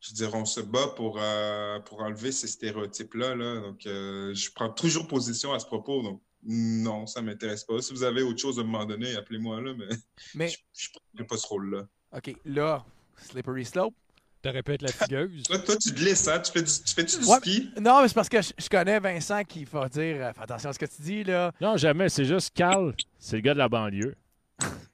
[0.07, 3.59] Je dire, on se bat pour, euh, pour enlever ces stéréotypes-là, là.
[3.59, 6.01] Donc, euh, je prends toujours position à ce propos.
[6.01, 7.81] Donc, non, ça m'intéresse pas.
[7.81, 9.95] Si vous avez autre chose à me donner, appelez-moi, là, mais,
[10.35, 10.89] Mais, je
[11.19, 11.87] ne pas ce rôle-là.
[12.15, 12.85] OK, là,
[13.17, 13.93] Slippery Slope.
[14.41, 15.43] T'aurais pu être la figueuse.
[15.47, 16.39] Toi, toi, tu glisses, hein?
[16.39, 17.69] Tu fais du, tu fais-tu du Ouais, ski?
[17.81, 20.69] Non, mais c'est parce que je, je connais Vincent qui va dire euh, fais attention
[20.69, 21.51] à ce que tu dis, là.
[21.59, 22.07] Non, jamais.
[22.07, 22.93] C'est juste Carl.
[23.17, 24.15] C'est le gars de la banlieue.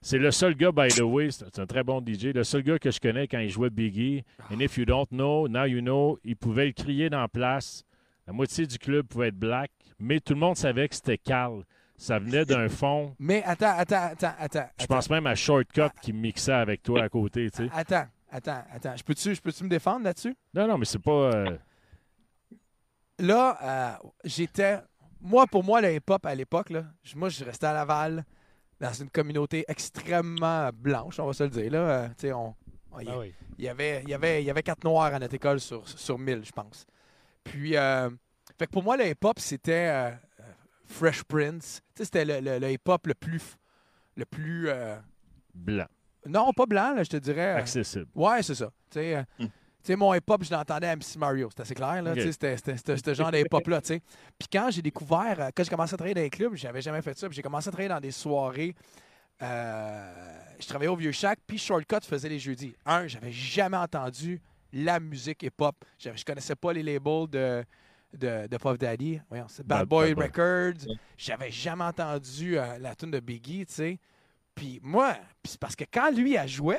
[0.05, 2.77] C'est le seul gars, by the way, c'est un très bon DJ, le seul gars
[2.77, 4.23] que je connais quand il jouait Biggie.
[4.51, 7.83] And if you don't know, now you know, il pouvait le crier dans la place.
[8.27, 11.63] La moitié du club pouvait être black, mais tout le monde savait que c'était Carl.
[11.95, 13.15] Ça venait d'un fond.
[13.17, 14.69] Mais attends, attends, attends, attends.
[14.79, 17.69] Je pense même à Shortcut qui mixait avec toi à côté, tu sais.
[17.73, 18.95] Attends, attends, attends.
[18.97, 19.03] Je
[19.41, 20.35] peux-tu me défendre là-dessus?
[20.53, 21.11] Non, non, mais c'est pas.
[21.11, 21.57] euh,
[23.19, 23.57] Là,
[24.03, 24.79] euh, j'étais.
[25.21, 26.73] Moi, pour moi, le hip-hop à l'époque,
[27.15, 28.25] moi, je restais à Laval,
[28.79, 31.71] dans une communauté extrêmement blanche, on va se le dire.
[31.71, 31.79] Là.
[31.79, 32.55] Euh, tu sais, on,
[32.91, 33.33] on- il, Ah oui.
[33.57, 36.17] y avait, il, y avait, il y avait quatre noirs à notre école sur, sur
[36.19, 36.85] 1000, je pense.
[37.43, 38.09] Puis, euh,
[38.57, 40.11] fait que pour moi, le hip-hop, c'était euh,
[40.85, 41.81] Fresh Prince.
[41.95, 43.55] Tu sais, c'était le, le- le hip-hop le plus.
[44.15, 44.69] Le plus.
[44.69, 44.95] euh,
[45.55, 45.87] blanc,
[46.25, 47.51] non, pas blanc, là, je te dirais.
[47.51, 48.07] accessible.
[48.15, 48.71] Ouais, c'est ça.
[48.91, 48.99] Tu
[49.87, 51.49] sais, mon hip-hop, je l'entendais à MC Mario.
[51.49, 52.13] C'était assez clair, là.
[52.31, 54.01] C'était ce genre de hip-hop-là, tu sais.
[54.39, 57.01] Puis quand j'ai découvert, euh, quand j'ai commencé à travailler dans les clubs, j'avais jamais
[57.01, 57.27] fait ça.
[57.27, 58.75] Puis j'ai commencé à travailler dans des soirées.
[59.41, 62.75] euh, je travaillais au Vieux Shack, puis Shortcut faisait les jeudis.
[62.85, 64.41] Un, j'avais jamais entendu
[64.71, 65.75] la musique hip-hop.
[65.99, 67.63] Je connaissais pas les labels de,
[68.13, 69.19] de, de Puff Daddy.
[69.29, 70.25] Voyons, c'est Bad, Bad- Boy Bad Boy.
[70.27, 70.95] Records.
[71.17, 73.99] J'avais jamais entendu euh, la tune de Biggie, tu sais.
[74.55, 76.77] Puis moi, c'est parce que quand lui a joué,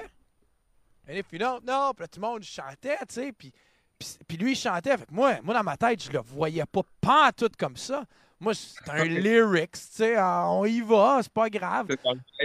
[1.08, 3.52] et puis non, non, puis là, tout le monde chantait, tu sais, puis,
[3.98, 4.96] puis, puis lui, il chantait.
[4.96, 8.04] Fait que moi, moi, dans ma tête, je le voyais pas pas tout comme ça.
[8.40, 11.88] Moi, c'est un lyrics, tu sais, ah, on y va, c'est pas grave.
[11.88, 11.96] Le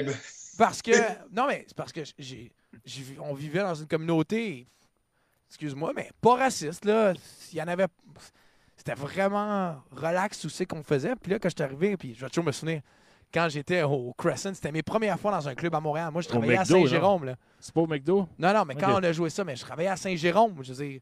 [0.03, 0.15] vibe.
[0.57, 0.91] Parce que,
[1.31, 2.52] non, mais c'est parce que j'ai,
[3.19, 4.68] on vivait dans une communauté,
[5.48, 7.14] excuse-moi, mais pas raciste, là.
[7.53, 7.88] Il y en avait,
[8.76, 11.15] c'était vraiment relax tout ce qu'on faisait.
[11.15, 12.81] Puis là, quand je suis arrivé, puis je vais toujours me souvenir,
[13.34, 14.53] quand j'étais au Crescent.
[14.53, 16.11] C'était mes premières fois dans un club à Montréal.
[16.11, 17.26] Moi, je travaillais à Saint-Jérôme.
[17.26, 17.35] là.
[17.60, 18.27] C'est pas au McDo?
[18.38, 20.56] Non, non, mais quand on a joué ça, mais je travaillais à Saint-Jérôme.
[20.64, 21.01] Je veux dire.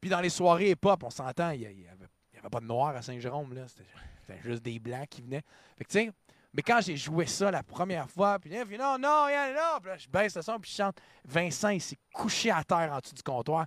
[0.00, 3.52] Puis dans les soirées hip-hop, on s'entend, il n'y avait, pas de noirs à Saint-Jérôme.
[3.54, 3.62] là.
[3.66, 5.42] C'était juste des blancs qui venaient.
[5.76, 6.12] Fait que, tu sais,
[6.54, 9.52] mais quand j'ai joué ça la première fois, puis là, il fait, non, non, rien
[9.52, 9.78] là.
[9.80, 10.96] Puis là, je baisse le son, puis je chante.
[11.24, 13.66] Vincent, il s'est couché à terre en dessous du comptoir.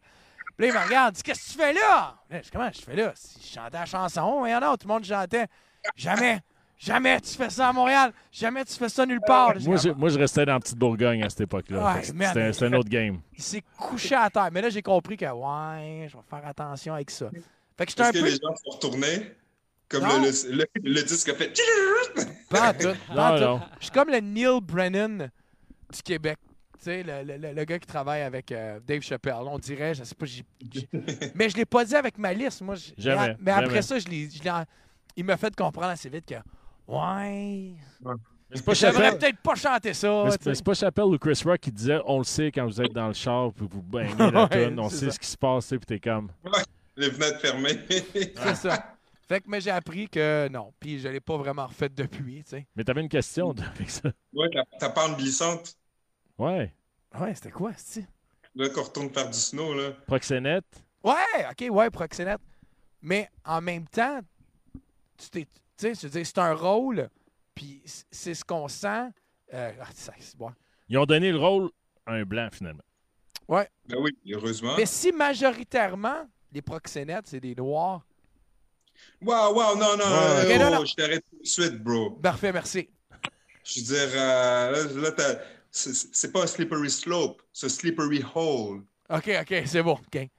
[0.58, 2.16] Puis là, il me regarde, il dit, qu'est-ce que tu fais là?
[2.30, 3.12] Là, je dis, comment je fais là?
[3.16, 5.48] Si je chantais la chanson, mais non, tout le monde chantait.
[5.96, 6.42] Jamais,
[6.86, 8.12] jamais tu fais ça à Montréal.
[8.32, 9.54] Jamais tu fais ça nulle part.
[9.62, 11.94] Moi, je, moi, je restais dans la petite Bourgogne à cette époque-là.
[11.96, 12.52] Ouais, C'était merde.
[12.54, 13.20] c'était un autre game.
[13.38, 14.50] Il s'est couché à terre.
[14.52, 17.30] Mais là, j'ai compris que, ouais, je vais faire attention avec ça.
[17.78, 18.26] Fait que j'étais un Est-ce que peu.
[18.26, 19.32] les gens sont retournés?
[19.90, 21.54] Comme le, le, le- le disque a fait.
[22.50, 23.44] Pas tout, pas en Non, tout.
[23.44, 23.62] non.
[23.80, 25.30] Je suis comme le Neil Brennan
[25.94, 26.38] du Québec.
[26.78, 29.36] Tu sais, le, le- le- le gars qui travaille avec euh, Dave Chappelle.
[29.38, 30.26] On dirait, je sais pas.
[30.26, 30.88] j'ai- j'ai-
[31.36, 32.62] mais je l'ai pas dit avec malice.
[32.62, 33.82] Moi, je- Jamais, Mais, après jamais.
[33.82, 34.30] ça, je l'ai-
[35.16, 36.36] il m'a fait comprendre assez vite que,
[36.92, 37.76] ouais,
[38.54, 39.18] c'est pas devrais Chappelle.
[39.18, 40.24] peut-être pas chanter ça.
[40.26, 42.92] Mais c'est- pas Chappelle ou Chris Rock qui disait on le sait quand vous êtes
[42.94, 45.12] dans le char puis vous baignez la Ouais, tonne, on sait ça.
[45.12, 46.32] ce qui se passe, puis t'es comme.
[46.98, 47.80] Les fenêtres fermées.
[47.90, 48.96] C'est ça.
[49.30, 50.74] Fait que, mais j'ai appris que non.
[50.78, 52.68] Puis je l'ai pas vraiment refait depuis, tu sais.
[52.76, 54.12] Mais t'avais une question toi, avec ça.
[54.34, 55.78] ouais, ta, ta pente glissante.
[56.38, 56.74] Ouais.
[57.18, 58.06] Ouais, c'était quoi, c'est
[58.56, 59.92] Là, qu'on retourne faire du snow, là.
[60.06, 60.66] Proxénète.
[61.02, 61.14] Ouais,
[61.50, 62.42] ok, ouais, proxénète.
[63.02, 64.20] Mais en même temps,
[65.18, 65.48] tu t'es.
[65.82, 67.10] Tu sais, c'est un rôle,
[67.56, 67.82] puis
[68.12, 69.10] c'est ce qu'on sent.
[69.54, 70.52] Euh, ah, ça, c'est bon.
[70.88, 71.72] Ils ont donné le rôle
[72.06, 72.84] à un blanc finalement.
[73.50, 73.66] Ben
[74.00, 74.76] oui, heureusement.
[74.78, 78.06] Mais si majoritairement, les proxénètes, c'est des noirs.
[79.22, 80.58] Waouh, waouh, non, non, Ouais.
[80.58, 80.86] non, oh, non.
[80.86, 82.12] je t'arrête tout de suite, bro.
[82.12, 82.88] Parfait, merci.
[83.66, 85.40] Je veux dire, euh, là, là, t'as-
[85.72, 88.84] c'est pas un slippery slope, c'est un slippery hole.
[89.10, 89.94] Ok, ok, c'est bon.
[89.94, 90.30] ok.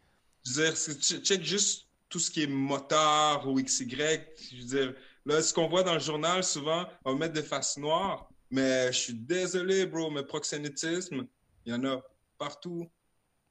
[0.47, 3.87] Je veux dire, check juste tout ce qui est moteur ou XY.
[3.91, 4.95] Je veux dire,
[5.25, 8.29] là, ce qu'on voit dans le journal, souvent, on va mettre des faces noires.
[8.51, 11.27] Mais je suis désolé, bro, mais proxénétisme,
[11.65, 12.03] il y en a
[12.37, 12.91] partout.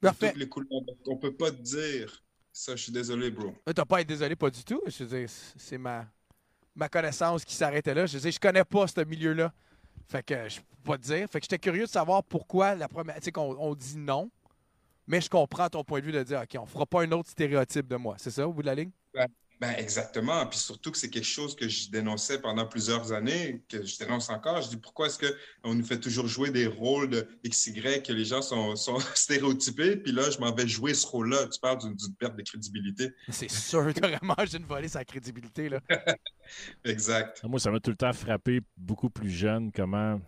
[0.00, 0.32] Parfait.
[0.36, 0.68] Les couleurs.
[1.06, 2.22] On peut pas te dire.
[2.52, 3.54] Ça, je suis désolé, bro.
[3.74, 4.80] T'as pas à être désolé, pas du tout.
[4.86, 6.06] Je veux dire, c'est ma,
[6.76, 8.06] ma connaissance qui s'arrêtait là.
[8.06, 9.52] Je veux dire, je connais pas ce milieu-là.
[10.08, 11.28] Fait que je peux pas te dire.
[11.30, 13.16] Fait que j'étais curieux de savoir pourquoi la première.
[13.16, 14.30] Tu sais, qu'on on dit non.
[15.06, 17.30] Mais je comprends ton point de vue de dire, OK, on fera pas un autre
[17.30, 18.16] stéréotype de moi.
[18.18, 18.90] C'est ça, au bout de la ligne?
[19.14, 19.26] Ben
[19.70, 20.46] exactement.
[20.46, 24.30] Puis surtout que c'est quelque chose que je dénonçais pendant plusieurs années, que je dénonce
[24.30, 24.60] encore.
[24.62, 28.24] Je dis pourquoi est-ce qu'on nous fait toujours jouer des rôles de XY que les
[28.24, 31.46] gens sont, sont stéréotypés, puis là, je m'en vais jouer ce rôle-là.
[31.46, 33.12] Tu parles d'une perte de crédibilité.
[33.28, 35.80] C'est sûr, t'as vraiment, j'ai une volée sa crédibilité, là.
[36.84, 37.42] Exact.
[37.44, 40.20] Moi, ça m'a tout le temps frappé, beaucoup plus jeune, comment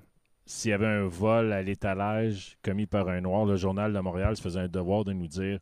[0.47, 4.36] s'il y avait un vol à l'étalage commis par un noir, le journal de Montréal
[4.36, 5.59] se faisait un devoir de nous dire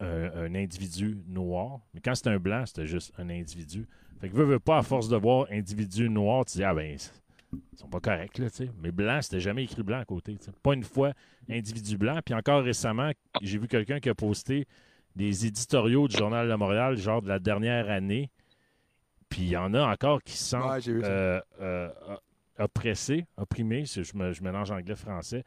[0.00, 1.80] un, un individu noir.
[1.94, 3.86] Mais quand c'était un blanc, c'était juste un individu.
[4.20, 6.96] Fait que veux, veux pas, à force de voir individu noir, tu dis Ah ben,
[7.52, 8.70] ils sont pas corrects, là, tu sais.
[8.82, 10.36] Mais blanc, c'était jamais écrit blanc à côté.
[10.36, 10.52] tu sais.
[10.62, 11.12] Pas une fois
[11.48, 12.18] individu blanc.
[12.24, 13.10] Puis encore récemment,
[13.42, 14.66] j'ai vu quelqu'un qui a posté
[15.14, 18.30] des éditoriaux du Journal de Montréal, genre de la dernière année.
[19.28, 20.38] Puis il y en a encore qui Ouais,
[21.02, 21.08] ça.
[21.10, 21.88] euh, euh,
[22.58, 23.84] oppressés, opprimés.
[23.86, 25.42] Je, me- je mélange anglais-français.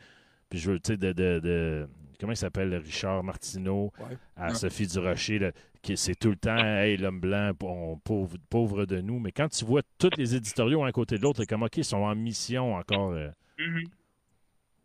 [0.50, 1.90] Puis je veux, tu sais, de, de, de-
[2.20, 4.18] Comment il s'appelle, Richard Martineau, Ouais.
[4.36, 4.56] à Ouais.
[4.56, 5.52] Sophie Durocher, là,
[5.82, 9.20] qui c'est tout le temps, hey, l'homme blanc, on- pauvre, pauvre de nous.
[9.20, 11.86] Mais quand tu vois tous les éditoriaux un côté de l'autre, t'es comme, OK, ils
[11.86, 13.12] sont en mission encore.
[13.14, 13.30] euh.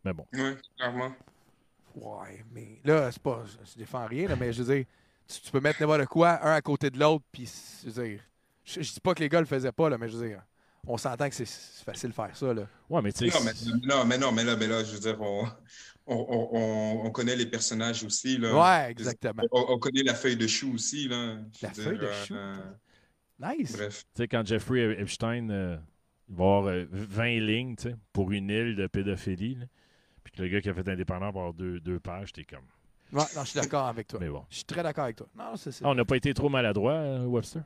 [0.03, 0.25] Mais bon.
[0.33, 1.11] Oui, clairement.
[1.95, 3.43] Ouais, mais là, c'est pas.
[3.45, 4.85] Je, défends rien, là, mais je veux dire,
[5.27, 7.49] tu, tu peux mettre n'importe quoi, un à côté de l'autre, puis
[7.83, 8.19] je veux dire.
[8.63, 10.41] Je, je dis pas que les gars le faisaient pas, là, mais je veux dire,
[10.87, 12.63] on s'entend que c'est c'est facile de faire ça, là.
[12.89, 13.39] Ouais, mais tu sais.
[13.39, 15.47] Non mais, non, mais non, mais là, mais là, je veux dire, on,
[16.07, 18.37] on, on- on- on connaît les personnages aussi.
[18.37, 18.55] Là.
[18.85, 19.43] Ouais, exactement.
[19.51, 21.07] On, on connaît la feuille de chou aussi.
[21.07, 21.37] Là.
[21.61, 22.33] La feuille dire, de chou?
[22.35, 22.55] euh,
[23.39, 23.73] Nice.
[23.75, 24.03] bref.
[24.13, 25.77] Tu sais, quand Jeffrey Epstein euh,
[26.29, 29.65] il va avoir euh, 20 lignes tu sais, pour une île de pédophilie, là,
[30.23, 32.65] puis que le gars qui a fait indépendant va avoir deux, deux pages, t'es comme.
[33.11, 34.19] Ouais, non, je suis d'accord avec toi.
[34.19, 34.43] Mais bon.
[34.49, 35.27] Je suis très d'accord avec toi.
[35.35, 37.61] Non, Ah, on n'a pas été trop maladroit, euh, Webster?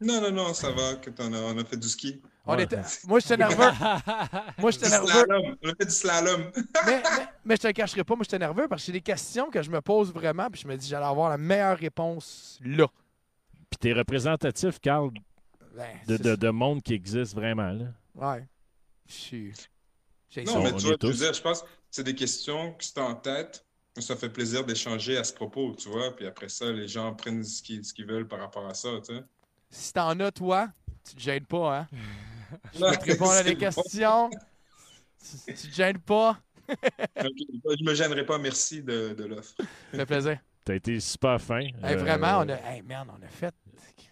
[0.00, 2.20] Non, non, non, ça va, que as- on a fait du ski.
[2.44, 2.62] On Ouais.
[2.64, 2.80] était...
[3.06, 3.72] Moi, j'étais nerveux.
[4.58, 5.08] moi, j'étais nerveux.
[5.08, 5.56] slalom.
[5.62, 6.50] On a fait du slalom.
[6.86, 9.00] mais, mais, mais je te le cacherai pas, moi, j'étais nerveux parce que j'ai des
[9.00, 12.58] questions que je me pose vraiment, puis je me dis, j'allais avoir la meilleure réponse
[12.64, 12.86] là.
[13.70, 15.10] Puis t'es représentatif, Carl,
[15.74, 17.70] Ben, de, c'est de, monde qui existe vraiment.
[17.72, 17.86] Là.
[18.14, 18.46] Ouais.
[19.08, 19.52] Je suis.
[20.30, 20.58] J'ai Non, ça.
[20.60, 21.18] mais tu vois, tous.
[21.18, 23.64] dire, je pense que c'est des questions qui sont en tête.
[23.98, 26.14] Ça fait plaisir d'échanger à ce propos, tu vois.
[26.14, 28.90] Puis après ça, les gens prennent ce qu'ils ce qu'ils veulent par rapport à ça,
[29.04, 29.22] tu sais.
[29.70, 30.68] Si t'en as, toi,
[31.04, 31.86] tu te gênes pas, hein?
[32.74, 34.30] Je vais te répondre à des questions.
[35.46, 36.38] Tu, tu te gênes pas.
[36.68, 39.54] Je me gênerai pas, merci de, de l'offre.
[39.58, 40.38] Ça fait plaisir.
[40.64, 41.60] T'as été super fin.
[41.60, 42.54] Hey, Euh, vraiment, on a.
[42.56, 43.54] Hey, merde, on a fait.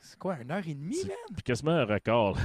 [0.03, 1.17] C'est quoi, une heure et demie, man?
[1.35, 2.37] Puis quasiment un record.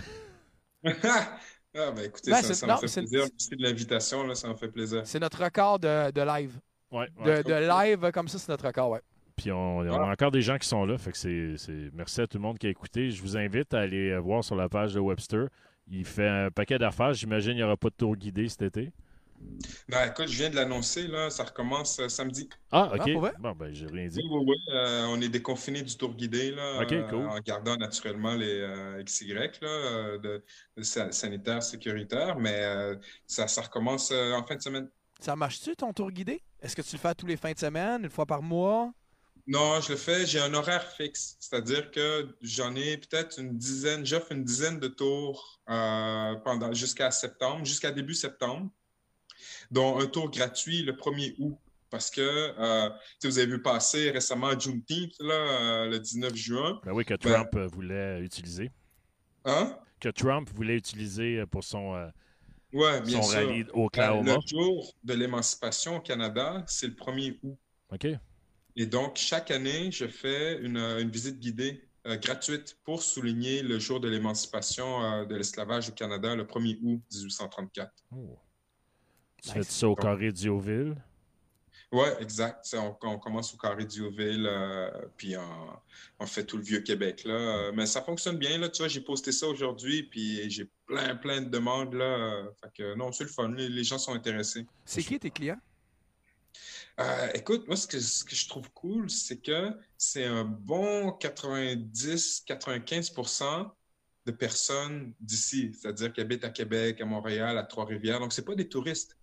[0.83, 0.93] là.
[1.77, 3.19] Ah, ben écoutez, Ben, ça, c'est- ça non, me fait c'est- plaisir.
[3.31, 5.03] Merci de l'invitation, là, ça me fait plaisir.
[5.05, 6.59] C'est notre record de, de live.
[6.91, 7.43] Ouais, De, ouais.
[7.43, 9.01] de live comme ça, c'est notre record, ouais.
[9.39, 10.97] Puis on, on a encore des gens qui sont là.
[10.97, 13.09] Fait que c'est, c'est- Merci à tout le monde qui a écouté.
[13.09, 15.47] Je vous invite à aller euh, voir sur la page de Webster.
[15.89, 17.13] Il fait un paquet d'affaires.
[17.13, 18.91] J'imagine qu'il n'y aura pas de tour guidé cet été.
[19.87, 22.49] Ben écoute, je viens de l'annoncer, là, ça recommence euh, samedi.
[22.73, 23.33] Ah, Ah, OK.
[23.39, 24.21] bon, ben, j'ai rien Oui, dit.
[24.29, 24.55] oui, oui.
[24.73, 27.25] euh, on est déconfiné du tour guidé, là, Ok, euh, cool.
[27.25, 30.43] en gardant naturellement les euh, XY là, de,
[30.75, 32.95] de sa- sanitaire sécuritaire, mais euh,
[33.25, 34.89] ça, ça recommence euh, en fin de semaine.
[35.21, 36.41] Ça marche-tu ton tour guidé?
[36.61, 38.91] Est-ce que tu le fais tous les fins de semaine, une fois par mois?
[39.47, 44.05] Non, je le fais, j'ai un horaire fixe, c'est-à-dire que j'en ai peut-être une dizaine,
[44.05, 48.69] j'offre une dizaine de tours euh, pendant jusqu'à septembre, jusqu'à début septembre,
[49.71, 51.57] dont un tour gratuit le 1er août.
[51.89, 52.89] Parce que euh,
[53.23, 56.79] vous avez vu passer récemment Juneteenth, là, euh, le 19 juin.
[56.85, 58.69] Ben oui, que Ben- Trump euh, voulait utiliser.
[59.45, 59.75] Hein?
[59.99, 62.11] Que Trump voulait utiliser euh, pour son,
[62.71, 63.39] Ouais, bien son sûr.
[63.39, 64.35] rallye Euh, Oklahoma.
[64.35, 67.57] Le jour de l'émancipation au Canada, c'est le 1er août.
[67.91, 68.05] OK.
[68.81, 73.77] Et donc, chaque année, je fais une, une visite guidée euh, gratuite pour souligner le
[73.77, 77.91] jour de l'émancipation euh, de l'esclavage au Canada, le 1er août 1834.
[78.15, 78.39] Oh.
[79.43, 79.53] Tu Nice.
[79.53, 80.95] fais ça au carré d'Ioville?
[81.91, 82.73] Ouais, exact.
[82.77, 85.79] On, on commence au carré d'Ioville, euh, puis on,
[86.19, 87.33] on fait tout le vieux Québec, là.
[87.33, 88.69] Euh, Mais ça fonctionne bien, là.
[88.69, 92.45] Tu vois, j'ai posté ça aujourd'hui, puis j'ai plein, plein de demandes, là.
[92.63, 93.51] Fait que non, c'est le fun.
[93.51, 94.65] Les, les gens sont intéressés.
[94.85, 95.59] C'est qui tes clients?
[96.99, 101.17] Euh, écoute, moi, ce que, ce que je trouve cool, c'est que c'est un bon
[101.17, 103.71] 90-95%
[104.25, 108.19] de personnes d'ici, c'est-à-dire qui habitent à Québec, à Montréal, à Trois-Rivières.
[108.19, 109.17] Donc, c'est pas des touristes.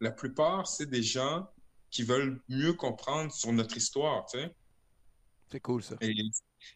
[0.00, 1.48] La plupart, c'est des gens
[1.90, 4.52] qui veulent mieux comprendre sur notre histoire, tu sais.
[5.52, 5.94] C'est cool, ça.
[6.00, 6.16] Et,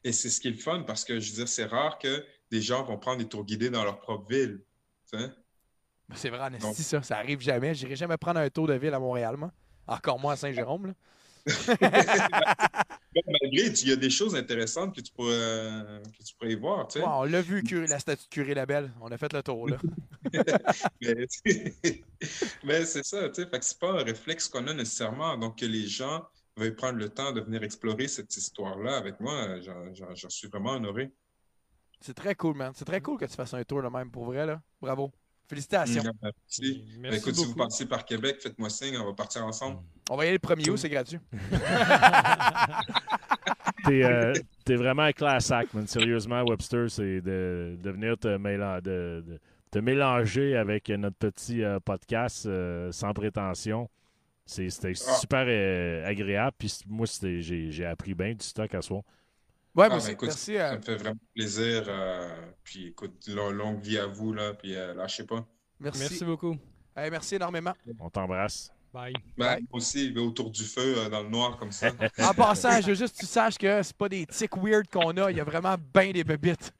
[0.05, 2.25] et c'est ce qui est le fun parce que, je veux dire, c'est rare que
[2.53, 4.63] des gens vont prendre des tours guidés dans leur propre ville,
[5.11, 5.33] tu sais.
[6.15, 7.03] C'est vrai, en ça.
[7.03, 7.75] Ça arrive jamais.
[7.75, 9.53] J'irai jamais prendre un tour de ville à Montréal, moi.
[9.89, 10.95] Encore moins à Saint-Jérôme, là.
[13.27, 16.57] Malgré, il y a des choses intéressantes que tu pourrais, euh, que tu pourrais y
[16.57, 17.07] voir, tu sais.
[17.07, 18.93] On l'a vu, la statue de Curé Labelle.
[19.01, 19.79] On a fait le tour, là.
[22.65, 25.37] Mais, c'est ça, tu sais, c'est pas un réflexe qu'on a nécessairement.
[25.39, 29.61] Donc, que les gens veuillent prendre le temps de venir explorer cette histoire-là avec moi,
[29.61, 31.11] j'en- suis vraiment honoré.
[32.01, 32.73] C'est très cool, man.
[32.75, 34.61] C'est très cool que tu fasses un tour de même, pour vrai, là.
[34.81, 35.13] Bravo.
[35.49, 36.03] Félicitations.
[36.03, 36.85] Mm, Merci.
[36.87, 39.79] Merci Ben, écoute, si vous passez par Québec, faites-moi signe, on va partir ensemble.
[40.11, 41.19] On va y aller le premier août, c'est gratuit.
[43.85, 44.33] T'es euh,
[44.65, 45.87] t'es vraiment un class act, man.
[45.87, 51.63] Sérieusement, Webster, c'est de, de venir te, méla- de- de- te mélanger avec notre petit
[51.63, 53.89] euh, podcast euh, sans prétention.
[54.45, 55.15] C'est- C'était Ah.
[55.15, 56.57] super euh, agréable.
[56.59, 59.03] Puis moi, c'était- j'ai j'ai appris bien du stock à soi.
[59.75, 60.57] Ouais, Ah, ben, écoute, Merci.
[60.57, 61.85] euh, Ça me fait vraiment plaisir.
[61.89, 62.29] euh,
[62.65, 65.47] puis écoute, lo- longue vie à vous, là, puis euh, lâchez pas.
[65.79, 66.01] merci.
[66.01, 66.57] Merci beaucoup.
[66.97, 67.75] Merci énormément.
[68.01, 68.73] On t'embrasse.
[68.93, 69.13] Bye.
[69.37, 71.91] Ben, moi aussi, autour du feu, euh, dans le noir, comme ça.
[72.19, 75.17] En passant, je veux juste que tu saches que c'est pas des tics weird qu'on
[75.19, 75.31] a.
[75.31, 76.73] Il y a vraiment bien des bébites.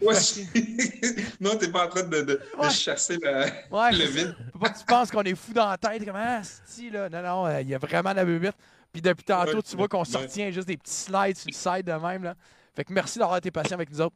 [0.00, 0.42] Ouais, je-
[1.40, 2.40] non, t'es pas en train de, de-
[2.70, 4.36] chasser la- Ouais, le vide.
[4.52, 6.04] Faut pas que tu penses qu'on est fou dans la tête.
[6.04, 7.08] Comme, ah, si, là?
[7.08, 8.54] Non, non, euh, il y a vraiment de la bébite.
[8.94, 11.84] Puis depuis tantôt, Ouais, tu vois qu'on sortient juste des petits slides sur le side
[11.86, 12.34] de même, là.
[12.76, 14.14] Fait que merci d'avoir été patient avec nous autres.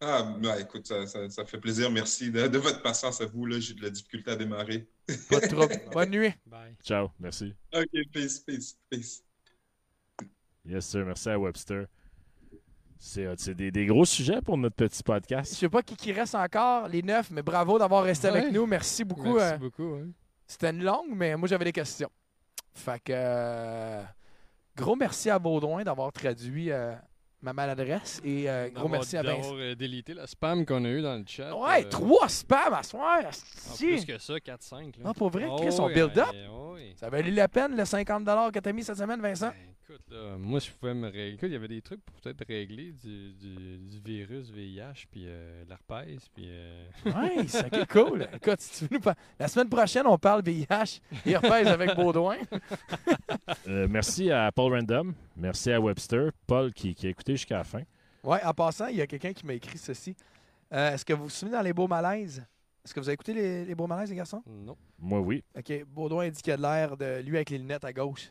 [0.00, 1.90] Ah, ben, écoute, ça, ça- ça fait plaisir.
[1.92, 3.46] Merci de, de votre patience à vous.
[3.46, 3.58] là.
[3.60, 4.86] J'ai de la difficulté à démarrer.
[5.30, 5.74] Pas de trouble.
[5.92, 6.34] Bonne nuit.
[6.44, 6.74] Bye.
[6.82, 7.08] Ciao.
[7.20, 7.54] Merci.
[7.72, 9.22] OK, peace, peace, peace.
[10.66, 11.04] Yes, sir.
[11.06, 11.86] Merci à Webster.
[12.98, 15.54] C'est euh, c'est des, des gros sujets pour notre petit Je podcast.
[15.54, 18.38] sais pas qui, qui reste encore, les neuf, mais bravo d'avoir resté Ouais.
[18.40, 18.66] avec nous.
[18.66, 19.34] Merci beaucoup.
[19.36, 19.98] Merci euh, beaucoup.
[20.46, 22.10] C'était une longue, mais moi, j'avais des questions.
[22.74, 23.12] Fait que.
[23.14, 24.02] euh,
[24.76, 26.94] gros merci à Baudouin d'avoir traduit euh,
[27.40, 28.20] ma maladresse.
[28.24, 29.54] Et euh, gros merci à Vincent.
[29.56, 31.54] Euh, délité la spam qu'on a eu dans le chat.
[31.54, 33.20] Ouais, euh, trois spams à soir.
[33.24, 34.94] en plus que ça, 4-5.
[35.04, 35.46] Ah, pour vrai?
[35.48, 36.26] Oh, Chris, on oui, build up?
[36.34, 36.94] euh, oh, oui.
[36.96, 39.48] Ça valait la peine, le 50 que t'as mis cette semaine, Vincent?
[39.50, 41.28] Ben, écoute, là, moi, je pouvais me régler.
[41.34, 45.24] Écoute, il y avait des trucs pour peut-être régler du, du, du virus VIH, puis
[45.26, 46.44] euh, l'herpès, puis.
[46.48, 48.28] euh, Ouais, c'est ok, cool.
[48.34, 51.94] Écoute, si tu veux nous par- La semaine prochaine, on parle VIH et herpès avec
[51.94, 52.36] Baudouin.
[53.66, 55.14] Euh, merci à Paul Random.
[55.36, 56.30] Merci à Webster.
[56.46, 57.82] Paul qui, qui a écouté jusqu'à la fin.
[58.22, 60.14] Ouais, en passant, il y a quelqu'un qui m'a écrit ceci.
[60.72, 62.44] Euh, Est-ce que vous vous souvenez dans les beaux malaises?
[62.84, 64.42] Est-ce que vous avez écouté les, les beaux malaises, les garçons?
[64.46, 64.76] Non.
[64.98, 65.42] Moi, oui.
[65.56, 68.30] OK, Baudouin dit qu'il y a de l'air de lui avec les lunettes à gauche.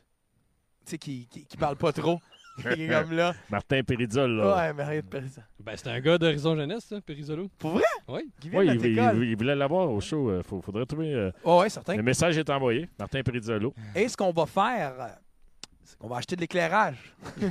[0.86, 2.20] Tu sais, qui, qui, qui parle pas trop.
[2.64, 3.34] Comme là.
[3.50, 4.74] Martin Péridol, là.
[4.76, 5.42] Ouais, de ça.
[5.60, 7.50] Ben, c'était un gars d'Horizon Jeunesse, ça, Périsolo.
[7.58, 7.84] Pour vrai?
[8.08, 8.30] Oui.
[8.40, 10.32] Qui vient Ouais, de il, voulait l'avoir au show.
[10.38, 11.14] Il faudrait trouver.
[11.16, 11.96] euh, Ouais, ouais, certain.
[11.96, 12.88] Le message est envoyé.
[13.00, 13.74] Martin Perizzolo.
[13.96, 15.08] Et ce qu'on va faire, euh,
[15.84, 16.98] c'est qu'on va acheter de l'éclairage.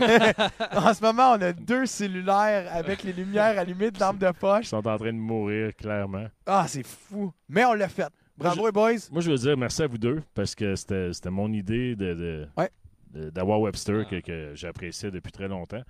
[0.73, 4.33] en ce moment, on a deux cellulaires avec les lumières allumées de lampe de Ils
[4.35, 4.67] poche.
[4.67, 6.27] sont en train de mourir, clairement.
[6.47, 7.33] Ah, c'est fou.
[7.49, 8.07] Mais on l'a fait.
[8.37, 9.09] Bravo, Moi, les boys.
[9.11, 12.15] Moi, je veux dire merci à vous deux parce que c'était c'était mon idée de,
[12.15, 12.71] de- Ouais.
[13.13, 15.83] D'avoir Webster que, que j'appréciais depuis très longtemps.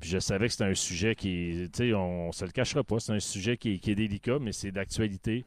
[0.00, 3.00] Puis je savais que c'était un sujet qui, tu sais, on se le cachera pas,
[3.00, 5.44] c'est un sujet qui, qui est délicat, mais c'est d'actualité.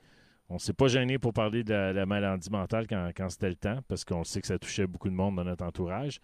[0.50, 3.56] On s'est pas gêné pour parler de la, la maladie mentale quand, quand c'était le
[3.56, 6.20] temps, parce qu'on sait que ça touchait beaucoup de monde dans notre entourage.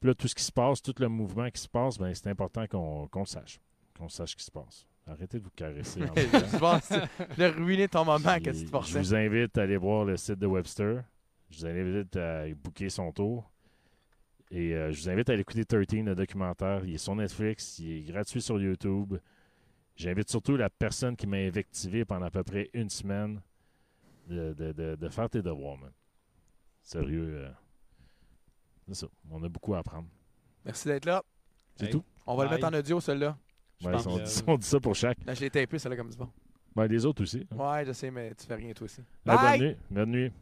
[0.00, 2.28] Puis là, tout ce qui se passe, tout le mouvement qui se passe, ben, c'est
[2.28, 3.60] important qu'on le sache,
[3.98, 4.86] qu'on sache ce qui se passe.
[5.06, 6.02] Arrêtez de vous caresser.
[6.02, 6.14] en
[7.36, 10.46] je ruiné ton moment que tu Je vous invite à aller voir le site de
[10.46, 11.02] Webster.
[11.50, 13.50] Je vous invite à booker son tour.
[14.52, 16.84] Et euh, je vous invite à aller écouter 13, le documentaire.
[16.84, 19.14] Il est sur Netflix, il est gratuit sur YouTube.
[19.96, 23.40] J'invite surtout la personne qui m'a invectivé pendant à peu près une semaine
[24.28, 25.90] de, de- de- de faire tes devoirs, man.
[26.82, 27.32] Sérieux.
[27.44, 27.50] euh,
[28.88, 29.06] c'est ça.
[29.30, 30.08] On a beaucoup à apprendre.
[30.64, 31.22] Merci d'être là.
[31.76, 31.92] C'est Hey.
[31.92, 32.04] tout.
[32.26, 33.36] On va le mettre en audio, celui-là.
[33.82, 35.18] Ouais, on, que- dit, on dit ça pour chaque.
[35.24, 36.28] Là, je l'ai tapé, celle-là, comme du bon.
[36.74, 37.46] Ben, les autres aussi.
[37.52, 37.56] hein.
[37.56, 39.02] Ouais, je sais, mais tu fais rien, toi aussi.
[39.24, 39.60] Bonne Bye!
[39.60, 39.76] nuit.
[39.90, 40.32] Bonne nuit.